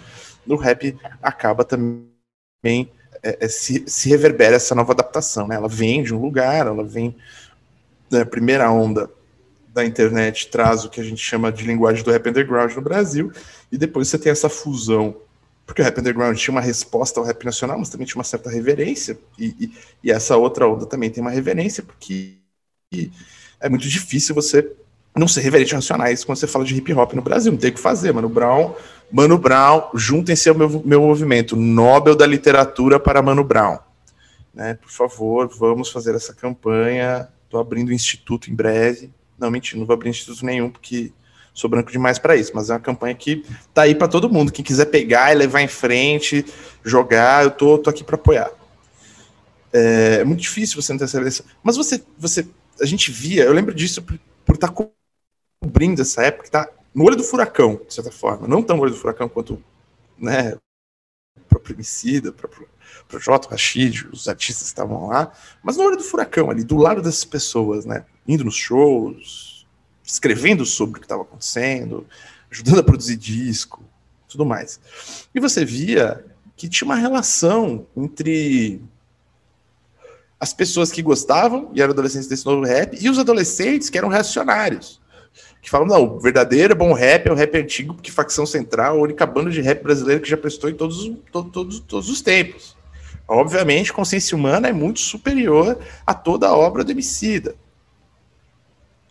o 0.46 0.56
rap 0.56 0.96
acaba 1.22 1.64
também 1.64 2.90
é, 3.26 3.38
é, 3.40 3.48
se, 3.48 3.84
se 3.86 4.08
reverbera 4.08 4.56
essa 4.56 4.74
nova 4.74 4.92
adaptação, 4.92 5.48
né? 5.48 5.56
Ela 5.56 5.68
vem 5.68 6.02
de 6.02 6.14
um 6.14 6.20
lugar, 6.20 6.66
ela 6.66 6.84
vem 6.84 7.16
da 8.08 8.24
primeira 8.24 8.70
onda 8.70 9.10
da 9.74 9.84
internet 9.84 10.48
traz 10.48 10.84
o 10.84 10.88
que 10.88 11.00
a 11.00 11.04
gente 11.04 11.20
chama 11.20 11.52
de 11.52 11.66
linguagem 11.66 12.02
do 12.02 12.10
rap 12.10 12.26
underground 12.28 12.72
no 12.74 12.80
Brasil, 12.80 13.30
e 13.70 13.76
depois 13.76 14.08
você 14.08 14.18
tem 14.18 14.32
essa 14.32 14.48
fusão, 14.48 15.16
porque 15.66 15.82
o 15.82 15.84
rap 15.84 15.98
underground 16.00 16.34
tinha 16.38 16.52
uma 16.52 16.62
resposta 16.62 17.20
ao 17.20 17.26
rap 17.26 17.44
nacional, 17.44 17.78
mas 17.78 17.90
também 17.90 18.06
tinha 18.06 18.16
uma 18.16 18.24
certa 18.24 18.48
reverência, 18.48 19.18
e, 19.38 19.54
e, 19.60 19.72
e 20.04 20.10
essa 20.10 20.34
outra 20.36 20.66
onda 20.66 20.86
também 20.86 21.10
tem 21.10 21.20
uma 21.20 21.30
reverência, 21.30 21.82
porque 21.82 22.36
é 23.60 23.68
muito 23.68 23.86
difícil 23.86 24.34
você 24.34 24.72
não 25.14 25.28
ser 25.28 25.40
reverente 25.40 25.74
nacionais 25.74 26.24
quando 26.24 26.38
você 26.38 26.46
fala 26.46 26.64
de 26.64 26.74
hip 26.74 26.92
hop 26.94 27.12
no 27.12 27.22
Brasil, 27.22 27.52
não 27.52 27.58
tem 27.58 27.70
o 27.70 27.74
que 27.74 27.80
fazer, 27.80 28.12
Mano 28.12 28.30
Brown, 28.30 28.74
Mano 29.10 29.38
Brown, 29.38 29.90
juntem-se 29.94 30.48
ao 30.48 30.54
meu, 30.54 30.82
meu 30.84 31.00
movimento, 31.00 31.54
Nobel 31.56 32.16
da 32.16 32.26
Literatura 32.26 32.98
para 32.98 33.22
Mano 33.22 33.44
Brown. 33.44 33.78
Né, 34.52 34.74
por 34.74 34.90
favor, 34.90 35.48
vamos 35.58 35.90
fazer 35.90 36.14
essa 36.14 36.34
campanha. 36.34 37.28
Estou 37.44 37.60
abrindo 37.60 37.90
um 37.90 37.92
instituto 37.92 38.50
em 38.50 38.54
breve. 38.54 39.10
Não, 39.38 39.50
mentira, 39.50 39.78
não 39.78 39.86
vou 39.86 39.94
abrir 39.94 40.10
instituto 40.10 40.44
nenhum, 40.44 40.70
porque 40.70 41.12
sou 41.52 41.70
branco 41.70 41.92
demais 41.92 42.18
para 42.18 42.36
isso, 42.36 42.52
mas 42.54 42.68
é 42.68 42.72
uma 42.72 42.80
campanha 42.80 43.14
que 43.14 43.44
tá 43.72 43.82
aí 43.82 43.94
para 43.94 44.08
todo 44.08 44.30
mundo. 44.30 44.50
Quem 44.50 44.64
quiser 44.64 44.86
pegar 44.86 45.32
e 45.32 45.36
levar 45.36 45.60
em 45.60 45.68
frente, 45.68 46.44
jogar, 46.84 47.44
eu 47.44 47.50
tô, 47.50 47.78
tô 47.78 47.90
aqui 47.90 48.02
para 48.02 48.16
apoiar. 48.16 48.50
É, 49.72 50.20
é, 50.20 50.24
muito 50.24 50.40
difícil 50.40 50.80
você 50.80 50.92
não 50.92 50.98
ter 50.98 51.04
essa 51.04 51.16
evidência. 51.16 51.44
Mas 51.62 51.76
você, 51.76 52.02
você, 52.18 52.46
a 52.80 52.86
gente 52.86 53.10
via, 53.10 53.44
eu 53.44 53.52
lembro 53.52 53.74
disso 53.74 54.02
por 54.02 54.54
estar 54.54 54.68
tá 54.68 54.86
cobrindo 55.62 56.02
essa 56.02 56.22
época, 56.22 56.48
tá 56.48 56.68
no 56.96 57.04
olho 57.04 57.14
do 57.14 57.22
furacão, 57.22 57.78
de 57.86 57.92
certa 57.92 58.10
forma. 58.10 58.48
Não 58.48 58.62
tão 58.62 58.78
no 58.78 58.82
olho 58.82 58.92
do 58.92 58.96
furacão 58.96 59.28
quanto 59.28 59.62
né, 60.18 60.54
o 61.36 61.40
próprio 61.46 61.74
Emicida, 61.74 62.30
o 62.30 63.06
Projota, 63.06 63.50
Rashid, 63.50 64.08
os 64.10 64.26
artistas 64.26 64.62
que 64.62 64.68
estavam 64.68 65.08
lá, 65.08 65.30
mas 65.62 65.76
no 65.76 65.84
olho 65.84 65.98
do 65.98 66.02
furacão, 66.02 66.50
ali, 66.50 66.64
do 66.64 66.78
lado 66.78 67.02
dessas 67.02 67.26
pessoas, 67.26 67.84
né? 67.84 68.06
Indo 68.26 68.44
nos 68.44 68.56
shows, 68.56 69.66
escrevendo 70.02 70.64
sobre 70.64 70.96
o 70.96 71.00
que 71.00 71.04
estava 71.04 71.20
acontecendo, 71.20 72.06
ajudando 72.50 72.78
a 72.78 72.82
produzir 72.82 73.16
disco, 73.16 73.84
tudo 74.26 74.46
mais. 74.46 74.80
E 75.34 75.38
você 75.38 75.66
via 75.66 76.24
que 76.56 76.66
tinha 76.66 76.86
uma 76.86 76.96
relação 76.96 77.86
entre 77.94 78.80
as 80.40 80.54
pessoas 80.54 80.90
que 80.90 81.02
gostavam 81.02 81.70
e 81.74 81.82
eram 81.82 81.92
adolescentes 81.92 82.26
desse 82.26 82.46
novo 82.46 82.64
rap 82.64 82.96
e 82.98 83.10
os 83.10 83.18
adolescentes 83.18 83.90
que 83.90 83.98
eram 83.98 84.08
reacionários 84.08 84.98
que 85.66 85.70
falam, 85.70 85.88
não, 85.88 86.04
o 86.14 86.20
verdadeiro 86.20 86.76
bom 86.76 86.92
rap 86.92 87.26
é 87.26 87.32
o 87.32 87.34
rap 87.34 87.58
antigo, 87.58 87.92
porque 87.92 88.08
Facção 88.08 88.46
Central 88.46 88.94
é 88.94 88.98
a 89.00 89.02
única 89.02 89.26
banda 89.26 89.50
de 89.50 89.60
rap 89.60 89.82
brasileira 89.82 90.22
que 90.22 90.30
já 90.30 90.36
prestou 90.36 90.70
em 90.70 90.74
todos, 90.74 91.10
todos, 91.32 91.80
todos, 91.80 92.08
os 92.08 92.22
tempos. 92.22 92.76
Obviamente, 93.26 93.92
consciência 93.92 94.36
humana 94.36 94.68
é 94.68 94.72
muito 94.72 95.00
superior 95.00 95.76
a 96.06 96.14
toda 96.14 96.46
a 96.46 96.56
obra 96.56 96.84
do 96.84 96.92
Emicida. 96.92 97.56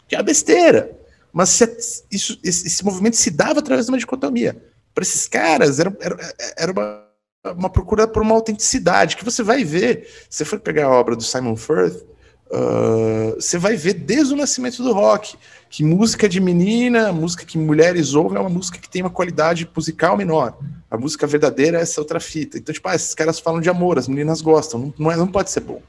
Que 0.07 0.15
é 0.15 0.23
besteira. 0.23 0.97
Mas 1.33 1.59
isso, 2.09 2.39
esse, 2.41 2.67
esse, 2.67 2.85
movimento 2.85 3.17
se 3.17 3.31
dava 3.31 3.59
através 3.59 3.87
de 3.87 3.91
uma 3.91 3.97
dicotomia. 3.97 4.55
Para 4.93 5.01
esses 5.01 5.27
caras, 5.27 5.77
era, 5.77 5.93
era, 5.99 6.35
era 6.57 6.71
uma, 6.71 7.03
uma 7.51 7.69
procura 7.69 8.07
por 8.07 8.21
uma 8.21 8.33
autenticidade, 8.33 9.17
que 9.17 9.25
você 9.25 9.43
vai 9.43 9.65
ver. 9.65 10.07
Se 10.29 10.37
você 10.37 10.45
for 10.45 10.61
pegar 10.61 10.85
a 10.85 10.89
obra 10.89 11.17
do 11.17 11.23
Simon 11.23 11.57
Firth, 11.57 12.14
você 13.35 13.57
vai 13.57 13.75
ver 13.75 13.93
desde 13.93 14.33
o 14.33 14.37
nascimento 14.37 14.83
do 14.83 14.93
rock 14.93 15.35
que 15.69 15.83
música 15.83 16.29
de 16.29 16.39
menina, 16.39 17.11
música 17.11 17.43
que 17.45 17.57
mulheres 17.57 18.13
ouvem 18.13 18.37
é 18.37 18.41
uma 18.41 18.49
música 18.49 18.77
que 18.77 18.89
tem 18.89 19.01
uma 19.01 19.09
qualidade 19.09 19.69
musical 19.75 20.15
menor. 20.15 20.57
A 20.89 20.97
música 20.97 21.27
verdadeira 21.27 21.79
é 21.79 21.81
essa 21.81 21.99
outra 21.99 22.19
fita. 22.19 22.57
Então, 22.57 22.71
tipo, 22.71 22.87
ah, 22.87 22.95
esses 22.95 23.13
caras 23.13 23.39
falam 23.39 23.59
de 23.59 23.69
amor, 23.69 23.97
as 23.97 24.07
meninas 24.07 24.41
gostam, 24.41 24.79
não, 24.79 24.93
não, 24.97 25.11
é, 25.11 25.17
não 25.17 25.27
pode 25.27 25.51
ser 25.51 25.59
bom. 25.59 25.81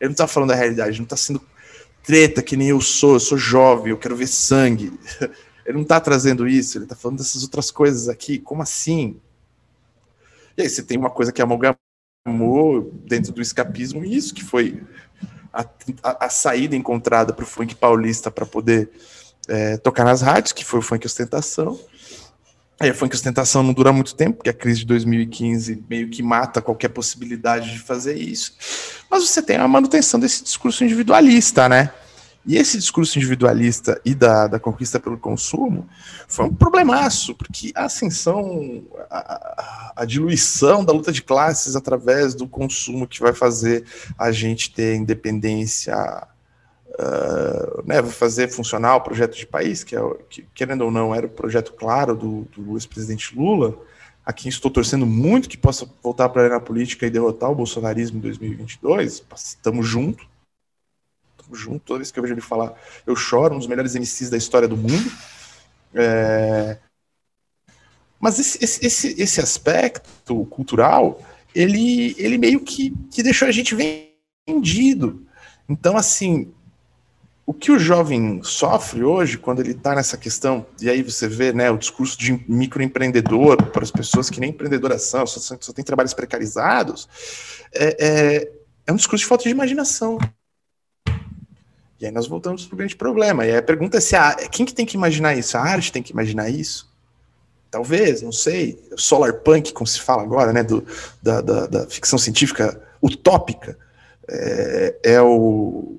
Ele 0.00 0.10
não 0.10 0.14
tá 0.14 0.26
falando 0.26 0.50
da 0.50 0.54
realidade, 0.54 0.98
não 1.00 1.06
tá 1.06 1.16
sendo 1.16 1.40
treta 2.04 2.42
que 2.42 2.56
nem 2.56 2.68
eu 2.68 2.80
sou, 2.80 3.14
eu 3.14 3.20
sou 3.20 3.36
jovem, 3.36 3.90
eu 3.90 3.98
quero 3.98 4.14
ver 4.14 4.28
sangue. 4.28 4.92
Ele 5.66 5.78
não 5.78 5.84
tá 5.84 5.98
trazendo 5.98 6.46
isso, 6.46 6.78
ele 6.78 6.86
tá 6.86 6.94
falando 6.94 7.18
dessas 7.18 7.42
outras 7.42 7.72
coisas 7.72 8.08
aqui, 8.08 8.38
como 8.38 8.62
assim? 8.62 9.20
E 10.56 10.62
aí 10.62 10.68
você 10.68 10.80
tem 10.80 10.96
uma 10.96 11.10
coisa 11.10 11.32
que 11.32 11.42
amalgamou 11.42 12.92
dentro 13.04 13.32
do 13.32 13.42
escapismo, 13.42 14.04
e 14.04 14.16
isso 14.16 14.32
que 14.32 14.44
foi 14.44 14.80
a, 16.02 16.26
a, 16.26 16.28
saída 16.28 16.76
encontrada 16.76 17.32
para 17.32 17.42
o 17.42 17.46
funk 17.46 17.74
paulista 17.74 18.30
para 18.30 18.44
poder 18.44 18.90
é, 19.48 19.76
tocar 19.78 20.04
nas 20.04 20.20
rádios, 20.20 20.52
que 20.52 20.64
foi 20.64 20.80
o 20.80 20.82
funk 20.82 21.06
ostentação. 21.06 21.78
Aí, 22.78 22.90
o 22.90 22.94
funk 22.94 23.14
ostentação 23.14 23.62
não 23.62 23.72
dura 23.72 23.90
muito 23.90 24.14
tempo, 24.14 24.36
porque 24.36 24.50
a 24.50 24.54
crise 24.54 24.80
de 24.80 24.86
2015 24.86 25.84
meio 25.88 26.10
que 26.10 26.22
mata 26.22 26.60
qualquer 26.60 26.88
possibilidade 26.88 27.72
de 27.72 27.78
fazer 27.78 28.18
isso. 28.18 28.52
Mas 29.10 29.26
você 29.26 29.40
tem 29.40 29.56
a 29.56 29.66
manutenção 29.66 30.20
desse 30.20 30.44
discurso 30.44 30.84
individualista, 30.84 31.68
né? 31.68 31.90
E 32.46 32.56
esse 32.56 32.78
discurso 32.78 33.18
individualista 33.18 34.00
e 34.04 34.14
da, 34.14 34.46
da 34.46 34.60
conquista 34.60 35.00
pelo 35.00 35.18
consumo 35.18 35.88
foi 36.28 36.44
um 36.44 36.54
problemaço, 36.54 37.34
porque 37.34 37.72
a 37.74 37.86
ascensão, 37.86 38.84
a, 39.10 39.92
a, 39.96 40.04
diluição 40.04 40.84
da 40.84 40.92
luta 40.92 41.10
de 41.10 41.24
classes 41.24 41.74
através 41.74 42.36
do 42.36 42.46
consumo 42.46 43.08
que 43.08 43.18
vai 43.18 43.32
fazer 43.32 43.84
a 44.16 44.30
gente 44.30 44.72
ter 44.72 44.94
independência, 44.94 45.96
uh, 46.90 47.82
né, 47.84 48.00
vai 48.00 48.12
fazer 48.12 48.48
funcionar 48.48 48.94
o 48.94 49.00
projeto 49.00 49.36
de 49.36 49.44
país, 49.44 49.82
que, 49.82 49.96
é, 49.96 50.00
que 50.30 50.46
querendo 50.54 50.82
ou 50.82 50.90
não 50.92 51.12
era 51.12 51.26
o 51.26 51.30
projeto 51.30 51.72
claro 51.72 52.14
do, 52.14 52.46
do 52.56 52.76
ex-presidente 52.76 53.36
Lula, 53.36 53.76
a 54.24 54.32
quem 54.32 54.48
estou 54.48 54.70
torcendo 54.70 55.04
muito 55.04 55.48
que 55.48 55.58
possa 55.58 55.84
voltar 56.00 56.28
para 56.28 56.42
a 56.42 56.44
arena 56.44 56.60
política 56.60 57.06
e 57.06 57.10
derrotar 57.10 57.50
o 57.50 57.56
bolsonarismo 57.56 58.18
em 58.18 58.20
2022, 58.20 59.24
estamos 59.34 59.84
juntos 59.84 60.35
junto. 61.52 61.80
Toda 61.80 61.98
vez 61.98 62.10
que 62.10 62.18
eu 62.18 62.22
vejo 62.22 62.34
ele 62.34 62.40
falar, 62.40 62.74
eu 63.06 63.14
choro, 63.14 63.54
um 63.54 63.58
dos 63.58 63.66
melhores 63.66 63.94
MCs 63.94 64.30
da 64.30 64.36
história 64.36 64.68
do 64.68 64.76
mundo. 64.76 65.10
É... 65.94 66.78
Mas 68.18 68.38
esse, 68.38 68.84
esse, 68.84 69.20
esse 69.20 69.40
aspecto 69.40 70.44
cultural, 70.46 71.20
ele, 71.54 72.14
ele 72.18 72.38
meio 72.38 72.60
que, 72.60 72.94
que 73.10 73.22
deixou 73.22 73.46
a 73.46 73.52
gente 73.52 73.74
vendido. 73.74 75.26
Então, 75.68 75.96
assim, 75.96 76.52
o 77.46 77.54
que 77.54 77.70
o 77.70 77.78
jovem 77.78 78.42
sofre 78.42 79.04
hoje, 79.04 79.38
quando 79.38 79.60
ele 79.60 79.70
está 79.70 79.94
nessa 79.94 80.16
questão, 80.16 80.66
e 80.80 80.90
aí 80.90 81.00
você 81.00 81.28
vê 81.28 81.52
né, 81.52 81.70
o 81.70 81.78
discurso 81.78 82.18
de 82.18 82.44
microempreendedor 82.48 83.56
para 83.70 83.84
as 83.84 83.90
pessoas 83.90 84.28
que 84.28 84.40
nem 84.40 84.50
empreendedoras 84.50 85.02
são, 85.02 85.24
só, 85.24 85.56
só 85.60 85.72
tem 85.72 85.84
trabalhos 85.84 86.12
precarizados, 86.12 87.08
é, 87.72 87.96
é, 88.04 88.52
é 88.88 88.92
um 88.92 88.96
discurso 88.96 89.22
de 89.22 89.28
falta 89.28 89.44
de 89.44 89.50
imaginação. 89.50 90.18
E 92.00 92.06
aí 92.06 92.12
nós 92.12 92.26
voltamos 92.26 92.66
para 92.66 92.74
o 92.74 92.78
grande 92.78 92.96
problema. 92.96 93.46
E 93.46 93.56
a 93.56 93.62
pergunta 93.62 93.96
é 93.96 94.00
se 94.00 94.14
a, 94.14 94.34
quem 94.34 94.66
que 94.66 94.74
tem 94.74 94.84
que 94.84 94.96
imaginar 94.96 95.34
isso? 95.34 95.56
A 95.56 95.62
arte 95.62 95.90
tem 95.90 96.02
que 96.02 96.12
imaginar 96.12 96.50
isso? 96.50 96.88
Talvez, 97.70 98.22
não 98.22 98.32
sei. 98.32 98.82
Solar 98.96 99.32
punk, 99.34 99.72
como 99.72 99.86
se 99.86 100.00
fala 100.00 100.22
agora, 100.22 100.52
né? 100.52 100.62
Do, 100.62 100.86
da, 101.22 101.40
da, 101.40 101.66
da 101.66 101.86
ficção 101.86 102.18
científica 102.18 102.80
utópica. 103.02 103.78
É, 104.28 104.94
é, 105.02 105.22
o. 105.22 105.96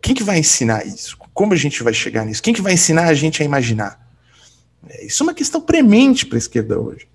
Quem 0.00 0.14
que 0.14 0.22
vai 0.22 0.38
ensinar 0.38 0.86
isso? 0.86 1.16
Como 1.34 1.52
a 1.52 1.56
gente 1.56 1.82
vai 1.82 1.92
chegar 1.92 2.24
nisso? 2.24 2.42
Quem 2.42 2.54
que 2.54 2.62
vai 2.62 2.72
ensinar 2.72 3.04
a 3.04 3.14
gente 3.14 3.42
a 3.42 3.44
imaginar? 3.44 4.00
É, 4.88 5.04
isso 5.04 5.22
é 5.22 5.24
uma 5.24 5.34
questão 5.34 5.60
premente 5.60 6.24
para 6.24 6.36
a 6.36 6.38
esquerda 6.38 6.78
hoje. 6.78 7.06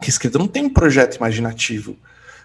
A 0.00 0.06
esquerda 0.06 0.38
não 0.38 0.48
tem 0.48 0.64
um 0.64 0.70
projeto 0.70 1.16
imaginativo 1.16 1.96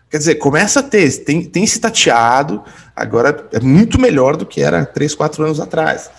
Quer 0.10 0.18
dizer, 0.18 0.36
começa 0.36 0.80
a 0.80 0.84
ter, 0.84 1.24
tem, 1.24 1.44
tem 1.44 1.66
se 1.68 1.80
tateado, 1.80 2.64
agora 2.96 3.48
é 3.52 3.60
muito 3.60 4.02
melhor 4.02 4.36
do 4.36 4.46
que 4.46 4.62
era 4.62 4.86
três, 4.86 5.14
quatro 5.14 5.44
anos 5.44 5.60
atrás. 5.60 6.10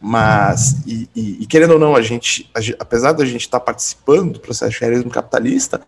Mas, 0.00 0.76
e, 0.86 1.08
e, 1.14 1.42
e 1.42 1.46
querendo 1.46 1.72
ou 1.72 1.78
não, 1.78 1.94
a 1.94 2.00
gente, 2.00 2.50
a, 2.54 2.60
apesar 2.78 3.12
da 3.12 3.24
gente 3.24 3.42
estar 3.42 3.60
tá 3.60 3.64
participando 3.66 4.34
do 4.34 4.40
processo 4.40 4.72
de 4.72 4.80
realismo 4.80 5.10
capitalista, 5.10 5.82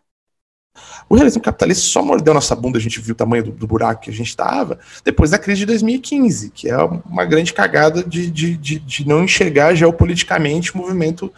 o 1.09 1.15
realismo 1.15 1.41
capitalista 1.41 1.87
só 1.87 2.03
mordeu 2.03 2.35
nossa 2.35 2.55
bunda, 2.55 2.78
a 2.78 2.81
gente 2.81 3.01
viu 3.01 3.15
o 3.15 3.16
tamanho 3.16 3.45
do, 3.45 3.53
do 3.53 3.66
buraco 3.66 4.03
que 4.03 4.11
a 4.11 4.12
gente 4.12 4.28
estava, 4.28 4.78
depois 5.05 5.31
da 5.31 5.39
crise 5.39 5.61
de 5.61 5.66
2015, 5.66 6.51
que 6.51 6.69
é 6.69 6.77
uma 6.77 7.24
grande 7.24 7.55
cagada 7.55 8.03
de, 8.03 8.31
de, 8.31 8.57
de, 8.57 8.78
de 8.78 9.09
não 9.09 9.24
enxergar 9.24 9.74
geopoliticamente 9.74 10.74
o 10.74 10.78
movimento 10.78 11.33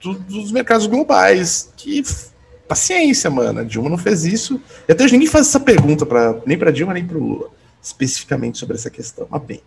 do, 0.00 0.14
dos 0.14 0.52
mercados 0.52 0.86
globais, 0.86 1.72
que 1.76 2.02
paciência, 2.66 3.30
mano. 3.30 3.60
A 3.60 3.64
Dilma 3.64 3.88
não 3.88 3.98
fez 3.98 4.24
isso. 4.24 4.60
E 4.88 4.92
até 4.92 5.04
hoje 5.04 5.12
ninguém 5.14 5.28
faz 5.28 5.48
essa 5.48 5.60
pergunta 5.60 6.04
pra, 6.04 6.40
nem 6.46 6.58
para 6.58 6.70
Dilma 6.70 6.94
nem 6.94 7.06
para 7.06 7.16
o 7.16 7.20
Lula, 7.20 7.50
especificamente 7.82 8.58
sobre 8.58 8.76
essa 8.76 8.90
questão. 8.90 9.26
Mas 9.30 9.42
bem, 9.42 9.62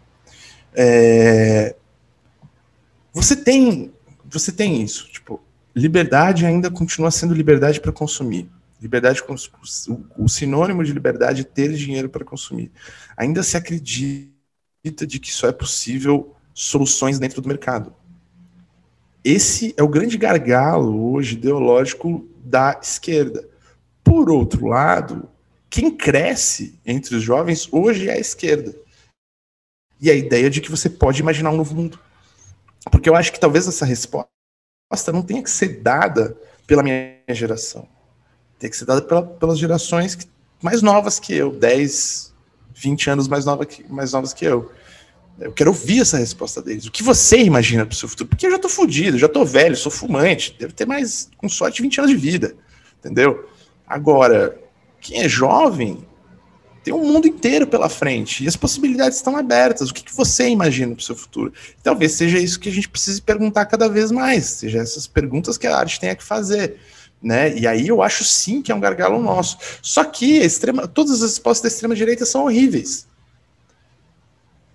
é, 0.74 1.76
você 3.14 3.36
tem, 3.36 3.92
você 4.26 4.52
tem 4.52 4.82
isso. 4.82 5.10
Tipo, 5.12 5.42
liberdade 5.76 6.46
ainda 6.46 6.70
continua 6.70 7.12
sendo 7.12 7.34
liberdade 7.34 7.80
para 7.80 7.92
consumir. 7.92 8.50
Liberdade, 8.82 9.22
o, 10.18 10.30
sinônimo 10.30 10.84
de 10.86 10.94
liberdade 10.94 11.42
é 11.42 11.44
ter 11.44 11.74
dinheiro 11.74 12.08
para 12.10 12.24
consumir. 12.24 12.72
Ainda 13.18 13.44
se 13.44 13.58
acredita 13.58 15.06
de 15.06 15.20
que 15.20 15.34
só 15.34 15.50
é 15.50 15.52
possível 15.52 16.34
soluções 16.54 17.20
dentro 17.20 17.42
do 17.42 17.48
mercado. 17.50 17.94
Esse 19.24 19.74
é 19.78 19.84
o 19.84 19.88
grande 19.88 20.18
gargalo 20.18 21.12
hoje 21.12 21.36
ideológico 21.36 22.28
da 22.44 22.80
esquerda. 22.82 23.48
Por 24.04 24.30
outro 24.30 24.68
lado, 24.68 25.30
quem 25.70 25.92
cresce 25.92 26.80
entre 26.86 27.16
os 27.16 27.22
jovens 27.22 27.68
hoje 27.72 28.10
é 28.10 28.14
a 28.14 28.20
esquerda. 28.20 28.76
E 30.02 30.10
a 30.10 30.14
ideia 30.14 30.50
de 30.50 30.62
que 30.62 30.72
você 30.72 30.90
pode 30.90 31.22
imaginar 31.22 31.52
um 31.52 31.58
novo 31.58 31.76
mundo. 31.76 32.00
Porque 32.90 33.10
eu 33.10 33.16
acho 33.16 33.32
que 33.32 33.40
talvez 33.40 33.68
essa 33.68 33.86
resposta 33.86 34.30
não 35.12 35.22
tenha 35.22 35.44
que 35.44 35.50
ser 35.52 35.82
dada 35.82 36.38
pela 36.66 36.82
minha 36.82 37.22
geração. 37.30 37.88
Tem 38.58 38.70
que 38.70 38.78
ser 38.78 38.86
dada 38.86 39.02
pela, 39.02 39.22
pelas 39.22 39.60
gerações 39.60 40.18
mais 40.62 40.82
novas 40.82 41.20
que 41.20 41.34
eu, 41.34 41.52
10, 41.52 42.34
20 42.74 43.10
anos 43.10 43.28
mais, 43.28 43.46
nova 43.46 43.66
que, 43.66 43.84
mais 43.92 44.14
novas 44.14 44.34
que 44.34 44.46
eu. 44.46 44.72
Eu 45.40 45.54
quero 45.54 45.70
ouvir 45.70 46.02
essa 46.02 46.18
resposta 46.18 46.62
deles. 46.62 46.86
O 46.86 46.92
que 46.92 47.02
você 47.02 47.40
imagina 47.40 47.86
para 47.86 47.94
o 47.94 47.96
seu 47.96 48.10
futuro? 48.10 48.30
Porque 48.30 48.46
eu 48.46 48.52
já 48.52 48.60
tô 48.60 48.68
fudido, 48.68 49.18
já 49.18 49.28
tô 49.28 49.46
velho, 49.46 49.76
sou 49.76 49.92
fumante, 49.92 50.56
devo 50.60 50.74
ter 50.74 50.86
mais, 50.86 51.30
com 51.38 51.48
sorte, 51.48 51.82
20 51.82 52.00
anos 52.00 52.12
de 52.12 52.18
vida. 52.18 52.56
Entendeu? 53.00 53.48
Agora, 53.88 54.60
quem 55.00 55.22
é 55.22 55.30
jovem 55.30 56.06
tem 56.84 56.94
um 56.94 57.06
mundo 57.06 57.28
inteiro 57.28 57.68
pela 57.68 57.88
frente 57.88 58.44
e 58.44 58.48
as 58.48 58.56
possibilidades 58.56 59.18
estão 59.18 59.38
abertas. 59.38 59.90
O 59.90 59.94
que, 59.94 60.04
que 60.04 60.16
você 60.16 60.50
imagina 60.50 60.94
para 60.94 61.02
o 61.02 61.06
seu 61.06 61.16
futuro? 61.16 61.54
Talvez 61.82 62.14
seja 62.14 62.38
isso 62.38 62.60
que 62.60 62.70
a 62.70 62.72
gente 62.72 62.90
precise 62.90 63.22
perguntar 63.22 63.66
cada 63.66 63.88
vez 63.88 64.12
mais, 64.12 64.46
seja 64.46 64.80
essas 64.80 65.08
perguntas 65.08 65.58
que 65.58 65.68
a 65.68 65.78
arte 65.78 66.00
tenha 66.00 66.16
que 66.16 66.24
fazer. 66.24 66.78
Né? 67.22 67.58
E 67.58 67.68
aí 67.68 67.88
eu 67.88 68.02
acho 68.02 68.24
sim 68.24 68.62
que 68.62 68.72
é 68.72 68.76
um 68.76 68.80
gargalo 68.80 69.22
nosso. 69.22 69.58
Só 69.82 70.04
que 70.04 70.38
extrema, 70.38 70.88
todas 70.88 71.22
as 71.22 71.32
respostas 71.32 71.64
da 71.64 71.68
extrema 71.74 71.96
direita 71.96 72.26
são 72.26 72.44
horríveis 72.44 73.08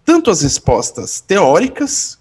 tanto 0.05 0.31
as 0.31 0.43
respostas 0.43 1.20
teóricas, 1.20 2.18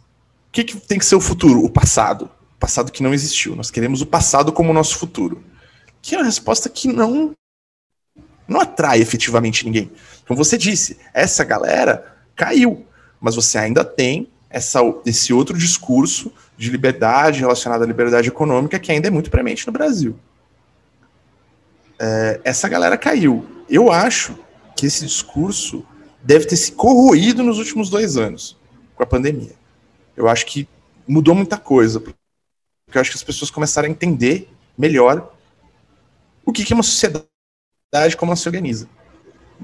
o 0.47 0.51
que, 0.51 0.63
que 0.63 0.77
tem 0.77 0.97
que 0.97 1.05
ser 1.05 1.15
o 1.15 1.21
futuro? 1.21 1.63
O 1.63 1.69
passado. 1.69 2.29
O 2.55 2.59
passado 2.59 2.91
que 2.91 3.03
não 3.03 3.13
existiu. 3.13 3.55
Nós 3.55 3.69
queremos 3.69 4.01
o 4.01 4.05
passado 4.05 4.51
como 4.51 4.73
nosso 4.73 4.97
futuro. 4.97 5.43
Que 6.01 6.15
é 6.15 6.17
uma 6.17 6.25
resposta 6.25 6.69
que 6.69 6.87
não, 6.87 7.33
não 8.47 8.61
atrai 8.61 9.01
efetivamente 9.01 9.65
ninguém. 9.65 9.91
Como 10.27 10.37
você 10.37 10.57
disse, 10.57 10.97
essa 11.13 11.43
galera 11.43 12.15
caiu, 12.35 12.85
mas 13.19 13.35
você 13.35 13.57
ainda 13.57 13.83
tem 13.83 14.29
essa, 14.49 14.79
esse 15.05 15.33
outro 15.33 15.57
discurso 15.57 16.31
de 16.55 16.69
liberdade 16.69 17.39
relacionado 17.39 17.83
à 17.83 17.85
liberdade 17.85 18.29
econômica 18.29 18.79
que 18.79 18.91
ainda 18.91 19.07
é 19.07 19.11
muito 19.11 19.31
premente 19.31 19.65
no 19.65 19.73
Brasil. 19.73 20.17
É, 21.99 22.39
essa 22.43 22.69
galera 22.69 22.97
caiu. 22.97 23.45
Eu 23.67 23.91
acho 23.91 24.37
que 24.75 24.85
esse 24.85 25.05
discurso 25.05 25.85
deve 26.23 26.45
ter 26.45 26.55
se 26.55 26.71
corroído 26.71 27.43
nos 27.43 27.59
últimos 27.59 27.89
dois 27.89 28.17
anos 28.17 28.57
com 28.95 29.03
a 29.03 29.05
pandemia. 29.05 29.55
Eu 30.15 30.27
acho 30.29 30.45
que 30.45 30.67
mudou 31.07 31.35
muita 31.35 31.57
coisa, 31.57 31.99
porque 31.99 32.17
eu 32.93 33.01
acho 33.01 33.11
que 33.11 33.17
as 33.17 33.23
pessoas 33.23 33.51
começaram 33.51 33.87
a 33.87 33.91
entender 33.91 34.49
melhor 34.77 35.33
o 36.45 36.51
que 36.51 36.71
é 36.71 36.75
uma 36.75 36.83
sociedade, 36.83 37.27
como 38.17 38.31
ela 38.31 38.35
se 38.35 38.47
organiza. 38.47 38.87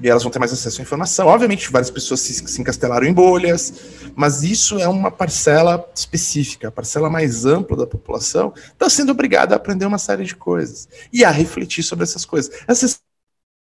E 0.02 0.08
elas 0.08 0.22
vão 0.22 0.32
ter 0.32 0.38
mais 0.38 0.52
acesso 0.52 0.80
à 0.80 0.82
informação. 0.82 1.26
Obviamente, 1.26 1.70
várias 1.70 1.90
pessoas 1.90 2.20
se, 2.20 2.32
se 2.32 2.60
encastelaram 2.60 3.06
em 3.06 3.12
bolhas, 3.12 3.74
mas 4.14 4.42
isso 4.42 4.78
é 4.78 4.88
uma 4.88 5.10
parcela 5.10 5.90
específica. 5.94 6.68
A 6.68 6.70
parcela 6.70 7.10
mais 7.10 7.44
ampla 7.44 7.76
da 7.76 7.86
população 7.86 8.54
está 8.56 8.88
sendo 8.88 9.12
obrigada 9.12 9.54
a 9.54 9.56
aprender 9.56 9.84
uma 9.84 9.98
série 9.98 10.24
de 10.24 10.34
coisas 10.34 10.88
e 11.12 11.24
a 11.24 11.30
refletir 11.30 11.82
sobre 11.82 12.04
essas 12.04 12.24
coisas. 12.24 12.50
Essas 12.66 13.00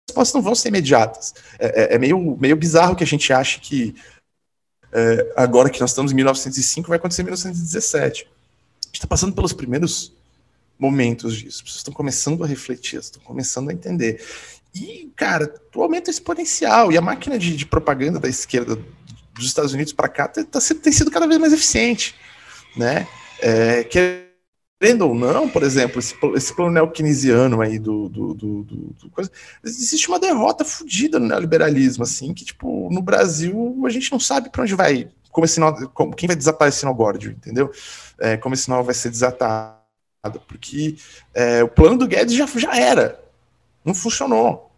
respostas 0.09 0.35
não 0.35 0.43
vão 0.43 0.55
ser 0.55 0.69
imediatas. 0.69 1.35
É, 1.59 1.83
é, 1.83 1.95
é 1.95 1.99
meio, 1.99 2.37
meio 2.39 2.57
bizarro 2.57 2.97
que 2.97 3.05
a 3.05 3.07
gente 3.07 3.33
ache 3.33 3.61
que 3.61 3.95
é, 4.93 5.33
agora 5.37 5.69
que 5.69 5.81
nós 5.81 5.91
estamos 5.91 6.13
em 6.13 6.15
1905 6.15 6.89
vai 6.89 6.97
acontecer 6.97 7.23
em 7.23 7.27
1917. 7.27 8.23
A 8.23 8.87
gente 8.87 8.95
está 8.95 9.07
passando 9.07 9.35
pelos 9.35 9.53
primeiros 9.53 10.13
momentos 10.79 11.37
disso. 11.37 11.59
As 11.59 11.63
pessoas 11.63 11.77
estão 11.79 11.95
começando 11.95 12.45
a 12.45 12.47
refletir, 12.47 12.99
estão 12.99 13.23
começando 13.23 13.71
a 13.71 13.73
entender. 13.73 14.25
E, 14.75 15.11
cara, 15.17 15.53
o 15.75 15.83
aumento 15.83 16.09
é 16.09 16.11
exponencial. 16.11 16.93
E 16.93 16.97
a 16.97 17.01
máquina 17.01 17.39
de, 17.39 17.57
de 17.57 17.67
propaganda 17.67 18.19
da 18.19 18.29
esquerda 18.29 18.77
dos 19.35 19.47
Estados 19.47 19.73
Unidos 19.73 19.93
para 19.93 20.09
cá 20.09 20.29
tá, 20.29 20.45
tá, 20.45 20.61
tem 20.83 20.93
sido 20.93 21.11
cada 21.11 21.27
vez 21.27 21.41
mais 21.41 21.53
eficiente. 21.53 22.15
Né? 22.77 23.07
É, 23.41 23.85
que 23.85 24.26
querendo 24.79 25.09
ou 25.09 25.15
não, 25.15 25.49
por 25.49 25.63
exemplo, 25.63 25.99
esse, 25.99 26.15
esse 26.35 26.55
plano 26.55 26.73
neokeynesiano 26.73 27.61
aí 27.61 27.79
do, 27.79 28.09
do, 28.09 28.35
do, 28.35 28.63
do, 28.63 29.11
coisa, 29.11 29.31
existe 29.65 30.09
uma 30.09 30.19
derrota 30.19 30.65
fodida 30.65 31.19
no 31.19 31.27
neoliberalismo, 31.27 32.05
assim, 32.05 32.35
que, 32.35 32.45
tipo, 32.45 32.89
no 32.91 33.01
Brasil 33.01 33.83
a 33.87 33.91
gente 33.91 34.13
não 34.13 34.21
sabe 34.21 34.51
para 34.51 34.63
onde 34.63 34.75
vai, 34.75 35.09
como 35.31 35.45
esse 35.45 35.59
nó, 35.59 35.73
como, 35.89 36.15
quem 36.15 36.27
vai 36.27 36.37
desatar 36.37 36.69
esse 36.69 36.85
górdio, 36.87 37.33
entendeu? 37.33 37.71
É, 38.21 38.37
como 38.37 38.55
esse 38.55 38.69
nó 38.69 38.83
vai 38.83 38.95
ser 38.95 39.11
desatado, 39.11 39.77
porque 40.47 40.97
é, 41.33 41.63
o 41.63 41.69
plano 41.69 41.97
do 41.97 42.07
Guedes 42.07 42.35
já, 42.35 42.47
já 42.47 42.77
era, 42.77 43.21
não 43.85 43.95
funcionou. 43.95 44.71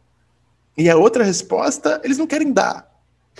E 0.76 0.88
a 0.88 0.96
outra 0.96 1.24
resposta, 1.24 2.00
eles 2.04 2.18
não 2.18 2.26
querem 2.26 2.52
dar. 2.52 2.88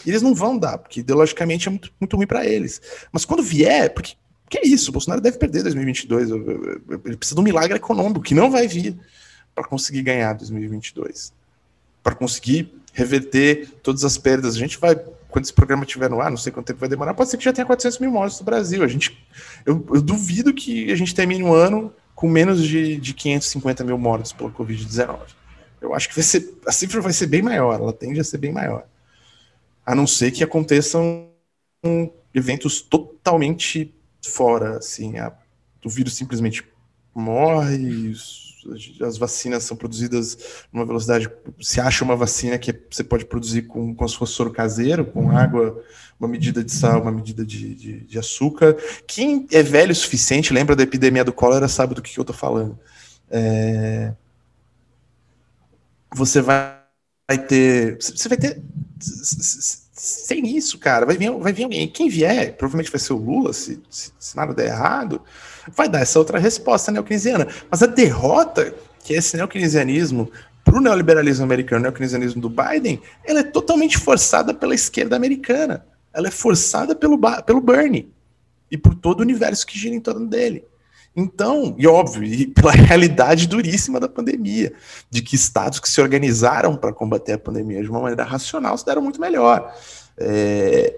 Eles 0.05 0.23
não 0.23 0.35
vão 0.35 0.59
dar, 0.59 0.79
porque 0.79 1.01
ideologicamente 1.01 1.69
é 1.69 1.71
muito, 1.71 1.93
muito 2.01 2.17
ruim 2.17 2.27
para 2.27 2.45
eles. 2.45 2.81
Mas 3.13 3.25
quando 3.25 3.43
vier, 3.43 3.93
porque 3.93 4.17
que 4.49 4.59
é 4.59 4.67
isso, 4.67 4.91
o 4.91 4.93
Bolsonaro 4.93 5.21
deve 5.21 5.39
perder 5.39 5.63
2022. 5.63 6.31
Ele 6.31 7.17
precisa 7.17 7.35
de 7.35 7.41
um 7.41 7.45
milagre 7.45 7.77
econômico 7.77 8.21
que 8.21 8.35
não 8.35 8.51
vai 8.51 8.67
vir 8.67 8.97
para 9.55 9.65
conseguir 9.65 10.03
ganhar 10.03 10.33
2022. 10.35 11.33
Para 12.03 12.15
conseguir 12.15 12.73
reverter 12.93 13.69
todas 13.83 14.05
as 14.05 14.17
perdas. 14.17 14.57
A 14.57 14.59
gente 14.59 14.79
vai, 14.79 14.97
quando 15.29 15.45
esse 15.45 15.53
programa 15.53 15.85
estiver 15.85 16.09
no 16.11 16.21
ar, 16.21 16.31
não 16.31 16.37
sei 16.37 16.51
quanto 16.53 16.67
tempo 16.67 16.81
vai 16.81 16.89
demorar, 16.89 17.15
pode 17.15 17.31
ser 17.31 17.37
que 17.37 17.45
já 17.45 17.53
tenha 17.53 17.67
400 17.67 17.99
mil 17.99 18.11
mortos 18.11 18.39
no 18.41 18.45
Brasil. 18.45 18.83
A 18.83 18.89
gente, 18.89 19.17
eu, 19.67 19.87
eu 19.93 20.03
duvido 20.03 20.53
que 20.55 20.91
a 20.91 20.97
gente 20.97 21.15
termine 21.15 21.43
um 21.43 21.53
ano 21.53 21.93
com 22.15 22.29
menos 22.29 22.63
de, 22.63 22.97
de 22.97 23.15
550 23.15 23.85
mil 23.85 23.99
mortos 23.99 24.33
pela 24.33 24.51
Covid-19. 24.51 25.19
Eu 25.81 25.95
acho 25.95 26.09
que 26.09 26.15
vai 26.17 26.25
ser, 26.25 26.59
a 26.67 26.73
cifra 26.73 27.01
vai 27.01 27.13
ser 27.13 27.27
bem 27.27 27.43
maior, 27.43 27.79
ela 27.79 27.93
tende 27.93 28.19
a 28.19 28.25
ser 28.25 28.39
bem 28.39 28.53
maior. 28.53 28.85
A 29.87 29.95
não 29.95 30.07
ser 30.07 30.33
que 30.33 30.43
aconteçam 30.43 31.29
eventos 32.35 32.83
totalmente 32.83 33.95
fora, 34.23 34.79
assim, 34.79 35.19
a, 35.19 35.33
o 35.85 35.89
vírus 35.89 36.15
simplesmente 36.15 36.65
morre, 37.15 38.13
as 39.03 39.17
vacinas 39.17 39.65
são 39.65 39.77
produzidas 39.77 40.65
numa 40.73 40.85
velocidade, 40.85 41.31
se 41.61 41.81
acha 41.81 42.05
uma 42.05 42.17
vacina 42.17 42.59
que 42.59 42.75
você 42.91 43.03
pode 43.03 43.25
produzir 43.25 43.63
com, 43.63 43.95
com 43.95 44.09
se 44.09 44.17
fosse 44.17 44.33
soro 44.33 44.51
caseiro, 44.51 45.07
com 45.07 45.31
água, 45.31 45.83
uma 46.19 46.29
medida 46.29 46.63
de 46.63 46.73
sal, 46.73 47.03
uma 47.03 47.13
medida 47.13 47.45
de, 47.45 47.75
de, 47.75 48.01
de, 48.01 48.19
açúcar. 48.19 48.77
Quem 49.07 49.47
é 49.53 49.63
velho 49.63 49.93
o 49.93 49.95
suficiente, 49.95 50.53
lembra 50.53 50.77
da 50.77 50.83
epidemia 50.83 51.25
do 51.25 51.33
cólera, 51.33 51.69
sabe 51.69 51.95
do 51.95 52.03
que, 52.03 52.13
que 52.13 52.19
eu 52.19 52.23
estou 52.23 52.37
falando. 52.37 52.79
É... 53.31 54.13
Você 56.15 56.41
vai 56.41 56.79
ter. 57.47 57.97
Você 58.01 58.29
vai 58.29 58.39
ter 58.39 58.63
sem 59.99 60.57
isso, 60.57 60.79
cara, 60.79 61.05
vai 61.05 61.17
vir, 61.17 61.31
vai 61.33 61.53
vir 61.53 61.65
alguém. 61.65 61.89
Quem 61.89 62.09
vier, 62.09 62.57
provavelmente 62.57 62.91
vai 62.91 63.01
ser 63.01 63.13
o 63.13 63.17
Lula, 63.17 63.53
se, 63.53 63.81
se, 63.91 64.13
se 64.19 64.37
nada 64.37 64.55
der 64.55 64.67
errado, 64.67 65.21
vai 65.75 65.89
dar 65.89 66.01
essa 66.01 66.19
outra 66.19 66.39
resposta 66.39 66.93
neokeynesiana. 66.93 67.49
Mas 67.71 67.83
a 67.83 67.87
derrota 67.87 68.75
que 69.09 69.15
é 69.15 69.17
esse 69.17 69.37
neokeynesianismo 69.37 70.31
para 70.63 70.77
o 70.77 70.81
neoliberalismo 70.81 71.45
americano, 71.45 71.81
o 71.81 71.83
neokeynesianismo 71.85 72.43
do 72.43 72.51
Biden, 72.51 73.01
ela 73.25 73.41
é 73.41 73.43
totalmente 73.43 73.97
forçada 73.97 74.53
pela 74.53 74.75
esquerda 74.75 75.17
americana. 75.17 75.87
Ela 76.13 76.29
é 76.29 76.31
forçada 76.31 76.95
pelo, 76.95 77.19
pelo 77.43 77.61
Bernie 77.61 78.13
e 78.71 78.77
por 78.77 78.95
todo 78.95 79.21
o 79.21 79.23
universo 79.23 79.67
que 79.67 79.79
gira 79.79 79.95
em 79.95 80.01
torno 80.01 80.27
dele. 80.27 80.65
Então, 81.21 81.75
e 81.77 81.85
óbvio, 81.85 82.23
e 82.23 82.47
pela 82.47 82.71
realidade 82.71 83.49
duríssima 83.49 83.99
da 83.99 84.09
pandemia, 84.09 84.73
de 85.11 85.21
que 85.21 85.35
estados 85.35 85.81
que 85.81 85.89
se 85.89 86.01
organizaram 86.01 86.77
para 86.77 86.93
combater 86.93 87.33
a 87.33 87.39
pandemia 87.39 87.83
de 87.83 87.91
uma 87.91 87.99
maneira 87.99 88.23
racional 88.23 88.79
se 88.79 88.87
deram 88.87 89.03
muito 89.03 89.21
melhor. 89.21 89.75
É... 90.17 90.97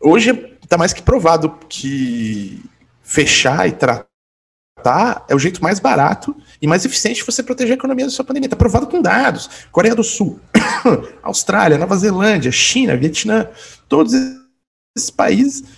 Hoje 0.00 0.30
está 0.60 0.76
mais 0.76 0.92
que 0.92 1.00
provado 1.00 1.60
que 1.68 2.60
fechar 3.00 3.68
e 3.68 3.72
tratar 3.72 5.24
é 5.28 5.34
o 5.36 5.38
jeito 5.38 5.62
mais 5.62 5.78
barato 5.78 6.34
e 6.60 6.66
mais 6.66 6.84
eficiente 6.84 7.20
de 7.20 7.24
você 7.24 7.40
proteger 7.40 7.74
a 7.74 7.78
economia 7.78 8.04
da 8.04 8.10
sua 8.10 8.24
pandemia. 8.24 8.48
Está 8.48 8.56
provado 8.56 8.88
com 8.88 9.00
dados. 9.00 9.48
Coreia 9.70 9.94
do 9.94 10.02
Sul, 10.02 10.40
Austrália, 11.22 11.78
Nova 11.78 11.96
Zelândia, 11.96 12.50
China, 12.50 12.96
Vietnã, 12.96 13.48
todos 13.88 14.12
esses 14.12 15.08
países 15.08 15.77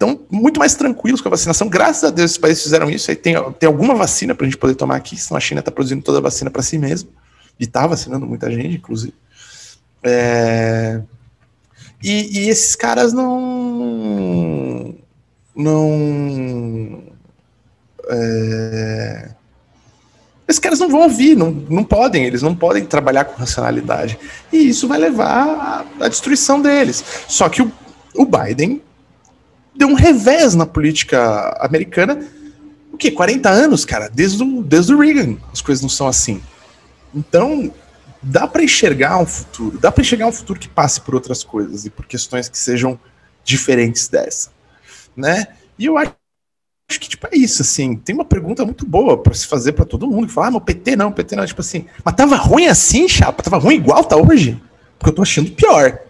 estão 0.00 0.18
muito 0.30 0.58
mais 0.58 0.74
tranquilos 0.74 1.20
com 1.20 1.28
a 1.28 1.32
vacinação. 1.32 1.68
Graças 1.68 2.04
a 2.04 2.10
Deus, 2.10 2.30
esses 2.30 2.38
países 2.38 2.62
fizeram 2.62 2.88
isso. 2.88 3.10
Aí 3.10 3.16
tem, 3.16 3.34
tem 3.58 3.66
alguma 3.66 3.94
vacina 3.94 4.34
para 4.34 4.46
a 4.46 4.48
gente 4.48 4.58
poder 4.58 4.74
tomar 4.74 4.96
aqui, 4.96 5.14
senão 5.16 5.36
a 5.36 5.40
China 5.40 5.60
está 5.60 5.70
produzindo 5.70 6.02
toda 6.02 6.18
a 6.18 6.22
vacina 6.22 6.50
para 6.50 6.62
si 6.62 6.78
mesmo. 6.78 7.10
E 7.58 7.64
está 7.64 7.86
vacinando 7.86 8.26
muita 8.26 8.50
gente, 8.50 8.76
inclusive. 8.76 9.12
É... 10.02 11.02
E, 12.02 12.38
e, 12.38 12.48
esses 12.48 12.74
caras 12.74 13.12
não. 13.12 14.94
Não. 15.54 17.02
É... 18.08 19.32
Esses 20.48 20.58
caras 20.58 20.80
não 20.80 20.88
vão 20.88 21.02
ouvir, 21.02 21.36
não, 21.36 21.50
não 21.50 21.84
podem, 21.84 22.24
eles 22.24 22.42
não 22.42 22.56
podem 22.56 22.84
trabalhar 22.84 23.24
com 23.24 23.38
racionalidade. 23.38 24.18
E 24.50 24.70
isso 24.70 24.88
vai 24.88 24.98
levar 24.98 25.86
à, 26.00 26.04
à 26.06 26.08
destruição 26.08 26.60
deles. 26.60 27.04
Só 27.28 27.48
que 27.50 27.62
o, 27.62 27.70
o 28.16 28.24
Biden 28.24 28.82
deu 29.74 29.88
um 29.88 29.94
revés 29.94 30.54
na 30.54 30.66
política 30.66 31.56
americana. 31.60 32.26
O 32.92 32.96
que? 32.96 33.10
40 33.10 33.48
anos, 33.48 33.84
cara? 33.84 34.08
Desde 34.08 34.42
o, 34.42 34.62
desde 34.62 34.94
o 34.94 34.98
Reagan 34.98 35.36
as 35.52 35.60
coisas 35.60 35.82
não 35.82 35.88
são 35.88 36.06
assim. 36.06 36.42
Então, 37.14 37.72
dá 38.22 38.46
para 38.46 38.62
enxergar 38.62 39.18
um 39.18 39.26
futuro, 39.26 39.78
dá 39.78 39.90
para 39.90 40.02
enxergar 40.02 40.26
um 40.26 40.32
futuro 40.32 40.60
que 40.60 40.68
passe 40.68 41.00
por 41.00 41.14
outras 41.14 41.42
coisas 41.42 41.86
e 41.86 41.90
por 41.90 42.06
questões 42.06 42.48
que 42.48 42.58
sejam 42.58 42.98
diferentes 43.44 44.08
dessa, 44.08 44.50
né? 45.16 45.48
E 45.78 45.86
eu 45.86 45.96
acho 45.96 46.14
que 46.88 47.08
tipo 47.08 47.26
é 47.26 47.36
isso 47.36 47.62
assim. 47.62 47.96
Tem 47.96 48.14
uma 48.14 48.24
pergunta 48.24 48.64
muito 48.64 48.84
boa 48.84 49.16
para 49.16 49.34
se 49.34 49.46
fazer 49.46 49.72
para 49.72 49.84
todo 49.84 50.06
mundo 50.06 50.26
que 50.26 50.32
fala: 50.32 50.48
"Ah, 50.48 50.56
o 50.56 50.60
PT 50.60 50.96
não, 50.96 51.12
PT 51.12 51.36
não", 51.36 51.46
tipo 51.46 51.60
assim. 51.60 51.86
Mas 52.04 52.14
tava 52.14 52.36
ruim 52.36 52.66
assim, 52.66 53.08
chapa? 53.08 53.42
Tava 53.42 53.58
ruim 53.58 53.76
igual 53.76 54.04
tá 54.04 54.16
hoje? 54.16 54.60
Porque 54.98 55.10
eu 55.10 55.14
tô 55.14 55.22
achando 55.22 55.50
pior. 55.52 56.00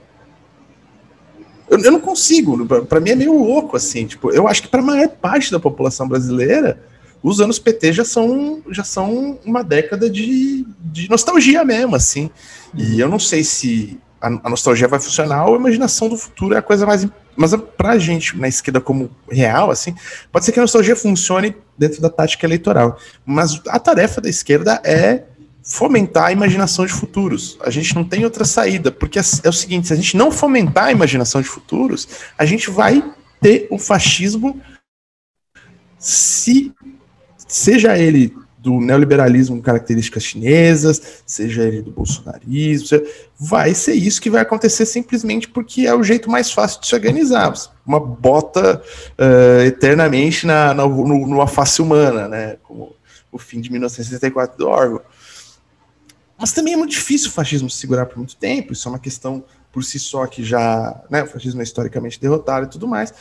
Eu, 1.71 1.79
eu 1.79 1.93
não 1.93 2.01
consigo, 2.01 2.67
para 2.67 3.01
mim 3.01 3.11
é 3.11 3.15
meio 3.15 3.33
louco 3.33 3.77
assim, 3.77 4.05
tipo, 4.05 4.33
eu 4.33 4.49
acho 4.49 4.63
que 4.63 4.69
para 4.69 4.81
a 4.81 4.85
maior 4.85 5.09
parte 5.09 5.53
da 5.53 5.61
população 5.61 6.09
brasileira, 6.09 6.83
os 7.23 7.41
anos 7.41 7.59
PT 7.59 7.93
já 7.93 8.05
são, 8.05 8.61
já 8.71 8.83
são 8.83 9.39
uma 9.45 9.63
década 9.63 10.11
de, 10.11 10.67
de 10.81 11.09
nostalgia 11.09 11.65
mesmo, 11.65 11.95
assim. 11.95 12.31
E 12.75 12.99
eu 12.99 13.09
não 13.09 13.19
sei 13.19 13.45
se 13.45 14.01
a, 14.21 14.29
a, 14.29 14.51
nostalgia 14.51 14.89
vai 14.89 14.99
funcionar 14.99 15.47
ou 15.47 15.55
a 15.55 15.59
imaginação 15.59 16.09
do 16.09 16.17
futuro 16.17 16.55
é 16.55 16.59
a 16.59 16.63
coisa 16.63 16.87
mais. 16.87 17.07
Mas 17.37 17.55
pra 17.77 17.99
gente, 17.99 18.37
na 18.39 18.49
esquerda 18.49 18.81
como 18.81 19.11
real, 19.31 19.71
assim, 19.71 19.95
pode 20.33 20.45
ser 20.45 20.53
que 20.53 20.59
a 20.59 20.63
nostalgia 20.63 20.97
funcione 20.97 21.55
dentro 21.77 22.01
da 22.01 22.11
tática 22.11 22.47
eleitoral. 22.47 22.99
Mas 23.25 23.61
a 23.69 23.79
tarefa 23.79 24.21
da 24.21 24.29
esquerda 24.29 24.81
é 24.83 25.25
fomentar 25.63 26.27
a 26.27 26.33
imaginação 26.33 26.87
de 26.87 26.93
futuros. 26.93 27.59
A 27.63 27.71
gente 27.71 27.95
não 27.95 28.05
tem 28.05 28.25
outra 28.25 28.45
saída, 28.45 28.91
porque 28.91 29.19
é, 29.19 29.23
é 29.45 29.49
o 29.49 29.53
seguinte: 29.53 29.89
se 29.89 29.93
a 29.93 29.97
gente 29.97 30.17
não 30.17 30.31
fomentar 30.31 30.85
a 30.85 30.93
imaginação 30.93 31.41
de 31.41 31.49
futuros, 31.49 32.09
a 32.37 32.45
gente 32.45 32.71
vai 32.71 33.03
ter 33.41 33.67
o 33.71 33.79
fascismo 33.79 34.61
se 35.99 36.73
seja 37.47 37.97
ele 37.99 38.35
do 38.61 38.79
neoliberalismo 38.79 39.57
com 39.57 39.63
características 39.63 40.23
chinesas, 40.23 41.23
seja 41.25 41.63
ele 41.63 41.81
do 41.81 41.91
bolsonarismo, 41.91 43.01
vai 43.39 43.73
ser 43.73 43.95
isso 43.95 44.21
que 44.21 44.29
vai 44.29 44.43
acontecer 44.43 44.85
simplesmente 44.85 45.49
porque 45.49 45.87
é 45.87 45.95
o 45.95 46.03
jeito 46.03 46.31
mais 46.31 46.53
fácil 46.53 46.81
de 46.81 46.87
se 46.87 46.95
organizar. 46.95 47.53
Uma 47.87 47.99
bota 47.99 48.83
uh, 49.19 49.63
eternamente 49.65 50.47
na, 50.47 50.75
na, 50.75 50.87
no, 50.87 51.27
numa 51.27 51.47
face 51.47 51.81
humana, 51.81 52.29
né? 52.29 52.57
Como 52.63 52.95
o 53.33 53.39
fim 53.39 53.61
de 53.61 53.71
1964 53.71 54.59
do 54.59 54.69
Orwell. 54.69 55.03
Mas 56.41 56.53
também 56.53 56.73
é 56.73 56.77
muito 56.77 56.93
difícil 56.93 57.29
o 57.29 57.33
fascismo 57.33 57.69
se 57.69 57.77
segurar 57.77 58.07
por 58.07 58.17
muito 58.17 58.35
tempo, 58.35 58.73
isso 58.73 58.89
é 58.89 58.91
uma 58.91 58.99
questão 58.99 59.45
por 59.71 59.85
si 59.85 59.99
só 59.99 60.27
que 60.27 60.43
já. 60.43 61.05
Né, 61.11 61.23
o 61.23 61.27
fascismo 61.27 61.61
é 61.61 61.65
historicamente 61.65 62.19
derrotado 62.19 62.67
e 62.67 62.71
tudo 62.71 62.89
mais. 62.89 63.13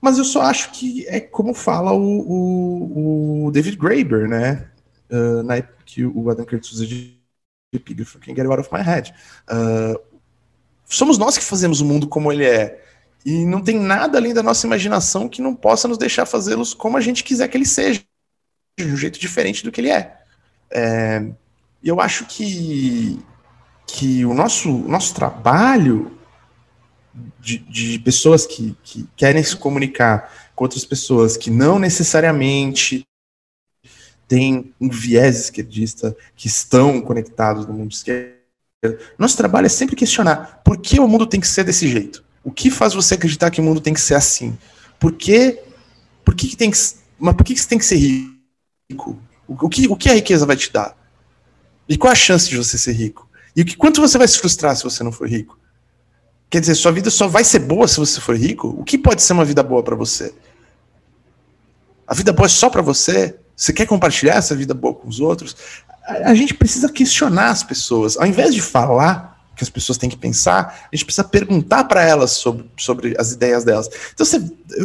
Mas 0.00 0.16
eu 0.16 0.24
só 0.24 0.42
acho 0.42 0.70
que 0.70 1.04
é 1.08 1.18
como 1.18 1.52
fala 1.52 1.92
o, 1.92 2.20
o, 2.20 3.46
o 3.46 3.50
David 3.50 3.76
Graeber, 3.76 4.28
né? 4.28 4.68
Uh, 5.10 5.42
na 5.42 5.56
época 5.56 5.78
que 5.84 6.04
o 6.04 6.30
Adam 6.30 6.44
Curtis 6.44 6.70
usa 6.72 6.86
de 6.86 7.18
epígrafe, 7.72 8.18
Can 8.18 8.34
Get 8.34 8.46
Out 8.46 8.60
of 8.60 8.70
My 8.72 8.82
Head. 8.82 9.12
Uh, 9.50 10.00
somos 10.84 11.18
nós 11.18 11.36
que 11.36 11.44
fazemos 11.44 11.80
o 11.80 11.84
mundo 11.84 12.06
como 12.06 12.30
ele 12.30 12.44
é. 12.44 12.80
E 13.24 13.44
não 13.44 13.60
tem 13.60 13.76
nada 13.80 14.18
além 14.18 14.32
da 14.32 14.42
nossa 14.42 14.66
imaginação 14.66 15.28
que 15.28 15.42
não 15.42 15.52
possa 15.54 15.88
nos 15.88 15.98
deixar 15.98 16.26
fazê-los 16.26 16.72
como 16.74 16.96
a 16.96 17.00
gente 17.00 17.24
quiser 17.24 17.48
que 17.48 17.56
ele 17.56 17.66
seja, 17.66 18.00
de 18.78 18.84
um 18.84 18.96
jeito 18.96 19.18
diferente 19.18 19.64
do 19.64 19.72
que 19.72 19.80
ele 19.80 19.90
é. 19.90 20.16
é 20.70 21.32
eu 21.88 22.00
acho 22.00 22.24
que, 22.26 23.18
que 23.86 24.24
o 24.24 24.34
nosso, 24.34 24.70
nosso 24.70 25.14
trabalho 25.14 26.18
de, 27.40 27.58
de 27.58 27.98
pessoas 27.98 28.46
que, 28.46 28.76
que 28.82 29.08
querem 29.16 29.42
se 29.42 29.56
comunicar 29.56 30.50
com 30.54 30.64
outras 30.64 30.84
pessoas 30.84 31.36
que 31.36 31.50
não 31.50 31.78
necessariamente 31.78 33.06
têm 34.28 34.74
um 34.80 34.88
viés 34.88 35.38
esquerdista, 35.38 36.16
que 36.34 36.48
estão 36.48 37.00
conectados 37.00 37.66
no 37.66 37.72
mundo 37.72 37.92
esquerdo. 37.92 38.36
Nosso 39.18 39.36
trabalho 39.36 39.66
é 39.66 39.70
sempre 39.70 39.96
questionar 39.96 40.62
por 40.64 40.78
que 40.78 40.98
o 41.00 41.08
mundo 41.08 41.26
tem 41.26 41.40
que 41.40 41.48
ser 41.48 41.64
desse 41.64 41.88
jeito? 41.88 42.24
O 42.42 42.50
que 42.50 42.70
faz 42.70 42.94
você 42.94 43.14
acreditar 43.14 43.50
que 43.50 43.60
o 43.60 43.64
mundo 43.64 43.80
tem 43.80 43.94
que 43.94 44.00
ser 44.00 44.14
assim? 44.14 44.56
Por 44.98 45.12
que, 45.12 45.60
por 46.24 46.34
que, 46.34 46.48
que 46.48 46.56
tem 46.56 46.70
que, 46.70 46.78
mas 47.18 47.34
por 47.34 47.44
que, 47.44 47.54
que 47.54 47.60
você 47.60 47.68
tem 47.68 47.78
que 47.78 47.84
ser 47.84 47.96
rico? 47.96 49.18
O, 49.46 49.66
o, 49.66 49.68
que, 49.68 49.88
o 49.88 49.96
que 49.96 50.08
a 50.08 50.14
riqueza 50.14 50.46
vai 50.46 50.56
te 50.56 50.72
dar? 50.72 50.95
E 51.88 51.96
qual 51.96 52.12
a 52.12 52.16
chance 52.16 52.48
de 52.48 52.56
você 52.56 52.76
ser 52.76 52.92
rico? 52.92 53.28
E 53.54 53.62
o 53.62 53.64
que, 53.64 53.76
quanto 53.76 54.00
você 54.00 54.18
vai 54.18 54.28
se 54.28 54.38
frustrar 54.38 54.76
se 54.76 54.84
você 54.84 55.02
não 55.02 55.12
for 55.12 55.28
rico? 55.28 55.58
Quer 56.50 56.60
dizer, 56.60 56.74
sua 56.74 56.92
vida 56.92 57.10
só 57.10 57.26
vai 57.26 57.44
ser 57.44 57.60
boa 57.60 57.88
se 57.88 57.98
você 57.98 58.20
for 58.20 58.36
rico? 58.36 58.68
O 58.78 58.84
que 58.84 58.98
pode 58.98 59.22
ser 59.22 59.32
uma 59.32 59.44
vida 59.44 59.62
boa 59.62 59.82
para 59.82 59.96
você? 59.96 60.32
A 62.06 62.14
vida 62.14 62.32
boa 62.32 62.46
é 62.46 62.48
só 62.48 62.70
para 62.70 62.82
você? 62.82 63.36
Você 63.56 63.72
quer 63.72 63.86
compartilhar 63.86 64.34
essa 64.34 64.54
vida 64.54 64.74
boa 64.74 64.94
com 64.94 65.08
os 65.08 65.18
outros? 65.18 65.56
A, 66.04 66.30
a 66.30 66.34
gente 66.34 66.54
precisa 66.54 66.90
questionar 66.90 67.50
as 67.50 67.62
pessoas. 67.62 68.16
Ao 68.16 68.26
invés 68.26 68.54
de 68.54 68.60
falar 68.60 69.35
que 69.56 69.64
as 69.64 69.70
pessoas 69.70 69.96
têm 69.96 70.10
que 70.10 70.16
pensar, 70.16 70.88
a 70.92 70.94
gente 70.94 71.04
precisa 71.04 71.24
perguntar 71.24 71.84
para 71.84 72.04
elas 72.04 72.32
sobre, 72.32 72.70
sobre 72.76 73.14
as 73.18 73.32
ideias 73.32 73.64
delas. 73.64 73.88
Então, 74.12 74.24
você, 74.26 74.38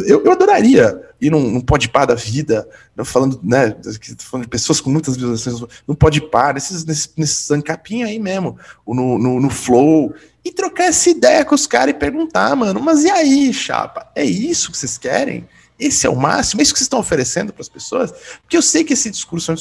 eu, 0.06 0.24
eu 0.24 0.32
adoraria 0.32 1.00
ir 1.20 1.30
num, 1.30 1.50
num 1.50 1.60
podpar 1.60 2.06
da 2.06 2.14
vida, 2.14 2.68
falando, 3.04 3.38
né, 3.42 3.76
falando 4.18 4.44
de 4.44 4.50
pessoas 4.50 4.80
com 4.80 4.90
muitas 4.90 5.14
visualizações, 5.14 5.60
no 5.86 5.94
podpar, 5.94 6.54
nesses, 6.54 6.84
nesses, 6.84 7.12
nesses 7.16 7.50
ancapinhos 7.50 8.08
aí 8.08 8.18
mesmo, 8.18 8.58
no, 8.86 9.18
no, 9.18 9.40
no 9.40 9.50
flow, 9.50 10.14
e 10.44 10.50
trocar 10.50 10.84
essa 10.84 11.10
ideia 11.10 11.44
com 11.44 11.54
os 11.54 11.66
caras 11.66 11.94
e 11.94 11.98
perguntar, 11.98 12.56
mano, 12.56 12.80
mas 12.80 13.04
e 13.04 13.10
aí, 13.10 13.52
chapa? 13.52 14.10
É 14.14 14.24
isso 14.24 14.72
que 14.72 14.78
vocês 14.78 14.98
querem? 14.98 15.48
Esse 15.78 16.06
é 16.06 16.10
o 16.10 16.16
máximo? 16.16 16.60
É 16.60 16.62
isso 16.62 16.72
que 16.72 16.78
vocês 16.78 16.86
estão 16.86 16.98
oferecendo 16.98 17.52
para 17.52 17.62
as 17.62 17.68
pessoas? 17.68 18.12
Porque 18.40 18.56
eu 18.56 18.62
sei 18.62 18.84
que 18.84 18.92
esse 18.92 19.10
discurso 19.10 19.50
é 19.50 19.54
um 19.54 19.56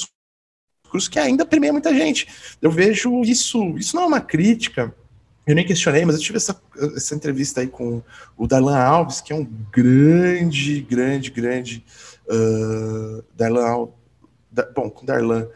discurso 0.91 1.09
que 1.09 1.19
ainda 1.19 1.45
permeia 1.45 1.71
muita 1.71 1.93
gente. 1.93 2.27
Eu 2.61 2.71
vejo 2.71 3.21
isso, 3.21 3.77
isso 3.77 3.95
não 3.95 4.03
é 4.03 4.07
uma 4.07 4.21
crítica, 4.21 4.93
eu 5.51 5.55
nem 5.55 5.65
questionei, 5.65 6.05
mas 6.05 6.15
eu 6.15 6.21
tive 6.21 6.37
essa, 6.37 6.61
essa 6.95 7.15
entrevista 7.15 7.61
aí 7.61 7.67
com 7.67 8.01
o 8.37 8.47
Darlan 8.47 8.77
Alves, 8.77 9.21
que 9.21 9.33
é 9.33 9.35
um 9.35 9.45
grande, 9.71 10.81
grande, 10.81 11.29
grande 11.29 11.83
uh, 12.27 13.23
Darlan 13.35 13.67
Alves, 13.67 13.95
da, 14.51 14.65
bom, 14.71 14.89
com 14.89 15.05
Darlan, 15.05 15.47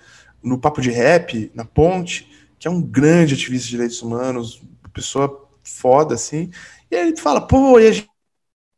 no 0.41 0.59
Papo 0.59 0.81
de 0.81 0.91
Rap, 0.91 1.51
na 1.53 1.65
Ponte, 1.65 2.29
que 2.59 2.67
é 2.67 2.71
um 2.71 2.81
grande 2.81 3.33
ativista 3.33 3.65
de 3.65 3.71
direitos 3.71 4.01
humanos, 4.01 4.61
pessoa 4.93 5.49
foda, 5.63 6.15
assim. 6.15 6.49
E 6.89 6.95
ele 6.95 7.17
fala, 7.17 7.41
pô, 7.41 7.79
e 7.79 7.87
a 7.87 7.91
gente, 7.91 8.09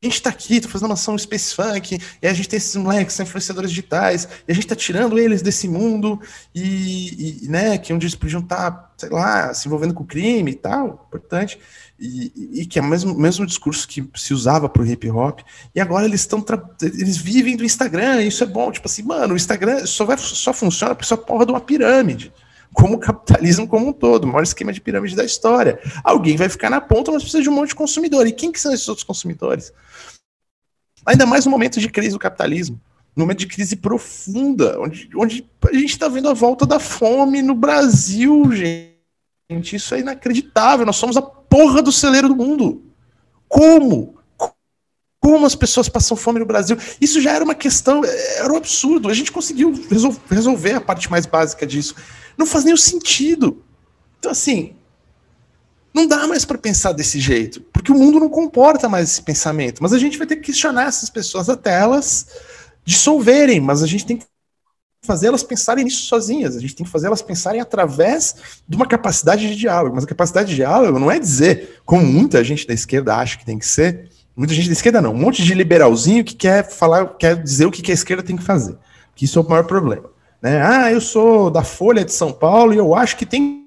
a 0.04 0.06
gente 0.06 0.22
tá 0.22 0.30
aqui, 0.30 0.62
tô 0.62 0.70
fazendo 0.70 0.90
uma 0.90 0.94
ação 0.94 1.18
Space 1.18 1.54
Funk, 1.54 2.00
e 2.22 2.28
a 2.28 2.34
gente 2.34 2.50
tem 2.50 2.58
esses 2.58 2.76
moleques, 2.76 3.16
são 3.16 3.26
influenciadores 3.26 3.70
digitais, 3.70 4.28
e 4.48 4.52
a 4.52 4.56
gente 4.56 4.68
tá 4.68 4.76
tirando 4.76 5.20
eles 5.20 5.42
desse 5.42 5.68
mundo, 5.68 6.20
e, 6.54 7.44
e 7.46 7.48
né, 7.48 7.78
que 7.78 7.94
onde 7.94 8.06
eles 8.06 8.16
podiam 8.16 8.42
estar, 8.42 8.72
tá, 8.72 8.87
sei 8.98 9.10
lá, 9.10 9.54
se 9.54 9.68
envolvendo 9.68 9.94
com 9.94 10.04
crime 10.04 10.52
e 10.52 10.56
tal, 10.56 11.06
importante, 11.08 11.60
e, 12.00 12.62
e, 12.62 12.66
que 12.66 12.80
é 12.80 12.82
o 12.82 12.86
mesmo, 12.86 13.14
mesmo 13.14 13.46
discurso 13.46 13.88
que 13.88 14.08
se 14.16 14.34
usava 14.34 14.68
pro 14.68 14.86
hip 14.86 15.10
hop, 15.10 15.42
e 15.74 15.80
agora 15.80 16.06
eles 16.06 16.22
estão, 16.22 16.44
eles 16.82 17.16
vivem 17.16 17.56
do 17.56 17.64
Instagram, 17.64 18.24
isso 18.24 18.44
é 18.44 18.48
bom, 18.48 18.72
tipo 18.72 18.88
assim, 18.88 19.04
mano, 19.04 19.34
o 19.34 19.38
Instagram 19.38 19.86
só, 19.86 20.04
vai, 20.04 20.18
só 20.18 20.52
funciona 20.52 20.96
porque 20.96 21.08
só 21.08 21.16
porra 21.16 21.46
de 21.46 21.52
uma 21.52 21.62
pirâmide, 21.62 22.34
como 22.74 22.96
o 22.96 23.00
capitalismo 23.00 23.68
como 23.68 23.88
um 23.88 23.94
todo, 23.94 24.26
o 24.26 24.28
maior 24.28 24.44
esquema 24.44 24.74
de 24.74 24.82
pirâmide 24.82 25.16
da 25.16 25.24
história. 25.24 25.80
Alguém 26.04 26.36
vai 26.36 26.50
ficar 26.50 26.70
na 26.70 26.82
ponta, 26.82 27.12
mas 27.12 27.24
precisa 27.24 27.42
de 27.42 27.50
um 27.50 27.54
monte 27.54 27.70
de 27.70 27.76
consumidor. 27.76 28.28
E 28.28 28.32
quem 28.32 28.52
que 28.52 28.60
são 28.60 28.74
esses 28.74 28.88
outros 28.88 29.06
consumidores? 29.06 29.72
Ainda 31.06 31.26
mais 31.26 31.46
no 31.46 31.52
momento 31.52 31.80
de 31.80 31.90
crise 31.90 32.12
do 32.12 32.20
capitalismo, 32.20 32.80
no 33.18 33.24
momento 33.24 33.40
de 33.40 33.48
crise 33.48 33.76
profunda, 33.76 34.80
onde, 34.80 35.10
onde 35.16 35.50
a 35.68 35.74
gente 35.74 35.90
está 35.90 36.08
vendo 36.08 36.30
a 36.30 36.36
volta 36.36 36.68
da 36.68 36.80
fome 36.80 37.42
no 37.42 37.56
Brasil, 37.56 38.52
gente. 38.52 39.76
Isso 39.76 39.96
é 39.96 40.02
inacreditável. 40.02 40.86
Nós 40.86 40.98
somos 40.98 41.18
a 41.18 41.22
porra 41.22 41.82
do 41.82 41.92
celeiro 41.92 42.28
do 42.30 42.36
mundo. 42.36 42.84
Como? 43.50 44.16
Como 45.20 45.48
as 45.48 45.56
pessoas 45.56 45.90
passam 45.90 46.16
fome 46.16 46.40
no 46.40 46.46
Brasil? 46.46 46.78
Isso 47.02 47.20
já 47.20 47.32
era 47.32 47.44
uma 47.44 47.56
questão, 47.56 48.04
era 48.06 48.54
um 48.54 48.56
absurdo. 48.56 49.10
A 49.10 49.14
gente 49.16 49.32
conseguiu 49.32 49.74
resolver 50.30 50.74
a 50.74 50.82
parte 50.82 51.10
mais 51.10 51.26
básica 51.26 51.66
disso. 51.66 51.96
Não 52.38 52.46
faz 52.46 52.64
nenhum 52.64 52.78
sentido. 52.78 53.64
Então, 54.20 54.32
assim, 54.32 54.76
não 55.92 56.06
dá 56.06 56.28
mais 56.28 56.46
para 56.46 56.60
pensar 56.60 56.92
desse 56.92 57.20
jeito, 57.20 57.62
porque 57.74 57.92
o 57.92 57.96
mundo 57.96 58.20
não 58.20 58.30
comporta 58.30 58.88
mais 58.88 59.10
esse 59.10 59.24
pensamento. 59.24 59.82
Mas 59.82 59.92
a 59.92 59.98
gente 59.98 60.20
vai 60.20 60.28
ter 60.28 60.36
que 60.36 60.44
questionar 60.44 60.88
essas 60.88 61.10
pessoas 61.10 61.50
até 61.50 61.80
elas 61.80 62.28
dissolverem, 62.88 63.60
mas 63.60 63.84
a 63.84 63.86
gente 63.86 64.06
tem 64.06 64.16
que 64.16 64.26
fazer 65.04 65.28
elas 65.28 65.44
pensarem 65.44 65.84
nisso 65.84 66.06
sozinhas, 66.06 66.56
a 66.56 66.60
gente 66.62 66.74
tem 66.74 66.86
que 66.86 66.92
fazer 66.92 67.08
elas 67.08 67.22
pensarem 67.22 67.60
através 67.60 68.36
de 68.66 68.78
uma 68.78 68.86
capacidade 68.86 69.46
de 69.46 69.58
diálogo. 69.58 69.94
Mas 69.94 70.06
a 70.06 70.08
capacidade 70.08 70.50
de 70.50 70.56
diálogo 70.56 70.98
não 70.98 71.12
é 71.12 71.20
dizer, 71.20 71.82
como 71.86 72.06
muita 72.06 72.42
gente 72.46 72.66
da 72.66 72.74
esquerda 72.74 73.14
acha 73.14 73.38
que 73.38 73.46
tem 73.46 73.60
que 73.60 73.68
ser, 73.68 74.10
muita 74.34 74.54
gente 74.54 74.68
da 74.68 74.74
esquerda 74.74 75.02
não, 75.02 75.12
um 75.12 75.18
monte 75.18 75.44
de 75.44 75.54
liberalzinho 75.54 76.24
que 76.24 76.34
quer 76.34 76.70
falar, 76.70 77.06
quer 77.18 77.36
dizer 77.44 77.66
o 77.66 77.72
que 77.72 77.92
a 77.92 77.94
esquerda 77.94 78.24
tem 78.24 78.38
que 78.38 78.44
fazer. 78.44 78.78
Que 79.14 79.26
isso 79.26 79.38
é 79.38 79.42
o 79.42 79.50
maior 79.50 79.66
problema. 79.66 80.10
Né? 80.42 80.62
Ah, 80.62 80.90
eu 80.90 81.02
sou 81.02 81.52
da 81.52 81.64
Folha 81.64 82.06
de 82.06 82.14
São 82.14 82.32
Paulo 82.32 82.74
e 82.74 82.78
eu 82.78 82.96
acho 82.96 83.18
que 83.18 83.26
tem 83.26 83.66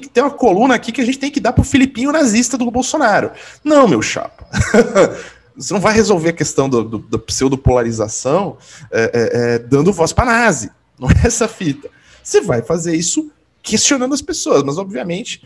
que 0.00 0.08
ter 0.08 0.22
uma 0.22 0.30
coluna 0.30 0.74
aqui 0.74 0.90
que 0.90 1.02
a 1.02 1.04
gente 1.04 1.18
tem 1.18 1.30
que 1.30 1.40
dar 1.40 1.52
pro 1.52 1.62
Filipinho 1.62 2.12
nazista 2.12 2.56
do 2.56 2.70
Bolsonaro. 2.70 3.30
Não, 3.62 3.86
meu 3.86 4.00
chapa. 4.00 4.48
Você 5.56 5.72
não 5.72 5.80
vai 5.80 5.94
resolver 5.94 6.30
a 6.30 6.32
questão 6.32 6.68
do, 6.68 6.82
do, 6.84 6.98
da 6.98 7.18
pseudopolarização 7.18 8.56
é, 8.90 9.02
é, 9.02 9.54
é, 9.54 9.58
dando 9.58 9.92
voz 9.92 10.12
para 10.12 10.24
nazi. 10.24 10.70
Não 10.98 11.10
é 11.10 11.26
essa 11.26 11.48
fita. 11.48 11.90
Você 12.22 12.40
vai 12.40 12.62
fazer 12.62 12.94
isso 12.94 13.32
questionando 13.62 14.14
as 14.14 14.22
pessoas, 14.22 14.62
mas 14.62 14.78
obviamente 14.78 15.42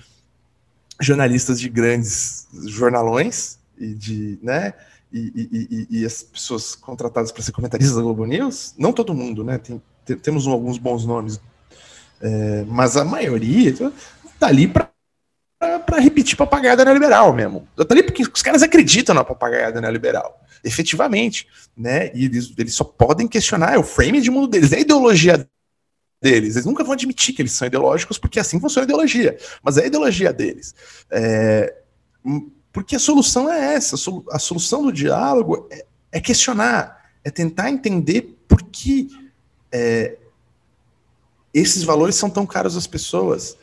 jornalistas 1.00 1.58
de 1.60 1.68
grandes 1.68 2.46
jornalões 2.66 3.58
e 3.78 3.94
de, 3.94 4.38
né, 4.42 4.74
e, 5.12 5.86
e, 5.90 6.00
e, 6.00 6.04
as 6.04 6.22
pessoas 6.22 6.74
contratadas 6.74 7.32
para 7.32 7.42
ser 7.42 7.52
comentaristas 7.52 7.96
da 7.96 8.02
Globo 8.02 8.26
News, 8.26 8.74
não 8.76 8.92
todo 8.92 9.14
mundo, 9.14 9.42
né? 9.42 9.56
Tem, 9.56 9.80
tem, 10.04 10.18
temos 10.18 10.46
alguns 10.46 10.76
bons 10.76 11.06
nomes, 11.06 11.40
é, 12.20 12.64
mas 12.68 12.96
a 12.96 13.04
maioria 13.04 13.74
tá 14.38 14.48
ali 14.48 14.68
para 14.68 14.90
para 15.58 15.98
repetir 15.98 16.36
papagaiada 16.36 16.84
neoliberal 16.84 17.32
mesmo. 17.32 17.66
Tá 17.76 17.86
ali 17.90 18.02
porque 18.02 18.22
os 18.22 18.42
caras 18.42 18.62
acreditam 18.62 19.14
na 19.14 19.24
papagaiada 19.24 19.80
neoliberal, 19.80 20.40
efetivamente, 20.62 21.46
né? 21.76 22.12
E 22.14 22.26
eles, 22.26 22.52
eles 22.56 22.74
só 22.74 22.84
podem 22.84 23.26
questionar 23.26 23.74
é 23.74 23.78
o 23.78 23.82
frame 23.82 24.20
de 24.20 24.30
mundo 24.30 24.46
deles, 24.46 24.72
é 24.72 24.76
a 24.76 24.80
ideologia 24.80 25.48
deles. 26.22 26.54
Eles 26.54 26.66
nunca 26.66 26.84
vão 26.84 26.92
admitir 26.92 27.34
que 27.34 27.42
eles 27.42 27.52
são 27.52 27.66
ideológicos, 27.66 28.18
porque 28.18 28.38
assim 28.38 28.60
funciona 28.60 28.84
a 28.84 28.88
ideologia. 28.88 29.36
Mas 29.62 29.76
é 29.78 29.84
a 29.84 29.86
ideologia 29.86 30.32
deles. 30.32 30.74
É, 31.10 31.74
porque 32.72 32.94
a 32.96 33.00
solução 33.00 33.50
é 33.50 33.74
essa. 33.74 33.96
A 34.30 34.38
solução 34.38 34.82
do 34.82 34.92
diálogo 34.92 35.68
é, 35.70 35.84
é 36.12 36.20
questionar, 36.20 37.10
é 37.24 37.30
tentar 37.30 37.70
entender 37.70 38.36
por 38.46 38.62
que 38.62 39.08
é, 39.72 40.16
esses 41.52 41.82
valores 41.82 42.14
são 42.14 42.30
tão 42.30 42.46
caros 42.46 42.76
às 42.76 42.86
pessoas. 42.86 43.56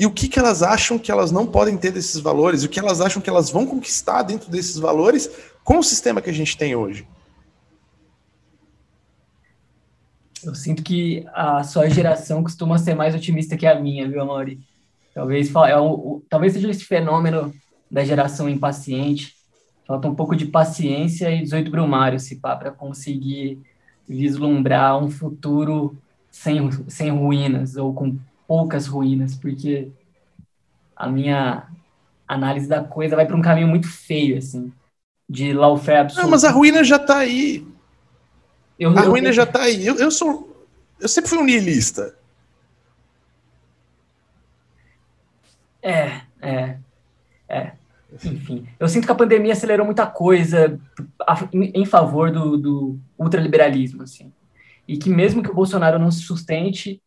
E 0.00 0.06
o 0.06 0.10
que, 0.10 0.28
que 0.28 0.38
elas 0.38 0.62
acham 0.62 0.98
que 0.98 1.12
elas 1.12 1.30
não 1.30 1.46
podem 1.46 1.76
ter 1.76 1.92
desses 1.92 2.18
valores, 2.18 2.64
o 2.64 2.70
que 2.70 2.80
elas 2.80 3.02
acham 3.02 3.20
que 3.20 3.28
elas 3.28 3.50
vão 3.50 3.66
conquistar 3.66 4.22
dentro 4.22 4.50
desses 4.50 4.78
valores 4.78 5.30
com 5.62 5.76
o 5.78 5.82
sistema 5.82 6.22
que 6.22 6.30
a 6.30 6.32
gente 6.32 6.56
tem 6.56 6.74
hoje. 6.74 7.06
Eu 10.42 10.54
sinto 10.54 10.82
que 10.82 11.26
a 11.34 11.62
sua 11.64 11.90
geração 11.90 12.42
costuma 12.42 12.78
ser 12.78 12.94
mais 12.94 13.14
otimista 13.14 13.58
que 13.58 13.66
a 13.66 13.78
minha, 13.78 14.08
viu, 14.08 14.22
Amori? 14.22 14.58
Talvez, 15.12 15.54
é 15.54 15.78
um, 15.78 16.22
talvez 16.30 16.54
seja 16.54 16.70
esse 16.70 16.86
fenômeno 16.86 17.52
da 17.90 18.02
geração 18.02 18.48
impaciente. 18.48 19.36
Falta 19.86 20.08
um 20.08 20.14
pouco 20.14 20.34
de 20.34 20.46
paciência 20.46 21.30
e 21.30 21.42
18 21.42 21.70
brumários, 21.70 22.22
se 22.22 22.36
pá, 22.36 22.56
para 22.56 22.70
conseguir 22.70 23.60
vislumbrar 24.08 24.96
um 24.96 25.10
futuro 25.10 25.94
sem, 26.30 26.70
sem 26.88 27.10
ruínas 27.10 27.76
ou 27.76 27.92
com 27.92 28.16
poucas 28.50 28.88
ruínas, 28.88 29.36
porque 29.36 29.92
a 30.96 31.08
minha 31.08 31.68
análise 32.26 32.66
da 32.66 32.82
coisa 32.82 33.14
vai 33.14 33.24
para 33.24 33.36
um 33.36 33.40
caminho 33.40 33.68
muito 33.68 33.88
feio, 33.88 34.38
assim, 34.38 34.72
de 35.28 35.52
lawfare 35.52 35.98
absoluto. 35.98 36.24
Não, 36.24 36.30
mas 36.32 36.42
a 36.42 36.50
ruína 36.50 36.82
já 36.82 36.96
está 36.96 37.18
aí. 37.18 37.64
Eu, 38.76 38.90
a 38.98 39.04
eu, 39.04 39.10
ruína 39.10 39.28
eu... 39.28 39.32
já 39.32 39.44
está 39.44 39.62
aí. 39.62 39.86
Eu, 39.86 39.94
eu 39.98 40.10
sou. 40.10 40.66
Eu 40.98 41.08
sempre 41.08 41.30
fui 41.30 41.38
um 41.38 41.44
niilista. 41.44 42.16
É, 45.80 46.22
é, 46.42 46.76
é. 47.48 47.72
Enfim, 48.24 48.66
eu 48.80 48.88
sinto 48.88 49.06
que 49.06 49.12
a 49.12 49.14
pandemia 49.14 49.52
acelerou 49.52 49.86
muita 49.86 50.08
coisa 50.08 50.76
em 51.52 51.86
favor 51.86 52.32
do, 52.32 52.56
do 52.56 52.98
ultraliberalismo, 53.16 54.02
assim. 54.02 54.32
E 54.88 54.98
que 54.98 55.08
mesmo 55.08 55.40
que 55.40 55.52
o 55.52 55.54
Bolsonaro 55.54 56.00
não 56.00 56.10
se 56.10 56.22
sustente, 56.22 57.00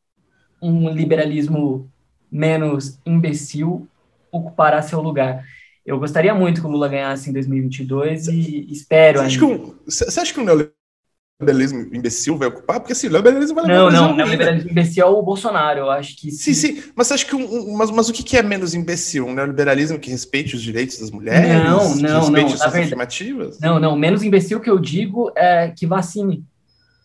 um 0.64 0.90
liberalismo 0.90 1.90
menos 2.32 2.98
imbecil 3.06 3.88
ocupará 4.32 4.82
seu 4.82 5.02
lugar. 5.02 5.44
Eu 5.86 6.00
gostaria 6.00 6.34
muito 6.34 6.62
que 6.62 6.68
o 6.68 6.70
Lula 6.70 6.88
ganhasse 6.88 7.30
em 7.30 7.34
2022 7.34 8.30
e 8.30 8.72
espero 8.72 9.20
você 9.20 9.26
acha 9.26 9.46
ainda. 9.46 9.58
Que 9.58 9.64
um, 9.64 9.76
você 9.86 10.20
acha 10.20 10.34
que 10.34 10.40
o 10.40 10.44
neoliberalismo 10.44 11.94
imbecil 11.94 12.38
vai 12.38 12.48
ocupar? 12.48 12.80
Porque 12.80 12.94
assim, 12.94 13.08
o 13.08 13.12
neoliberalismo 13.12 13.56
vai 13.56 13.68
Não, 13.68 13.92
não, 13.92 14.14
o 14.14 14.16
neoliberalismo 14.16 14.72
imbecil 14.72 15.04
é 15.04 15.10
o 15.10 15.22
Bolsonaro, 15.22 15.82
eu 15.82 15.92
acho 15.92 16.16
que... 16.16 16.32
Sim, 16.32 16.54
sim, 16.54 16.76
sim 16.76 16.84
mas 16.96 17.08
você 17.08 17.16
acha 17.16 17.26
que 17.26 17.36
um, 17.36 17.76
mas, 17.76 17.92
mas 17.92 18.08
o 18.08 18.14
que 18.14 18.38
é 18.38 18.42
menos 18.42 18.74
imbecil? 18.74 19.28
Um 19.28 19.34
neoliberalismo 19.34 20.00
que 20.00 20.10
respeite 20.10 20.56
os 20.56 20.62
direitos 20.62 20.98
das 21.00 21.12
mulheres? 21.12 21.50
Não, 21.50 21.96
não, 21.96 21.98
que 21.98 22.02
respeite 22.02 22.52
não. 22.52 22.58
suas 22.58 22.62
afirmativas? 22.62 23.60
Não, 23.60 23.80
não, 23.80 23.96
menos 23.98 24.24
imbecil 24.24 24.62
que 24.62 24.70
eu 24.70 24.80
digo 24.80 25.32
é 25.36 25.68
que 25.78 25.86
vacine 25.86 26.46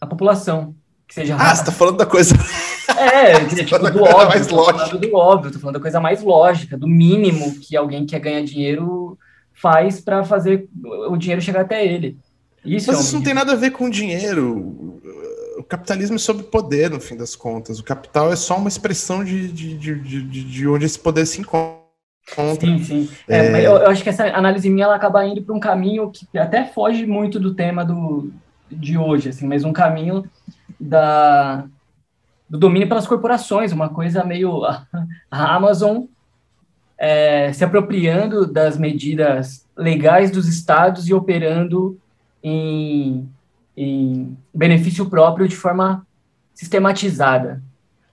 a 0.00 0.06
população, 0.06 0.74
que 1.08 1.14
seja 1.14 1.36
Ah, 1.36 1.54
você 1.54 1.64
tá 1.64 1.72
falando 1.72 1.96
da 1.96 2.06
coisa... 2.06 2.34
É, 2.96 3.44
tipo, 3.54 3.78
do 3.78 4.02
óbvio, 4.02 4.28
mais 4.28 4.46
falando 4.48 4.98
do 4.98 5.14
óbvio, 5.14 5.52
tô 5.52 5.58
falando 5.58 5.74
da 5.74 5.80
coisa 5.80 6.00
mais 6.00 6.22
lógica, 6.22 6.76
do 6.76 6.86
mínimo 6.86 7.58
que 7.60 7.76
alguém 7.76 8.06
que 8.06 8.12
quer 8.12 8.20
ganhar 8.20 8.42
dinheiro 8.42 9.18
faz 9.52 10.00
para 10.00 10.24
fazer 10.24 10.68
o 11.08 11.16
dinheiro 11.16 11.42
chegar 11.42 11.62
até 11.62 11.84
ele. 11.84 12.16
Isso 12.64 12.88
Mas 12.88 12.98
é 12.98 13.02
isso 13.02 13.14
não 13.14 13.22
tem 13.22 13.34
nada 13.34 13.52
a 13.52 13.56
ver 13.56 13.70
com 13.70 13.90
dinheiro. 13.90 15.00
O 15.58 15.64
capitalismo 15.64 16.16
é 16.16 16.18
sobre 16.18 16.44
poder, 16.44 16.90
no 16.90 17.00
fim 17.00 17.16
das 17.16 17.34
contas. 17.34 17.78
O 17.78 17.84
capital 17.84 18.32
é 18.32 18.36
só 18.36 18.56
uma 18.56 18.68
expressão 18.68 19.24
de, 19.24 19.48
de, 19.48 19.76
de, 19.76 20.00
de, 20.00 20.44
de 20.44 20.68
onde 20.68 20.86
esse 20.86 20.98
poder 20.98 21.26
se 21.26 21.40
encontra. 21.40 21.78
Sim, 22.60 22.78
sim. 22.84 23.08
É, 23.26 23.38
é... 23.38 23.66
Eu, 23.66 23.76
eu, 23.76 23.90
acho 23.90 24.02
que 24.02 24.08
essa 24.08 24.24
análise 24.26 24.68
minha 24.68 24.84
ela 24.84 24.96
acaba 24.96 25.26
indo 25.26 25.42
para 25.42 25.54
um 25.54 25.60
caminho 25.60 26.10
que 26.10 26.38
até 26.38 26.64
foge 26.66 27.06
muito 27.06 27.40
do 27.40 27.54
tema 27.54 27.84
do, 27.84 28.30
de 28.70 28.98
hoje, 28.98 29.30
assim, 29.30 29.46
mas 29.46 29.64
um 29.64 29.72
caminho 29.72 30.24
da, 30.78 31.64
do 32.48 32.58
domínio 32.58 32.88
pelas 32.88 33.06
corporações, 33.06 33.72
uma 33.72 33.88
coisa 33.88 34.24
meio 34.24 34.64
a, 34.64 34.86
Amazon 35.30 36.04
é, 36.96 37.52
se 37.52 37.64
apropriando 37.64 38.46
das 38.46 38.76
medidas 38.76 39.66
legais 39.76 40.30
dos 40.30 40.48
estados 40.48 41.08
e 41.08 41.14
operando 41.14 41.98
em, 42.42 43.28
em 43.76 44.36
benefício 44.52 45.06
próprio 45.06 45.46
de 45.46 45.56
forma 45.56 46.06
sistematizada. 46.54 47.62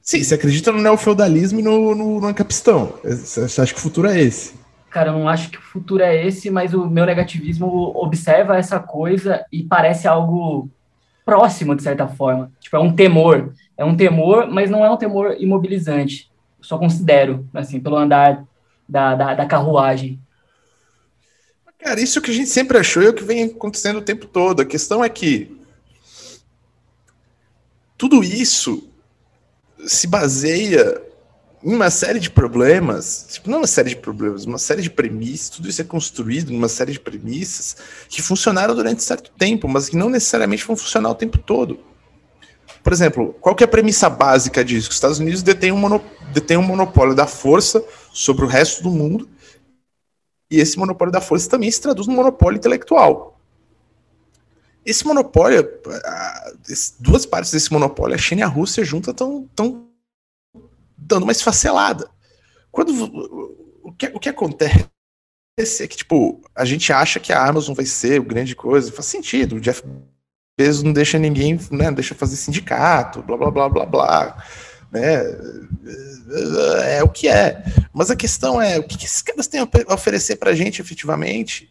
Sim, 0.01 0.23
você 0.23 0.35
acredita 0.35 0.71
no 0.71 0.81
neofeudalismo 0.81 1.59
e 1.59 1.63
no, 1.63 1.95
no, 1.95 2.21
no 2.21 2.33
capistão. 2.35 2.93
Você 3.03 3.59
acha 3.59 3.73
que 3.73 3.79
o 3.79 3.83
futuro 3.83 4.07
é 4.07 4.21
esse? 4.21 4.53
Cara, 4.91 5.09
eu 5.09 5.13
não 5.13 5.27
acho 5.27 5.49
que 5.49 5.57
o 5.57 5.61
futuro 5.61 6.03
é 6.03 6.25
esse, 6.25 6.51
mas 6.51 6.73
o 6.73 6.87
meu 6.87 7.07
negativismo 7.07 7.91
observa 7.95 8.55
essa 8.55 8.79
coisa 8.79 9.43
e 9.51 9.63
parece 9.63 10.07
algo 10.07 10.69
próximo, 11.25 11.75
de 11.75 11.81
certa 11.81 12.07
forma. 12.07 12.51
Tipo, 12.59 12.77
é 12.77 12.79
um 12.79 12.95
temor. 12.95 13.51
É 13.77 13.83
um 13.83 13.95
temor, 13.95 14.49
mas 14.49 14.69
não 14.69 14.85
é 14.85 14.89
um 14.89 14.97
temor 14.97 15.35
imobilizante. 15.39 16.31
Só 16.61 16.77
considero, 16.77 17.47
assim, 17.53 17.79
pelo 17.79 17.97
andar 17.97 18.45
da, 18.87 19.15
da, 19.15 19.33
da 19.33 19.45
carruagem. 19.45 20.19
Cara, 21.79 21.99
isso 21.99 22.21
que 22.21 22.31
a 22.31 22.33
gente 22.33 22.49
sempre 22.49 22.77
achou 22.77 23.03
e 23.03 23.05
é 23.05 23.09
o 23.09 23.13
que 23.13 23.23
vem 23.23 23.43
acontecendo 23.43 23.97
o 23.97 24.01
tempo 24.01 24.25
todo. 24.25 24.61
A 24.61 24.65
questão 24.65 25.03
é 25.03 25.09
que 25.09 25.55
tudo 27.97 28.23
isso 28.23 28.89
se 29.85 30.07
baseia 30.07 31.01
em 31.63 31.73
uma 31.73 31.89
série 31.89 32.19
de 32.19 32.29
problemas, 32.29 33.27
tipo, 33.31 33.49
não 33.49 33.59
uma 33.59 33.67
série 33.67 33.89
de 33.89 33.95
problemas, 33.95 34.45
uma 34.45 34.57
série 34.57 34.83
de 34.83 34.89
premissas, 34.89 35.49
tudo 35.49 35.67
isso 35.67 35.81
é 35.81 35.85
construído 35.85 36.51
numa 36.51 36.69
série 36.69 36.91
de 36.91 36.99
premissas 36.99 37.77
que 38.07 38.21
funcionaram 38.21 38.75
durante 38.75 39.03
certo 39.03 39.31
tempo, 39.31 39.67
mas 39.67 39.89
que 39.89 39.97
não 39.97 40.09
necessariamente 40.09 40.65
vão 40.65 40.75
funcionar 40.75 41.09
o 41.09 41.15
tempo 41.15 41.39
todo. 41.39 41.79
Por 42.85 42.93
exemplo, 42.93 43.33
qual 43.41 43.55
que 43.55 43.63
é 43.63 43.65
a 43.65 43.67
premissa 43.67 44.07
básica 44.07 44.63
disso? 44.63 44.89
Os 44.89 44.95
Estados 44.95 45.17
Unidos 45.17 45.41
detêm 45.41 45.71
um, 45.71 45.99
detém 46.31 46.55
um 46.55 46.61
monopólio 46.61 47.15
da 47.15 47.25
força 47.25 47.83
sobre 48.13 48.45
o 48.45 48.47
resto 48.47 48.83
do 48.83 48.91
mundo, 48.91 49.27
e 50.51 50.59
esse 50.59 50.77
monopólio 50.77 51.11
da 51.11 51.19
força 51.19 51.49
também 51.49 51.71
se 51.71 51.81
traduz 51.81 52.05
no 52.05 52.13
monopólio 52.13 52.57
intelectual. 52.59 53.41
Esse 54.85 55.03
monopólio, 55.03 55.67
duas 56.99 57.25
partes 57.25 57.51
desse 57.51 57.73
monopólio, 57.73 58.13
a 58.13 58.19
China 58.19 58.41
e 58.41 58.43
a 58.43 58.47
Rússia 58.47 58.85
juntas 58.85 59.13
estão 59.13 59.49
dando 60.95 61.23
uma 61.23 61.31
esfacelada. 61.31 62.07
Quando 62.71 62.91
o 63.81 63.91
que, 63.93 64.11
o 64.13 64.19
que 64.19 64.29
acontece 64.29 64.85
é 65.57 65.87
que, 65.87 65.97
tipo, 65.97 66.39
a 66.53 66.63
gente 66.63 66.93
acha 66.93 67.19
que 67.19 67.33
a 67.33 67.47
Amazon 67.47 67.73
vai 67.73 67.87
ser 67.87 68.21
grande 68.21 68.55
coisa, 68.55 68.91
faz 68.91 69.07
sentido. 69.07 69.55
O 69.55 69.59
Jeff 69.59 69.81
Bezos 70.57 70.83
não 70.83 70.93
deixa 70.93 71.19
ninguém, 71.19 71.59
né, 71.69 71.91
deixa 71.91 72.15
fazer 72.15 72.37
sindicato, 72.37 73.21
blá, 73.21 73.35
blá, 73.35 73.51
blá, 73.51 73.69
blá, 73.69 73.85
blá. 73.85 74.45
Né? 74.89 75.21
É 76.95 77.03
o 77.03 77.09
que 77.09 77.27
é. 77.27 77.63
Mas 77.93 78.09
a 78.09 78.15
questão 78.15 78.61
é, 78.61 78.79
o 78.79 78.83
que, 78.83 78.97
que 78.97 79.05
esses 79.05 79.21
caras 79.21 79.47
têm 79.47 79.59
a 79.59 79.93
oferecer 79.93 80.37
para 80.37 80.51
a 80.51 80.55
gente 80.55 80.81
efetivamente? 80.81 81.69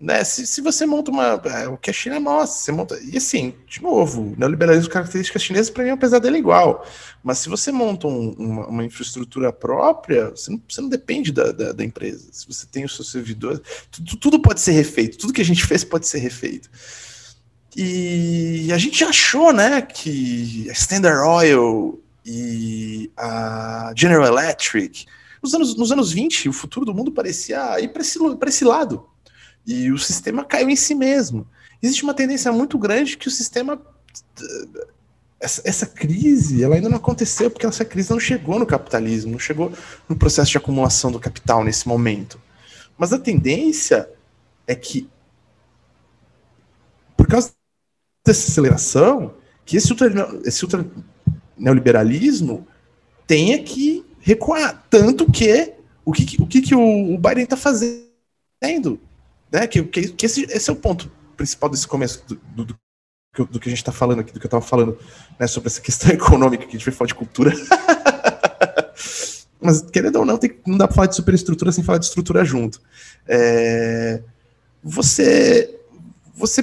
Né? 0.00 0.22
Se, 0.22 0.46
se 0.46 0.60
você 0.60 0.86
monta 0.86 1.10
uma. 1.10 1.42
É, 1.44 1.66
o 1.66 1.76
que 1.76 1.90
a 1.90 1.92
China 1.92 2.20
mostra, 2.20 2.60
você 2.60 2.70
monta. 2.70 3.00
E 3.02 3.16
assim, 3.16 3.52
de 3.66 3.82
novo, 3.82 4.32
neoliberalismo, 4.38 4.92
características 4.92 5.42
chinesas, 5.42 5.70
para 5.70 5.82
mim, 5.82 5.90
apesar 5.90 6.20
dele 6.20 6.36
é 6.36 6.38
igual. 6.38 6.86
Mas 7.22 7.38
se 7.38 7.48
você 7.48 7.72
monta 7.72 8.06
um, 8.06 8.30
uma, 8.38 8.66
uma, 8.68 8.84
infraestrutura 8.84 9.52
própria, 9.52 10.30
você 10.30 10.52
não, 10.52 10.62
você 10.68 10.80
não 10.80 10.88
depende 10.88 11.32
da, 11.32 11.50
da, 11.50 11.72
da, 11.72 11.84
empresa. 11.84 12.28
Se 12.30 12.46
você 12.46 12.64
tem 12.64 12.84
os 12.84 12.94
seus 12.94 13.10
servidores, 13.10 13.60
tudo, 13.90 14.16
tudo 14.16 14.40
pode 14.40 14.60
ser 14.60 14.70
refeito, 14.70 15.18
tudo 15.18 15.32
que 15.32 15.42
a 15.42 15.44
gente 15.44 15.64
fez 15.66 15.82
pode 15.82 16.06
ser 16.06 16.18
refeito. 16.18 16.70
E 17.76 18.70
a 18.72 18.78
gente 18.78 19.04
achou, 19.04 19.52
né, 19.52 19.82
que 19.82 20.68
a 20.68 20.72
Standard 20.72 21.20
Oil 21.20 22.02
e 22.24 23.10
a 23.16 23.92
General 23.96 24.26
Electric, 24.26 25.06
nos 25.42 25.54
anos, 25.54 25.76
nos 25.76 25.92
anos 25.92 26.12
20, 26.12 26.48
o 26.48 26.52
futuro 26.52 26.84
do 26.86 26.94
mundo 26.94 27.12
parecia 27.12 27.80
ir 27.80 27.88
para 27.88 28.02
esse, 28.02 28.18
esse 28.46 28.64
lado 28.64 29.06
E 29.66 29.92
o 29.92 29.98
sistema 29.98 30.44
caiu 30.44 30.70
em 30.70 30.76
si 30.76 30.94
mesmo. 30.94 31.46
Existe 31.82 32.02
uma 32.04 32.14
tendência 32.14 32.52
muito 32.52 32.78
grande 32.78 33.16
que 33.16 33.28
o 33.28 33.30
sistema. 33.30 33.80
Essa, 35.40 35.62
essa 35.64 35.86
crise 35.86 36.64
ela 36.64 36.74
ainda 36.74 36.88
não 36.88 36.96
aconteceu 36.96 37.50
porque 37.50 37.64
essa 37.66 37.84
crise 37.84 38.10
não 38.10 38.18
chegou 38.18 38.58
no 38.58 38.66
capitalismo, 38.66 39.32
não 39.32 39.38
chegou 39.38 39.72
no 40.08 40.16
processo 40.16 40.50
de 40.50 40.58
acumulação 40.58 41.12
do 41.12 41.20
capital 41.20 41.62
nesse 41.62 41.86
momento. 41.86 42.40
Mas 42.96 43.12
a 43.12 43.18
tendência 43.18 44.10
é 44.66 44.74
que, 44.74 45.08
por 47.16 47.26
causa 47.28 47.57
dessa 48.28 48.50
aceleração, 48.50 49.34
que 49.64 49.76
esse 49.76 49.90
ultra, 49.90 50.08
esse 50.44 50.64
ultra 50.64 50.86
neoliberalismo 51.56 52.66
tenha 53.26 53.62
que 53.62 54.04
recuar. 54.20 54.86
Tanto 54.88 55.30
que 55.30 55.74
o 56.04 56.12
que, 56.12 56.40
o, 56.40 56.46
que, 56.46 56.60
que 56.60 56.74
o, 56.74 57.18
Biden 57.18 57.44
está 57.44 57.56
fazendo? 57.56 59.00
Né? 59.50 59.66
Que, 59.66 59.82
que, 59.82 60.08
que 60.08 60.26
esse, 60.26 60.44
esse, 60.44 60.70
é 60.70 60.72
o 60.72 60.76
ponto 60.76 61.10
principal 61.36 61.68
desse 61.68 61.86
começo 61.86 62.24
do, 62.26 62.40
do, 62.54 62.64
do, 62.64 63.46
do 63.46 63.60
que 63.60 63.68
a 63.68 63.70
gente 63.70 63.78
está 63.78 63.92
falando 63.92 64.20
aqui, 64.20 64.32
do 64.32 64.40
que 64.40 64.46
eu 64.46 64.48
estava 64.48 64.64
falando 64.64 64.98
né, 65.38 65.46
sobre 65.46 65.68
essa 65.68 65.80
questão 65.80 66.10
econômica, 66.12 66.64
que 66.64 66.70
a 66.70 66.78
gente 66.78 66.84
vai 66.84 66.94
falar 66.94 67.08
de 67.08 67.14
cultura. 67.14 67.52
Mas, 69.60 69.82
querendo 69.82 70.16
ou 70.16 70.24
não, 70.24 70.38
tem, 70.38 70.56
não 70.66 70.78
dá 70.78 70.86
para 70.86 70.94
falar 70.94 71.06
de 71.08 71.16
superestrutura 71.16 71.72
sem 71.72 71.82
falar 71.82 71.98
de 71.98 72.04
estrutura 72.04 72.44
junto. 72.44 72.80
É, 73.26 74.22
você, 74.82 75.78
você 76.34 76.62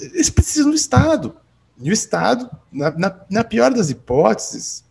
eles 0.00 0.30
precisam 0.30 0.70
do 0.70 0.76
Estado. 0.76 1.36
E 1.80 1.90
o 1.90 1.92
Estado, 1.92 2.50
na, 2.70 2.90
na, 2.92 3.20
na, 3.28 3.44
pior 3.44 3.72
das 3.72 3.90
hipóteses, 3.90 4.84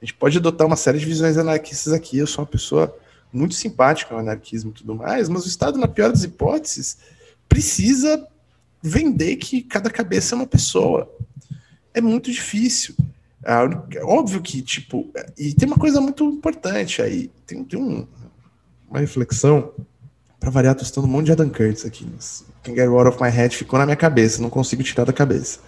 a 0.00 0.04
gente 0.04 0.14
pode 0.14 0.38
adotar 0.38 0.66
uma 0.66 0.76
série 0.76 0.98
de 0.98 1.06
visões 1.06 1.38
anarquistas 1.38 1.92
aqui. 1.92 2.18
Eu 2.18 2.26
sou 2.26 2.44
uma 2.44 2.50
pessoa 2.50 2.94
muito 3.32 3.54
simpática 3.54 4.14
ao 4.14 4.20
anarquismo 4.20 4.70
e 4.70 4.74
tudo 4.74 4.94
mais, 4.94 5.28
mas 5.28 5.44
o 5.44 5.48
Estado, 5.48 5.78
na 5.78 5.88
pior 5.88 6.10
das 6.10 6.22
hipóteses, 6.22 6.98
precisa 7.48 8.26
vender 8.82 9.36
que 9.36 9.62
cada 9.62 9.88
cabeça 9.88 10.34
é 10.34 10.36
uma 10.36 10.46
pessoa. 10.46 11.10
É 11.94 12.00
muito 12.00 12.30
difícil. 12.30 12.94
É 13.44 14.04
óbvio 14.04 14.40
que, 14.40 14.62
tipo, 14.62 15.10
e 15.36 15.54
tem 15.54 15.66
uma 15.66 15.78
coisa 15.78 16.00
muito 16.00 16.24
importante 16.24 17.00
aí. 17.00 17.30
Tem, 17.46 17.64
tem 17.64 17.80
um, 17.80 18.06
uma 18.88 19.00
reflexão. 19.00 19.72
Para 20.38 20.50
variar, 20.50 20.74
tô 20.74 20.82
estando 20.82 21.04
um 21.04 21.10
monte 21.10 21.26
de 21.26 21.32
Adam 21.32 21.48
Curtis 21.48 21.84
aqui. 21.84 22.06
Can 22.62 22.74
Get 22.74 22.88
Out 22.88 23.08
of 23.08 23.22
My 23.22 23.30
Head 23.30 23.56
ficou 23.56 23.78
na 23.78 23.84
minha 23.84 23.96
cabeça, 23.96 24.40
não 24.40 24.50
consigo 24.50 24.82
tirar 24.82 25.04
da 25.04 25.12
cabeça. 25.12 25.58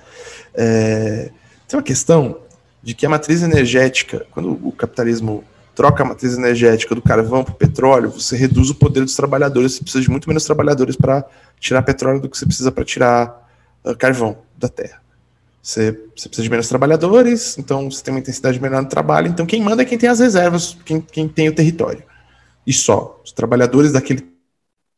É, 0.54 1.30
tem 1.66 1.76
uma 1.76 1.82
questão 1.82 2.38
de 2.82 2.94
que 2.94 3.04
a 3.06 3.08
matriz 3.08 3.42
energética, 3.42 4.26
quando 4.30 4.52
o 4.66 4.70
capitalismo 4.72 5.42
troca 5.74 6.02
a 6.02 6.06
matriz 6.06 6.36
energética 6.36 6.94
do 6.94 7.02
carvão 7.02 7.42
para 7.42 7.52
o 7.52 7.56
petróleo, 7.56 8.10
você 8.10 8.36
reduz 8.36 8.70
o 8.70 8.74
poder 8.74 9.00
dos 9.00 9.16
trabalhadores, 9.16 9.72
você 9.72 9.82
precisa 9.82 10.02
de 10.02 10.10
muito 10.10 10.28
menos 10.28 10.44
trabalhadores 10.44 10.94
para 10.94 11.24
tirar 11.58 11.82
petróleo 11.82 12.20
do 12.20 12.28
que 12.28 12.38
você 12.38 12.46
precisa 12.46 12.70
para 12.70 12.84
tirar 12.84 13.48
uh, 13.84 13.96
carvão 13.96 14.38
da 14.56 14.68
terra. 14.68 15.02
Você, 15.60 15.92
você, 16.14 16.28
precisa 16.28 16.42
de 16.42 16.50
menos 16.50 16.68
trabalhadores, 16.68 17.56
então 17.58 17.90
você 17.90 18.04
tem 18.04 18.12
uma 18.12 18.20
intensidade 18.20 18.60
menor 18.60 18.82
no 18.82 18.88
trabalho. 18.88 19.28
Então 19.28 19.46
quem 19.46 19.62
manda 19.62 19.82
é 19.82 19.84
quem 19.84 19.96
tem 19.96 20.10
as 20.10 20.20
reservas, 20.20 20.76
quem, 20.84 21.00
quem 21.00 21.26
tem 21.26 21.48
o 21.48 21.54
território. 21.54 22.02
E 22.66 22.72
só. 22.72 23.20
Os 23.24 23.32
trabalhadores 23.32 23.92
daquele 23.92 24.33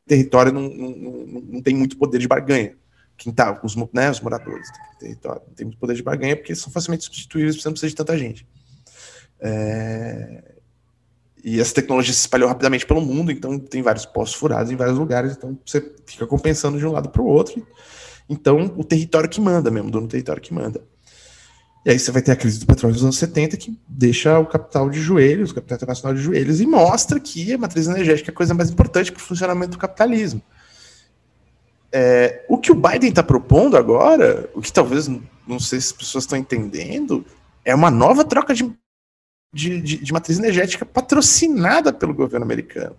território 0.07 0.51
não, 0.51 0.69
não, 0.69 1.41
não, 1.41 1.61
tem 1.61 1.75
muito 1.75 1.97
poder 1.97 2.19
de 2.19 2.27
barganha. 2.27 2.75
Quem 3.17 3.33
tá, 3.33 3.59
os, 3.63 3.75
né, 3.93 4.11
os 4.11 4.21
moradores 4.21 4.67
do 4.93 4.99
território 4.99 5.41
não 5.47 5.53
tem 5.53 5.65
muito 5.65 5.79
poder 5.79 5.95
de 5.95 6.03
barganha 6.03 6.35
porque 6.35 6.55
são 6.55 6.71
facilmente 6.71 7.05
substituíveis, 7.05 7.61
você 7.61 7.67
não 7.67 7.73
precisa 7.73 7.89
de 7.89 7.95
tanta 7.95 8.17
gente. 8.17 8.47
É... 9.39 10.53
E 11.43 11.59
essa 11.59 11.73
tecnologia 11.73 12.13
se 12.13 12.19
espalhou 12.19 12.49
rapidamente 12.49 12.85
pelo 12.85 13.01
mundo, 13.01 13.31
então 13.31 13.57
tem 13.57 13.81
vários 13.81 14.05
postos 14.05 14.37
furados 14.39 14.71
em 14.71 14.75
vários 14.75 14.97
lugares, 14.97 15.33
então 15.33 15.57
você 15.65 15.93
fica 16.05 16.25
compensando 16.25 16.77
de 16.77 16.85
um 16.85 16.91
lado 16.91 17.09
para 17.09 17.21
o 17.21 17.25
outro. 17.25 17.65
Então, 18.27 18.73
o 18.75 18.83
território 18.83 19.29
que 19.29 19.39
manda 19.39 19.71
mesmo, 19.71 19.87
o 19.87 19.91
dono 19.91 20.07
do 20.07 20.11
território 20.11 20.41
que 20.41 20.53
manda. 20.53 20.83
E 21.87 21.91
aí 21.91 21.97
você 21.97 22.11
vai 22.11 22.21
ter 22.21 22.33
a 22.33 22.35
crise 22.35 22.59
do 22.59 22.65
petróleo 22.65 22.93
dos 22.93 23.03
anos 23.05 23.15
70, 23.15 23.55
que 23.55 23.79
deixa 23.87 24.37
o 24.37 24.45
capital 24.45 24.89
de 24.89 24.99
joelhos, 24.99 25.51
o 25.51 25.55
capital 25.55 25.77
internacional 25.77 26.13
de 26.13 26.21
joelhos, 26.21 26.59
e 26.59 26.67
mostra 26.67 27.17
que 27.17 27.53
a 27.53 27.57
matriz 27.57 27.87
energética 27.87 28.29
é 28.29 28.33
a 28.33 28.35
coisa 28.35 28.53
mais 28.53 28.69
importante 28.69 29.09
para 29.09 29.21
o 29.21 29.23
funcionamento 29.23 29.71
do 29.71 29.77
capitalismo. 29.77 30.41
É, 31.89 32.43
o 32.49 32.57
que 32.57 32.73
o 32.73 32.75
Biden 32.75 33.07
está 33.07 33.23
propondo 33.23 33.77
agora, 33.77 34.49
o 34.53 34.61
que 34.61 34.69
talvez, 34.69 35.07
não 35.47 35.61
sei 35.61 35.79
se 35.79 35.87
as 35.87 35.91
pessoas 35.93 36.25
estão 36.25 36.37
entendendo, 36.37 37.25
é 37.63 37.73
uma 37.73 37.89
nova 37.89 38.25
troca 38.25 38.53
de, 38.53 38.69
de, 39.53 39.81
de, 39.81 39.97
de 40.03 40.11
matriz 40.11 40.37
energética 40.37 40.85
patrocinada 40.85 41.93
pelo 41.93 42.13
governo 42.13 42.45
americano. 42.45 42.97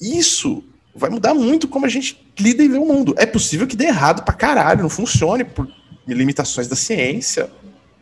Isso 0.00 0.64
vai 0.96 1.10
mudar 1.10 1.34
muito 1.34 1.68
como 1.68 1.84
a 1.84 1.90
gente 1.90 2.26
lida 2.40 2.62
e 2.62 2.68
vê 2.68 2.78
o 2.78 2.86
mundo. 2.86 3.14
É 3.18 3.26
possível 3.26 3.66
que 3.66 3.76
dê 3.76 3.84
errado 3.84 4.24
pra 4.24 4.32
caralho, 4.32 4.80
não 4.80 4.88
funcione 4.88 5.44
por 5.44 5.68
limitações 6.06 6.68
da 6.68 6.76
ciência. 6.76 7.50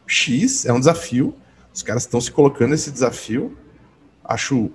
X 0.06 0.66
é 0.66 0.72
um 0.72 0.78
desafio. 0.78 1.34
Os 1.72 1.82
caras 1.82 2.02
estão 2.02 2.20
se 2.20 2.30
colocando 2.30 2.70
nesse 2.70 2.90
desafio. 2.90 3.56
Acho 4.24 4.70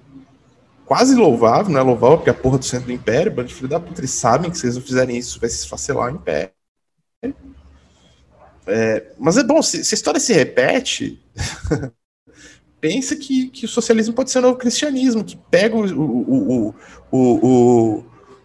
quase 0.85 1.15
louvável, 1.15 1.71
não 1.71 1.79
é 1.79 1.83
louvável, 1.83 2.17
porque 2.17 2.29
a 2.29 2.33
porra 2.33 2.57
do 2.57 2.65
centro 2.65 2.87
do 2.87 2.93
império, 2.93 3.31
bando 3.31 3.49
de 3.49 3.53
filho 3.53 3.67
da 3.67 3.79
puta, 3.79 3.99
eles 3.99 4.11
sabem 4.11 4.49
que 4.49 4.57
se 4.57 4.65
eles 4.65 4.77
não 4.77 4.83
fizerem 4.83 5.17
isso, 5.17 5.39
vai 5.39 5.49
se 5.49 5.57
esfacelar 5.57 6.11
o 6.11 6.15
império. 6.15 6.51
É, 8.65 9.11
mas 9.17 9.37
é 9.37 9.43
bom, 9.43 9.61
se, 9.61 9.83
se 9.83 9.93
a 9.93 9.97
história 9.97 10.19
se 10.19 10.33
repete, 10.33 11.21
pensa 12.79 13.15
que, 13.15 13.49
que 13.49 13.65
o 13.65 13.69
socialismo 13.69 14.13
pode 14.13 14.31
ser 14.31 14.39
o 14.39 14.43
novo 14.43 14.57
cristianismo, 14.57 15.23
que 15.23 15.37
pega 15.49 15.75
o, 15.75 15.85
o, 15.91 16.75
o, 17.11 18.03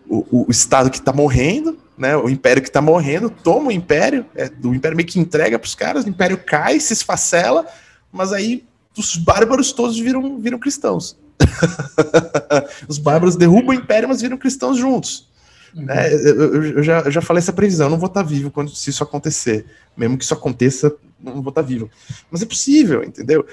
o, 0.08 0.46
o 0.46 0.50
Estado 0.50 0.90
que 0.90 0.98
está 0.98 1.12
morrendo, 1.12 1.78
né, 1.96 2.16
o 2.16 2.28
império 2.28 2.62
que 2.62 2.68
está 2.68 2.80
morrendo, 2.80 3.30
toma 3.30 3.68
o 3.68 3.72
império, 3.72 4.24
é, 4.34 4.50
o 4.64 4.74
império 4.74 4.96
meio 4.96 5.08
que 5.08 5.20
entrega 5.20 5.58
para 5.58 5.66
os 5.66 5.74
caras, 5.74 6.04
o 6.04 6.08
império 6.08 6.38
cai, 6.38 6.80
se 6.80 6.92
esfacela, 6.92 7.66
mas 8.10 8.32
aí 8.32 8.64
os 8.96 9.16
bárbaros 9.16 9.72
todos 9.72 9.98
viram, 9.98 10.38
viram 10.38 10.58
cristãos. 10.58 11.16
os 12.88 12.98
bárbaros 12.98 13.36
derrubam 13.36 13.70
o 13.70 13.74
império, 13.74 14.08
mas 14.08 14.20
viram 14.20 14.36
cristãos 14.36 14.76
juntos. 14.76 15.30
Uhum. 15.74 15.88
É, 15.88 16.12
eu, 16.12 16.64
eu, 16.64 16.82
já, 16.82 17.00
eu 17.00 17.10
já 17.10 17.22
falei 17.22 17.38
essa 17.38 17.52
previsão, 17.52 17.88
não 17.88 17.98
vou 17.98 18.06
estar 18.06 18.22
tá 18.22 18.28
vivo 18.28 18.50
quando 18.50 18.70
se 18.74 18.90
isso 18.90 19.02
acontecer. 19.02 19.64
Mesmo 19.96 20.18
que 20.18 20.24
isso 20.24 20.34
aconteça, 20.34 20.94
não 21.20 21.34
vou 21.34 21.48
estar 21.48 21.62
tá 21.62 21.68
vivo. 21.68 21.90
Mas 22.30 22.42
é 22.42 22.46
possível, 22.46 23.02
entendeu? 23.02 23.46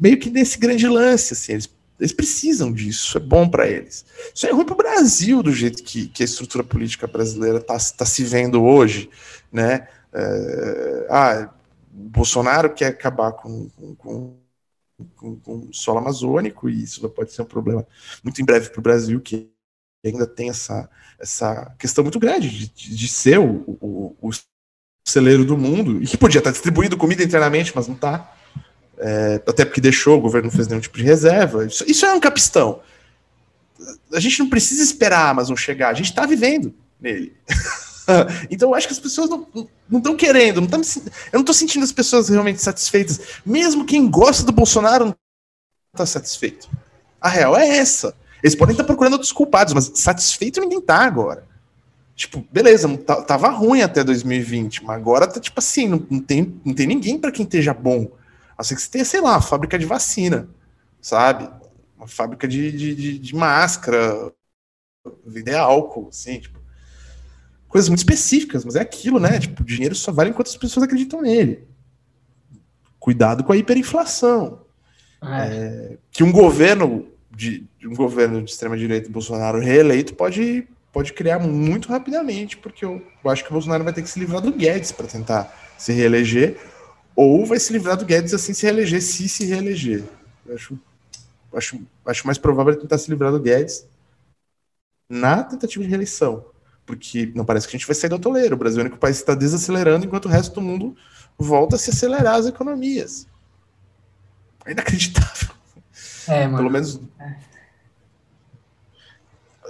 Meio 0.00 0.18
que 0.18 0.30
nesse 0.30 0.58
grande 0.58 0.86
lance, 0.86 1.32
assim, 1.34 1.52
eles, 1.52 1.68
eles 1.98 2.12
precisam 2.12 2.72
disso, 2.72 3.16
é 3.18 3.20
bom 3.20 3.48
para 3.48 3.68
eles. 3.68 4.04
Isso 4.34 4.46
é 4.46 4.50
ruim 4.50 4.64
para 4.64 4.74
o 4.74 4.78
Brasil, 4.78 5.42
do 5.42 5.52
jeito 5.52 5.82
que, 5.82 6.08
que 6.08 6.22
a 6.22 6.26
estrutura 6.26 6.64
política 6.64 7.06
brasileira 7.06 7.58
está 7.58 7.78
tá 7.96 8.04
se 8.04 8.24
vendo 8.24 8.62
hoje, 8.62 9.08
né? 9.52 9.88
É, 10.12 11.06
ah, 11.10 11.54
Bolsonaro 11.90 12.72
quer 12.74 12.86
acabar 12.86 13.32
com, 13.32 13.68
com, 13.70 13.94
com 13.94 14.44
com, 15.16 15.36
com, 15.40 15.72
solo 15.72 15.98
amazônico, 15.98 16.68
e 16.68 16.82
isso 16.82 17.08
pode 17.10 17.32
ser 17.32 17.42
um 17.42 17.46
problema 17.46 17.86
muito 18.22 18.40
em 18.40 18.44
breve 18.44 18.70
para 18.70 18.78
o 18.78 18.82
Brasil, 18.82 19.20
que 19.20 19.50
ainda 20.04 20.26
tem 20.26 20.50
essa, 20.50 20.88
essa 21.18 21.74
questão 21.78 22.04
muito 22.04 22.18
grande 22.18 22.48
de, 22.48 22.96
de 22.96 23.08
ser 23.08 23.38
o, 23.38 23.64
o, 23.80 24.16
o, 24.20 24.30
celeiro 25.06 25.44
do 25.44 25.56
mundo, 25.58 26.02
e 26.02 26.06
que 26.06 26.16
podia 26.16 26.38
estar 26.38 26.50
distribuindo 26.50 26.96
comida 26.96 27.22
internamente, 27.22 27.72
mas 27.74 27.86
não 27.86 27.94
está. 27.94 28.34
É, 29.06 29.34
até 29.46 29.66
porque 29.66 29.82
deixou, 29.82 30.16
o 30.16 30.20
governo 30.22 30.48
não 30.48 30.56
fez 30.56 30.66
nenhum 30.66 30.80
tipo 30.80 30.96
de 30.96 31.04
reserva. 31.04 31.66
Isso, 31.66 31.84
isso 31.86 32.06
é 32.06 32.14
um 32.14 32.18
capistão. 32.18 32.80
A 34.10 34.18
gente 34.18 34.38
não 34.38 34.48
precisa 34.48 34.82
esperar 34.82 35.18
a 35.18 35.28
Amazon 35.28 35.54
chegar, 35.54 35.90
a 35.90 35.94
gente 35.94 36.08
está 36.08 36.24
vivendo 36.24 36.74
nele. 36.98 37.36
então 38.50 38.70
eu 38.70 38.74
acho 38.74 38.86
que 38.86 38.94
as 38.94 38.98
pessoas 38.98 39.28
não 39.28 39.98
estão 39.98 40.16
querendo, 40.16 40.62
não 40.62 40.68
tá 40.68 40.78
me, 40.78 40.84
eu 40.86 41.34
não 41.34 41.40
estou 41.40 41.54
sentindo 41.54 41.84
as 41.84 41.92
pessoas 41.92 42.30
realmente 42.30 42.62
satisfeitas. 42.62 43.20
Mesmo 43.44 43.84
quem 43.84 44.08
gosta 44.08 44.42
do 44.42 44.52
Bolsonaro 44.52 45.04
não 45.04 45.16
está 45.92 46.06
satisfeito. 46.06 46.66
A 47.20 47.28
real 47.28 47.54
é 47.54 47.76
essa. 47.76 48.14
Eles 48.42 48.54
podem 48.54 48.72
estar 48.72 48.84
procurando 48.84 49.14
outros 49.14 49.32
culpados, 49.32 49.74
mas 49.74 49.92
satisfeito 49.96 50.62
ninguém 50.62 50.80
tá 50.80 51.04
agora. 51.04 51.46
Tipo, 52.16 52.42
beleza, 52.50 52.88
tava 53.26 53.50
ruim 53.50 53.82
até 53.82 54.02
2020, 54.02 54.82
mas 54.82 54.96
agora 54.96 55.26
tá 55.26 55.38
tipo 55.38 55.60
assim, 55.60 55.88
não, 55.88 56.06
não 56.08 56.20
tem, 56.20 56.58
não 56.64 56.72
tem 56.72 56.86
ninguém 56.86 57.18
para 57.18 57.30
quem 57.30 57.44
esteja 57.44 57.74
bom. 57.74 58.10
A 58.56 58.62
não 58.62 58.64
ser 58.64 58.76
que 58.76 58.82
você 58.82 58.90
tenha, 58.90 59.04
sei 59.04 59.20
lá, 59.20 59.32
uma 59.32 59.42
fábrica 59.42 59.78
de 59.78 59.84
vacina, 59.84 60.48
sabe? 61.00 61.48
Uma 61.96 62.06
fábrica 62.06 62.46
de, 62.46 62.72
de, 62.72 62.94
de, 62.94 63.18
de 63.18 63.34
máscara, 63.34 64.32
vender 65.24 65.56
álcool, 65.56 66.08
assim, 66.08 66.38
tipo. 66.38 66.62
Coisas 67.68 67.88
muito 67.88 68.00
específicas, 68.00 68.64
mas 68.64 68.76
é 68.76 68.80
aquilo, 68.80 69.18
né? 69.18 69.40
Tipo, 69.40 69.62
o 69.62 69.66
dinheiro 69.66 69.96
só 69.96 70.12
vale 70.12 70.30
enquanto 70.30 70.46
as 70.46 70.56
pessoas 70.56 70.84
acreditam 70.84 71.20
nele. 71.20 71.66
Cuidado 73.00 73.42
com 73.42 73.52
a 73.52 73.56
hiperinflação. 73.56 74.60
É. 75.20 75.46
É, 75.46 75.98
que 76.12 76.22
um 76.22 76.30
governo 76.30 77.08
de, 77.30 77.66
um 77.84 77.94
governo 77.94 78.42
de 78.42 78.50
extrema-direita 78.50 79.10
Bolsonaro 79.10 79.58
reeleito 79.58 80.14
pode, 80.14 80.68
pode 80.92 81.12
criar 81.12 81.38
muito 81.38 81.88
rapidamente, 81.88 82.56
porque 82.56 82.84
eu, 82.84 83.02
eu 83.24 83.30
acho 83.30 83.42
que 83.42 83.50
o 83.50 83.52
Bolsonaro 83.52 83.82
vai 83.82 83.92
ter 83.92 84.02
que 84.02 84.08
se 84.08 84.20
livrar 84.20 84.40
do 84.40 84.52
Guedes 84.52 84.92
para 84.92 85.06
tentar 85.06 85.74
se 85.76 85.92
reeleger, 85.92 86.58
ou 87.16 87.46
vai 87.46 87.58
se 87.60 87.72
livrar 87.72 87.96
do 87.96 88.04
Guedes 88.04 88.34
assim 88.34 88.54
se 88.54 88.64
reeleger, 88.66 89.02
se 89.02 89.28
se 89.28 89.44
reeleger. 89.46 90.04
Eu 90.46 90.54
acho, 90.54 90.78
acho, 91.54 91.80
acho 92.06 92.26
mais 92.26 92.38
provável 92.38 92.76
tentar 92.78 92.98
se 92.98 93.10
livrar 93.10 93.32
do 93.32 93.40
Guedes. 93.40 93.86
na 95.08 95.42
tentativa 95.44 95.84
de 95.84 95.90
reeleição. 95.90 96.46
Porque 96.86 97.32
não 97.34 97.44
parece 97.44 97.66
que 97.66 97.76
a 97.76 97.78
gente 97.78 97.86
vai 97.86 97.94
sair 97.94 98.10
do 98.10 98.16
atoleiro. 98.16 98.54
O 98.54 98.58
Brasil 98.58 98.80
é 98.80 98.82
o 98.82 98.86
único 98.86 98.98
país 98.98 99.16
que 99.16 99.22
está 99.22 99.34
desacelerando, 99.34 100.04
enquanto 100.06 100.26
o 100.26 100.28
resto 100.28 100.54
do 100.54 100.60
mundo 100.60 100.96
volta 101.38 101.76
a 101.76 101.78
se 101.78 101.90
acelerar 101.90 102.36
as 102.36 102.46
economias. 102.46 103.26
É 104.66 104.72
inacreditável. 104.72 105.50
É, 106.28 106.44
mano. 106.46 106.58
Pelo 106.58 106.70
menos. 106.70 107.00
É. 107.20 107.36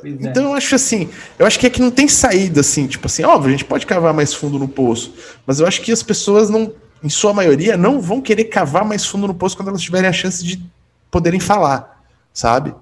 Então 0.04 0.44
eu 0.44 0.54
acho 0.54 0.74
assim, 0.74 1.08
eu 1.38 1.46
acho 1.46 1.58
que 1.58 1.66
é 1.66 1.70
que 1.70 1.80
não 1.80 1.90
tem 1.90 2.06
saída 2.08 2.60
assim, 2.60 2.86
tipo 2.86 3.06
assim, 3.06 3.24
óbvio, 3.24 3.48
a 3.48 3.52
gente 3.52 3.64
pode 3.64 3.86
cavar 3.86 4.12
mais 4.12 4.34
fundo 4.34 4.58
no 4.58 4.68
poço, 4.68 5.14
mas 5.46 5.60
eu 5.60 5.66
acho 5.66 5.80
que 5.80 5.90
as 5.90 6.02
pessoas 6.02 6.50
não, 6.50 6.74
em 7.05 7.10
sua 7.10 7.35
maioria, 7.35 7.76
não 7.76 8.01
vão 8.01 8.22
querer 8.22 8.44
cavar 8.44 8.82
mais 8.82 9.05
fundo 9.05 9.26
no 9.26 9.35
poço 9.35 9.55
quando 9.55 9.68
elas 9.68 9.82
tiverem 9.82 10.09
a 10.09 10.12
chance 10.12 10.43
de 10.43 10.64
poderem 11.10 11.39
falar, 11.39 12.02
sabe? 12.32 12.74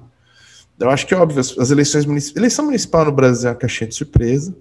Eu 0.78 0.88
acho 0.90 1.08
que, 1.08 1.14
óbvio, 1.14 1.40
as, 1.40 1.58
as 1.58 1.72
eleições 1.72 2.06
municipais. 2.06 2.36
Eleição 2.36 2.64
municipal 2.66 3.04
no 3.04 3.10
Brasil 3.10 3.48
é 3.48 3.52
uma 3.52 3.58
caixinha 3.58 3.88
de 3.88 3.96
surpresa. 3.96 4.54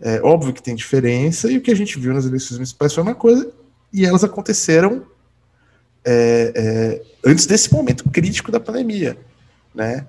É 0.00 0.20
óbvio 0.22 0.52
que 0.52 0.62
tem 0.62 0.76
diferença, 0.76 1.50
e 1.50 1.58
o 1.58 1.60
que 1.60 1.72
a 1.72 1.74
gente 1.74 1.98
viu 1.98 2.14
nas 2.14 2.26
eleições 2.26 2.58
municipais 2.58 2.94
foi 2.94 3.02
uma 3.02 3.14
coisa, 3.14 3.50
e 3.92 4.06
elas 4.06 4.22
aconteceram 4.22 5.04
é, 6.04 6.52
é, 6.54 7.02
antes 7.28 7.46
desse 7.46 7.72
momento 7.72 8.08
crítico 8.08 8.52
da 8.52 8.60
pandemia, 8.60 9.16
né? 9.74 10.06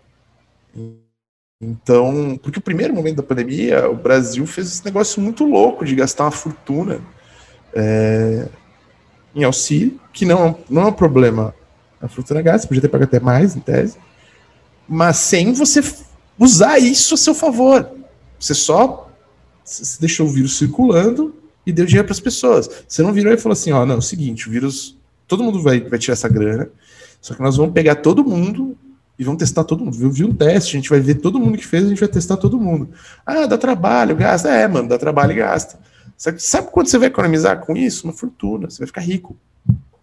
Então, 1.60 2.40
porque 2.44 2.60
o 2.60 2.62
primeiro 2.62 2.94
momento 2.94 3.18
da 3.18 3.24
pandemia, 3.24 3.90
o 3.90 3.96
Brasil 3.96 4.46
fez 4.46 4.68
esse 4.68 4.86
negócio 4.86 5.20
muito 5.20 5.46
louco 5.46 5.84
de 5.84 5.96
gastar 5.96 6.26
uma 6.26 6.32
fortuna 6.32 7.02
é, 7.76 8.48
em 9.36 9.44
auxílio, 9.44 10.00
que 10.14 10.26
não, 10.26 10.58
não 10.70 10.84
é 10.84 10.86
um 10.86 10.94
problema 10.94 11.54
a 12.02 12.08
fortuna 12.08 12.42
gasta, 12.42 12.68
podia 12.68 12.82
ter 12.82 12.88
pago 12.88 13.04
até 13.04 13.20
mais, 13.20 13.56
em 13.56 13.60
tese, 13.60 13.98
mas 14.88 15.18
sem 15.18 15.54
você 15.54 15.82
usar 16.38 16.78
isso 16.78 17.16
a 17.16 17.18
seu 17.18 17.34
favor. 17.34 17.90
Você 18.40 18.54
só 18.54 19.10
você 19.64 19.98
deixou 20.00 20.28
o 20.28 20.30
vírus 20.30 20.58
circulando 20.58 21.34
e 21.66 21.74
deu 21.74 21.86
dinheiro 21.86 22.06
para 22.06 22.14
as 22.14 22.20
pessoas. 22.20 22.70
Você 22.88 23.02
não 23.02 23.12
virou 23.12 23.34
e 23.34 23.38
falou 23.38 23.54
assim: 23.54 23.72
ó, 23.72 23.86
não, 23.86 23.96
é 23.96 23.98
o 23.98 24.02
seguinte, 24.02 24.48
o 24.48 24.52
vírus, 24.52 24.96
todo 25.28 25.44
mundo 25.44 25.62
vai, 25.62 25.82
vai 25.82 25.98
tirar 25.98 26.14
essa 26.14 26.30
grana, 26.30 26.70
só 27.20 27.34
que 27.34 27.42
nós 27.42 27.58
vamos 27.58 27.74
pegar 27.74 27.96
todo 27.96 28.24
mundo 28.24 28.78
e 29.18 29.24
vamos 29.24 29.40
testar 29.40 29.64
todo 29.64 29.84
mundo. 29.84 29.98
Viu, 29.98 30.12
viu 30.12 30.28
um 30.28 30.36
teste, 30.36 30.76
a 30.76 30.80
gente 30.80 30.90
vai 30.90 31.00
ver 31.00 31.16
todo 31.16 31.40
mundo 31.40 31.58
que 31.58 31.66
fez, 31.66 31.86
a 31.86 31.90
gente 31.90 32.00
vai 32.00 32.10
testar 32.10 32.38
todo 32.38 32.60
mundo. 32.60 32.90
Ah, 33.26 33.48
dá 33.48 33.58
trabalho, 33.58 34.16
gasta. 34.16 34.50
É, 34.50 34.68
mano, 34.68 34.88
dá 34.88 35.00
trabalho 35.00 35.32
e 35.32 35.36
gasta. 35.36 35.80
Sabe, 36.18 36.40
quanto 36.72 36.90
você 36.90 36.98
vai 36.98 37.08
economizar 37.08 37.60
com 37.60 37.76
isso? 37.76 38.06
Uma 38.06 38.14
fortuna, 38.14 38.70
você 38.70 38.80
vai 38.80 38.88
ficar 38.88 39.02
rico. 39.02 39.36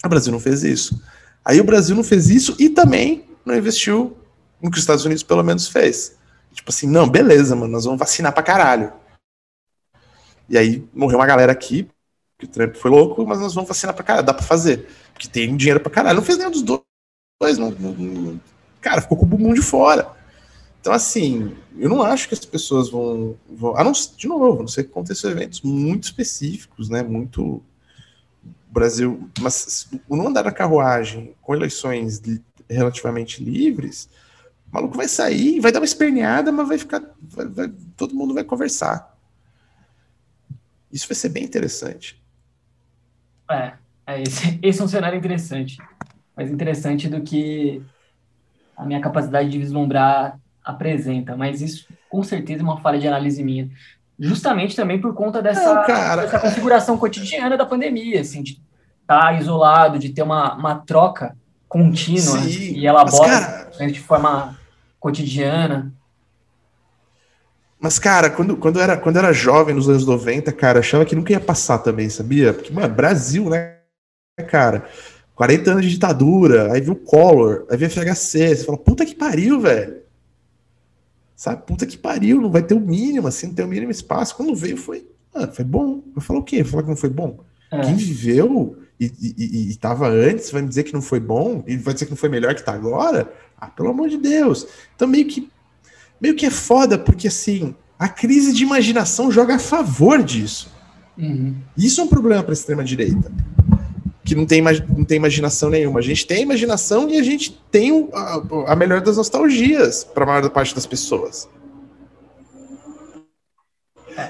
O 0.04 0.08
Brasil 0.08 0.32
não 0.32 0.40
fez 0.40 0.62
isso. 0.62 1.00
Aí 1.44 1.60
o 1.60 1.64
Brasil 1.64 1.96
não 1.96 2.04
fez 2.04 2.28
isso 2.28 2.54
e 2.58 2.68
também 2.68 3.24
não 3.44 3.56
investiu 3.56 4.16
no 4.60 4.70
que 4.70 4.76
os 4.76 4.82
Estados 4.82 5.04
Unidos 5.04 5.22
pelo 5.22 5.42
menos 5.42 5.68
fez. 5.68 6.16
Tipo 6.52 6.70
assim, 6.70 6.86
não, 6.86 7.08
beleza, 7.08 7.56
mano, 7.56 7.72
nós 7.72 7.84
vamos 7.84 7.98
vacinar 7.98 8.32
pra 8.32 8.42
caralho. 8.42 8.92
E 10.48 10.58
aí 10.58 10.86
morreu 10.92 11.18
uma 11.18 11.26
galera 11.26 11.50
aqui, 11.50 11.88
que 12.38 12.44
o 12.44 12.48
Trump 12.48 12.74
foi 12.74 12.90
louco, 12.90 13.26
mas 13.26 13.40
nós 13.40 13.54
vamos 13.54 13.68
vacinar 13.68 13.94
pra 13.94 14.04
caralho, 14.04 14.26
dá 14.26 14.34
pra 14.34 14.44
fazer. 14.44 14.86
Porque 15.12 15.28
tem 15.28 15.56
dinheiro 15.56 15.80
pra 15.80 15.90
caralho. 15.90 16.16
Não 16.16 16.24
fez 16.24 16.36
nenhum 16.36 16.50
dos 16.50 16.62
dois, 16.62 17.58
não, 17.58 17.70
não, 17.70 18.40
cara, 18.80 19.00
ficou 19.00 19.16
com 19.16 19.24
o 19.24 19.28
bumbum 19.28 19.54
de 19.54 19.62
fora. 19.62 20.10
Então, 20.82 20.92
assim, 20.92 21.56
eu 21.78 21.88
não 21.88 22.02
acho 22.02 22.26
que 22.26 22.34
as 22.34 22.44
pessoas 22.44 22.90
vão. 22.90 23.36
vão 23.48 23.72
não, 23.74 23.92
de 23.92 24.26
novo, 24.26 24.62
não 24.62 24.66
sei 24.66 24.82
que 24.82 24.90
aconteceu 24.90 25.30
eventos 25.30 25.60
muito 25.60 26.02
específicos, 26.02 26.88
né? 26.88 27.04
Muito. 27.04 27.62
Brasil. 28.66 29.30
Mas 29.40 29.88
o 30.08 30.16
não 30.16 30.26
andar 30.26 30.42
na 30.42 30.50
carruagem 30.50 31.36
com 31.40 31.54
eleições 31.54 32.20
relativamente 32.68 33.44
livres, 33.44 34.08
o 34.68 34.74
maluco 34.74 34.96
vai 34.96 35.06
sair, 35.06 35.60
vai 35.60 35.70
dar 35.70 35.78
uma 35.78 35.84
esperneada, 35.84 36.50
mas 36.50 36.66
vai 36.66 36.78
ficar. 36.78 37.00
Vai, 37.20 37.46
vai, 37.46 37.72
todo 37.96 38.16
mundo 38.16 38.34
vai 38.34 38.42
conversar. 38.42 39.16
Isso 40.92 41.06
vai 41.06 41.14
ser 41.14 41.28
bem 41.28 41.44
interessante. 41.44 42.20
É, 43.48 43.74
é 44.04 44.22
esse, 44.22 44.58
esse 44.60 44.80
é 44.80 44.84
um 44.84 44.88
cenário 44.88 45.16
interessante. 45.16 45.78
Mais 46.36 46.50
interessante 46.50 47.08
do 47.08 47.20
que 47.20 47.80
a 48.76 48.84
minha 48.84 49.00
capacidade 49.00 49.48
de 49.48 49.60
vislumbrar 49.60 50.41
apresenta, 50.64 51.36
mas 51.36 51.60
isso 51.60 51.86
com 52.08 52.22
certeza 52.22 52.62
é 52.62 52.64
uma 52.64 52.80
falha 52.80 52.98
de 52.98 53.08
análise 53.08 53.42
minha. 53.42 53.70
Justamente 54.18 54.76
também 54.76 55.00
por 55.00 55.14
conta 55.14 55.42
dessa, 55.42 55.74
Não, 55.74 56.16
dessa 56.16 56.38
configuração 56.38 56.96
cotidiana 56.96 57.56
da 57.56 57.66
pandemia, 57.66 58.20
assim, 58.20 58.42
de 58.42 58.60
estar 59.00 59.20
tá 59.20 59.32
isolado, 59.32 59.98
de 59.98 60.10
ter 60.10 60.22
uma, 60.22 60.54
uma 60.54 60.76
troca 60.76 61.36
contínua 61.68 62.38
Sim, 62.42 62.74
e 62.74 62.86
elabora 62.86 63.68
cara... 63.70 63.90
de 63.90 64.00
forma 64.00 64.58
cotidiana. 65.00 65.92
Mas, 67.80 67.98
cara, 67.98 68.30
quando, 68.30 68.56
quando, 68.56 68.78
era, 68.78 68.96
quando 68.96 69.16
era 69.16 69.32
jovem, 69.32 69.74
nos 69.74 69.88
anos 69.88 70.06
90, 70.06 70.52
cara, 70.52 70.78
achava 70.78 71.04
que 71.04 71.16
nunca 71.16 71.32
ia 71.32 71.40
passar 71.40 71.78
também, 71.78 72.08
sabia? 72.08 72.52
Porque, 72.52 72.72
mano, 72.72 72.94
Brasil, 72.94 73.50
né, 73.50 73.78
cara? 74.48 74.84
40 75.34 75.70
anos 75.72 75.82
de 75.84 75.90
ditadura, 75.90 76.72
aí 76.72 76.80
viu 76.80 76.92
o 76.92 76.96
Collor, 76.96 77.66
aí 77.68 77.76
viu 77.76 77.90
FHC, 77.90 78.54
você 78.54 78.64
fala, 78.64 78.78
puta 78.78 79.04
que 79.04 79.14
pariu, 79.14 79.60
velho. 79.60 80.01
Sabe, 81.42 81.60
puta 81.66 81.84
que 81.84 81.98
pariu, 81.98 82.40
não 82.40 82.52
vai 82.52 82.62
ter 82.62 82.72
o 82.72 82.78
mínimo, 82.78 83.26
assim, 83.26 83.48
não 83.48 83.54
tem 83.54 83.64
o 83.64 83.68
mínimo 83.68 83.90
espaço. 83.90 84.36
Quando 84.36 84.54
veio, 84.54 84.76
foi, 84.76 85.04
mano, 85.34 85.52
foi 85.52 85.64
bom. 85.64 86.00
Vai 86.14 86.24
falar 86.24 86.38
o 86.38 86.44
quê? 86.44 86.62
Falar 86.62 86.84
que 86.84 86.88
não 86.88 86.96
foi 86.96 87.10
bom? 87.10 87.40
É. 87.68 87.80
Quem 87.80 87.96
viveu 87.96 88.76
e, 89.00 89.10
e, 89.20 89.70
e, 89.72 89.74
tava 89.74 90.08
antes 90.08 90.52
vai 90.52 90.62
me 90.62 90.68
dizer 90.68 90.84
que 90.84 90.92
não 90.92 91.02
foi 91.02 91.18
bom 91.18 91.64
e 91.66 91.76
vai 91.76 91.94
dizer 91.94 92.06
que 92.06 92.12
não 92.12 92.16
foi 92.16 92.28
melhor 92.28 92.54
que 92.54 92.64
tá 92.64 92.72
agora? 92.72 93.28
Ah, 93.60 93.66
pelo 93.66 93.88
amor 93.88 94.08
de 94.08 94.18
Deus. 94.18 94.68
Então 94.94 95.08
meio 95.08 95.26
que 95.26 95.50
meio 96.20 96.36
que 96.36 96.46
é 96.46 96.50
foda, 96.50 96.96
porque 96.96 97.26
assim, 97.26 97.74
a 97.98 98.08
crise 98.08 98.52
de 98.52 98.62
imaginação 98.62 99.28
joga 99.28 99.56
a 99.56 99.58
favor 99.58 100.22
disso. 100.22 100.70
Uhum. 101.18 101.56
Isso 101.76 102.00
é 102.00 102.04
um 102.04 102.08
problema 102.08 102.44
para 102.44 102.52
a 102.52 102.54
extrema 102.54 102.84
direita 102.84 103.32
que 104.32 104.34
não 104.34 104.46
tem, 104.46 104.62
não 104.62 105.04
tem 105.04 105.18
imaginação 105.18 105.68
nenhuma. 105.68 106.00
A 106.00 106.02
gente 106.02 106.26
tem 106.26 106.42
imaginação 106.42 107.08
e 107.10 107.18
a 107.18 107.22
gente 107.22 107.60
tem 107.70 108.08
a, 108.14 108.72
a 108.72 108.76
melhor 108.76 109.02
das 109.02 109.18
nostalgias 109.18 110.04
para 110.04 110.24
a 110.24 110.26
maior 110.26 110.48
parte 110.48 110.74
das 110.74 110.86
pessoas. 110.86 111.46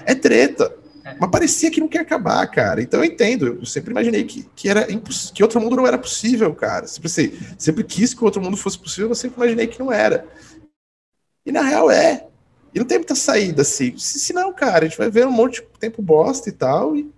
É 0.04 0.14
treta. 0.14 0.74
Mas 1.20 1.30
parecia 1.30 1.70
que 1.70 1.80
não 1.80 1.86
quer 1.86 2.00
acabar, 2.00 2.44
cara. 2.48 2.82
Então 2.82 3.00
eu 3.00 3.04
entendo. 3.04 3.58
Eu 3.60 3.66
sempre 3.66 3.92
imaginei 3.92 4.24
que, 4.24 4.48
que, 4.56 4.68
era 4.68 4.86
que 5.32 5.42
outro 5.42 5.60
mundo 5.60 5.76
não 5.76 5.86
era 5.86 5.98
possível, 5.98 6.52
cara. 6.52 6.88
Sempre, 6.88 7.06
assim, 7.06 7.32
sempre 7.56 7.84
quis 7.84 8.12
que 8.12 8.24
outro 8.24 8.42
mundo 8.42 8.56
fosse 8.56 8.78
possível, 8.78 9.08
mas 9.08 9.18
sempre 9.18 9.36
imaginei 9.36 9.68
que 9.68 9.78
não 9.78 9.92
era. 9.92 10.26
E 11.46 11.52
na 11.52 11.62
real 11.62 11.88
é. 11.90 12.26
E 12.74 12.78
não 12.78 12.86
tem 12.86 12.98
muita 12.98 13.14
saída, 13.14 13.62
assim. 13.62 13.96
Se, 13.96 14.18
se 14.18 14.32
não, 14.32 14.52
cara, 14.52 14.84
a 14.84 14.88
gente 14.88 14.98
vai 14.98 15.10
ver 15.10 15.26
um 15.26 15.32
monte 15.32 15.60
de 15.60 15.66
tempo 15.78 16.02
bosta 16.02 16.48
e 16.48 16.52
tal. 16.52 16.96
E, 16.96 17.08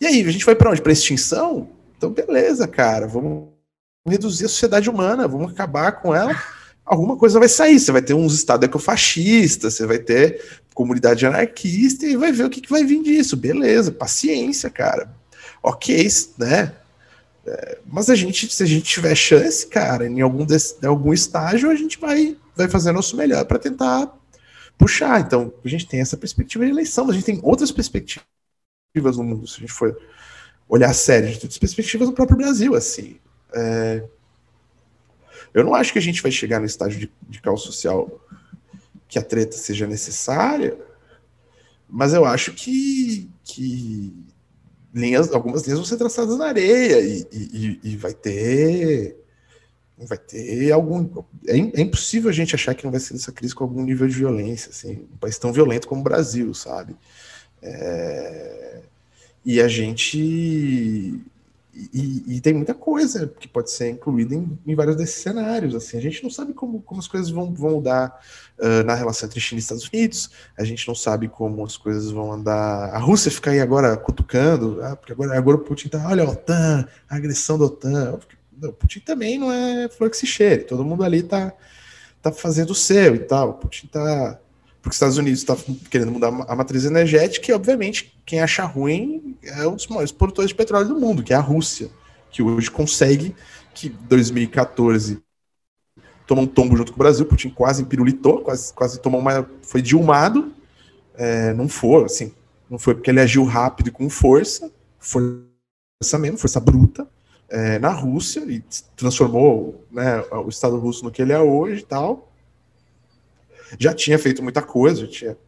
e 0.00 0.06
aí, 0.06 0.20
a 0.20 0.30
gente 0.30 0.44
vai 0.44 0.54
para 0.54 0.70
onde? 0.70 0.82
Para 0.82 0.92
extinção? 0.92 1.73
Então, 2.04 2.12
beleza, 2.12 2.68
cara, 2.68 3.06
vamos 3.06 3.48
reduzir 4.06 4.44
a 4.44 4.48
sociedade 4.48 4.90
humana, 4.90 5.26
vamos 5.26 5.52
acabar 5.52 5.92
com 5.92 6.14
ela. 6.14 6.34
Alguma 6.84 7.16
coisa 7.16 7.38
vai 7.38 7.48
sair. 7.48 7.80
Você 7.80 7.90
vai 7.90 8.02
ter 8.02 8.12
uns 8.12 8.34
estados 8.34 8.66
ecofascistas, 8.66 9.74
você 9.74 9.86
vai 9.86 9.98
ter 9.98 10.60
comunidade 10.74 11.24
anarquista 11.24 12.04
e 12.04 12.14
vai 12.16 12.30
ver 12.30 12.44
o 12.44 12.50
que, 12.50 12.60
que 12.60 12.68
vai 12.68 12.84
vir 12.84 13.02
disso. 13.02 13.38
Beleza, 13.38 13.90
paciência, 13.90 14.68
cara. 14.68 15.10
Ok, 15.62 16.06
né? 16.36 16.74
É, 17.46 17.78
mas 17.86 18.10
a 18.10 18.14
gente, 18.14 18.52
se 18.54 18.62
a 18.62 18.66
gente 18.66 18.84
tiver 18.84 19.14
chance, 19.14 19.66
cara, 19.66 20.06
em 20.06 20.20
algum, 20.20 20.44
desse, 20.44 20.76
em 20.82 20.86
algum 20.86 21.12
estágio, 21.12 21.70
a 21.70 21.74
gente 21.74 21.98
vai, 21.98 22.36
vai 22.54 22.68
fazer 22.68 22.90
o 22.90 22.94
nosso 22.94 23.16
melhor 23.16 23.46
para 23.46 23.58
tentar 23.58 24.12
puxar. 24.76 25.20
Então, 25.22 25.54
a 25.64 25.68
gente 25.68 25.86
tem 25.86 26.00
essa 26.00 26.18
perspectiva 26.18 26.66
de 26.66 26.70
eleição, 26.70 27.06
mas 27.06 27.14
a 27.14 27.18
gente 27.18 27.26
tem 27.26 27.40
outras 27.42 27.72
perspectivas 27.72 28.26
no 29.16 29.24
mundo. 29.24 29.46
Se 29.46 29.56
a 29.56 29.60
gente 29.60 29.72
for 29.72 29.96
olhar 30.68 30.92
sério 30.94 31.28
de 31.28 31.38
todas 31.38 31.54
as 31.54 31.58
perspectivas 31.58 32.08
do 32.08 32.14
próprio 32.14 32.36
Brasil, 32.36 32.74
assim. 32.74 33.16
É... 33.54 34.04
Eu 35.52 35.64
não 35.64 35.74
acho 35.74 35.92
que 35.92 35.98
a 35.98 36.02
gente 36.02 36.22
vai 36.22 36.32
chegar 36.32 36.58
no 36.58 36.66
estágio 36.66 36.98
de, 36.98 37.12
de 37.28 37.40
caos 37.40 37.62
social 37.62 38.20
que 39.08 39.18
a 39.18 39.22
treta 39.22 39.56
seja 39.56 39.86
necessária, 39.86 40.76
mas 41.88 42.12
eu 42.12 42.24
acho 42.24 42.52
que, 42.52 43.30
que 43.44 44.12
linhas, 44.92 45.32
algumas 45.32 45.62
linhas 45.62 45.78
vão 45.78 45.86
ser 45.86 45.96
traçadas 45.96 46.36
na 46.36 46.46
areia 46.46 47.00
e, 47.00 47.26
e, 47.32 47.80
e 47.82 47.96
vai 47.96 48.14
ter 48.14 49.16
vai 49.96 50.18
ter 50.18 50.72
algum 50.72 51.08
é, 51.46 51.56
é, 51.56 51.80
impossível 51.80 52.28
a 52.28 52.32
gente 52.32 52.54
achar 52.54 52.74
que 52.74 52.84
não 52.84 52.90
vai 52.90 52.98
ser 52.98 53.14
essa 53.14 53.30
crise 53.30 53.54
com 53.54 53.62
algum 53.62 53.82
nível 53.82 54.08
de 54.08 54.14
violência 54.14 54.70
assim 54.70 55.06
um 55.12 55.16
país 55.16 55.38
tão 55.38 55.52
violento 55.52 55.86
como 55.86 56.00
o 56.00 56.04
Brasil 56.04 56.52
sabe 56.52 56.96
é, 57.62 58.82
e 59.44 59.60
a 59.60 59.68
gente. 59.68 60.18
E, 61.92 62.36
e, 62.36 62.40
tem 62.40 62.54
muita 62.54 62.72
coisa 62.72 63.26
que 63.26 63.48
pode 63.48 63.68
ser 63.68 63.90
incluída 63.90 64.32
em, 64.32 64.56
em, 64.64 64.74
vários 64.76 64.94
desses 64.94 65.16
cenários. 65.16 65.74
Assim, 65.74 65.98
a 65.98 66.00
gente 66.00 66.22
não 66.22 66.30
sabe 66.30 66.52
como, 66.52 66.80
como 66.80 67.00
as 67.00 67.08
coisas 67.08 67.30
vão, 67.30 67.52
vão 67.52 67.72
mudar 67.72 68.20
uh, 68.60 68.84
na 68.84 68.94
relação 68.94 69.28
entre 69.28 69.40
China 69.40 69.58
e 69.58 69.62
Estados 69.62 69.88
Unidos. 69.92 70.30
A 70.56 70.62
gente 70.62 70.86
não 70.86 70.94
sabe 70.94 71.26
como 71.26 71.64
as 71.64 71.76
coisas 71.76 72.12
vão 72.12 72.32
andar. 72.32 72.90
A 72.94 72.98
Rússia 72.98 73.28
fica 73.28 73.50
aí 73.50 73.58
agora 73.58 73.96
cutucando, 73.96 74.80
ah, 74.84 74.94
porque 74.94 75.12
agora, 75.12 75.36
agora 75.36 75.56
o 75.56 75.60
Putin 75.60 75.88
tá, 75.88 76.06
olha 76.08 76.22
a 76.22 76.30
OTAN, 76.30 76.86
a 77.10 77.16
agressão 77.16 77.58
da 77.58 77.64
OTAN. 77.64 78.20
o 78.62 78.72
Putin 78.72 79.00
também 79.00 79.36
não 79.36 79.50
é 79.50 79.88
flor 79.88 80.08
que 80.10 80.16
se 80.16 80.28
cheire. 80.28 80.62
Todo 80.62 80.84
mundo 80.84 81.02
ali 81.02 81.24
tá, 81.24 81.52
tá 82.22 82.30
fazendo 82.30 82.70
o 82.70 82.74
seu 82.74 83.16
e 83.16 83.18
tal. 83.18 83.50
O 83.50 83.54
Putin 83.54 83.88
tá. 83.88 84.38
Porque 84.84 84.90
os 84.90 84.96
Estados 84.96 85.16
Unidos 85.16 85.40
está 85.40 85.56
querendo 85.90 86.12
mudar 86.12 86.28
a 86.28 86.54
matriz 86.54 86.84
energética 86.84 87.50
e, 87.50 87.54
obviamente, 87.54 88.14
quem 88.26 88.42
acha 88.42 88.64
ruim 88.64 89.34
é 89.42 89.66
um 89.66 89.76
dos 89.76 89.86
maiores 89.86 90.12
produtores 90.12 90.50
de 90.50 90.54
petróleo 90.54 90.88
do 90.88 91.00
mundo, 91.00 91.22
que 91.22 91.32
é 91.32 91.36
a 91.36 91.40
Rússia, 91.40 91.88
que 92.30 92.42
hoje 92.42 92.70
consegue 92.70 93.34
que 93.72 93.88
2014 93.88 95.22
tomou 96.26 96.44
um 96.44 96.46
tombo 96.46 96.76
junto 96.76 96.92
com 96.92 96.96
o 96.96 96.98
Brasil, 96.98 97.24
Putin 97.24 97.48
quase 97.48 97.80
empirulitou, 97.80 98.42
quase, 98.42 98.74
quase 98.74 99.00
tomou 99.00 99.18
uma. 99.22 99.48
foi 99.62 99.80
dilmado. 99.80 100.52
É, 101.14 101.54
não 101.54 101.66
foi, 101.66 102.04
assim, 102.04 102.34
não 102.68 102.78
foi 102.78 102.94
porque 102.94 103.10
ele 103.10 103.20
agiu 103.20 103.42
rápido 103.44 103.88
e 103.88 103.90
com 103.90 104.10
força, 104.10 104.70
força 104.98 106.18
mesmo, 106.18 106.36
força 106.36 106.60
bruta, 106.60 107.08
é, 107.48 107.78
na 107.78 107.90
Rússia 107.90 108.40
e 108.40 108.62
transformou 108.94 109.82
né, 109.90 110.22
o 110.44 110.50
Estado 110.50 110.76
russo 110.76 111.04
no 111.04 111.10
que 111.10 111.22
ele 111.22 111.32
é 111.32 111.40
hoje 111.40 111.80
e 111.80 111.86
tal. 111.86 112.33
Já 113.78 113.94
tinha 113.94 114.18
feito 114.18 114.42
muita 114.42 114.62
coisa, 114.62 115.02
já 115.02 115.06
tinha 115.06 115.38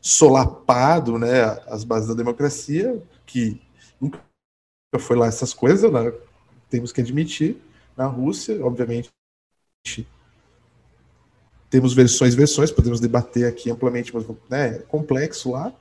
solapado 0.00 1.18
né, 1.18 1.42
as 1.66 1.84
bases 1.84 2.08
da 2.08 2.14
democracia, 2.14 3.02
que 3.26 3.60
nunca 4.00 4.20
foi 4.98 5.16
lá 5.16 5.26
essas 5.26 5.52
coisas, 5.52 5.90
né, 5.90 6.12
temos 6.68 6.92
que 6.92 7.00
admitir. 7.00 7.56
Na 7.96 8.06
Rússia, 8.06 8.64
obviamente, 8.64 9.10
temos 11.68 11.92
versões 11.94 12.34
versões, 12.34 12.70
podemos 12.70 13.00
debater 13.00 13.46
aqui 13.46 13.70
amplamente, 13.70 14.14
mas 14.14 14.26
né, 14.48 14.76
é 14.76 14.78
complexo 14.80 15.50
lá. 15.50 15.72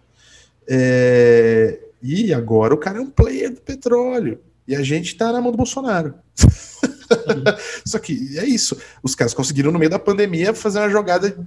É, 0.68 1.80
e 2.02 2.34
agora 2.34 2.74
o 2.74 2.78
cara 2.78 2.98
é 2.98 3.02
um 3.02 3.10
player 3.10 3.54
do 3.54 3.62
petróleo. 3.62 4.40
E 4.68 4.76
a 4.76 4.84
gente 4.84 5.16
tá 5.16 5.32
na 5.32 5.42
mão 5.42 5.52
do 5.52 5.58
Bolsonaro. 5.58 6.14
Só 7.86 8.00
que 8.00 8.38
é 8.38 8.46
isso. 8.46 8.78
Os 9.04 9.16
caras 9.16 9.34
conseguiram, 9.34 9.72
no 9.72 9.80
meio 9.80 9.92
da 9.92 10.00
pandemia, 10.00 10.54
fazer 10.54 10.80
uma 10.80 10.90
jogada 10.90 11.38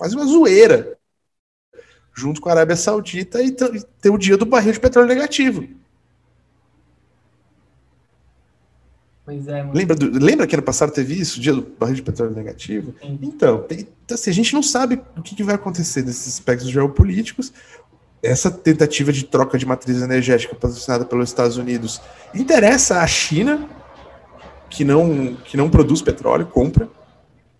quase 0.00 0.16
uma 0.16 0.24
zoeira. 0.24 0.96
Junto 2.14 2.40
com 2.40 2.48
a 2.48 2.52
Arábia 2.52 2.74
Saudita 2.74 3.42
e 3.42 3.52
ter 3.52 4.08
o 4.08 4.16
dia 4.16 4.38
do 4.38 4.46
barril 4.46 4.72
de 4.72 4.80
petróleo 4.80 5.06
negativo. 5.06 5.68
Pois 9.26 9.46
é, 9.46 9.62
lembra, 9.62 9.94
do, 9.94 10.24
lembra 10.24 10.46
que 10.46 10.56
ano 10.56 10.62
passado 10.62 10.90
teve 10.90 11.20
isso, 11.20 11.38
o 11.38 11.42
dia 11.42 11.52
do 11.52 11.60
barril 11.78 11.96
de 11.96 12.02
petróleo 12.02 12.34
negativo? 12.34 12.94
Sim. 12.98 13.18
Então, 13.20 13.62
tem, 13.64 13.80
então, 13.80 14.14
assim, 14.14 14.30
a 14.30 14.32
gente 14.32 14.54
não 14.54 14.62
sabe 14.62 15.02
o 15.18 15.22
que, 15.22 15.36
que 15.36 15.42
vai 15.42 15.54
acontecer 15.54 16.02
nesses 16.02 16.26
aspectos 16.26 16.70
geopolíticos 16.70 17.52
essa 18.22 18.50
tentativa 18.50 19.12
de 19.12 19.24
troca 19.24 19.58
de 19.58 19.66
matriz 19.66 20.00
energética 20.00 20.54
patrocinada 20.54 21.04
pelos 21.04 21.28
Estados 21.28 21.58
Unidos 21.58 22.00
interessa 22.34 23.00
à 23.00 23.06
China, 23.06 23.68
que 24.70 24.82
não, 24.82 25.34
que 25.44 25.58
não 25.58 25.68
produz 25.68 26.00
petróleo, 26.00 26.46
compra. 26.46 26.88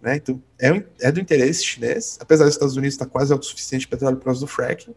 Né? 0.01 0.17
Então, 0.17 0.43
é, 0.59 0.83
é 1.01 1.13
do 1.13 1.21
interesse 1.21 1.65
chinês, 1.65 2.17
apesar 2.21 2.45
dos 2.45 2.55
Estados 2.55 2.77
Unidos 2.77 2.95
estar 2.95 3.07
quase 3.07 3.33
autossuficiente 3.33 3.83
de 3.83 3.89
petróleo 3.89 4.17
por 4.17 4.25
causa 4.25 4.41
do 4.41 4.47
fracking. 4.47 4.95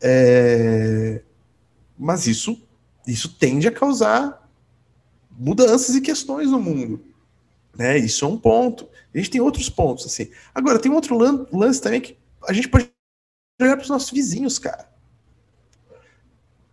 É, 0.00 1.20
mas 1.98 2.26
isso, 2.26 2.60
isso 3.06 3.36
tende 3.36 3.68
a 3.68 3.72
causar 3.72 4.48
mudanças 5.30 5.94
e 5.94 6.00
questões 6.00 6.50
no 6.50 6.58
mundo. 6.58 7.04
Né? 7.76 7.98
Isso 7.98 8.24
é 8.24 8.28
um 8.28 8.38
ponto. 8.38 8.88
A 9.14 9.18
gente 9.18 9.30
tem 9.30 9.40
outros 9.40 9.68
pontos. 9.68 10.06
assim. 10.06 10.30
Agora, 10.54 10.78
tem 10.78 10.90
outro 10.90 11.18
lance 11.52 11.80
também 11.80 12.00
que 12.00 12.16
a 12.46 12.52
gente 12.52 12.68
pode 12.68 12.90
olhar 13.60 13.76
para 13.76 13.82
os 13.82 13.90
nossos 13.90 14.10
vizinhos, 14.10 14.58
cara. 14.58 14.88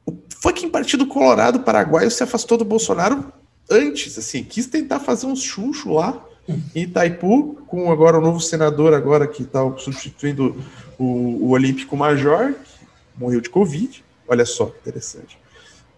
O 0.05 0.17
fucking 0.41 0.69
Partido 0.69 1.05
Colorado 1.05 1.59
Paraguaio 1.61 2.09
se 2.09 2.23
afastou 2.23 2.57
do 2.57 2.63
Bolsonaro 2.63 3.31
antes, 3.69 4.17
assim, 4.17 4.43
quis 4.43 4.67
tentar 4.67 5.01
fazer 5.01 5.25
uns 5.25 5.41
chucho 5.41 5.91
lá 5.91 6.13
em 6.13 6.26
Itaipu, 6.75 7.55
com 7.67 7.91
agora 7.91 8.17
o 8.17 8.21
novo 8.21 8.39
senador 8.39 8.93
agora 8.93 9.27
que 9.27 9.43
está 9.43 9.59
substituindo 9.77 10.55
o, 10.97 11.03
o 11.45 11.49
Olímpico 11.49 11.97
Major, 11.97 12.53
que 12.53 13.19
morreu 13.19 13.41
de 13.41 13.49
Covid. 13.49 14.03
Olha 14.27 14.45
só 14.45 14.67
que 14.67 14.79
interessante. 14.79 15.37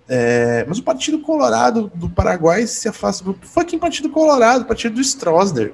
É, 0.08 0.66
mas 0.68 0.80
o 0.80 0.84
Partido 0.84 1.20
Colorado 1.20 1.92
do 1.94 2.10
Paraguai 2.10 2.66
se 2.66 2.88
afasta 2.90 3.24
do 3.24 3.34
fucking 3.42 3.78
Partido 3.78 4.10
Colorado, 4.10 4.66
partido 4.66 4.96
do 4.96 5.02
Stroessner. 5.02 5.72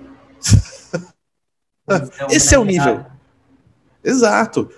Esse 2.29 2.53
é 2.53 2.59
o 2.59 2.65
nível. 2.65 3.05
Exato 4.03 4.69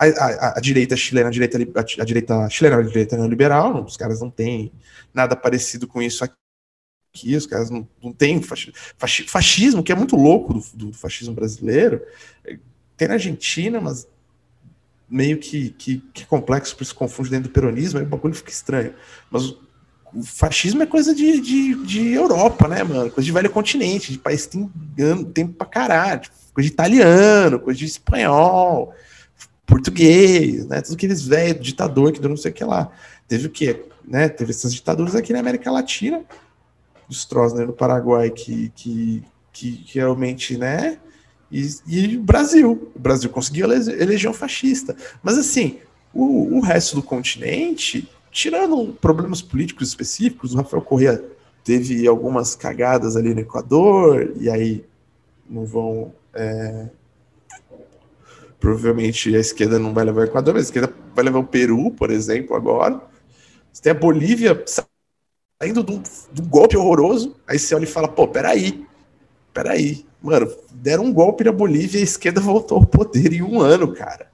a, 0.00 0.06
a, 0.06 0.58
a, 0.58 0.60
direita 0.60 0.96
chilena, 0.96 1.28
a 1.28 1.30
direita, 1.30 1.58
a, 1.58 2.04
direita 2.04 2.48
chilena, 2.48 2.78
a 2.78 2.82
direita 2.82 3.16
neoliberal, 3.18 3.84
os 3.84 3.98
caras 3.98 4.20
não 4.20 4.30
têm 4.30 4.72
nada 5.12 5.36
parecido 5.36 5.86
com 5.86 6.00
isso 6.00 6.24
aqui, 6.24 6.34
os 7.36 7.46
caras 7.46 7.70
não, 7.70 7.86
não 8.02 8.12
têm 8.12 8.40
fascismo, 9.26 9.82
que 9.82 9.92
é 9.92 9.94
muito 9.94 10.16
louco 10.16 10.54
do, 10.54 10.86
do, 10.86 10.92
fascismo 10.92 11.34
brasileiro, 11.34 12.00
tem 12.96 13.08
na 13.08 13.14
Argentina, 13.14 13.80
mas 13.80 14.06
meio 15.08 15.38
que, 15.38 15.70
que, 15.70 15.98
que 16.12 16.26
complexo, 16.26 16.76
por 16.76 16.82
isso 16.82 16.94
confunde 16.94 17.30
dentro 17.30 17.48
do 17.48 17.52
peronismo, 17.52 17.98
aí 17.98 18.04
o 18.04 18.08
bagulho 18.08 18.34
fica 18.34 18.50
estranho. 18.50 18.94
Mas 19.30 19.50
o 20.14 20.22
fascismo 20.22 20.82
é 20.82 20.86
coisa 20.86 21.14
de, 21.14 21.40
de, 21.40 21.74
de 21.84 22.12
Europa, 22.12 22.68
né, 22.68 22.82
mano? 22.84 23.10
Coisa 23.10 23.24
de 23.24 23.32
velho 23.32 23.50
continente, 23.50 24.12
de 24.12 24.18
país 24.18 24.46
que 24.46 24.58
tem 24.96 25.24
tempo 25.24 25.54
pra 25.54 25.66
caralho, 25.66 26.22
coisa 26.54 26.68
de 26.68 26.72
italiano, 26.72 27.58
coisa 27.58 27.78
de 27.78 27.86
espanhol 27.86 28.94
português, 29.70 30.66
né? 30.66 30.80
Tudo 30.80 30.94
aqueles 30.94 31.22
velhos, 31.22 31.64
ditador 31.64 32.12
que 32.12 32.20
não 32.20 32.36
sei 32.36 32.50
o 32.50 32.54
que 32.54 32.64
lá. 32.64 32.90
Teve 33.28 33.46
o 33.46 33.50
quê? 33.50 33.84
Né? 34.04 34.28
Teve 34.28 34.50
essas 34.50 34.74
ditaduras 34.74 35.14
aqui 35.14 35.32
na 35.32 35.38
América 35.38 35.70
Latina, 35.70 36.24
os 37.10 37.22
Stroessner 37.22 37.66
no 37.66 37.72
Paraguai, 37.72 38.30
que, 38.30 38.70
que, 38.74 39.22
que, 39.52 39.72
que 39.78 39.98
realmente, 39.98 40.56
né? 40.56 40.98
E, 41.50 41.68
e 41.86 42.16
o 42.16 42.22
Brasil. 42.22 42.90
O 42.94 42.98
Brasil 42.98 43.28
conseguiu 43.28 43.70
eleger 43.70 44.30
um 44.30 44.34
fascista. 44.34 44.96
Mas 45.22 45.36
assim, 45.36 45.78
o, 46.14 46.56
o 46.56 46.60
resto 46.60 46.96
do 46.96 47.02
continente, 47.02 48.08
tirando 48.30 48.92
problemas 49.00 49.42
políticos 49.42 49.88
específicos, 49.88 50.54
o 50.54 50.58
Rafael 50.58 50.82
Correa 50.82 51.22
teve 51.64 52.06
algumas 52.06 52.54
cagadas 52.54 53.16
ali 53.16 53.34
no 53.34 53.40
Equador, 53.40 54.32
e 54.40 54.48
aí 54.48 54.84
não 55.48 55.66
vão 55.66 56.14
é, 56.32 56.88
Provavelmente 58.60 59.34
a 59.34 59.40
esquerda 59.40 59.78
não 59.78 59.94
vai 59.94 60.04
levar 60.04 60.20
o 60.20 60.24
Equador, 60.24 60.52
mas 60.52 60.64
a 60.64 60.66
esquerda 60.66 60.92
vai 61.14 61.24
levar 61.24 61.38
o 61.38 61.46
Peru, 61.46 61.90
por 61.92 62.10
exemplo, 62.10 62.54
agora. 62.54 63.00
Você 63.72 63.82
tem 63.82 63.90
a 63.90 63.94
Bolívia 63.94 64.62
saindo 65.62 65.84
de 65.84 65.92
um, 65.92 66.02
de 66.32 66.40
um 66.40 66.46
golpe 66.46 66.74
horroroso, 66.76 67.36
aí 67.46 67.58
você 67.58 67.74
olha 67.74 67.84
e 67.84 67.86
fala, 67.86 68.08
pô, 68.08 68.26
peraí, 68.26 68.86
peraí. 69.52 70.06
Mano, 70.22 70.50
deram 70.72 71.04
um 71.04 71.12
golpe 71.12 71.44
na 71.44 71.52
Bolívia 71.52 71.98
e 71.98 72.00
a 72.00 72.04
esquerda 72.04 72.40
voltou 72.40 72.78
ao 72.78 72.86
poder 72.86 73.32
em 73.34 73.42
um 73.42 73.60
ano, 73.60 73.92
cara. 73.92 74.28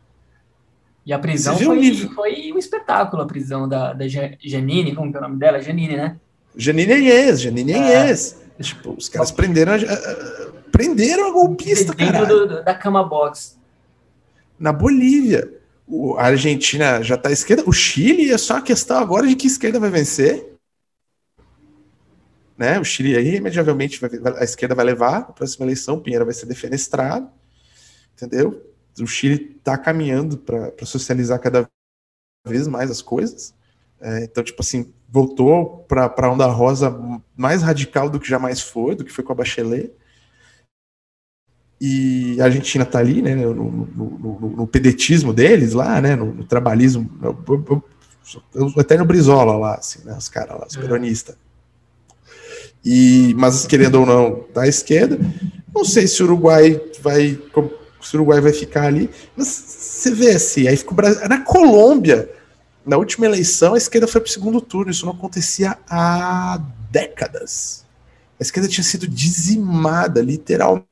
E 1.04 1.12
a 1.12 1.18
prisão 1.18 1.56
foi, 1.56 1.94
foi, 2.14 2.52
um 2.52 2.58
espetáculo, 2.58 3.22
a 3.22 3.26
prisão 3.26 3.68
da, 3.68 3.92
da 3.92 4.06
Janine, 4.08 4.94
como 4.94 5.10
que 5.10 5.16
é 5.16 5.20
o 5.20 5.22
nome 5.22 5.36
dela? 5.36 5.60
Janine, 5.60 5.96
né? 5.96 6.16
Janine 6.56 6.92
Enhez, 6.92 7.40
Janine 7.40 7.72
é. 7.72 8.14
Tipo, 8.60 8.94
os 8.96 9.08
caras 9.08 9.30
prenderam 9.30 9.74
a, 9.74 10.70
prenderam 10.72 11.28
a 11.28 11.32
golpista, 11.32 11.94
cara. 11.94 12.24
Dentro 12.24 12.48
do, 12.48 12.64
da 12.64 12.74
cama 12.74 13.04
box 13.04 13.56
na 14.58 14.72
Bolívia. 14.72 15.52
O, 15.86 16.16
a 16.16 16.24
Argentina 16.24 17.00
já 17.02 17.14
está 17.14 17.28
à 17.28 17.32
esquerda. 17.32 17.62
O 17.66 17.72
Chile 17.72 18.32
é 18.32 18.38
só 18.38 18.56
a 18.56 18.62
questão 18.62 18.98
agora 18.98 19.26
de 19.26 19.36
que 19.36 19.46
esquerda 19.46 19.78
vai 19.78 19.90
vencer. 19.90 20.55
Né? 22.56 22.78
O 22.80 22.84
Chile 22.84 23.16
aí, 23.16 23.36
imediatamente, 23.36 24.00
vai, 24.00 24.10
a 24.38 24.44
esquerda 24.44 24.74
vai 24.74 24.84
levar 24.84 25.18
a 25.18 25.32
próxima 25.32 25.66
eleição, 25.66 26.00
Pinheiro 26.00 26.24
vai 26.24 26.34
ser 26.34 26.46
defenestrado. 26.46 27.28
Entendeu? 28.14 28.72
O 28.98 29.06
Chile 29.06 29.56
está 29.58 29.76
caminhando 29.76 30.38
para 30.38 30.72
socializar 30.86 31.38
cada 31.38 31.68
vez 32.46 32.66
mais 32.66 32.90
as 32.90 33.02
coisas. 33.02 33.54
É, 34.00 34.24
então, 34.24 34.42
tipo 34.42 34.62
assim, 34.62 34.92
voltou 35.08 35.84
para 35.88 36.12
a 36.16 36.30
onda 36.30 36.46
rosa 36.46 36.90
mais 37.36 37.62
radical 37.62 38.08
do 38.08 38.18
que 38.20 38.28
jamais 38.28 38.60
foi, 38.60 38.94
do 38.94 39.04
que 39.04 39.12
foi 39.12 39.24
com 39.24 39.32
a 39.32 39.36
Bachelet. 39.36 39.92
E 41.78 42.40
a 42.40 42.44
Argentina 42.44 42.84
está 42.84 42.98
ali, 42.98 43.20
né, 43.20 43.34
no, 43.34 43.54
no, 43.54 43.86
no, 43.86 44.50
no, 44.56 44.66
pedetismo 44.66 45.32
deles 45.34 45.74
lá, 45.74 46.00
né, 46.00 46.16
no, 46.16 46.42
trabalhismo, 46.44 47.10
o 48.54 48.80
eterno 48.80 49.04
Brizola 49.04 49.58
lá, 49.58 49.74
assim, 49.74 50.02
né, 50.02 50.16
os 50.16 50.26
caras 50.26 50.58
lá, 50.58 50.66
os 50.66 50.76
é. 50.76 51.36
E, 52.86 53.34
mas 53.36 53.66
querendo 53.66 53.96
ou 53.96 54.06
não, 54.06 54.44
da 54.54 54.68
esquerda, 54.68 55.18
não 55.74 55.84
sei 55.84 56.06
se 56.06 56.22
o 56.22 56.26
Uruguai 56.26 56.80
vai, 57.02 57.38
se 58.00 58.16
o 58.16 58.20
Uruguai 58.20 58.40
vai 58.40 58.52
ficar 58.52 58.84
ali, 58.84 59.10
mas 59.36 59.48
você 59.48 60.14
vê 60.14 60.30
assim, 60.30 60.68
aí 60.68 60.76
fica 60.76 60.92
o 60.92 60.94
Brasil, 60.94 61.28
na 61.28 61.40
Colômbia, 61.40 62.30
na 62.86 62.96
última 62.96 63.26
eleição, 63.26 63.74
a 63.74 63.78
esquerda 63.78 64.06
foi 64.06 64.20
para 64.20 64.28
o 64.28 64.32
segundo 64.32 64.60
turno, 64.60 64.92
isso 64.92 65.04
não 65.04 65.12
acontecia 65.12 65.76
há 65.90 66.62
décadas. 66.90 67.84
A 68.38 68.42
esquerda 68.42 68.68
tinha 68.68 68.84
sido 68.84 69.08
dizimada, 69.08 70.22
literalmente 70.22 70.86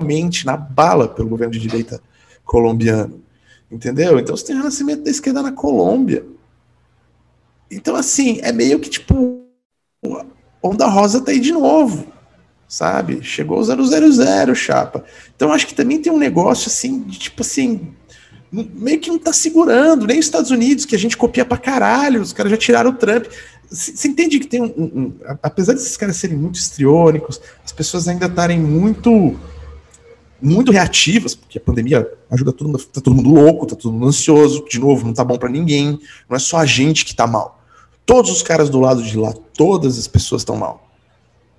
mente 0.00 0.46
na 0.46 0.56
bala 0.56 1.08
pelo 1.08 1.28
governo 1.28 1.52
de 1.52 1.58
direita 1.58 2.00
colombiano. 2.44 3.22
Entendeu? 3.70 4.18
Então 4.18 4.36
você 4.36 4.46
tem 4.46 4.54
o 4.54 4.58
renascimento 4.58 5.02
da 5.02 5.10
esquerda 5.10 5.42
na 5.42 5.52
Colômbia. 5.52 6.24
Então, 7.70 7.96
assim, 7.96 8.38
é 8.42 8.50
meio 8.52 8.80
que 8.80 8.88
tipo. 8.88 9.46
Onda 10.68 10.86
Rosa 10.86 11.20
tá 11.20 11.30
aí 11.30 11.40
de 11.40 11.52
novo. 11.52 12.06
sabe? 12.68 13.22
Chegou 13.22 13.58
o 13.58 13.64
000, 13.64 14.54
chapa. 14.54 15.04
Então 15.34 15.52
acho 15.52 15.66
que 15.66 15.74
também 15.74 16.00
tem 16.00 16.12
um 16.12 16.18
negócio 16.18 16.68
assim, 16.68 17.00
de 17.00 17.18
tipo 17.18 17.42
assim, 17.42 17.94
meio 18.52 19.00
que 19.00 19.10
não 19.10 19.18
tá 19.18 19.32
segurando, 19.32 20.06
nem 20.06 20.18
os 20.18 20.26
Estados 20.26 20.50
Unidos, 20.50 20.84
que 20.84 20.94
a 20.94 20.98
gente 20.98 21.16
copia 21.16 21.44
pra 21.44 21.56
caralho, 21.56 22.20
os 22.20 22.32
caras 22.32 22.50
já 22.50 22.58
tiraram 22.58 22.90
o 22.90 22.94
Trump. 22.94 23.26
Você 23.70 24.08
entende 24.08 24.38
que 24.38 24.46
tem 24.46 24.62
um, 24.62 24.66
um, 24.66 25.12
Apesar 25.42 25.74
desses 25.74 25.96
caras 25.96 26.16
serem 26.16 26.36
muito 26.36 26.58
estriônicos, 26.58 27.40
as 27.64 27.72
pessoas 27.72 28.08
ainda 28.08 28.26
estarem 28.26 28.58
muito 28.58 29.38
muito 30.40 30.70
reativas, 30.70 31.34
porque 31.34 31.58
a 31.58 31.60
pandemia 31.60 32.08
ajuda 32.30 32.52
todo 32.52 32.68
mundo, 32.68 32.78
tá 32.84 33.00
todo 33.00 33.14
mundo 33.14 33.30
louco, 33.30 33.66
tá 33.66 33.74
todo 33.74 33.92
mundo 33.92 34.06
ansioso, 34.06 34.64
de 34.70 34.78
novo, 34.78 35.04
não 35.04 35.12
tá 35.12 35.24
bom 35.24 35.36
para 35.36 35.48
ninguém, 35.48 35.98
não 36.28 36.36
é 36.36 36.38
só 36.38 36.58
a 36.58 36.66
gente 36.66 37.04
que 37.04 37.14
tá 37.14 37.26
mal. 37.26 37.57
Todos 38.08 38.30
os 38.30 38.42
caras 38.42 38.70
do 38.70 38.80
lado 38.80 39.02
de 39.02 39.18
lá, 39.18 39.34
todas 39.54 39.98
as 39.98 40.08
pessoas 40.08 40.40
estão 40.40 40.56
mal. 40.56 40.90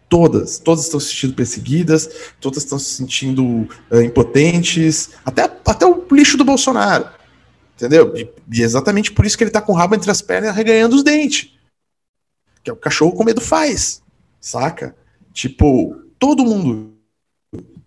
Todas, 0.10 0.58
todas 0.58 0.86
estão 0.86 1.00
se 1.00 1.10
sentindo 1.10 1.36
perseguidas, 1.36 2.10
todas 2.42 2.64
estão 2.64 2.80
se 2.80 2.90
sentindo 2.96 3.70
uh, 3.92 4.02
impotentes, 4.04 5.12
até, 5.24 5.44
até 5.44 5.86
o 5.86 6.04
lixo 6.12 6.38
do 6.38 6.44
Bolsonaro. 6.44 7.08
Entendeu? 7.76 8.18
E, 8.18 8.28
e, 8.52 8.64
é 8.64 8.66
exatamente 8.66 9.12
por 9.12 9.28
isso 9.28 9.38
que 9.38 9.44
ele 9.44 9.52
tá 9.52 9.62
com 9.62 9.74
o 9.74 9.76
rabo 9.76 9.94
entre 9.94 10.10
as 10.10 10.24
pernas 10.24 10.56
reganhando 10.56 10.96
os 10.96 11.04
dentes. 11.04 11.54
Que 12.64 12.72
é 12.72 12.74
o 12.74 12.78
cachorro 12.78 13.12
com 13.12 13.24
medo 13.24 13.40
faz. 13.42 14.02
Saca? 14.42 14.96
Tipo, 15.32 15.96
todo 16.18 16.44
mundo. 16.44 16.96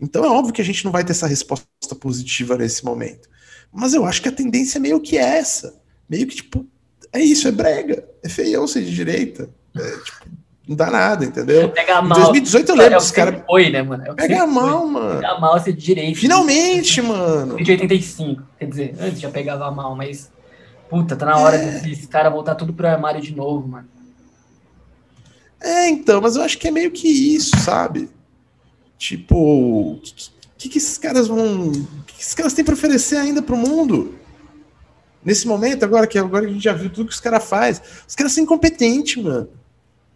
Então 0.01 0.25
é 0.25 0.29
óbvio 0.29 0.55
que 0.55 0.63
a 0.63 0.65
gente 0.65 0.85
não 0.85 0.93
vai 0.93 1.03
ter 1.03 1.11
essa 1.11 1.27
resposta 1.27 1.67
positiva 1.99 2.57
nesse 2.57 2.85
momento. 2.85 3.29
Mas 3.73 3.93
eu 3.93 4.05
acho 4.05 4.23
que 4.23 4.29
a 4.29 4.33
tendência 4.33 4.79
é 4.79 4.81
meio 4.81 5.01
que 5.01 5.19
essa. 5.19 5.83
Meio 6.09 6.29
que, 6.29 6.37
tipo, 6.37 6.65
é 7.13 7.21
isso, 7.21 7.47
é 7.47 7.53
brega. 7.53 8.05
É 8.23 8.29
feião 8.29 8.67
ser 8.67 8.83
de 8.83 8.95
direita. 8.95 9.49
É, 9.77 9.91
tipo, 10.05 10.27
não 10.67 10.77
dá 10.77 10.91
nada, 10.91 11.25
entendeu? 11.25 11.69
Pega 11.71 12.01
mal. 12.01 12.19
Em 12.19 12.23
2018 12.23 12.69
eu 12.69 12.77
lembro 12.77 12.95
é 12.95 12.97
dos 12.97 13.11
caras. 13.11 13.43
Foi, 13.47 13.69
né, 13.69 13.83
mano? 13.83 14.05
É 14.07 14.15
pega 14.15 14.47
mal, 14.47 14.83
foi. 14.83 14.91
mano. 14.91 15.21
Pega 15.21 15.39
mal 15.39 15.61
ser 15.61 15.73
de 15.73 15.83
direita. 15.83 16.21
Finalmente, 16.21 17.03
mano. 17.03 17.57
De 17.57 17.71
85. 17.71 18.43
Quer 18.59 18.67
dizer, 18.67 18.97
antes 19.01 19.21
já 19.21 19.31
pegava 19.31 19.71
mal, 19.71 19.95
mas. 19.95 20.31
Puta, 20.89 21.17
tá 21.17 21.27
na 21.27 21.39
hora 21.39 21.57
é. 21.57 21.81
desses 21.81 22.07
caras 22.07 22.33
voltar 22.33 22.55
tudo 22.55 22.73
pro 22.73 22.87
armário 22.87 23.21
de 23.21 23.35
novo, 23.35 23.67
mano. 23.67 23.89
É, 25.61 25.89
então, 25.89 26.21
mas 26.21 26.37
eu 26.37 26.43
acho 26.43 26.59
que 26.59 26.69
é 26.69 26.71
meio 26.71 26.91
que 26.91 27.09
isso, 27.09 27.57
sabe? 27.59 28.11
Tipo, 28.99 29.37
o 29.95 30.01
que, 30.01 30.31
que, 30.59 30.69
que, 30.69 30.79
esses 30.79 30.99
caras 30.99 31.29
vão. 31.29 31.69
O 31.69 31.73
que, 32.07 32.15
que 32.15 32.23
esses 32.23 32.35
caras 32.35 32.53
têm 32.53 32.65
pra 32.65 32.75
oferecer 32.75 33.17
ainda 33.17 33.43
pro 33.43 33.57
mundo? 33.57 34.15
Nesse 35.25 35.47
momento, 35.47 35.85
agora 35.85 36.07
que 36.07 36.19
agora 36.19 36.47
a 36.47 36.49
gente 36.49 36.63
já 36.63 36.73
viu 36.73 36.91
tudo 36.91 37.09
que 37.09 37.15
os 37.15 37.21
caras 37.21 37.45
fazem. 37.45 37.83
Os 38.07 38.15
caras 38.15 38.33
são 38.33 38.43
incompetentes, 38.43 39.23
mano. 39.23 39.49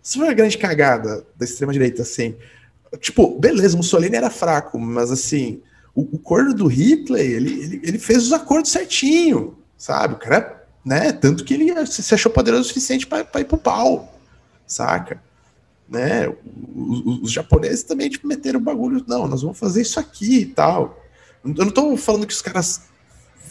Isso 0.02 0.18
foi 0.18 0.28
uma 0.28 0.34
grande 0.34 0.58
cagada 0.58 1.24
da 1.36 1.44
extrema-direita, 1.44 2.02
assim. 2.02 2.36
Tipo, 3.00 3.38
beleza, 3.38 3.76
Mussolini 3.76 4.16
era 4.16 4.30
fraco, 4.30 4.78
mas 4.78 5.10
assim, 5.10 5.60
o, 5.94 6.02
o 6.16 6.18
corno 6.18 6.54
do 6.54 6.66
Hitler, 6.66 7.24
ele, 7.24 7.52
ele, 7.60 7.80
ele, 7.82 7.98
fez 7.98 8.24
os 8.24 8.32
acordos 8.32 8.70
certinho, 8.70 9.56
sabe? 9.76 10.14
O 10.14 10.18
cara, 10.18 10.64
né? 10.84 11.12
Tanto 11.12 11.44
que 11.44 11.54
ele 11.54 11.86
se 11.86 12.14
achou 12.14 12.30
poderoso 12.30 12.62
o 12.62 12.66
suficiente 12.66 13.06
para 13.06 13.40
ir 13.40 13.44
pro 13.44 13.58
pau, 13.58 14.16
saca? 14.66 15.20
Né? 15.88 16.28
Os, 16.74 17.22
os, 17.22 17.32
japoneses 17.32 17.82
também 17.82 18.08
tipo, 18.08 18.26
meteram 18.26 18.60
o 18.60 18.62
bagulho, 18.62 19.04
não, 19.06 19.26
nós 19.26 19.42
vamos 19.42 19.58
fazer 19.58 19.82
isso 19.82 19.98
aqui 19.98 20.40
e 20.40 20.46
tal. 20.46 21.02
Eu 21.44 21.64
não 21.64 21.70
tô 21.70 21.96
falando 21.96 22.26
que 22.26 22.32
os 22.32 22.42
caras 22.42 22.82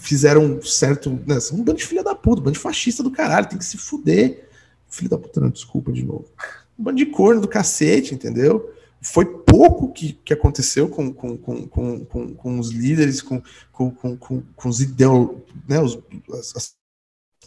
fizeram 0.06 0.62
certo. 0.62 1.10
Né? 1.10 1.38
Um 1.52 1.64
bando 1.64 1.80
de 1.80 1.86
filha 1.86 2.04
da 2.04 2.16
puta, 2.16 2.42
um 2.42 2.44
bando 2.44 2.58
de 2.58 2.60
fascista 2.60 3.02
do 3.02 3.12
caralho, 3.12 3.48
tem 3.48 3.58
que 3.58 3.66
se 3.66 3.78
fuder. 3.78 4.48
Filho 4.88 5.10
da 5.10 5.18
puta, 5.18 5.42
não, 5.42 5.50
desculpa 5.50 5.92
de 5.92 6.04
novo. 6.04 6.26
Um 6.78 6.84
bando 6.84 6.98
de 6.98 7.06
corno 7.08 7.42
do 7.42 7.48
cacete, 7.48 8.14
entendeu? 8.14 8.72
Foi 9.02 9.26
pouco 9.26 9.92
que, 9.92 10.14
que 10.14 10.34
aconteceu 10.34 10.88
com, 10.90 11.14
com, 11.14 11.38
com, 11.38 11.68
com, 11.68 12.06
com, 12.06 12.34
com 12.34 12.60
os 12.60 12.72
líderes, 12.72 13.22
com, 13.22 13.42
com, 13.72 13.92
com, 13.92 14.18
com, 14.18 14.42
com 14.56 14.70
os 14.70 14.82
ideólogos, 14.82 15.44
né, 15.68 15.80
os, 15.80 16.00
as, 16.34 16.56
as, 16.56 16.76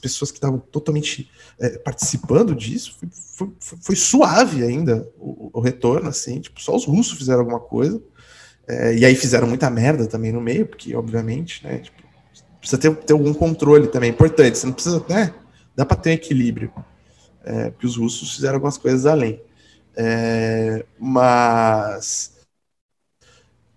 pessoas 0.01 0.31
que 0.31 0.37
estavam 0.37 0.61
totalmente 0.61 1.29
é, 1.59 1.71
participando 1.79 2.55
disso. 2.55 2.97
Foi, 3.35 3.51
foi, 3.59 3.79
foi, 3.81 3.97
suave 3.97 4.63
ainda 4.63 5.11
o, 5.19 5.51
o, 5.53 5.61
retorno, 5.61 6.09
assim, 6.09 6.41
tipo, 6.41 6.61
só 6.61 6.77
os 6.77 6.85
russos 6.85 7.19
fizeram 7.19 7.41
alguma 7.41 7.61
coisa. 7.61 8.01
É, 8.69 8.97
e 8.97 9.05
aí 9.05 9.17
fizeram 9.17 9.49
muita 9.49 9.69
merda 9.69 10.07
também 10.07 10.31
no 10.31 10.41
meio, 10.41 10.67
porque, 10.67 10.95
obviamente, 10.95 11.65
né, 11.65 11.79
tipo, 11.79 12.08
precisa 12.61 12.81
ter, 12.81 12.95
ter 12.97 13.13
algum 13.13 13.33
controle 13.35 13.89
também, 13.89 14.11
é 14.11 14.13
importante. 14.13 14.59
Você 14.59 14.67
não 14.67 14.73
precisa, 14.73 15.05
né, 15.09 15.35
dá 15.77 15.85
para 15.85 15.97
ter 15.97 16.11
um 16.11 16.15
equilíbrio 16.15 16.73
é, 17.49 17.71
porque 17.71 17.87
os 17.87 17.97
russos 17.97 18.35
fizeram 18.35 18.57
algumas 18.57 18.77
coisas 18.77 19.07
além. 19.07 19.41
É, 19.97 20.85
mas 20.99 22.37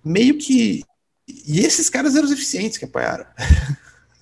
meio 0.03 0.37
que. 0.37 0.83
E 1.27 1.61
esses 1.61 1.89
caras 1.89 2.15
eram 2.15 2.25
os 2.25 2.33
eficientes 2.33 2.77
que 2.77 2.83
apoiaram. 2.83 3.25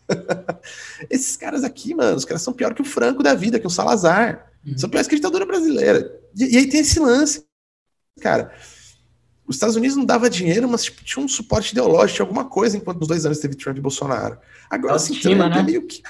esses 1.10 1.36
caras 1.36 1.64
aqui, 1.64 1.96
mano, 1.96 2.16
os 2.16 2.26
caras 2.26 2.44
são 2.44 2.54
pior 2.54 2.76
que 2.76 2.82
o 2.84 2.86
Franco 2.86 3.24
da 3.24 3.34
vida, 3.34 3.60
que 3.60 3.66
o 3.66 3.72
Salazar. 3.72 4.52
Uhum. 4.64 4.78
São 4.78 4.90
piores 4.90 5.08
que 5.08 5.16
a 5.16 5.18
ditadura 5.18 5.48
brasileira. 5.48 6.22
E, 6.38 6.54
e, 6.54 6.58
aí 6.58 6.70
tem 6.70 6.82
esse 6.82 7.00
lance, 7.00 7.44
cara. 8.22 8.54
Os 9.50 9.56
Estados 9.56 9.76
Unidos 9.76 9.98
não 9.98 10.06
dava 10.06 10.30
dinheiro, 10.30 10.70
mas 10.70 10.84
tipo, 10.84 11.04
tinha 11.04 11.26
um 11.26 11.28
suporte 11.28 11.72
ideológico, 11.72 12.18
tinha 12.18 12.24
alguma 12.24 12.46
coisa 12.46 12.78
enquanto 12.78 13.00
nos 13.00 13.08
dois 13.08 13.26
anos 13.26 13.40
teve 13.40 13.56
Trump 13.56 13.76
e 13.78 13.82
Bolsonaro. 13.82 14.38
Agora, 14.70 14.96
assim, 14.96 15.16
Trump 15.16 15.42
é 15.42 15.50
né? 15.50 15.60
é 15.60 15.64
meio 15.64 15.88
que. 15.88 16.04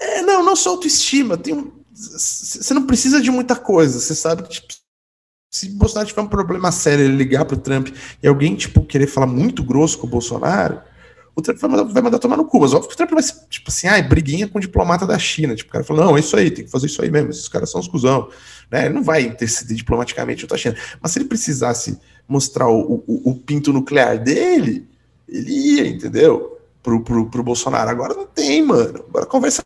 É, 0.00 0.22
não, 0.22 0.44
não 0.44 0.54
só 0.54 0.70
autoestima, 0.70 1.36
tem 1.36 1.52
um 1.52 1.82
você 1.92 2.72
não 2.72 2.86
precisa 2.86 3.20
de 3.20 3.30
muita 3.30 3.54
coisa. 3.54 4.00
Você 4.00 4.14
sabe 4.14 4.44
que 4.44 4.48
tipo, 4.50 4.74
se 5.50 5.68
Bolsonaro 5.70 6.08
tiver 6.08 6.22
um 6.22 6.28
problema 6.28 6.72
sério, 6.72 7.04
ele 7.04 7.16
ligar 7.16 7.44
pro 7.44 7.56
Trump 7.56 7.88
e 8.22 8.26
alguém 8.26 8.54
tipo 8.54 8.84
querer 8.84 9.06
falar 9.06 9.26
muito 9.26 9.62
grosso 9.62 9.98
com 9.98 10.06
o 10.06 10.10
Bolsonaro, 10.10 10.80
o 11.34 11.42
Trump 11.42 11.58
vai 11.58 11.70
mandar, 11.70 11.84
vai 11.84 12.02
mandar 12.02 12.18
tomar 12.18 12.36
no 12.36 12.44
cu. 12.44 12.60
Mas 12.60 12.72
óbvio 12.72 12.88
que 12.88 12.94
o 12.94 12.96
Trump 12.96 13.10
vai 13.10 13.22
ser, 13.22 13.34
tipo 13.48 13.70
assim, 13.70 13.86
ai, 13.86 14.02
briguinha 14.02 14.48
com 14.48 14.58
o 14.58 14.60
diplomata 14.60 15.06
da 15.06 15.18
China. 15.18 15.54
Tipo, 15.54 15.70
o 15.70 15.72
cara 15.72 15.84
fala, 15.84 16.04
não, 16.04 16.16
é 16.16 16.20
isso 16.20 16.36
aí, 16.36 16.50
tem 16.50 16.64
que 16.64 16.70
fazer 16.70 16.86
isso 16.86 17.02
aí 17.02 17.10
mesmo, 17.10 17.30
esses 17.30 17.48
caras 17.48 17.70
são 17.70 17.80
os 17.80 17.88
cuzão. 17.88 18.28
Né? 18.70 18.86
Ele 18.86 18.94
não 18.94 19.02
vai 19.02 19.22
interceder 19.22 19.76
diplomaticamente 19.76 20.46
com 20.46 20.54
a 20.54 20.58
China. 20.58 20.76
Mas 21.00 21.12
se 21.12 21.18
ele 21.18 21.26
precisasse 21.26 21.98
mostrar 22.28 22.68
o, 22.68 23.04
o, 23.06 23.30
o, 23.30 23.34
pinto 23.34 23.72
nuclear 23.72 24.22
dele, 24.22 24.88
ele 25.28 25.50
ia, 25.50 25.88
entendeu? 25.88 26.58
Pro, 26.82 27.02
pro, 27.02 27.30
pro 27.30 27.42
Bolsonaro. 27.42 27.90
Agora 27.90 28.14
não 28.14 28.26
tem, 28.26 28.62
mano. 28.62 29.04
Agora 29.08 29.26
conversa 29.26 29.62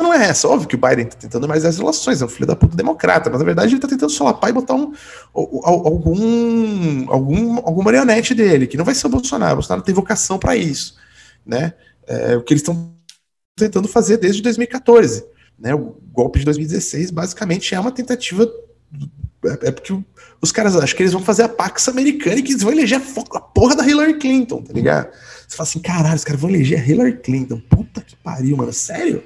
não 0.00 0.14
é 0.14 0.28
essa. 0.28 0.48
Óbvio 0.48 0.68
que 0.68 0.74
o 0.74 0.78
Biden 0.78 1.06
está 1.06 1.16
tentando 1.16 1.46
mais 1.46 1.64
as 1.64 1.78
relações, 1.78 2.22
é 2.22 2.24
um 2.24 2.28
filho 2.28 2.46
da 2.46 2.56
puta 2.56 2.76
democrata, 2.76 3.28
mas 3.28 3.38
na 3.38 3.44
verdade 3.44 3.68
ele 3.68 3.76
está 3.76 3.88
tentando 3.88 4.10
solapar 4.10 4.50
e 4.50 4.52
botar 4.52 4.74
um, 4.74 4.92
algum, 5.32 7.10
algum, 7.10 7.56
algum 7.58 7.82
marionete 7.82 8.34
dele, 8.34 8.66
que 8.66 8.76
não 8.76 8.84
vai 8.84 8.94
ser 8.94 9.06
o 9.06 9.10
Bolsonaro. 9.10 9.52
O 9.52 9.56
Bolsonaro 9.56 9.82
tem 9.82 9.94
vocação 9.94 10.38
para 10.38 10.56
isso. 10.56 10.96
Né? 11.44 11.74
É, 12.06 12.36
o 12.36 12.42
que 12.42 12.54
eles 12.54 12.62
estão 12.62 12.94
tentando 13.56 13.86
fazer 13.86 14.16
desde 14.16 14.42
2014. 14.42 15.24
Né? 15.58 15.74
O 15.74 15.96
golpe 16.12 16.38
de 16.38 16.46
2016 16.46 17.10
basicamente 17.10 17.74
é 17.74 17.80
uma 17.80 17.92
tentativa. 17.92 18.50
É, 19.44 19.68
é 19.68 19.70
porque 19.70 19.96
os 20.40 20.52
caras 20.52 20.76
acham 20.76 20.96
que 20.96 21.02
eles 21.02 21.12
vão 21.12 21.22
fazer 21.22 21.42
a 21.42 21.48
Pax 21.48 21.88
americana 21.88 22.36
e 22.36 22.42
que 22.42 22.52
eles 22.52 22.62
vão 22.62 22.72
eleger 22.72 23.00
a, 23.00 23.40
porra 23.40 23.76
da 23.76 23.86
Hillary 23.86 24.18
Clinton, 24.18 24.62
tá 24.62 24.72
ligado? 24.72 25.08
Você 25.48 25.56
fala 25.56 25.68
assim, 25.68 25.80
caralho, 25.80 26.16
os 26.16 26.24
caras 26.24 26.40
vão 26.40 26.50
eleger 26.50 26.80
a 26.80 26.86
Hillary 26.86 27.18
Clinton. 27.18 27.60
Puta 27.68 28.00
que 28.00 28.16
pariu, 28.16 28.56
mano. 28.56 28.72
Sério? 28.72 29.22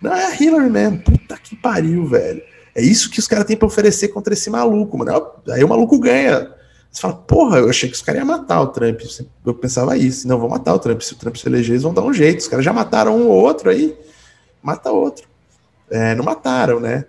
Não, 0.00 0.14
é 0.14 0.26
a 0.26 0.34
Hillary 0.42 0.70
mesmo. 0.70 0.98
Puta 0.98 1.36
que 1.36 1.56
pariu, 1.56 2.06
velho. 2.06 2.42
É 2.74 2.82
isso 2.82 3.10
que 3.10 3.18
os 3.18 3.28
caras 3.28 3.44
têm 3.44 3.56
pra 3.56 3.66
oferecer 3.66 4.08
contra 4.08 4.34
esse 4.34 4.50
maluco, 4.50 4.98
mano. 4.98 5.32
Aí 5.48 5.64
o 5.64 5.68
maluco 5.68 5.98
ganha. 5.98 6.50
Você 6.90 7.00
fala, 7.00 7.14
porra, 7.14 7.58
eu 7.58 7.68
achei 7.68 7.88
que 7.88 7.96
os 7.96 8.02
caras 8.02 8.20
iam 8.20 8.26
matar 8.26 8.60
o 8.60 8.68
Trump. 8.68 9.00
Eu 9.44 9.54
pensava 9.54 9.96
isso. 9.96 10.28
Não, 10.28 10.38
vão 10.38 10.48
matar 10.48 10.74
o 10.74 10.78
Trump. 10.78 11.00
Se 11.00 11.12
o 11.12 11.16
Trump 11.16 11.36
se 11.36 11.48
eleger, 11.48 11.70
eles 11.70 11.82
vão 11.82 11.94
dar 11.94 12.02
um 12.02 12.12
jeito. 12.12 12.40
Os 12.40 12.48
caras 12.48 12.64
já 12.64 12.72
mataram 12.72 13.16
um 13.16 13.28
ou 13.28 13.42
outro 13.42 13.70
aí. 13.70 13.96
Mata 14.62 14.90
outro. 14.90 15.26
É, 15.90 16.14
não 16.14 16.24
mataram, 16.24 16.80
né? 16.80 17.04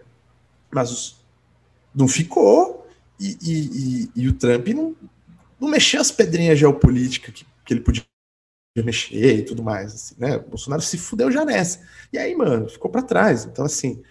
Mas 0.72 0.92
os... 0.92 1.25
não 1.96 2.08
ficou. 2.08 2.88
E, 3.20 3.38
e, 3.42 3.54
e, 3.54 4.24
e, 4.24 4.28
o 4.28 4.34
Trump 4.34 4.68
não, 4.68 4.96
não 5.60 5.70
mexeu 5.70 6.02
as 6.02 6.12
pedrinhas 6.12 6.60
geopolíticas 6.60 7.34
que, 7.34 7.46
que 7.66 7.74
ele 7.74 7.80
podia 7.80 8.04
mexer 8.84 9.40
e 9.40 9.44
tudo 9.44 9.64
mais, 9.64 9.94
assim, 9.94 10.16
né? 10.18 10.36
O 10.36 10.50
Bolsonaro 10.50 10.82
se 10.82 10.98
fudeu 10.98 11.32
já 11.32 11.46
nessa. 11.46 11.80
E 12.12 12.18
aí, 12.18 12.36
mano, 12.36 12.68
ficou 12.68 12.92
para 12.92 13.02
trás. 13.02 13.46
Então, 13.46 13.64
assim, 13.64 14.04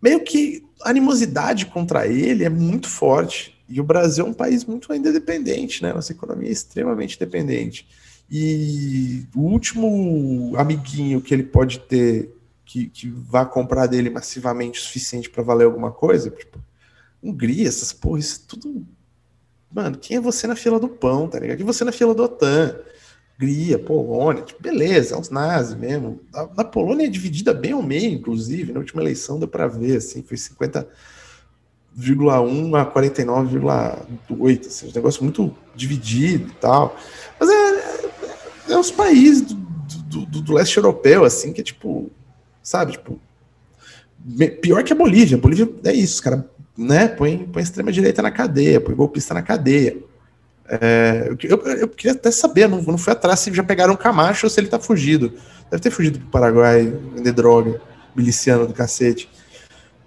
meio 0.00 0.24
que 0.24 0.64
a 0.82 0.88
animosidade 0.88 1.66
contra 1.66 2.06
ele 2.06 2.44
é 2.44 2.48
muito 2.48 2.88
forte. 2.88 3.54
E 3.68 3.80
o 3.80 3.84
Brasil 3.84 4.26
é 4.26 4.28
um 4.28 4.34
país 4.34 4.64
muito 4.64 4.92
ainda 4.92 5.12
dependente, 5.12 5.82
né? 5.82 5.92
Nossa 5.92 6.12
economia 6.12 6.48
é 6.48 6.52
extremamente 6.52 7.18
dependente. 7.18 7.86
E 8.30 9.26
o 9.34 9.40
último 9.40 10.54
amiguinho 10.56 11.20
que 11.20 11.34
ele 11.34 11.42
pode 11.42 11.80
ter 11.80 12.34
que, 12.64 12.88
que 12.88 13.08
vá 13.08 13.44
comprar 13.44 13.86
dele 13.86 14.08
massivamente 14.08 14.78
o 14.78 14.82
suficiente 14.82 15.28
para 15.28 15.42
valer 15.42 15.64
alguma 15.64 15.90
coisa, 15.90 16.30
tipo, 16.30 16.58
Hungria, 17.22 17.68
essas 17.68 17.92
porras, 17.92 18.24
isso 18.26 18.46
tudo. 18.46 18.86
Mano, 19.72 19.98
quem 19.98 20.16
é 20.16 20.20
você 20.20 20.46
na 20.46 20.56
fila 20.56 20.80
do 20.80 20.88
pão, 20.88 21.28
tá 21.28 21.38
ligado? 21.38 21.58
Quem 21.58 21.64
é 21.64 21.72
você 21.72 21.84
na 21.84 21.92
fila 21.92 22.14
do 22.14 22.24
OTAN? 22.24 22.76
Hungria, 23.36 23.78
Polônia, 23.78 24.42
tipo, 24.42 24.62
beleza, 24.62 25.14
é 25.14 25.18
uns 25.18 25.30
nazis 25.30 25.74
mesmo. 25.74 26.20
A, 26.34 26.48
a, 26.58 26.64
Polônia 26.64 27.06
é 27.06 27.08
dividida 27.08 27.54
bem 27.54 27.72
ao 27.72 27.82
meio, 27.82 28.12
inclusive, 28.12 28.72
na 28.72 28.80
última 28.80 29.02
eleição 29.02 29.38
deu 29.38 29.48
para 29.48 29.66
ver, 29.66 29.96
assim, 29.96 30.22
foi 30.22 30.36
50, 30.36 30.86
49,1 31.98 32.80
a 32.80 32.86
49,8. 32.86 34.66
Assim, 34.66 34.88
um 34.88 34.92
negócio 34.92 35.22
muito 35.22 35.54
dividido 35.74 36.48
e 36.48 36.54
tal. 36.54 36.96
Mas 37.38 37.48
é, 37.48 37.54
é, 37.54 38.72
é 38.72 38.78
os 38.78 38.90
países 38.90 39.42
do, 39.42 39.54
do, 39.54 40.26
do, 40.26 40.40
do, 40.42 40.52
leste 40.52 40.76
europeu, 40.76 41.24
assim, 41.24 41.52
que 41.52 41.60
é 41.60 41.64
tipo, 41.64 42.10
sabe, 42.62 42.92
tipo, 42.92 43.18
pior 44.60 44.82
que 44.84 44.92
a 44.92 44.96
Bolívia. 44.96 45.36
A 45.36 45.40
Bolívia 45.40 45.68
é 45.84 45.92
isso, 45.92 46.22
cara, 46.22 46.48
né? 46.76 47.08
Põe, 47.08 47.38
põe 47.38 47.62
extrema-direita 47.62 48.22
na 48.22 48.30
cadeia, 48.30 48.80
põe 48.80 48.94
golpista 48.94 49.34
na 49.34 49.42
cadeia. 49.42 49.96
É, 50.68 51.28
eu, 51.42 51.58
eu, 51.58 51.88
queria 51.88 52.12
até 52.12 52.30
saber, 52.30 52.68
não, 52.68 52.80
não 52.82 52.96
fui 52.96 53.12
atrás 53.12 53.40
se 53.40 53.52
já 53.52 53.62
pegaram 53.62 53.96
Camacho 53.96 54.46
ou 54.46 54.50
se 54.50 54.60
ele 54.60 54.68
tá 54.68 54.78
fugido. 54.78 55.34
Deve 55.70 55.82
ter 55.82 55.90
fugido 55.90 56.18
pro 56.20 56.28
Paraguai, 56.28 56.86
vender 57.14 57.32
droga, 57.32 57.80
miliciano 58.14 58.66
do 58.66 58.72
cacete. 58.72 59.28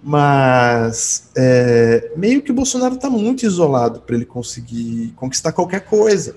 Mas 0.02 1.30
é, 1.36 2.12
meio 2.16 2.42
que 2.42 2.50
o 2.50 2.54
Bolsonaro 2.54 2.94
está 2.94 3.08
muito 3.08 3.44
isolado 3.44 4.00
para 4.00 4.16
ele 4.16 4.24
conseguir 4.24 5.12
conquistar 5.16 5.52
qualquer 5.52 5.80
coisa. 5.80 6.34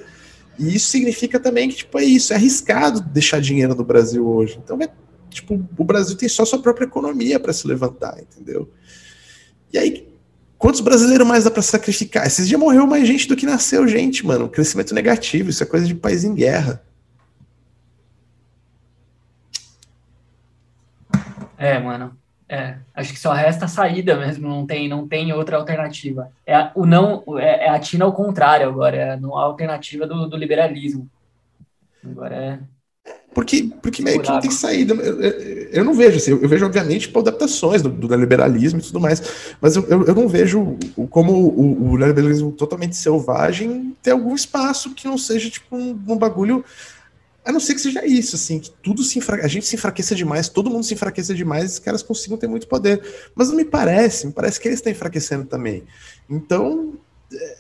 E 0.60 0.76
isso 0.76 0.88
significa 0.88 1.40
também 1.40 1.70
que, 1.70 1.76
tipo, 1.76 2.00
é 2.00 2.04
isso, 2.04 2.34
é 2.34 2.36
arriscado 2.36 3.00
deixar 3.00 3.40
dinheiro 3.40 3.76
no 3.76 3.84
Brasil 3.84 4.26
hoje. 4.26 4.60
Então, 4.64 4.78
é, 4.82 4.90
tipo, 5.30 5.64
o 5.78 5.84
Brasil 5.84 6.18
tem 6.18 6.28
só 6.28 6.46
sua 6.46 6.62
própria 6.62 6.86
economia 6.86 7.40
para 7.40 7.54
se 7.54 7.68
levantar, 7.68 8.18
entendeu? 8.20 8.70
E 9.72 9.78
aí, 9.78 10.08
quantos 10.58 10.82
brasileiros 10.82 11.28
mais 11.28 11.44
dá 11.44 11.52
para 11.52 11.62
sacrificar? 11.62 12.26
Esses 12.26 12.48
dias 12.48 12.60
morreu 12.60 12.86
mais 12.88 13.08
gente 13.08 13.28
do 13.28 13.36
que 13.36 13.46
nasceu 13.46 13.88
gente, 13.88 14.26
mano. 14.26 14.50
Crescimento 14.50 14.94
negativo, 14.94 15.50
isso 15.50 15.64
é 15.64 15.66
coisa 15.66 15.86
de 15.86 15.96
país 15.96 16.24
em 16.24 16.34
guerra. 16.34 16.82
É, 21.58 21.80
mano. 21.80 22.16
É, 22.50 22.78
acho 22.96 23.12
que 23.12 23.20
só 23.20 23.34
resta 23.34 23.66
a 23.66 23.68
saída 23.68 24.16
mesmo, 24.16 24.48
não 24.48 24.66
tem, 24.66 24.88
não 24.88 25.06
tem 25.06 25.34
outra 25.34 25.58
alternativa. 25.58 26.32
É 26.46 26.56
a, 26.56 26.72
o 26.74 26.86
não, 26.86 27.24
é, 27.38 27.66
é 27.66 27.70
a 27.70 27.78
Tina 27.78 28.06
ao 28.06 28.14
contrário 28.14 28.70
agora, 28.70 28.96
é 28.96 29.10
a, 29.10 29.16
a 29.16 29.42
alternativa 29.42 30.08
do, 30.08 30.30
do, 30.30 30.38
liberalismo. 30.38 31.10
Agora 32.06 32.36
é. 32.36 32.60
Porque, 33.34 33.70
porque 33.82 34.02
meio 34.02 34.20
que 34.20 34.30
não 34.30 34.40
tem 34.40 34.50
saída. 34.50 34.96
Eu, 34.96 35.22
eu, 35.22 35.32
eu 35.72 35.86
não 35.86 35.94
vejo, 35.94 36.18
assim, 36.18 36.32
eu, 36.32 36.50
vejo, 36.50 36.66
obviamente, 36.66 37.02
tipo, 37.02 37.20
adaptações 37.20 37.82
do, 37.82 37.90
do, 37.90 38.16
liberalismo 38.16 38.80
e 38.80 38.82
tudo 38.82 39.00
mais, 39.00 39.22
mas 39.62 39.76
eu, 39.76 39.84
eu, 39.88 40.16
não 40.16 40.28
vejo 40.28 40.76
como 41.10 41.34
o, 41.34 41.92
o 41.92 41.98
liberalismo 41.98 42.52
totalmente 42.52 42.96
selvagem 42.96 43.96
ter 44.02 44.12
algum 44.12 44.34
espaço 44.34 44.94
que 44.96 45.06
não 45.06 45.18
seja 45.18 45.50
tipo 45.50 45.76
um, 45.76 45.92
um 46.08 46.18
bagulho 46.18 46.66
a 47.48 47.52
não 47.52 47.62
ser 47.62 47.76
que 47.76 47.82
seja 47.82 48.06
isso, 48.06 48.36
assim, 48.36 48.60
que 48.60 48.70
tudo 48.84 49.02
se 49.04 49.18
enfra... 49.20 49.46
a 49.46 49.48
gente 49.48 49.66
se 49.66 49.76
enfraqueça 49.76 50.14
demais, 50.14 50.50
todo 50.50 50.70
mundo 50.70 50.84
se 50.84 50.94
enfraqueça 50.94 51.34
demais, 51.34 51.64
e 51.64 51.74
os 51.76 51.80
caras 51.80 52.04
consigam 52.04 52.38
ter 52.38 52.48
muito 52.48 52.68
poder. 52.68 53.02
Mas 53.34 53.48
não 53.48 53.56
me 53.56 53.64
parece, 53.64 54.28
me 54.28 54.34
parece 54.34 54.60
que 54.60 54.68
eles 54.68 54.80
estão 54.80 54.92
enfraquecendo 54.92 55.46
também. 55.46 55.86
Então, 56.30 56.96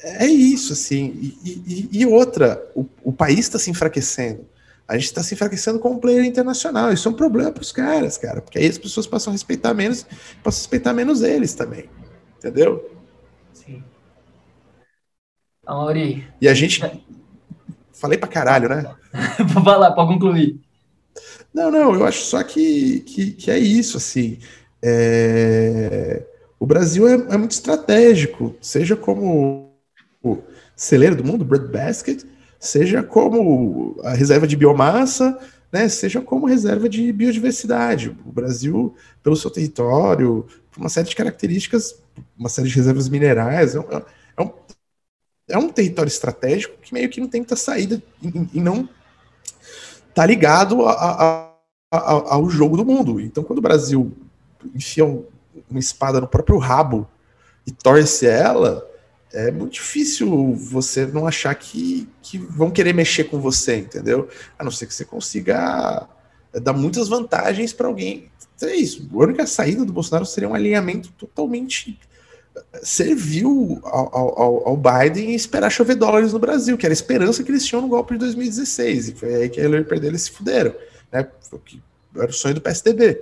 é, 0.02 0.26
é 0.26 0.28
isso, 0.28 0.74
assim. 0.74 1.38
E, 1.42 1.90
e, 1.94 2.00
e 2.02 2.06
outra, 2.06 2.62
o, 2.76 2.86
o 3.02 3.14
país 3.14 3.40
está 3.40 3.58
se 3.58 3.72
enfraquecendo. 3.72 4.46
A 4.88 4.96
gente 4.96 5.06
está 5.06 5.22
se 5.22 5.34
enfraquecendo 5.34 5.80
como 5.80 6.00
player 6.00 6.24
internacional. 6.24 6.94
Isso 6.94 7.08
é 7.08 7.12
um 7.12 7.16
problema 7.16 7.52
para 7.52 7.62
os 7.62 7.72
caras, 7.72 8.18
cara, 8.18 8.42
porque 8.42 8.58
aí 8.58 8.68
as 8.68 8.78
pessoas 8.78 9.06
passam 9.06 9.32
a 9.32 9.34
respeitar 9.34 9.74
menos, 9.74 10.04
passam 10.44 10.60
a 10.60 10.62
respeitar 10.62 10.94
menos 10.94 11.22
eles 11.22 11.54
também. 11.54 11.90
Entendeu? 12.38 12.90
Sim. 13.52 13.84
Amori. 15.66 16.26
E 16.40 16.48
a 16.48 16.54
gente. 16.54 16.82
Falei 17.92 18.18
pra 18.18 18.30
caralho, 18.30 18.70
né? 18.70 18.96
Vai 19.64 19.78
lá, 19.78 19.92
pode 19.92 20.14
concluir. 20.14 20.62
Não, 21.54 21.72
não, 21.72 21.94
eu 21.96 22.06
acho 22.06 22.24
só 22.26 22.44
que, 22.44 23.00
que, 23.02 23.32
que 23.32 23.52
é 23.52 23.58
isso, 23.58 23.98
assim. 23.98 24.38
É... 24.82 26.24
O 26.60 26.66
Brasil 26.66 27.08
é, 27.08 27.14
é, 27.14 27.38
muito 27.38 27.52
estratégico, 27.52 28.56
seja 28.62 28.96
como 28.96 29.74
o 30.24 30.38
celeiro 30.76 31.16
do 31.16 31.24
mundo, 31.24 31.46
breadbasket, 31.46 32.24
seja 32.60 33.04
como 33.04 34.00
a 34.04 34.14
reserva 34.14 34.48
de 34.48 34.56
biomassa, 34.56 35.38
né, 35.72 35.88
seja 35.90 36.22
como 36.22 36.46
reserva 36.46 36.88
de 36.88 37.12
biodiversidade. 37.12 38.16
O 38.26 38.32
Brasil, 38.32 38.96
pelo 39.22 39.36
seu 39.36 39.52
território, 39.52 40.46
por 40.72 40.80
uma 40.80 40.90
série 40.90 41.10
de 41.10 41.16
características, 41.16 42.00
uma 42.38 42.50
série 42.50 42.70
de 42.70 42.76
reservas 42.76 43.10
minerais, 43.10 43.76
é 43.76 43.80
um, 43.80 43.86
é 44.38 44.42
um, 44.42 44.52
é 45.50 45.58
um 45.58 45.70
território 45.70 46.10
estratégico 46.10 46.78
que 46.82 46.94
meio 46.94 47.10
que 47.10 47.20
não 47.20 47.28
tem 47.28 47.42
muita 47.42 47.56
saída 47.56 48.02
e, 48.54 48.60
não 48.60 48.88
tá 50.14 50.26
ligado 50.26 50.84
a, 50.86 50.94
a, 50.94 51.52
a, 51.92 52.34
ao 52.36 52.50
jogo 52.50 52.76
do 52.76 52.86
mundo. 52.86 53.20
Então, 53.20 53.44
quando 53.44 53.60
o 53.60 53.62
Brasil 53.62 54.12
enfia 54.74 55.06
um, 55.06 55.26
uma 55.70 55.80
espada 55.80 56.20
no 56.20 56.28
próprio 56.28 56.58
rabo 56.58 57.08
e 57.66 57.72
torce 57.72 58.26
ela, 58.26 58.88
é 59.38 59.52
muito 59.52 59.74
difícil 59.74 60.54
você 60.56 61.06
não 61.06 61.28
achar 61.28 61.54
que, 61.54 62.10
que 62.24 62.40
vão 62.40 62.72
querer 62.72 62.94
mexer 62.94 63.26
com 63.26 63.40
você, 63.40 63.78
entendeu? 63.78 64.28
A 64.58 64.64
não 64.64 64.72
ser 64.72 64.88
que 64.88 64.94
você 64.96 65.06
consiga 65.06 66.08
dar 66.54 66.74
muitas 66.74 67.08
vantagens 67.08 67.72
para 67.72 67.88
alguém. 67.88 68.32
Então 68.56 68.68
é 68.68 68.76
isso. 68.76 69.08
A 69.14 69.18
única 69.18 69.46
saída 69.46 69.86
do 69.86 69.94
Bolsonaro 69.94 70.26
seria 70.26 70.50
um 70.50 70.56
alinhamento 70.56 71.12
totalmente 71.12 72.00
serviu 72.82 73.80
ao, 73.84 74.18
ao, 74.18 74.68
ao, 74.70 74.78
Biden 74.78 75.36
esperar 75.36 75.70
chover 75.70 75.96
dólares 75.96 76.34
no 76.34 76.40
Brasil, 76.40 76.76
que 76.76 76.88
era 76.88 76.92
a 76.92 76.96
esperança 76.96 77.44
que 77.44 77.52
eles 77.52 77.64
tinham 77.64 77.84
no 77.84 77.88
golpe 77.88 78.14
de 78.14 78.20
2016. 78.20 79.10
E 79.10 79.14
foi 79.14 79.36
aí 79.36 79.50
que 79.50 79.60
a 79.60 79.64
Hillary 79.64 79.84
perdeu, 79.84 80.10
eles 80.10 80.24
se 80.24 80.32
fuderam. 80.32 80.74
Né? 81.12 81.28
Era 82.16 82.32
o 82.32 82.34
sonho 82.34 82.56
do 82.56 82.62
PSDB, 82.62 83.20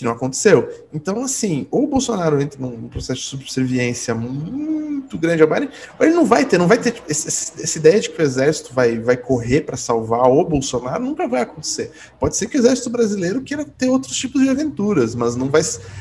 que 0.00 0.04
não 0.04 0.12
aconteceu. 0.12 0.66
Então, 0.92 1.22
assim, 1.22 1.66
ou 1.70 1.84
o 1.84 1.86
Bolsonaro 1.86 2.40
entra 2.40 2.58
num 2.58 2.88
processo 2.88 3.20
de 3.20 3.26
subserviência 3.26 4.14
muito 4.14 5.18
grande 5.18 5.42
ao 5.42 5.48
Biden, 5.48 5.68
ou 5.98 6.06
ele 6.06 6.14
não 6.14 6.24
vai 6.24 6.44
ter, 6.44 6.56
não 6.56 6.66
vai 6.66 6.78
ter 6.78 6.92
tipo, 6.92 7.10
essa 7.10 7.78
ideia 7.78 8.00
de 8.00 8.08
que 8.08 8.20
o 8.20 8.24
exército 8.24 8.72
vai, 8.72 8.98
vai 8.98 9.16
correr 9.18 9.60
para 9.60 9.76
salvar 9.76 10.22
o 10.22 10.42
Bolsonaro, 10.42 11.04
nunca 11.04 11.28
vai 11.28 11.42
acontecer. 11.42 11.92
Pode 12.18 12.34
ser 12.36 12.46
que 12.46 12.56
o 12.56 12.60
exército 12.60 12.88
brasileiro 12.88 13.42
queira 13.42 13.62
ter 13.64 13.90
outros 13.90 14.16
tipos 14.16 14.40
de 14.42 14.48
aventuras, 14.48 15.14
mas 15.14 15.36
não 15.36 15.50
vai. 15.50 15.60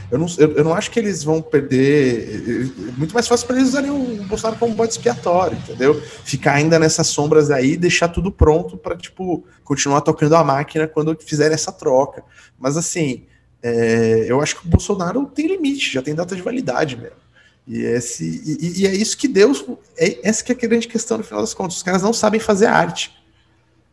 Eu 0.09 0.17
não, 0.17 0.27
eu, 0.37 0.51
eu 0.53 0.63
não 0.63 0.73
acho 0.73 0.91
que 0.91 0.99
eles 0.99 1.21
vão 1.21 1.41
perder. 1.41 2.71
É 2.87 2.97
muito 2.97 3.13
mais 3.13 3.27
fácil 3.27 3.47
para 3.47 3.57
eles 3.57 3.69
usarem 3.69 3.91
o 3.91 4.23
Bolsonaro 4.23 4.57
como 4.57 4.73
bode 4.73 4.93
expiatório, 4.93 5.57
entendeu? 5.57 6.01
Ficar 6.23 6.53
ainda 6.53 6.79
nessas 6.79 7.07
sombras 7.07 7.51
aí, 7.51 7.75
deixar 7.75 8.07
tudo 8.07 8.31
pronto 8.31 8.77
para 8.77 8.95
tipo 8.95 9.43
continuar 9.65 10.01
tocando 10.01 10.37
a 10.37 10.43
máquina 10.43 10.87
quando 10.87 11.17
fizerem 11.19 11.53
essa 11.53 11.73
troca. 11.73 12.23
Mas 12.57 12.77
assim. 12.77 13.25
É, 13.61 14.25
eu 14.27 14.41
acho 14.41 14.59
que 14.59 14.65
o 14.65 14.69
Bolsonaro 14.69 15.25
tem 15.27 15.47
limite, 15.47 15.91
já 15.91 16.01
tem 16.01 16.15
data 16.15 16.35
de 16.35 16.41
validade 16.41 16.95
mesmo. 16.95 17.17
E, 17.67 17.81
esse, 17.81 18.23
e, 18.25 18.81
e, 18.81 18.87
é 18.87 18.95
isso 18.95 19.17
que 19.17 19.27
Deus. 19.27 19.63
É, 19.97 20.27
essa 20.27 20.43
que 20.43 20.51
é 20.51 20.55
a 20.55 20.57
grande 20.57 20.87
questão 20.87 21.17
no 21.17 21.23
final 21.23 21.41
das 21.41 21.53
contas. 21.53 21.77
Os 21.77 21.83
caras 21.83 22.01
não 22.01 22.13
sabem 22.13 22.39
fazer 22.39 22.65
arte. 22.65 23.15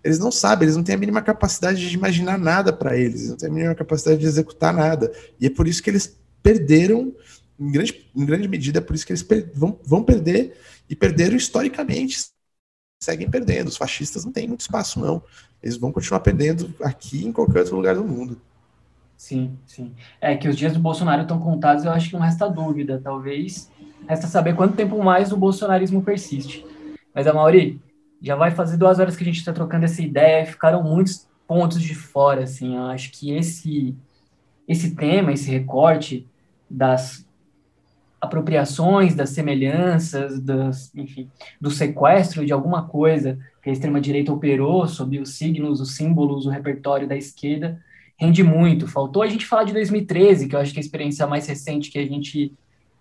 Eles 0.02 0.18
não 0.18 0.30
sabem, 0.30 0.66
eles 0.66 0.76
não 0.76 0.84
têm 0.84 0.94
a 0.94 0.98
mínima 0.98 1.20
capacidade 1.20 1.90
de 1.90 1.94
imaginar 1.94 2.38
nada 2.38 2.72
para 2.72 2.96
eles, 2.96 3.28
não 3.28 3.36
têm 3.36 3.48
a 3.48 3.52
mínima 3.52 3.74
capacidade 3.74 4.20
de 4.20 4.26
executar 4.26 4.72
nada. 4.72 5.12
E 5.40 5.46
é 5.46 5.50
por 5.50 5.66
isso 5.66 5.82
que 5.82 5.90
eles 5.90 6.16
perderam, 6.40 7.12
em 7.58 7.72
grande, 7.72 8.08
em 8.14 8.24
grande 8.24 8.46
medida, 8.46 8.78
é 8.78 8.80
por 8.80 8.94
isso 8.94 9.04
que 9.04 9.12
eles 9.12 9.24
per, 9.24 9.50
vão, 9.52 9.80
vão 9.82 10.04
perder 10.04 10.56
e 10.88 10.94
perderam 10.94 11.36
historicamente. 11.36 12.24
Seguem 13.02 13.28
perdendo. 13.28 13.66
Os 13.66 13.76
fascistas 13.76 14.24
não 14.24 14.30
têm 14.30 14.46
muito 14.46 14.60
espaço, 14.60 15.00
não. 15.00 15.20
Eles 15.60 15.76
vão 15.76 15.90
continuar 15.90 16.20
perdendo 16.20 16.72
aqui 16.80 17.26
em 17.26 17.32
qualquer 17.32 17.58
outro 17.58 17.74
lugar 17.74 17.96
do 17.96 18.04
mundo. 18.04 18.40
Sim, 19.16 19.58
sim. 19.64 19.94
É 20.20 20.36
que 20.36 20.48
os 20.48 20.56
dias 20.56 20.72
do 20.72 20.78
Bolsonaro 20.78 21.22
estão 21.22 21.40
contados, 21.40 21.84
eu 21.84 21.90
acho 21.90 22.08
que 22.08 22.14
não 22.14 22.20
resta 22.20 22.48
dúvida. 22.48 23.00
Talvez 23.02 23.70
resta 24.08 24.26
saber 24.26 24.54
quanto 24.54 24.76
tempo 24.76 25.02
mais 25.02 25.32
o 25.32 25.36
bolsonarismo 25.36 26.02
persiste. 26.02 26.64
Mas, 27.14 27.26
a 27.26 27.32
Mauri, 27.32 27.80
já 28.20 28.36
vai 28.36 28.50
fazer 28.50 28.76
duas 28.76 28.98
horas 28.98 29.16
que 29.16 29.22
a 29.22 29.26
gente 29.26 29.38
está 29.38 29.52
trocando 29.52 29.84
essa 29.84 30.02
ideia 30.02 30.44
ficaram 30.44 30.82
muitos 30.82 31.28
pontos 31.46 31.80
de 31.80 31.94
fora, 31.94 32.44
assim. 32.44 32.76
Eu 32.76 32.84
acho 32.84 33.10
que 33.12 33.32
esse, 33.32 33.96
esse 34.68 34.94
tema, 34.94 35.32
esse 35.32 35.50
recorte 35.50 36.26
das 36.68 37.26
apropriações, 38.20 39.14
das 39.14 39.30
semelhanças, 39.30 40.40
das, 40.40 40.94
enfim, 40.94 41.30
do 41.60 41.70
sequestro 41.70 42.44
de 42.44 42.52
alguma 42.52 42.86
coisa 42.86 43.38
que 43.62 43.70
a 43.70 43.72
extrema-direita 43.72 44.32
operou 44.32 44.86
sob 44.86 45.18
os 45.18 45.36
signos, 45.36 45.80
os 45.80 45.96
símbolos, 45.96 46.46
o 46.46 46.50
repertório 46.50 47.06
da 47.06 47.16
esquerda, 47.16 47.80
rende 48.16 48.42
muito. 48.42 48.88
Faltou 48.88 49.22
a 49.22 49.26
gente 49.26 49.46
falar 49.46 49.64
de 49.64 49.72
2013, 49.72 50.48
que 50.48 50.56
eu 50.56 50.60
acho 50.60 50.72
que 50.72 50.78
é 50.78 50.82
a 50.82 50.84
experiência 50.84 51.26
mais 51.26 51.46
recente 51.46 51.90
que 51.90 51.98
a 51.98 52.06
gente 52.06 52.52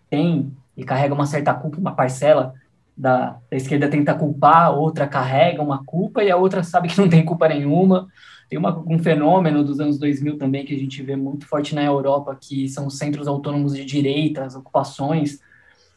tem 0.09 0.51
e 0.75 0.83
carrega 0.83 1.13
uma 1.13 1.25
certa 1.25 1.53
culpa, 1.53 1.77
uma 1.77 1.95
parcela 1.95 2.53
da, 2.95 3.37
da 3.49 3.57
esquerda 3.57 3.89
tenta 3.89 4.13
culpar, 4.13 4.73
outra 4.73 5.07
carrega 5.07 5.61
uma 5.61 5.83
culpa 5.83 6.23
e 6.23 6.31
a 6.31 6.37
outra 6.37 6.63
sabe 6.63 6.87
que 6.87 6.97
não 6.97 7.09
tem 7.09 7.23
culpa 7.23 7.47
nenhuma. 7.47 8.07
Tem 8.49 8.59
uma, 8.59 8.77
um 8.87 8.99
fenômeno 8.99 9.63
dos 9.63 9.79
anos 9.79 9.97
2000 9.97 10.37
também 10.37 10.65
que 10.65 10.75
a 10.75 10.77
gente 10.77 11.01
vê 11.01 11.15
muito 11.15 11.47
forte 11.47 11.73
na 11.73 11.83
Europa, 11.83 12.37
que 12.39 12.69
são 12.69 12.87
os 12.87 12.97
centros 12.97 13.27
autônomos 13.27 13.75
de 13.75 13.83
direita, 13.83 14.43
as 14.43 14.55
ocupações 14.55 15.39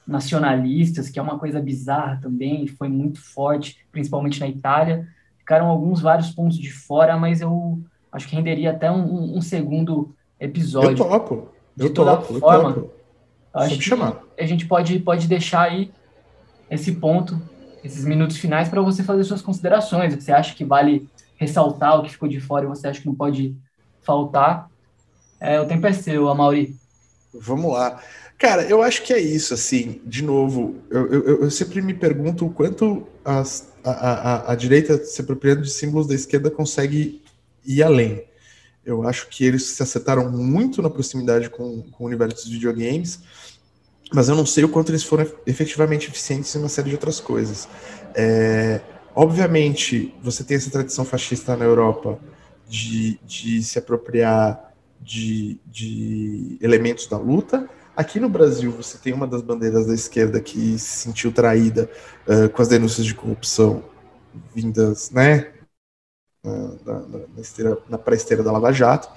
nacionalistas, 0.06 1.10
que 1.10 1.18
é 1.18 1.22
uma 1.22 1.38
coisa 1.38 1.60
bizarra 1.60 2.18
também, 2.22 2.66
foi 2.66 2.88
muito 2.88 3.20
forte, 3.20 3.76
principalmente 3.92 4.40
na 4.40 4.48
Itália. 4.48 5.06
Ficaram 5.38 5.66
alguns 5.66 6.00
vários 6.00 6.30
pontos 6.30 6.58
de 6.58 6.72
fora, 6.72 7.18
mas 7.18 7.42
eu 7.42 7.78
Acho 8.18 8.26
que 8.26 8.34
renderia 8.34 8.72
até 8.72 8.90
um, 8.90 9.36
um 9.36 9.40
segundo 9.40 10.12
episódio. 10.40 10.90
Eu 10.90 10.96
topo. 10.96 11.48
Eu 11.78 11.86
de 11.86 11.94
toda 11.94 12.16
topo, 12.16 12.40
forma, 12.40 12.86
Acho 13.54 13.76
que 13.76 13.84
chamar. 13.84 14.20
a 14.36 14.44
gente 14.44 14.66
pode, 14.66 14.98
pode 14.98 15.28
deixar 15.28 15.62
aí 15.62 15.92
esse 16.68 16.92
ponto, 16.96 17.40
esses 17.84 18.04
minutos 18.04 18.36
finais, 18.36 18.68
para 18.68 18.82
você 18.82 19.04
fazer 19.04 19.22
suas 19.22 19.40
considerações. 19.40 20.12
Você 20.12 20.32
acha 20.32 20.52
que 20.52 20.64
vale 20.64 21.08
ressaltar 21.36 21.96
o 21.96 22.02
que 22.02 22.10
ficou 22.10 22.28
de 22.28 22.40
fora 22.40 22.64
e 22.64 22.68
você 22.68 22.88
acha 22.88 23.00
que 23.00 23.06
não 23.06 23.14
pode 23.14 23.56
faltar? 24.02 24.68
É, 25.38 25.60
o 25.60 25.66
tempo 25.66 25.86
é 25.86 25.92
seu, 25.92 26.28
Amauri. 26.28 26.74
Vamos 27.32 27.72
lá. 27.72 28.02
Cara, 28.36 28.64
eu 28.64 28.82
acho 28.82 29.04
que 29.04 29.12
é 29.12 29.20
isso, 29.20 29.54
assim, 29.54 30.00
de 30.04 30.24
novo, 30.24 30.74
eu, 30.90 31.06
eu, 31.12 31.42
eu 31.42 31.50
sempre 31.50 31.80
me 31.80 31.94
pergunto 31.94 32.46
o 32.46 32.50
quanto 32.50 33.06
as, 33.24 33.72
a, 33.84 33.90
a, 33.90 34.52
a, 34.52 34.54
direita, 34.56 34.96
se 35.04 35.20
apropriando 35.20 35.62
de 35.62 35.70
símbolos 35.70 36.08
da 36.08 36.14
esquerda, 36.14 36.50
consegue 36.50 37.20
ir 37.68 37.82
além. 37.82 38.24
Eu 38.84 39.06
acho 39.06 39.28
que 39.28 39.44
eles 39.44 39.64
se 39.66 39.82
acertaram 39.82 40.30
muito 40.30 40.80
na 40.80 40.88
proximidade 40.88 41.50
com, 41.50 41.82
com 41.82 42.04
o 42.04 42.06
universo 42.06 42.36
dos 42.36 42.48
videogames, 42.48 43.20
mas 44.12 44.30
eu 44.30 44.34
não 44.34 44.46
sei 44.46 44.64
o 44.64 44.68
quanto 44.68 44.90
eles 44.90 45.04
foram 45.04 45.26
efetivamente 45.46 46.08
eficientes 46.08 46.54
em 46.54 46.58
uma 46.58 46.70
série 46.70 46.88
de 46.88 46.94
outras 46.94 47.20
coisas. 47.20 47.68
É, 48.14 48.80
obviamente, 49.14 50.14
você 50.22 50.42
tem 50.42 50.56
essa 50.56 50.70
tradição 50.70 51.04
fascista 51.04 51.54
na 51.54 51.66
Europa 51.66 52.18
de, 52.66 53.20
de 53.26 53.62
se 53.62 53.78
apropriar 53.78 54.72
de, 54.98 55.60
de 55.66 56.56
elementos 56.62 57.06
da 57.06 57.18
luta. 57.18 57.68
Aqui 57.94 58.18
no 58.18 58.28
Brasil, 58.28 58.70
você 58.70 58.96
tem 58.96 59.12
uma 59.12 59.26
das 59.26 59.42
bandeiras 59.42 59.86
da 59.86 59.94
esquerda 59.94 60.40
que 60.40 60.78
se 60.78 61.02
sentiu 61.02 61.30
traída 61.30 61.90
uh, 62.26 62.48
com 62.48 62.62
as 62.62 62.68
denúncias 62.68 63.04
de 63.04 63.14
corrupção 63.14 63.84
vindas, 64.54 65.10
né, 65.10 65.48
na, 66.84 66.92
na, 66.92 67.18
na, 67.34 67.40
esteira, 67.40 67.78
na 67.88 67.98
pré-esteira 67.98 68.42
da 68.42 68.52
Lava 68.52 68.72
Jato, 68.72 69.08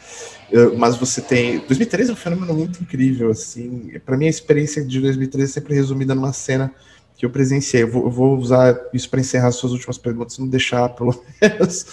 mas 0.77 0.95
você 0.97 1.21
tem. 1.21 1.59
2013 1.59 2.09
é 2.09 2.13
um 2.13 2.15
fenômeno 2.15 2.53
muito 2.53 2.81
incrível, 2.81 3.31
assim. 3.31 3.99
Para 4.05 4.17
mim, 4.17 4.25
a 4.25 4.29
experiência 4.29 4.83
de 4.83 4.99
2013 4.99 5.49
é 5.49 5.53
sempre 5.53 5.73
resumida 5.73 6.13
numa 6.13 6.33
cena 6.33 6.73
que 7.21 7.25
eu 7.25 7.29
presenciei. 7.29 7.83
Eu 7.83 7.91
vou, 7.91 8.03
eu 8.05 8.09
vou 8.09 8.37
usar 8.37 8.79
isso 8.93 9.07
para 9.07 9.19
encerrar 9.19 9.49
as 9.49 9.55
suas 9.55 9.71
últimas 9.71 9.97
perguntas, 9.97 10.39
não 10.39 10.47
deixar 10.47 10.89
pelo 10.89 11.23
menos 11.39 11.85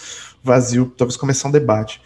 vazio, 0.42 0.92
talvez 0.96 1.18
começar 1.18 1.48
um 1.48 1.52
debate. 1.52 2.00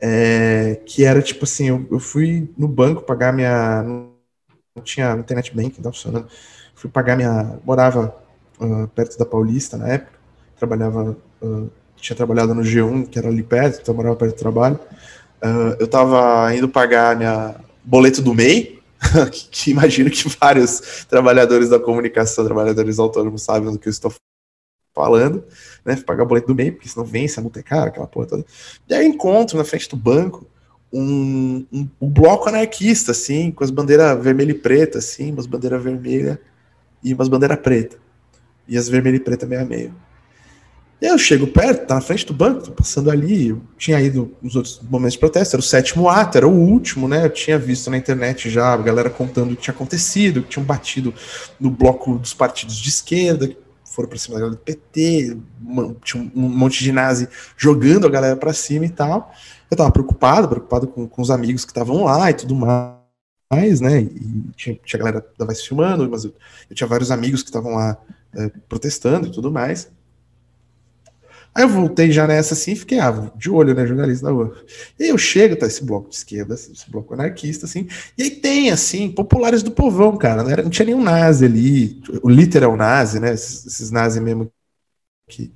É, 0.00 0.80
que 0.86 1.04
era 1.04 1.20
tipo 1.20 1.44
assim: 1.44 1.66
eu, 1.66 1.86
eu, 1.90 1.98
fui 1.98 2.48
no 2.56 2.68
banco 2.68 3.02
pagar 3.02 3.32
minha. 3.32 3.82
Não 3.82 4.82
tinha 4.84 5.12
internet 5.14 5.54
banking, 5.54 5.82
não 5.82 5.92
funcionando. 5.92 6.28
Fui 6.74 6.88
pagar 6.88 7.16
minha. 7.16 7.58
Morava 7.64 8.14
uh, 8.60 8.86
perto 8.88 9.18
da 9.18 9.26
Paulista 9.26 9.76
na 9.76 9.88
época, 9.88 10.12
trabalhava. 10.56 11.16
Uh, 11.42 11.68
tinha 12.00 12.16
trabalhado 12.16 12.54
no 12.54 12.62
G1, 12.62 13.08
que 13.08 13.18
era 13.18 13.28
ali 13.28 13.42
perto, 13.42 13.80
então 13.80 13.94
morava 13.94 14.16
perto 14.16 14.34
do 14.34 14.38
trabalho. 14.38 14.78
Uh, 15.42 15.76
eu 15.78 15.86
estava 15.86 16.54
indo 16.54 16.68
pagar 16.68 17.16
minha 17.16 17.56
boleto 17.84 18.20
do 18.20 18.34
MEI, 18.34 18.80
que, 19.30 19.48
que, 19.48 19.70
imagino 19.70 20.10
que 20.10 20.28
vários 20.40 21.06
trabalhadores 21.08 21.68
da 21.68 21.78
comunicação, 21.78 22.44
trabalhadores 22.44 22.98
autônomos 22.98 23.42
sabem 23.42 23.70
do 23.70 23.78
que 23.78 23.88
eu 23.88 23.90
estou 23.90 24.12
falando, 24.94 25.44
né? 25.84 25.96
Pagar 25.96 26.24
boleto 26.24 26.48
do 26.48 26.54
MEI, 26.54 26.72
porque 26.72 26.88
senão 26.88 27.06
vence, 27.06 27.38
a 27.38 27.42
multa 27.42 27.60
é 27.60 27.62
cara, 27.62 27.88
aquela 27.88 28.06
porra 28.06 28.26
toda. 28.26 28.44
E 28.88 28.94
aí 28.94 29.06
eu 29.06 29.08
encontro 29.08 29.56
na 29.56 29.64
frente 29.64 29.88
do 29.88 29.96
banco 29.96 30.46
um, 30.92 31.66
um, 31.72 31.88
um 32.00 32.08
bloco 32.08 32.48
anarquista, 32.48 33.12
assim, 33.12 33.50
com 33.50 33.62
as 33.62 33.70
bandeiras 33.70 34.20
vermelha 34.22 34.50
e 34.50 34.54
preta, 34.54 34.98
assim, 34.98 35.32
umas 35.32 35.46
bandeiras 35.46 35.82
vermelha 35.82 36.40
e 37.02 37.14
umas 37.14 37.28
bandeiras 37.28 37.58
preta. 37.60 37.96
E 38.66 38.76
as 38.76 38.88
vermelha 38.88 39.16
e 39.16 39.20
preta 39.20 39.46
meio 39.46 39.62
a 39.62 39.64
meio. 39.64 39.94
Eu 41.00 41.16
chego 41.16 41.46
perto, 41.46 41.86
tá 41.86 41.94
na 41.94 42.00
frente 42.00 42.26
do 42.26 42.34
banco, 42.34 42.62
tô 42.62 42.72
passando 42.72 43.08
ali, 43.08 43.50
eu 43.50 43.62
tinha 43.76 44.00
ido 44.00 44.34
nos 44.42 44.56
outros 44.56 44.80
momentos 44.90 45.12
de 45.12 45.20
protesto, 45.20 45.54
era 45.54 45.60
o 45.60 45.62
sétimo 45.62 46.08
ato, 46.08 46.36
era 46.36 46.48
o 46.48 46.52
último, 46.52 47.06
né? 47.06 47.24
Eu 47.24 47.30
tinha 47.30 47.56
visto 47.56 47.88
na 47.88 47.96
internet 47.96 48.50
já 48.50 48.72
a 48.72 48.76
galera 48.76 49.08
contando 49.08 49.52
o 49.52 49.56
que 49.56 49.62
tinha 49.62 49.74
acontecido, 49.74 50.42
que 50.42 50.48
tinham 50.48 50.66
batido 50.66 51.14
no 51.60 51.70
bloco 51.70 52.18
dos 52.18 52.34
partidos 52.34 52.76
de 52.76 52.88
esquerda, 52.88 53.46
que 53.46 53.56
foram 53.84 54.08
pra 54.08 54.18
cima 54.18 54.34
da 54.34 54.40
galera 54.40 54.56
do 54.56 54.62
PT, 54.64 55.36
tinha 56.04 56.32
um 56.34 56.48
monte 56.48 56.82
de 56.82 56.90
nazi 56.90 57.28
jogando 57.56 58.04
a 58.06 58.10
galera 58.10 58.36
pra 58.36 58.52
cima 58.52 58.84
e 58.84 58.90
tal. 58.90 59.32
Eu 59.70 59.76
tava 59.76 59.92
preocupado, 59.92 60.48
preocupado 60.48 60.88
com, 60.88 61.06
com 61.06 61.22
os 61.22 61.30
amigos 61.30 61.64
que 61.64 61.70
estavam 61.70 62.04
lá 62.04 62.28
e 62.28 62.34
tudo 62.34 62.56
mais, 62.56 63.80
né? 63.80 64.00
E 64.00 64.50
tinha, 64.56 64.78
tinha 64.84 64.98
galera 64.98 65.24
da 65.38 65.46
Vice 65.46 65.68
filmando, 65.68 66.10
mas 66.10 66.24
eu, 66.24 66.34
eu 66.68 66.74
tinha 66.74 66.88
vários 66.88 67.12
amigos 67.12 67.42
que 67.42 67.50
estavam 67.50 67.74
lá 67.74 67.96
é, 68.34 68.48
protestando 68.68 69.28
e 69.28 69.30
tudo 69.30 69.52
mais. 69.52 69.88
Aí 71.58 71.64
eu 71.64 71.68
voltei 71.68 72.12
já 72.12 72.24
nessa 72.24 72.54
assim, 72.54 72.76
fiquei 72.76 73.00
ah, 73.00 73.32
de 73.36 73.50
olho, 73.50 73.74
né, 73.74 73.84
jornalista 73.84 74.26
da 74.26 74.32
rua. 74.32 74.56
E 74.96 75.02
aí 75.04 75.08
eu 75.10 75.18
chego, 75.18 75.56
tá 75.56 75.66
esse 75.66 75.84
bloco 75.84 76.08
de 76.08 76.14
esquerda, 76.14 76.54
esse 76.54 76.88
bloco 76.88 77.12
anarquista, 77.14 77.66
assim, 77.66 77.88
e 78.16 78.22
aí 78.22 78.30
tem, 78.30 78.70
assim, 78.70 79.10
populares 79.10 79.60
do 79.60 79.72
povão, 79.72 80.16
cara, 80.16 80.44
não, 80.44 80.50
era, 80.50 80.62
não 80.62 80.70
tinha 80.70 80.86
nenhum 80.86 81.02
nazi 81.02 81.44
ali, 81.46 82.00
o 82.22 82.30
literal 82.30 82.76
nazi, 82.76 83.18
né, 83.18 83.32
esses, 83.34 83.66
esses 83.66 83.90
nazi 83.90 84.20
mesmo 84.20 84.52
que, 85.28 85.52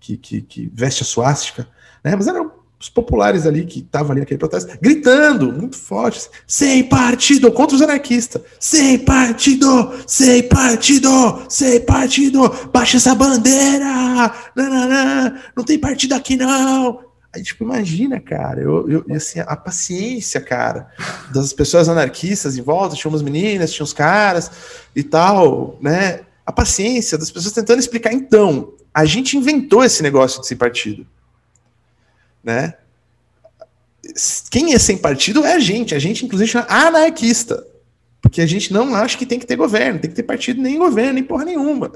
que, 0.00 0.16
que, 0.18 0.42
que 0.42 0.70
veste 0.74 1.02
a 1.04 1.06
suástica, 1.06 1.68
né, 2.04 2.16
mas 2.16 2.28
eram 2.28 2.52
os 2.78 2.88
populares 2.88 3.46
ali 3.46 3.64
que 3.64 3.80
estavam 3.80 4.12
ali 4.12 4.20
naquele 4.20 4.38
protesto, 4.38 4.76
gritando 4.80 5.52
muito 5.52 5.76
forte, 5.76 6.28
sem 6.46 6.84
partido, 6.84 7.50
contra 7.50 7.76
os 7.76 7.82
anarquistas, 7.82 8.42
sem 8.60 8.98
partido, 8.98 9.92
sem 10.06 10.42
partido, 10.42 11.42
sem 11.48 11.80
partido, 11.80 12.52
baixa 12.72 12.98
essa 12.98 13.14
bandeira, 13.14 14.32
nananã, 14.54 15.40
não 15.56 15.64
tem 15.64 15.78
partido 15.78 16.14
aqui 16.14 16.36
não. 16.36 17.00
Aí, 17.34 17.42
tipo, 17.42 17.64
imagina, 17.64 18.20
cara, 18.20 18.60
eu, 18.60 18.88
eu, 18.88 19.04
assim, 19.16 19.40
a 19.40 19.56
paciência, 19.56 20.40
cara, 20.40 20.88
das 21.32 21.52
pessoas 21.52 21.88
anarquistas 21.88 22.56
em 22.56 22.62
volta, 22.62 22.94
tinha 22.94 23.10
umas 23.10 23.22
meninas, 23.22 23.72
tinha 23.72 23.82
uns 23.82 23.92
caras 23.92 24.50
e 24.94 25.02
tal, 25.02 25.76
né? 25.80 26.20
A 26.46 26.52
paciência 26.52 27.18
das 27.18 27.30
pessoas 27.32 27.52
tentando 27.52 27.80
explicar, 27.80 28.12
então, 28.12 28.74
a 28.92 29.04
gente 29.04 29.36
inventou 29.36 29.82
esse 29.82 30.00
negócio 30.02 30.40
de 30.40 30.46
sem 30.46 30.56
partido 30.56 31.04
né? 32.44 32.74
Quem 34.50 34.74
é 34.74 34.78
sem 34.78 34.98
partido 34.98 35.44
é 35.44 35.54
a 35.54 35.58
gente. 35.58 35.94
A 35.94 35.98
gente, 35.98 36.24
inclusive, 36.26 36.50
chama 36.50 36.66
anarquista. 36.68 37.66
Porque 38.20 38.40
a 38.40 38.46
gente 38.46 38.72
não 38.72 38.94
acha 38.94 39.16
que 39.18 39.26
tem 39.26 39.38
que 39.38 39.46
ter 39.46 39.56
governo, 39.56 39.98
tem 39.98 40.10
que 40.10 40.16
ter 40.16 40.22
partido 40.22 40.60
nem 40.60 40.78
governo, 40.78 41.14
nem 41.14 41.24
porra 41.24 41.44
nenhuma. 41.44 41.90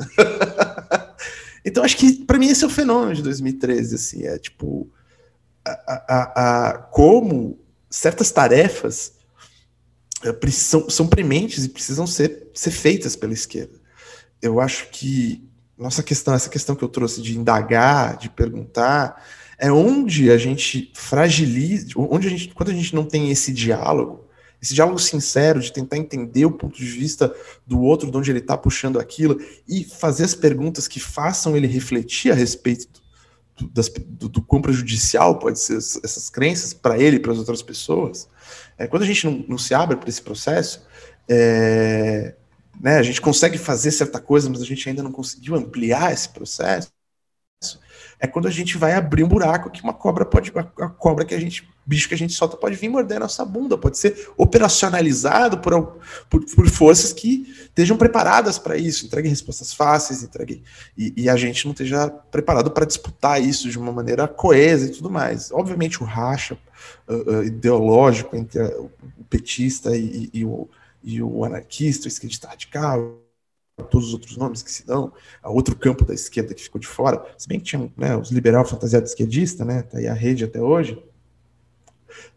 então, 1.65 1.85
acho 1.85 1.97
que, 1.97 2.25
para 2.25 2.39
mim, 2.39 2.49
esse 2.49 2.65
é 2.65 2.67
o 2.67 2.71
fenômeno 2.71 3.15
de 3.15 3.23
2013. 3.23 3.95
Assim, 3.95 4.27
é 4.27 4.39
tipo. 4.39 4.91
A, 5.65 6.05
a, 6.09 6.69
a, 6.69 6.79
como 6.79 7.59
certas 7.91 8.31
tarefas 8.31 9.13
eh, 10.25 10.51
são, 10.51 10.89
são 10.89 11.07
prementes 11.07 11.65
e 11.65 11.69
precisam 11.69 12.07
ser, 12.07 12.49
ser 12.55 12.71
feitas 12.71 13.15
pela 13.15 13.35
esquerda. 13.35 13.79
Eu 14.41 14.61
acho 14.61 14.89
que 14.89 15.47
nossa 15.79 16.03
questão, 16.03 16.35
essa 16.35 16.51
questão 16.51 16.75
que 16.75 16.83
eu 16.83 16.89
trouxe 16.89 17.23
de 17.23 17.39
indagar, 17.39 18.17
de 18.17 18.29
perguntar, 18.29 19.23
é 19.59 19.73
onde 19.73 20.31
a 20.31 20.39
gente 20.39 20.93
fragiliza, 20.95 21.89
onde 21.97 22.29
a 22.29 22.31
gente, 22.31 22.55
quando 22.55 22.71
a 22.71 22.75
gente 22.75 22.95
não 22.95 23.05
tem 23.05 23.31
esse 23.31 23.53
diálogo, 23.53 24.25
esse 24.63 24.73
diálogo 24.73 24.99
sincero 24.99 25.61
de 25.61 25.73
tentar 25.73 25.97
entender 25.97 26.45
o 26.45 26.53
ponto 26.53 26.77
de 26.77 26.87
vista 26.87 27.35
do 27.67 27.81
outro, 27.81 28.11
de 28.11 28.17
onde 28.17 28.31
ele 28.31 28.39
está 28.39 28.57
puxando 28.57 29.01
aquilo, 29.01 29.41
e 29.69 29.85
fazer 29.85 30.25
as 30.25 30.35
perguntas 30.35 30.87
que 30.87 31.01
façam 31.01 31.57
ele 31.57 31.67
refletir 31.67 32.31
a 32.31 32.35
respeito 32.35 32.89
do, 33.57 33.69
das, 33.69 33.89
do, 33.89 34.29
do 34.29 34.43
quão 34.43 34.63
prejudicial 34.63 35.39
pode 35.39 35.59
ser 35.59 35.77
essas 35.77 36.31
crenças 36.31 36.73
para 36.73 36.99
ele 36.99 37.17
e 37.17 37.21
para 37.21 37.33
as 37.33 37.39
outras 37.39 37.63
pessoas. 37.63 38.29
É, 38.77 38.87
quando 38.87 39.03
a 39.03 39.07
gente 39.07 39.27
não, 39.27 39.45
não 39.49 39.59
se 39.59 39.75
abre 39.75 39.97
para 39.97 40.09
esse 40.09 40.23
processo, 40.23 40.87
é, 41.29 42.35
né, 42.81 42.99
a 42.99 43.03
gente 43.03 43.21
consegue 43.21 43.59
fazer 43.59 43.91
certa 43.91 44.21
coisa, 44.21 44.49
mas 44.49 44.63
a 44.63 44.65
gente 44.65 44.89
ainda 44.89 45.03
não 45.03 45.13
conseguiu 45.13 45.57
ampliar 45.57 46.13
esse 46.13 46.29
processo 46.29 46.93
é 48.21 48.27
quando 48.27 48.49
a 48.49 48.51
gente 48.51 48.77
vai 48.77 48.95
abrir 48.95 49.23
um 49.23 49.29
buraco 49.29 49.71
que 49.71 49.83
uma 49.83 49.93
cobra 49.93 50.25
pode. 50.25 50.53
A 50.57 50.89
cobra 50.89 51.25
que 51.25 51.35
a 51.35 51.41
gente. 51.41 51.69
bicho 51.87 52.09
que 52.09 52.15
a 52.15 52.19
gente 52.19 52.33
solta 52.33 52.57
pode 52.57 52.75
vir 52.77 52.89
morder 52.89 53.19
a 53.19 53.21
nossa 53.21 53.45
bunda, 53.45 53.79
pode 53.79 53.97
ser 53.97 54.31
operacionalizado 54.37 55.59
por, 55.59 55.99
por, 56.29 56.45
por 56.45 56.69
forças 56.69 57.13
que 57.13 57.47
estejam 57.65 57.97
preparadas 57.97 58.59
para 58.59 58.77
isso, 58.77 59.07
entreguem 59.07 59.31
respostas 59.31 59.73
fáceis, 59.73 60.23
entreguem. 60.23 60.63
E, 60.97 61.13
e 61.17 61.29
a 61.29 61.37
gente 61.37 61.65
não 61.65 61.73
esteja 61.73 62.09
preparado 62.09 62.71
para 62.71 62.85
disputar 62.85 63.41
isso 63.41 63.71
de 63.71 63.79
uma 63.79 63.93
maneira 63.93 64.27
coesa 64.27 64.87
e 64.87 64.91
tudo 64.91 65.11
mais. 65.11 65.53
Obviamente, 65.53 66.03
o 66.03 66.07
racha 66.07 66.59
uh, 67.09 67.15
uh, 67.15 67.45
ideológico 67.45 68.37
entre 68.37 68.61
a, 68.61 68.67
o 68.79 68.91
petista 69.31 69.97
e, 69.97 70.31
e, 70.33 70.41
e, 70.41 70.45
o, 70.45 70.69
e 71.05 71.23
o 71.23 71.45
anarquista, 71.45 72.07
o 72.07 72.09
esquerdista 72.09 72.49
radical 72.49 73.28
todos 73.85 74.09
os 74.09 74.15
outros 74.15 74.37
nomes 74.37 74.63
que 74.63 74.71
se 74.71 74.87
dão, 74.87 75.13
a 75.43 75.51
outro 75.51 75.77
campo 75.77 76.05
da 76.05 76.15
esquerda 76.15 76.55
que 76.55 76.63
ficou 76.63 76.81
de 76.81 76.87
fora, 76.87 77.25
se 77.37 77.49
bem 77.49 77.59
que 77.59 77.67
tinha 77.67 77.91
né, 77.97 78.17
os 78.17 78.31
liberal 78.31 78.65
fantasiado 78.65 79.07
esquerdista, 79.07 79.65
né, 79.65 79.83
tá 79.83 79.99
aí 79.99 80.07
a 80.07 80.15
rede 80.15 80.45
até 80.45 80.61
hoje, 80.61 81.03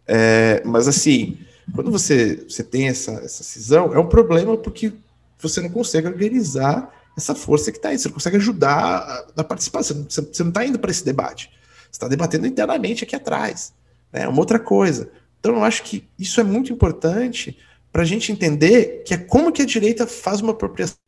é, 0.08 0.62
mas 0.66 0.88
assim, 0.88 1.38
quando 1.74 1.92
você, 1.92 2.44
você 2.48 2.64
tem 2.64 2.88
essa, 2.88 3.12
essa 3.14 3.44
cisão, 3.44 3.94
é 3.94 4.00
um 4.00 4.08
problema 4.08 4.58
porque 4.58 4.94
você 5.40 5.62
não 5.62 5.70
consegue 5.70 6.08
organizar 6.08 6.94
essa 7.18 7.36
força 7.36 7.72
que 7.72 7.78
está 7.78 7.90
aí, 7.90 7.98
você 7.98 8.08
não 8.08 8.16
consegue 8.16 8.38
ajudar 8.38 9.28
na 9.36 9.44
participação, 9.44 10.06
você, 10.08 10.22
não 10.44 10.50
está 10.50 10.66
indo 10.66 10.80
para 10.80 10.92
esse 10.92 11.04
debate, 11.04 11.50
você 11.84 11.90
está 11.92 12.08
debatendo 12.08 12.48
internamente 12.48 13.04
aqui 13.04 13.16
atrás, 13.16 13.74
né, 14.12 14.24
é 14.24 14.28
uma 14.28 14.40
outra 14.40 14.60
coisa. 14.60 15.10
Então 15.40 15.56
eu 15.56 15.64
acho 15.64 15.84
que 15.84 16.08
isso 16.20 16.40
é 16.40 16.44
muito 16.44 16.72
importante 16.72 17.58
para 17.92 18.04
a 18.04 18.06
gente 18.06 18.32
entender 18.32 19.04
que 19.06 19.14
é 19.14 19.18
como 19.18 19.52
que 19.52 19.62
a 19.62 19.66
direita 19.66 20.08
faz 20.08 20.40
uma 20.40 20.52
apropriação 20.52 21.01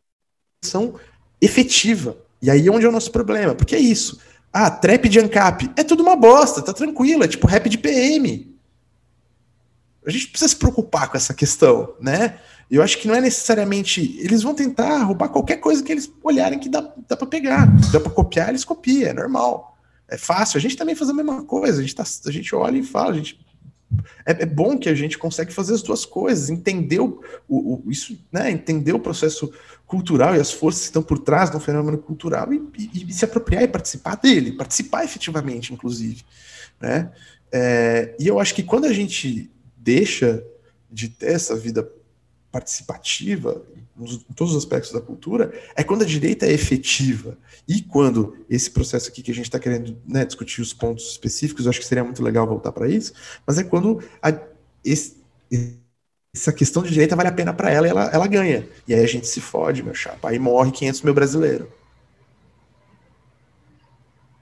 efetiva. 1.41 2.17
E 2.41 2.49
aí 2.49 2.67
é 2.67 2.71
onde 2.71 2.85
é 2.85 2.89
o 2.89 2.91
nosso 2.91 3.11
problema, 3.11 3.55
porque 3.55 3.75
é 3.75 3.79
isso. 3.79 4.19
Ah, 4.51 4.69
trap 4.69 5.09
de 5.09 5.19
ANCAP. 5.19 5.71
É 5.75 5.83
tudo 5.83 6.03
uma 6.03 6.15
bosta, 6.15 6.61
tá 6.61 6.73
tranquilo, 6.73 7.23
é 7.23 7.27
tipo 7.27 7.47
rap 7.47 7.67
de 7.69 7.77
PM. 7.77 8.53
A 10.05 10.11
gente 10.11 10.27
precisa 10.27 10.49
se 10.49 10.55
preocupar 10.55 11.09
com 11.09 11.17
essa 11.17 11.33
questão, 11.33 11.93
né? 11.99 12.37
Eu 12.69 12.81
acho 12.81 12.97
que 12.97 13.07
não 13.07 13.15
é 13.15 13.21
necessariamente. 13.21 14.17
Eles 14.19 14.43
vão 14.43 14.53
tentar 14.53 15.03
roubar 15.03 15.29
qualquer 15.29 15.57
coisa 15.57 15.83
que 15.83 15.91
eles 15.91 16.11
olharem 16.21 16.59
que 16.59 16.69
dá, 16.69 16.93
dá 17.07 17.15
para 17.15 17.27
pegar. 17.27 17.67
Dá 17.91 17.99
para 17.99 18.11
copiar, 18.11 18.49
eles 18.49 18.65
copiam, 18.65 19.09
é 19.09 19.13
normal. 19.13 19.77
É 20.09 20.17
fácil. 20.17 20.57
A 20.57 20.61
gente 20.61 20.75
também 20.75 20.95
faz 20.95 21.09
a 21.09 21.13
mesma 21.13 21.43
coisa. 21.43 21.79
A 21.79 21.81
gente, 21.81 21.95
tá, 21.95 22.03
a 22.03 22.31
gente 22.31 22.53
olha 22.53 22.77
e 22.77 22.83
fala, 22.83 23.11
a 23.11 23.15
gente. 23.15 23.39
É, 24.25 24.43
é 24.43 24.45
bom 24.45 24.77
que 24.77 24.89
a 24.89 24.95
gente 24.95 25.17
consegue 25.17 25.53
fazer 25.53 25.75
as 25.75 25.83
duas 25.83 26.03
coisas, 26.03 26.49
entender 26.49 26.99
o, 26.99 27.21
o, 27.47 27.83
isso, 27.87 28.17
né? 28.31 28.51
Entender 28.51 28.93
o 28.93 28.99
processo 28.99 29.53
cultural 29.93 30.35
e 30.35 30.39
as 30.39 30.51
forças 30.51 30.81
que 30.81 30.87
estão 30.87 31.03
por 31.03 31.19
trás 31.19 31.51
do 31.51 31.59
fenômeno 31.59 31.99
cultural 31.99 32.51
e, 32.51 32.59
e, 32.75 33.05
e 33.07 33.13
se 33.13 33.23
apropriar 33.25 33.61
e 33.61 33.67
participar 33.67 34.15
dele, 34.15 34.53
participar 34.53 35.03
efetivamente, 35.03 35.71
inclusive. 35.71 36.23
Né? 36.81 37.11
É, 37.51 38.15
e 38.19 38.27
eu 38.27 38.39
acho 38.39 38.55
que 38.55 38.63
quando 38.63 38.85
a 38.85 38.91
gente 38.91 39.51
deixa 39.77 40.43
de 40.91 41.09
ter 41.09 41.33
essa 41.33 41.55
vida 41.55 41.87
participativa 42.51 43.63
em 43.99 44.33
todos 44.33 44.55
os 44.55 44.63
aspectos 44.63 44.91
da 44.91 44.99
cultura 44.99 45.53
é 45.75 45.83
quando 45.83 46.01
a 46.01 46.05
direita 46.05 46.47
é 46.47 46.51
efetiva 46.51 47.37
e 47.67 47.79
quando 47.83 48.35
esse 48.49 48.71
processo 48.71 49.09
aqui 49.09 49.21
que 49.21 49.29
a 49.29 49.35
gente 49.35 49.45
está 49.45 49.59
querendo 49.59 49.95
né, 50.07 50.25
discutir 50.25 50.61
os 50.61 50.73
pontos 50.73 51.11
específicos, 51.11 51.65
eu 51.65 51.69
acho 51.69 51.79
que 51.79 51.85
seria 51.85 52.03
muito 52.03 52.23
legal 52.23 52.47
voltar 52.47 52.71
para 52.71 52.87
isso, 52.87 53.13
mas 53.45 53.59
é 53.59 53.63
quando 53.63 54.03
a, 54.23 54.35
esse, 54.83 55.17
essa 56.35 56.51
questão 56.51 56.81
de 56.81 56.89
direita 56.89 57.15
vale 57.15 57.29
a 57.29 57.33
pena 57.33 57.53
para 57.53 57.69
ela 57.69 57.85
e 57.85 57.89
ela, 57.91 58.05
ela 58.05 58.27
ganha. 58.27 58.67
E 58.87 58.93
aí 58.93 59.03
a 59.03 59.07
gente 59.07 59.27
se 59.27 59.39
fode, 59.39 59.83
meu 59.83 59.93
chapa, 59.93 60.29
aí 60.29 60.39
morre 60.39 60.71
500 60.71 61.03
mil 61.03 61.13
brasileiro. 61.13 61.71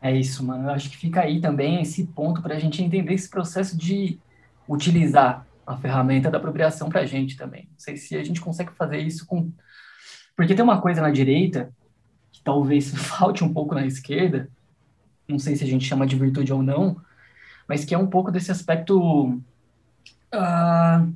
É 0.02 0.16
isso, 0.16 0.44
mano. 0.44 0.70
Eu 0.70 0.72
acho 0.72 0.90
que 0.90 0.96
fica 0.96 1.20
aí 1.22 1.42
também 1.42 1.82
esse 1.82 2.06
ponto 2.06 2.42
para 2.42 2.56
a 2.56 2.60
gente 2.60 2.82
entender 2.82 3.14
esse 3.14 3.30
processo 3.30 3.78
de 3.78 4.18
utilizar 4.68 5.46
a 5.68 5.76
ferramenta 5.78 6.32
da 6.32 6.38
apropriação 6.38 6.88
para 6.88 7.02
a 7.02 7.06
gente 7.06 7.36
também. 7.36 7.68
Não 7.70 7.80
sei 7.80 7.98
se 7.98 8.16
a 8.16 8.24
gente 8.24 8.40
consegue 8.40 8.72
fazer 8.72 8.98
isso 8.98 9.26
com. 9.26 9.52
Porque 10.36 10.56
tem 10.56 10.64
uma 10.64 10.82
coisa 10.82 11.02
na 11.02 11.12
direita 11.12 11.74
que 12.32 12.42
talvez 12.42 12.90
falte 12.96 13.44
um 13.44 13.54
pouco 13.54 13.76
na 13.76 13.86
esquerda, 13.86 14.50
não 15.28 15.38
sei 15.38 15.58
se 15.58 15.64
a 15.66 15.68
gente 15.68 15.86
chama 15.86 16.08
de 16.08 16.16
virtude 16.16 16.54
ou 16.54 16.64
não, 16.64 17.00
mas 17.68 17.84
que 17.84 17.94
é 17.94 17.98
um 17.98 18.08
pouco 18.08 18.32
desse 18.32 18.50
aspecto. 18.50 19.42
Uh, 20.34 21.14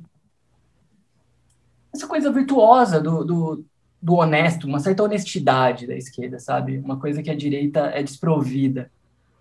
essa 1.96 2.06
coisa 2.06 2.30
virtuosa 2.30 3.00
do, 3.00 3.24
do, 3.24 3.64
do 4.00 4.14
honesto, 4.14 4.66
uma 4.66 4.78
certa 4.78 5.02
honestidade 5.02 5.86
da 5.86 5.96
esquerda, 5.96 6.38
sabe? 6.38 6.78
Uma 6.78 6.98
coisa 6.98 7.22
que 7.22 7.30
a 7.30 7.36
direita 7.36 7.80
é 7.86 8.02
desprovida. 8.02 8.90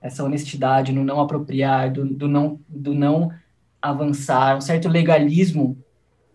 Essa 0.02 0.24
honestidade 0.24 0.92
no 0.92 1.04
não 1.04 1.20
apropriar, 1.20 1.92
do, 1.92 2.06
do 2.06 2.28
não, 2.28 2.60
do 2.68 2.94
não 2.94 3.32
avançar, 3.82 4.58
um 4.58 4.62
certo 4.62 4.88
legalismo, 4.88 5.78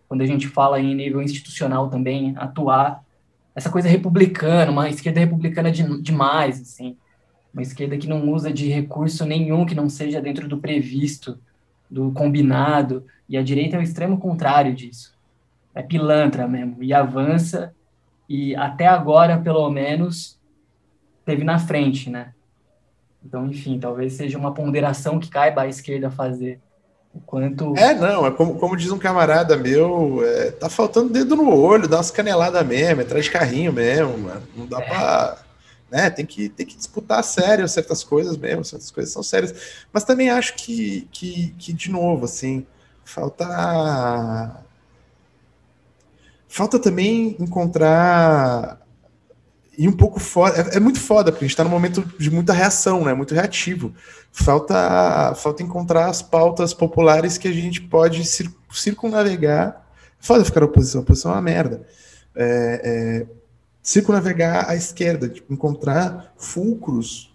quando 0.07 0.21
a 0.21 0.25
gente 0.25 0.47
fala 0.47 0.79
em 0.79 0.95
nível 0.95 1.21
institucional 1.21 1.89
também, 1.89 2.33
atuar, 2.37 3.03
essa 3.53 3.69
coisa 3.69 3.89
republicana, 3.89 4.71
uma 4.71 4.89
esquerda 4.89 5.19
republicana 5.19 5.71
de, 5.71 6.01
demais, 6.01 6.61
assim, 6.61 6.95
uma 7.53 7.61
esquerda 7.61 7.97
que 7.97 8.07
não 8.07 8.29
usa 8.29 8.51
de 8.51 8.69
recurso 8.69 9.25
nenhum 9.25 9.65
que 9.65 9.75
não 9.75 9.89
seja 9.89 10.21
dentro 10.21 10.47
do 10.47 10.57
previsto, 10.57 11.37
do 11.89 12.11
combinado, 12.11 13.05
e 13.27 13.37
a 13.37 13.43
direita 13.43 13.75
é 13.75 13.79
o 13.79 13.83
extremo 13.83 14.17
contrário 14.17 14.73
disso. 14.73 15.13
É 15.73 15.81
pilantra 15.81 16.47
mesmo, 16.47 16.83
e 16.83 16.93
avança, 16.93 17.73
e 18.27 18.55
até 18.55 18.87
agora, 18.87 19.37
pelo 19.37 19.69
menos, 19.69 20.39
teve 21.25 21.43
na 21.43 21.59
frente, 21.59 22.09
né? 22.09 22.33
Então, 23.23 23.45
enfim, 23.47 23.79
talvez 23.79 24.13
seja 24.13 24.37
uma 24.37 24.53
ponderação 24.53 25.19
que 25.19 25.29
caiba 25.29 25.61
à 25.61 25.67
esquerda 25.67 26.09
fazer 26.09 26.59
quanto... 27.25 27.75
É, 27.77 27.93
não, 27.93 28.25
é 28.25 28.31
como, 28.31 28.55
como 28.55 28.77
diz 28.77 28.91
um 28.91 28.97
camarada 28.97 29.57
meu, 29.57 30.21
é, 30.23 30.51
tá 30.51 30.69
faltando 30.69 31.11
dedo 31.11 31.35
no 31.35 31.53
olho, 31.53 31.87
dá 31.87 31.97
umas 31.97 32.11
caneladas 32.11 32.65
mesmo, 32.65 33.01
é 33.01 33.03
de 33.03 33.31
carrinho 33.31 33.73
mesmo, 33.73 34.17
mano. 34.17 34.43
Não 34.55 34.65
dá 34.65 34.79
é. 34.79 34.89
pra. 34.89 35.37
Né, 35.91 36.09
tem, 36.09 36.25
que, 36.25 36.47
tem 36.47 36.65
que 36.65 36.77
disputar 36.77 37.19
a 37.19 37.23
sério 37.23 37.67
certas 37.67 38.01
coisas 38.01 38.37
mesmo, 38.37 38.63
certas 38.63 38.89
coisas 38.89 39.11
são 39.11 39.21
sérias. 39.21 39.83
Mas 39.91 40.05
também 40.05 40.29
acho 40.29 40.55
que, 40.55 41.05
que, 41.11 41.53
que 41.57 41.73
de 41.73 41.91
novo, 41.91 42.25
assim, 42.25 42.65
falta. 43.03 44.63
Falta 46.51 46.77
também 46.77 47.37
encontrar 47.39 48.81
e 49.77 49.87
um 49.87 49.91
pouco 49.93 50.19
foda. 50.19 50.69
É, 50.73 50.75
é, 50.75 50.79
muito 50.81 50.99
foda, 50.99 51.31
porque 51.31 51.45
a 51.45 51.47
gente 51.47 51.53
está 51.53 51.63
num 51.63 51.69
momento 51.69 52.03
de 52.19 52.29
muita 52.29 52.51
reação, 52.51 53.05
né? 53.05 53.13
Muito 53.13 53.33
reativo. 53.33 53.93
Falta, 54.33 55.33
falta 55.35 55.63
encontrar 55.63 56.07
as 56.07 56.21
pautas 56.21 56.73
populares 56.73 57.37
que 57.37 57.47
a 57.47 57.53
gente 57.53 57.79
pode 57.79 58.25
cir 58.25 58.53
circunnavegar. 58.69 59.81
Foda 60.19 60.43
ficar 60.43 60.61
oposição, 60.61 60.99
a 60.99 61.03
oposição 61.03 61.31
é 61.31 61.35
uma 61.35 61.41
merda. 61.41 61.87
É, 62.35 62.81
é, 62.83 63.27
circunnavegar 63.81 64.69
à 64.69 64.75
esquerda, 64.75 65.29
tipo, 65.29 65.53
encontrar 65.53 66.33
fulcros. 66.37 67.31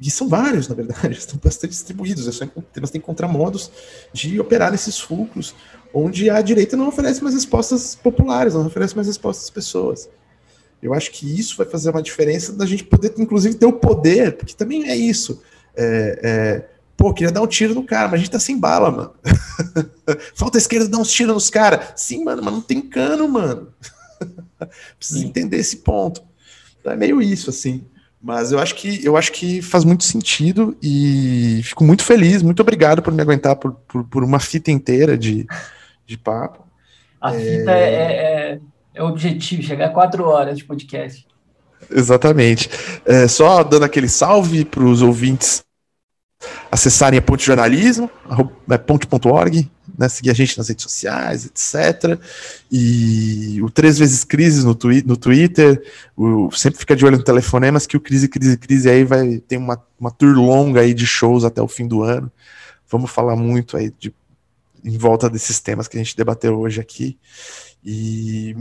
E 0.00 0.10
são 0.10 0.26
vários, 0.26 0.68
na 0.68 0.74
verdade, 0.74 1.12
estão 1.18 1.38
bastante 1.38 1.72
distribuídos. 1.72 2.26
É 2.26 2.32
só, 2.32 2.46
nós 2.46 2.64
temos 2.72 2.90
que 2.90 2.96
encontrar 2.96 3.28
modos 3.28 3.70
de 4.10 4.40
operar 4.40 4.70
nesses 4.70 4.98
fulcros, 4.98 5.54
onde 5.92 6.28
a 6.30 6.40
direita 6.40 6.76
não 6.76 6.88
oferece 6.88 7.22
mais 7.22 7.34
respostas 7.34 7.94
populares, 7.94 8.54
não 8.54 8.66
oferece 8.66 8.94
mais 8.94 9.06
respostas 9.06 9.44
às 9.44 9.50
pessoas. 9.50 10.08
Eu 10.82 10.94
acho 10.94 11.10
que 11.10 11.38
isso 11.38 11.56
vai 11.56 11.66
fazer 11.66 11.90
uma 11.90 12.02
diferença 12.02 12.52
da 12.52 12.64
gente 12.64 12.84
poder, 12.84 13.12
inclusive, 13.18 13.56
ter 13.56 13.66
o 13.66 13.72
poder, 13.72 14.36
porque 14.36 14.54
também 14.54 14.88
é 14.88 14.96
isso. 14.96 15.42
É, 15.76 16.20
é, 16.22 16.68
pô, 16.96 17.12
queria 17.12 17.32
dar 17.32 17.42
um 17.42 17.46
tiro 17.46 17.74
no 17.74 17.84
cara, 17.84 18.06
mas 18.06 18.14
a 18.14 18.18
gente 18.18 18.30
tá 18.30 18.38
sem 18.38 18.58
bala, 18.58 18.90
mano. 18.90 19.12
Falta 20.34 20.56
a 20.56 20.60
esquerda 20.60 20.88
dar 20.88 20.98
uns 20.98 21.10
tiros 21.10 21.34
nos 21.34 21.50
caras. 21.50 21.92
Sim, 21.96 22.24
mano, 22.24 22.42
mas 22.44 22.54
não 22.54 22.60
tem 22.60 22.80
cano, 22.80 23.28
mano. 23.28 23.68
Precisa 24.98 25.20
Sim. 25.20 25.26
entender 25.26 25.56
esse 25.56 25.78
ponto. 25.78 26.22
Então 26.80 26.92
é 26.92 26.96
meio 26.96 27.20
isso, 27.20 27.50
assim. 27.50 27.84
Mas 28.20 28.50
eu 28.50 28.58
acho 28.58 28.74
que 28.74 29.04
eu 29.04 29.16
acho 29.16 29.30
que 29.30 29.62
faz 29.62 29.84
muito 29.84 30.02
sentido 30.02 30.76
e 30.82 31.60
fico 31.62 31.84
muito 31.84 32.02
feliz. 32.02 32.42
Muito 32.42 32.60
obrigado 32.60 33.00
por 33.00 33.12
me 33.12 33.22
aguentar 33.22 33.54
por, 33.56 33.72
por, 33.72 34.04
por 34.04 34.24
uma 34.24 34.40
fita 34.40 34.72
inteira 34.72 35.16
de, 35.16 35.46
de 36.08 36.18
papo. 36.18 36.66
A 37.20 37.32
fita 37.32 37.72
é, 37.72 37.94
é, 37.94 38.52
é 38.52 38.60
é 38.98 39.02
o 39.02 39.06
objetivo, 39.06 39.62
chegar 39.62 39.86
a 39.86 39.90
quatro 39.90 40.24
horas 40.24 40.58
de 40.58 40.64
podcast. 40.64 41.24
Exatamente. 41.88 42.68
É, 43.06 43.28
só 43.28 43.62
dando 43.62 43.84
aquele 43.84 44.08
salve 44.08 44.64
para 44.64 44.82
os 44.82 45.02
ouvintes 45.02 45.62
acessarem 46.70 47.18
a 47.18 47.22
Ponte 47.22 47.46
Jornalismo, 47.46 48.10
é, 48.68 48.76
ponte.org, 48.76 49.70
né, 49.96 50.08
seguir 50.08 50.30
a 50.30 50.34
gente 50.34 50.58
nas 50.58 50.68
redes 50.68 50.82
sociais, 50.82 51.46
etc. 51.46 52.20
E 52.70 53.60
o 53.62 53.70
Três 53.70 53.98
Vezes 53.98 54.24
Crise 54.24 54.66
no, 54.66 54.74
twi 54.74 55.02
no 55.06 55.16
Twitter, 55.16 55.80
o, 56.16 56.50
sempre 56.50 56.80
fica 56.80 56.96
de 56.96 57.06
olho 57.06 57.16
no 57.16 57.22
telefonemas 57.24 57.86
que 57.86 57.96
o 57.96 58.00
Crise, 58.00 58.28
Crise, 58.28 58.56
Crise 58.56 58.90
aí 58.90 59.04
vai 59.04 59.38
ter 59.38 59.56
uma, 59.56 59.80
uma 59.98 60.10
tour 60.10 60.34
longa 60.34 60.80
aí 60.80 60.92
de 60.92 61.06
shows 61.06 61.44
até 61.44 61.62
o 61.62 61.68
fim 61.68 61.86
do 61.86 62.02
ano. 62.02 62.30
Vamos 62.90 63.10
falar 63.10 63.36
muito 63.36 63.76
aí 63.76 63.92
de, 63.98 64.12
em 64.84 64.96
volta 64.96 65.28
desses 65.28 65.60
temas 65.60 65.88
que 65.88 65.96
a 65.96 66.02
gente 66.02 66.16
debateu 66.16 66.58
hoje 66.58 66.80
aqui. 66.80 67.18
E 67.84 68.56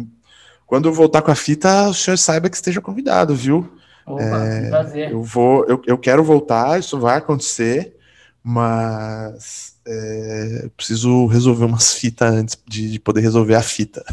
quando 0.65 0.89
eu 0.89 0.93
voltar 0.93 1.21
com 1.21 1.31
a 1.31 1.35
fita, 1.35 1.87
o 1.87 1.93
senhor 1.93 2.17
saiba 2.17 2.49
que 2.49 2.55
esteja 2.55 2.81
convidado, 2.81 3.35
viu? 3.35 3.71
Opa, 4.05 4.21
é, 4.21 4.69
prazer. 4.69 5.11
Eu 5.11 5.21
vou, 5.21 5.65
eu, 5.65 5.81
eu 5.85 5.97
quero 5.97 6.23
voltar, 6.23 6.79
isso 6.79 6.99
vai 6.99 7.17
acontecer, 7.17 7.95
mas 8.41 9.77
é, 9.85 10.69
preciso 10.75 11.25
resolver 11.27 11.65
umas 11.65 11.93
fitas 11.93 12.33
antes 12.33 12.57
de, 12.67 12.91
de, 12.91 12.99
poder 12.99 13.21
resolver 13.21 13.55
a 13.55 13.61
fita. 13.61 14.03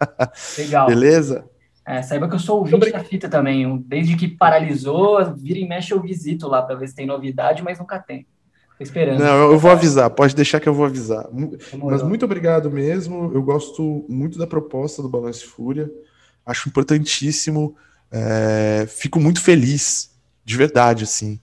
Legal. 0.56 0.86
Beleza? 0.86 1.44
É, 1.84 2.00
saiba 2.00 2.28
que 2.28 2.34
eu 2.34 2.38
sou 2.38 2.58
ouvinte 2.58 2.90
da 2.90 3.02
fita 3.02 3.28
também. 3.28 3.76
Desde 3.86 4.16
que 4.16 4.28
paralisou, 4.28 5.34
vira 5.34 5.58
e 5.58 5.68
mexe, 5.68 5.92
eu 5.92 6.00
visito 6.00 6.48
lá 6.48 6.62
para 6.62 6.76
ver 6.76 6.88
se 6.88 6.94
tem 6.94 7.06
novidade, 7.06 7.62
mas 7.62 7.78
nunca 7.78 7.98
tem. 7.98 8.26
Esperando. 8.80 9.20
Não, 9.20 9.52
eu 9.52 9.58
vou 9.58 9.70
avisar, 9.70 10.10
pode 10.10 10.34
deixar 10.34 10.60
que 10.60 10.68
eu 10.68 10.74
vou 10.74 10.86
avisar. 10.86 11.28
Mas 11.82 12.02
muito 12.02 12.24
obrigado 12.24 12.70
mesmo. 12.70 13.30
Eu 13.32 13.42
gosto 13.42 14.04
muito 14.08 14.38
da 14.38 14.46
proposta 14.46 15.02
do 15.02 15.08
Balance 15.08 15.44
Fúria. 15.44 15.90
Acho 16.44 16.68
importantíssimo. 16.68 17.76
É, 18.10 18.86
fico 18.88 19.18
muito 19.20 19.40
feliz, 19.40 20.10
de 20.44 20.56
verdade, 20.56 21.04
assim, 21.04 21.40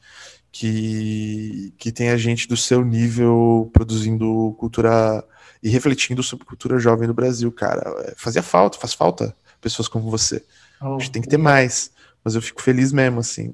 que, 0.51 1.73
que 1.77 1.91
tenha 1.91 2.17
gente 2.17 2.47
do 2.47 2.57
seu 2.57 2.83
nível 2.83 3.69
produzindo 3.73 4.55
cultura 4.59 5.23
e 5.61 5.69
refletindo 5.69 6.21
sobre 6.21 6.45
cultura 6.45 6.79
jovem 6.79 7.07
no 7.07 7.13
Brasil, 7.13 7.51
cara. 7.51 7.81
É, 8.05 8.13
fazia 8.15 8.43
falta, 8.43 8.77
faz 8.77 8.93
falta 8.93 9.35
pessoas 9.59 9.87
como 9.87 10.09
você. 10.09 10.43
Oh, 10.81 10.95
a 10.95 10.99
gente 10.99 11.11
tem 11.11 11.21
que 11.21 11.27
ter 11.29 11.37
mais. 11.37 11.91
Mas 12.23 12.35
eu 12.35 12.41
fico 12.41 12.61
feliz 12.61 12.91
mesmo, 12.91 13.19
assim. 13.19 13.53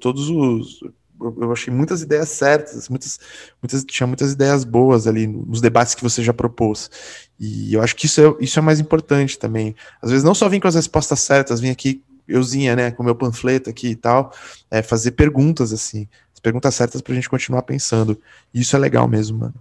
Todos 0.00 0.28
os 0.28 0.80
eu 1.20 1.52
achei 1.52 1.72
muitas 1.72 2.02
ideias 2.02 2.28
certas, 2.28 2.88
muitas, 2.88 3.18
muitas, 3.62 3.84
tinha 3.84 4.06
muitas 4.06 4.32
ideias 4.32 4.64
boas 4.64 5.06
ali 5.06 5.26
nos 5.26 5.60
debates 5.60 5.94
que 5.94 6.02
você 6.02 6.22
já 6.22 6.32
propôs. 6.32 6.90
E 7.38 7.74
eu 7.74 7.82
acho 7.82 7.96
que 7.96 8.06
isso 8.06 8.20
é, 8.20 8.44
isso 8.44 8.58
é 8.58 8.62
mais 8.62 8.80
importante 8.80 9.38
também. 9.38 9.74
Às 10.00 10.10
vezes 10.10 10.24
não 10.24 10.34
só 10.34 10.48
vir 10.48 10.60
com 10.60 10.68
as 10.68 10.74
respostas 10.74 11.20
certas, 11.20 11.60
vir 11.60 11.70
aqui, 11.70 12.02
euzinha, 12.26 12.76
né, 12.76 12.90
com 12.90 13.02
meu 13.02 13.14
panfleto 13.14 13.70
aqui 13.70 13.88
e 13.88 13.96
tal, 13.96 14.32
é 14.70 14.82
fazer 14.82 15.12
perguntas 15.12 15.72
assim, 15.72 16.06
as 16.32 16.40
perguntas 16.40 16.74
certas 16.74 17.00
para 17.00 17.12
a 17.12 17.16
gente 17.16 17.28
continuar 17.28 17.62
pensando. 17.62 18.20
E 18.52 18.60
isso 18.60 18.76
é 18.76 18.78
legal 18.78 19.08
mesmo, 19.08 19.38
mano. 19.38 19.54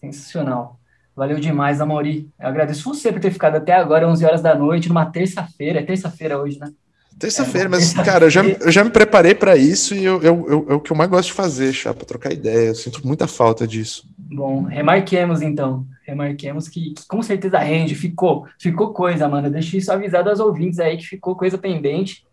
Sensacional. 0.00 0.78
Valeu 1.14 1.38
demais, 1.38 1.80
Amaury. 1.80 2.30
Eu 2.40 2.48
agradeço 2.48 2.82
você 2.84 3.12
por 3.12 3.20
ter 3.20 3.30
ficado 3.30 3.56
até 3.56 3.74
agora, 3.74 4.08
11 4.08 4.24
horas 4.24 4.42
da 4.42 4.54
noite, 4.54 4.88
numa 4.88 5.04
terça-feira. 5.04 5.80
É 5.80 5.82
terça-feira 5.82 6.38
hoje, 6.38 6.58
né? 6.58 6.72
Terça-feira, 7.18 7.66
é, 7.66 7.70
mas, 7.70 7.92
terça 7.92 8.02
cara, 8.02 8.26
eu 8.26 8.30
já, 8.30 8.42
eu 8.44 8.70
já 8.70 8.82
me 8.82 8.90
preparei 8.90 9.34
para 9.34 9.56
isso 9.56 9.94
e 9.94 10.04
eu, 10.04 10.20
eu, 10.22 10.46
eu, 10.48 10.66
é 10.70 10.74
o 10.74 10.80
que 10.80 10.90
eu 10.90 10.96
mais 10.96 11.08
gosto 11.08 11.28
de 11.28 11.34
fazer, 11.34 11.74
para 11.82 11.94
trocar 11.94 12.32
ideia. 12.32 12.68
Eu 12.68 12.74
sinto 12.74 13.06
muita 13.06 13.26
falta 13.26 13.66
disso. 13.66 14.06
Bom, 14.16 14.62
remarquemos 14.62 15.42
então. 15.42 15.86
Remarquemos 16.04 16.68
que, 16.68 16.94
que, 16.94 17.06
com 17.06 17.22
certeza 17.22 17.58
rende, 17.58 17.94
ficou, 17.94 18.46
ficou 18.58 18.92
coisa, 18.92 19.28
mano. 19.28 19.50
Deixa 19.50 19.76
isso 19.76 19.92
avisado 19.92 20.30
aos 20.30 20.40
ouvintes 20.40 20.80
aí 20.80 20.96
que 20.96 21.06
ficou 21.06 21.36
coisa 21.36 21.56
pendente. 21.56 22.24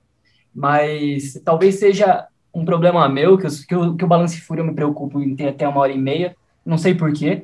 Mas 0.53 1.39
talvez 1.43 1.75
seja 1.75 2.27
um 2.53 2.65
problema 2.65 3.07
meu, 3.07 3.37
que, 3.37 3.45
eu, 3.45 3.51
que, 3.67 3.75
eu, 3.75 3.95
que 3.95 4.05
o 4.05 4.07
Balance 4.07 4.41
Fúria 4.41 4.63
me 4.63 4.73
preocupo 4.73 5.21
em 5.21 5.35
ter 5.35 5.49
até 5.49 5.67
uma 5.67 5.81
hora 5.81 5.91
e 5.91 5.97
meia. 5.97 6.35
Não 6.65 6.77
sei 6.77 6.95
porquê. 6.95 7.43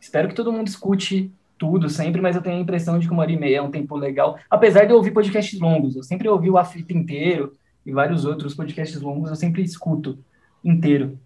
Espero 0.00 0.28
que 0.28 0.34
todo 0.34 0.52
mundo 0.52 0.68
escute 0.68 1.32
tudo 1.58 1.88
sempre, 1.88 2.20
mas 2.20 2.36
eu 2.36 2.42
tenho 2.42 2.56
a 2.56 2.60
impressão 2.60 2.98
de 2.98 3.06
que 3.06 3.12
uma 3.12 3.22
hora 3.22 3.32
e 3.32 3.38
meia 3.38 3.58
é 3.58 3.62
um 3.62 3.70
tempo 3.70 3.96
legal. 3.96 4.38
Apesar 4.50 4.84
de 4.84 4.92
eu 4.92 4.96
ouvir 4.96 5.12
podcasts 5.12 5.58
longos, 5.58 5.96
eu 5.96 6.02
sempre 6.02 6.28
ouvi 6.28 6.50
o 6.50 6.58
Afita 6.58 6.92
inteiro 6.92 7.56
e 7.84 7.92
vários 7.92 8.24
outros 8.24 8.54
podcasts 8.54 9.00
longos, 9.00 9.30
eu 9.30 9.36
sempre 9.36 9.62
escuto 9.62 10.18
inteiro. 10.64 11.18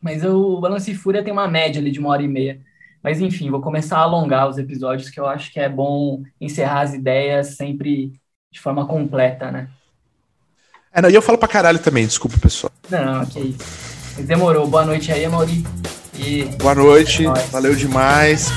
Mas 0.00 0.24
eu, 0.24 0.36
o 0.36 0.60
Balance 0.60 0.94
Fúria 0.94 1.22
tem 1.22 1.32
uma 1.32 1.46
média 1.48 1.80
ali 1.80 1.90
de 1.90 2.00
uma 2.00 2.10
hora 2.10 2.22
e 2.22 2.28
meia. 2.28 2.60
Mas 3.02 3.20
enfim, 3.20 3.50
vou 3.50 3.60
começar 3.60 3.98
a 3.98 4.02
alongar 4.02 4.48
os 4.48 4.58
episódios, 4.58 5.10
que 5.10 5.18
eu 5.18 5.26
acho 5.26 5.52
que 5.52 5.58
é 5.58 5.68
bom 5.68 6.22
encerrar 6.40 6.82
as 6.82 6.94
ideias 6.94 7.56
sempre 7.56 8.12
de 8.50 8.60
forma 8.60 8.86
completa, 8.86 9.50
né? 9.50 9.68
É, 10.92 11.00
não, 11.00 11.08
e 11.08 11.14
eu 11.14 11.22
falo 11.22 11.38
pra 11.38 11.48
caralho 11.48 11.78
também, 11.78 12.06
desculpa, 12.06 12.36
pessoal. 12.38 12.70
Não, 12.90 13.24
que 13.24 13.40
isso. 13.40 13.92
Mas 14.16 14.26
demorou. 14.26 14.66
Boa 14.66 14.84
noite 14.84 15.10
aí, 15.10 15.26
Mauri. 15.26 15.64
E... 16.18 16.44
Boa 16.58 16.74
noite, 16.74 17.26
é 17.26 17.32
valeu 17.50 17.74
demais. 17.74 18.50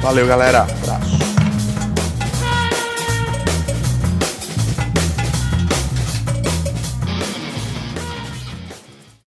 Valeu, 0.00 0.26
galera. 0.26 0.62
Abraço. 0.62 1.47